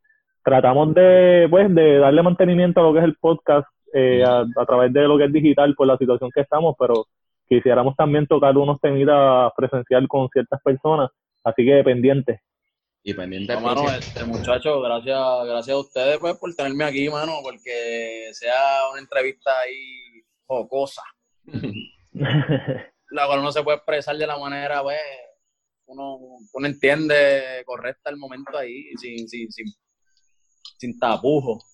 tratamos 0.46 0.94
de, 0.94 1.48
pues, 1.50 1.74
de 1.74 1.98
darle 1.98 2.22
mantenimiento 2.22 2.78
a 2.78 2.84
lo 2.84 2.92
que 2.92 3.00
es 3.00 3.04
el 3.04 3.16
podcast 3.16 3.66
eh, 3.92 4.22
a, 4.24 4.44
a 4.56 4.64
través 4.64 4.92
de 4.92 5.00
lo 5.02 5.18
que 5.18 5.24
es 5.24 5.32
digital 5.32 5.74
por 5.74 5.88
la 5.88 5.98
situación 5.98 6.30
que 6.32 6.42
estamos, 6.42 6.76
pero 6.78 7.06
quisiéramos 7.48 7.96
también 7.96 8.28
tocar 8.28 8.56
unos 8.56 8.80
temitas 8.80 9.50
presencial 9.56 10.06
con 10.06 10.28
ciertas 10.28 10.62
personas, 10.62 11.10
así 11.42 11.64
que 11.64 11.82
pendientes. 11.82 12.38
Y 13.02 13.12
pendiente 13.14 13.54
No, 13.54 13.60
mano, 13.60 13.82
próximo. 13.82 13.98
este, 13.98 14.24
muchachos, 14.24 14.82
gracias, 14.84 15.18
gracias 15.46 15.76
a 15.76 15.80
ustedes 15.80 16.18
pues, 16.18 16.36
por 16.36 16.54
tenerme 16.54 16.84
aquí, 16.84 17.08
mano, 17.08 17.32
porque 17.42 18.28
sea 18.30 18.88
una 18.92 19.00
entrevista 19.00 19.50
ahí 19.64 20.22
jocosa, 20.46 21.02
la 22.12 23.26
cual 23.26 23.40
uno 23.40 23.50
se 23.50 23.64
puede 23.64 23.78
expresar 23.78 24.16
de 24.16 24.28
la 24.28 24.38
manera, 24.38 24.80
pues, 24.82 25.00
uno, 25.86 26.18
uno 26.54 26.66
entiende 26.68 27.64
correcta 27.64 28.10
el 28.10 28.16
momento 28.16 28.56
ahí, 28.56 28.84
sin, 28.96 29.28
sin, 29.28 29.50
sin, 29.50 29.66
sin 30.76 30.98
tapujos. 30.98 31.64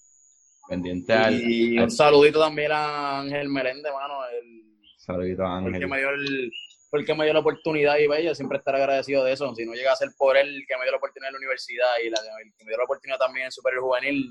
Pendiente 0.69 1.13
al, 1.13 1.35
Y 1.35 1.77
al 1.77 1.85
un 1.85 1.91
saludito 1.91 2.41
también 2.41 2.73
a 2.73 3.21
Ángel 3.21 3.49
Merende, 3.49 3.91
mano, 3.93 4.25
el, 4.27 4.63
saludito 4.97 5.45
a 5.45 5.61
porque 5.61 5.77
Ángel. 5.77 5.89
me 5.89 5.99
dio 5.99 6.11
el 6.11 6.53
porque 6.93 7.15
me 7.15 7.25
dio 7.25 7.33
la 7.33 7.41
oportunidad 7.41 7.97
y 7.97 8.07
bello, 8.07 8.35
siempre 8.35 8.59
estar 8.59 8.77
agradecido 8.77 9.25
de 9.25 9.33
eso. 9.33 9.55
Si 9.55 9.65
no 9.65 9.73
llega 9.73 9.93
a 9.93 9.97
ser 9.97 10.11
por 10.17 10.37
él 10.37 10.47
el 10.47 10.67
que 10.67 10.77
me 10.77 10.83
dio 10.83 10.91
la 10.91 10.99
oportunidad 10.99 11.31
en 11.31 11.33
la 11.33 11.39
universidad 11.39 11.89
y 12.05 12.11
la, 12.11 12.19
el 12.45 12.53
que 12.55 12.65
me 12.67 12.71
dio 12.71 12.77
la 12.77 12.85
oportunidad 12.85 13.17
también 13.19 13.47
en 13.47 13.53
Superior 13.53 13.83
Juvenil, 13.83 14.31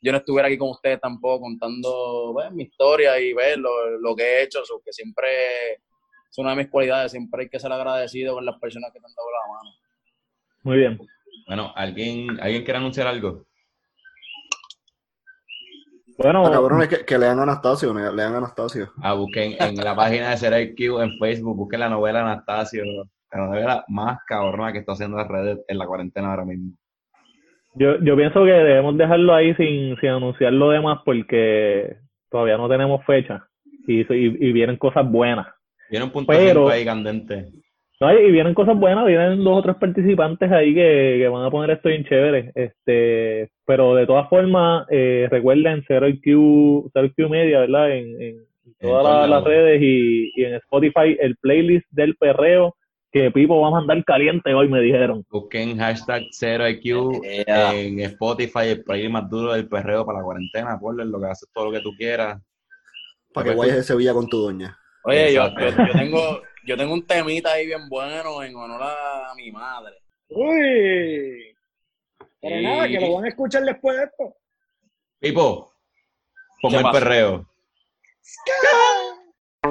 yo 0.00 0.12
no 0.12 0.18
estuviera 0.18 0.46
aquí 0.46 0.56
con 0.56 0.70
ustedes 0.70 1.00
tampoco 1.00 1.40
contando 1.40 2.30
pues, 2.34 2.52
mi 2.52 2.62
historia 2.62 3.18
y 3.18 3.32
ver 3.32 3.58
lo, 3.58 3.98
lo 3.98 4.14
que 4.14 4.22
he 4.22 4.42
hecho, 4.44 4.64
so, 4.64 4.80
que 4.84 4.92
siempre 4.92 5.28
es 6.30 6.38
una 6.38 6.50
de 6.50 6.56
mis 6.58 6.68
cualidades, 6.68 7.10
siempre 7.10 7.42
hay 7.42 7.48
que 7.48 7.58
ser 7.58 7.72
agradecido 7.72 8.34
con 8.34 8.46
las 8.46 8.60
personas 8.60 8.92
que 8.92 9.00
te 9.00 9.06
han 9.06 9.14
dado 9.16 9.28
la 9.32 9.54
mano. 9.54 9.76
Muy 10.62 10.76
bien. 10.78 10.98
Bueno, 11.48 11.72
¿alguien, 11.74 12.38
¿alguien 12.40 12.62
quiere 12.62 12.78
anunciar 12.78 13.08
algo? 13.08 13.47
Bueno, 16.18 16.44
Ah, 16.46 16.50
cabrones, 16.50 16.88
que, 16.88 17.04
que 17.04 17.16
lean 17.16 17.38
a 17.38 17.44
Anastasio, 17.44 17.94
lean 17.94 18.34
a 18.34 18.38
Anastasio. 18.38 18.90
Ah, 19.02 19.14
busquen 19.14 19.54
en 19.60 19.76
la 19.76 19.94
página 19.94 20.30
de 20.30 20.36
Será 20.36 20.58
Q 20.74 21.00
en 21.00 21.16
Facebook, 21.18 21.56
busquen 21.56 21.80
la 21.80 21.88
novela 21.88 22.20
Anastasio, 22.22 22.82
la 23.30 23.46
novela 23.46 23.84
más 23.88 24.18
cabrona 24.26 24.72
que 24.72 24.78
está 24.80 24.92
haciendo 24.92 25.16
las 25.16 25.28
redes 25.28 25.58
en 25.68 25.78
la 25.78 25.86
cuarentena 25.86 26.30
ahora 26.30 26.44
mismo. 26.44 26.72
yo, 27.74 28.00
yo 28.00 28.16
pienso 28.16 28.44
que 28.44 28.50
debemos 28.50 28.96
dejarlo 28.96 29.32
ahí 29.34 29.54
sin, 29.54 29.96
sin 30.00 30.08
anunciar 30.10 30.52
lo 30.52 30.70
demás 30.70 30.98
porque 31.04 31.96
todavía 32.30 32.56
no 32.56 32.68
tenemos 32.68 33.04
fecha 33.06 33.46
y, 33.86 34.00
y, 34.00 34.04
y 34.48 34.52
vienen 34.52 34.76
cosas 34.76 35.08
buenas. 35.08 35.46
Viene 35.88 36.04
un 36.06 36.10
punto 36.10 36.32
Pero- 36.32 36.68
ahí 36.68 36.84
candente. 36.84 37.46
No, 38.00 38.12
y 38.16 38.30
vienen 38.30 38.54
cosas 38.54 38.78
buenas, 38.78 39.04
vienen 39.06 39.42
dos 39.42 39.58
o 39.58 39.62
tres 39.62 39.74
participantes 39.76 40.52
ahí 40.52 40.72
que, 40.72 41.16
que 41.20 41.28
van 41.28 41.44
a 41.44 41.50
poner 41.50 41.70
esto 41.76 41.88
bien 41.88 42.04
chévere. 42.04 42.52
Este, 42.54 43.50
pero 43.66 43.94
de 43.96 44.06
todas 44.06 44.28
formas, 44.28 44.86
eh, 44.90 45.26
recuerden 45.30 45.82
Zero 45.88 46.06
Q, 46.22 46.90
Zero 46.92 47.10
Q 47.16 47.28
Media, 47.28 47.60
¿verdad? 47.60 47.90
En, 47.96 48.20
en 48.22 48.36
todas 48.80 49.02
la- 49.04 49.26
las 49.26 49.44
redes 49.44 49.82
y, 49.82 50.30
y 50.36 50.44
en 50.44 50.54
Spotify 50.54 51.16
el 51.18 51.36
playlist 51.38 51.86
del 51.90 52.14
perreo 52.16 52.76
que 53.10 53.30
Pipo 53.32 53.60
va 53.60 53.68
a 53.68 53.80
mandar 53.80 54.04
caliente 54.04 54.54
hoy, 54.54 54.68
me 54.68 54.80
dijeron. 54.80 55.24
Busquen 55.30 55.78
hashtag 55.78 56.22
0IQ 56.30 57.22
Yeah. 57.48 57.74
en 57.74 57.98
Spotify, 58.00 58.68
el 58.68 58.84
play 58.84 59.08
más 59.08 59.28
duro 59.28 59.54
del 59.54 59.66
perreo 59.66 60.04
para 60.06 60.18
la 60.18 60.24
cuarentena. 60.24 60.78
Ponle 60.78 61.04
lo 61.04 61.18
que 61.18 61.26
haces, 61.26 61.48
todo 61.52 61.64
lo 61.64 61.72
que 61.72 61.80
tú 61.80 61.90
quieras. 61.96 62.40
Para 63.34 63.50
que 63.50 63.56
vayas 63.56 63.76
de 63.76 63.82
Sevilla 63.82 64.12
con 64.12 64.28
tu 64.28 64.36
doña. 64.42 64.76
Oye, 65.04 65.32
yo, 65.32 65.48
yo 65.58 65.92
tengo, 65.98 66.42
yo 66.66 66.76
tengo 66.76 66.92
un 66.94 67.06
temita 67.06 67.52
ahí 67.52 67.66
bien 67.66 67.88
bueno 67.88 68.42
en 68.42 68.54
honor 68.56 68.82
a 68.82 69.32
mi 69.36 69.50
madre. 69.50 69.96
Uy. 70.28 71.54
Pero 72.40 72.56
Y- 72.60 72.62
nada, 72.62 72.86
que 72.88 73.00
lo 73.00 73.14
van 73.14 73.24
a 73.24 73.28
escuchar 73.28 73.62
después 73.64 73.96
de 73.96 74.04
esto. 74.04 74.36
Pipo, 75.20 75.72
ponme 76.62 76.74
¿Qué 76.74 76.78
el 76.78 76.82
pasa? 76.84 76.98
perreo. 77.00 77.46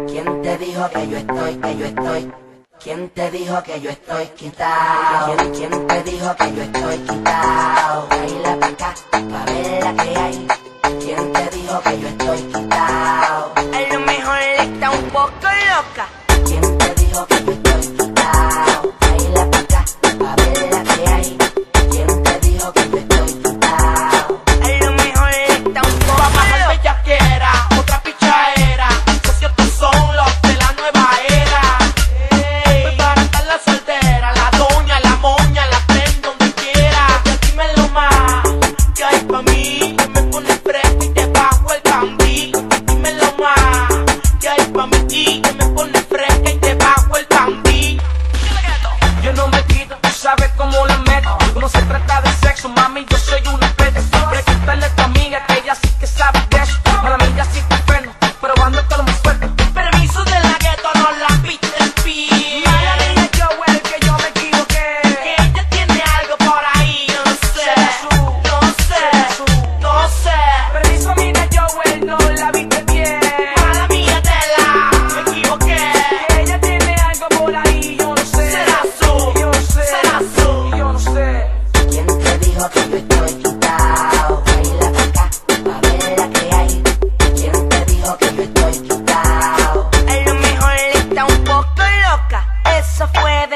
¿Quién 0.08 0.42
te 0.42 0.58
dijo 0.58 0.90
que 0.90 1.08
yo 1.10 1.18
estoy, 1.18 1.56
que 1.56 1.78
yo 1.78 1.86
estoy? 1.86 2.32
¿Quién 2.84 3.10
te 3.10 3.32
dijo 3.32 3.64
que 3.64 3.82
yo 3.82 3.90
estoy 3.90 4.26
quitado? 4.36 5.36
¿Quién, 5.36 5.52
quién 5.54 5.88
te 5.88 6.04
dijo 6.04 6.36
que 6.36 6.56
yo 6.56 6.62
estoy 6.62 6.98
quitado? 6.98 8.08
Baila 8.10 8.60
pa' 8.60 8.68
acá, 8.68 8.94
pa' 9.12 9.46
ver 9.46 9.84
la 9.84 9.94
que 10.04 10.10
hay. 10.20 10.48
¿Quién 11.04 11.34
te 11.34 11.50
dijo 11.58 11.82
que 11.82 12.00
yo 12.02 12.08
estoy 12.08 12.27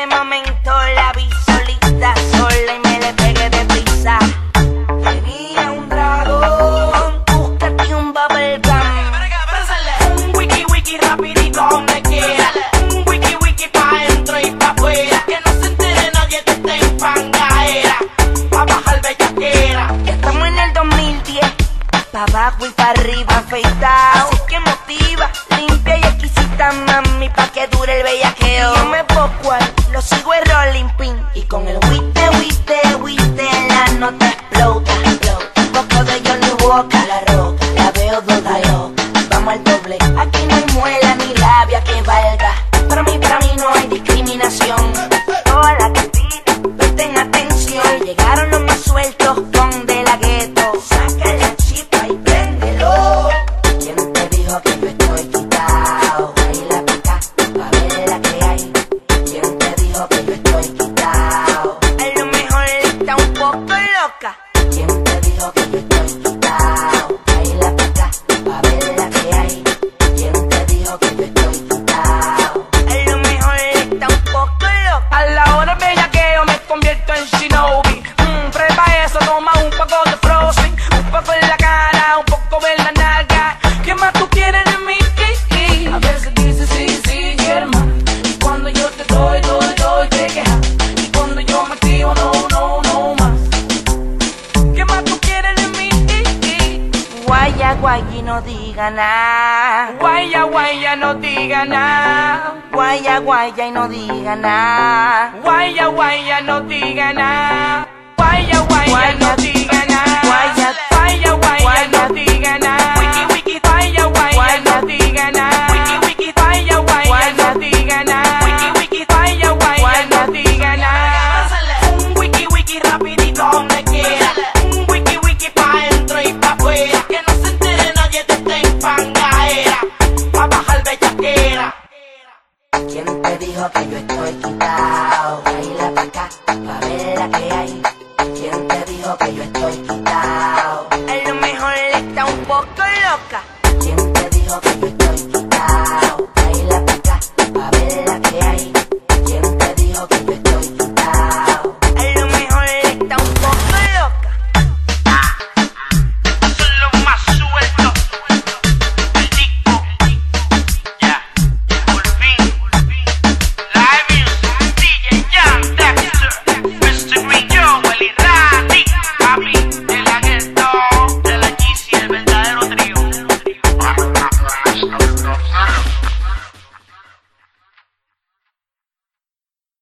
Eso 0.02 0.51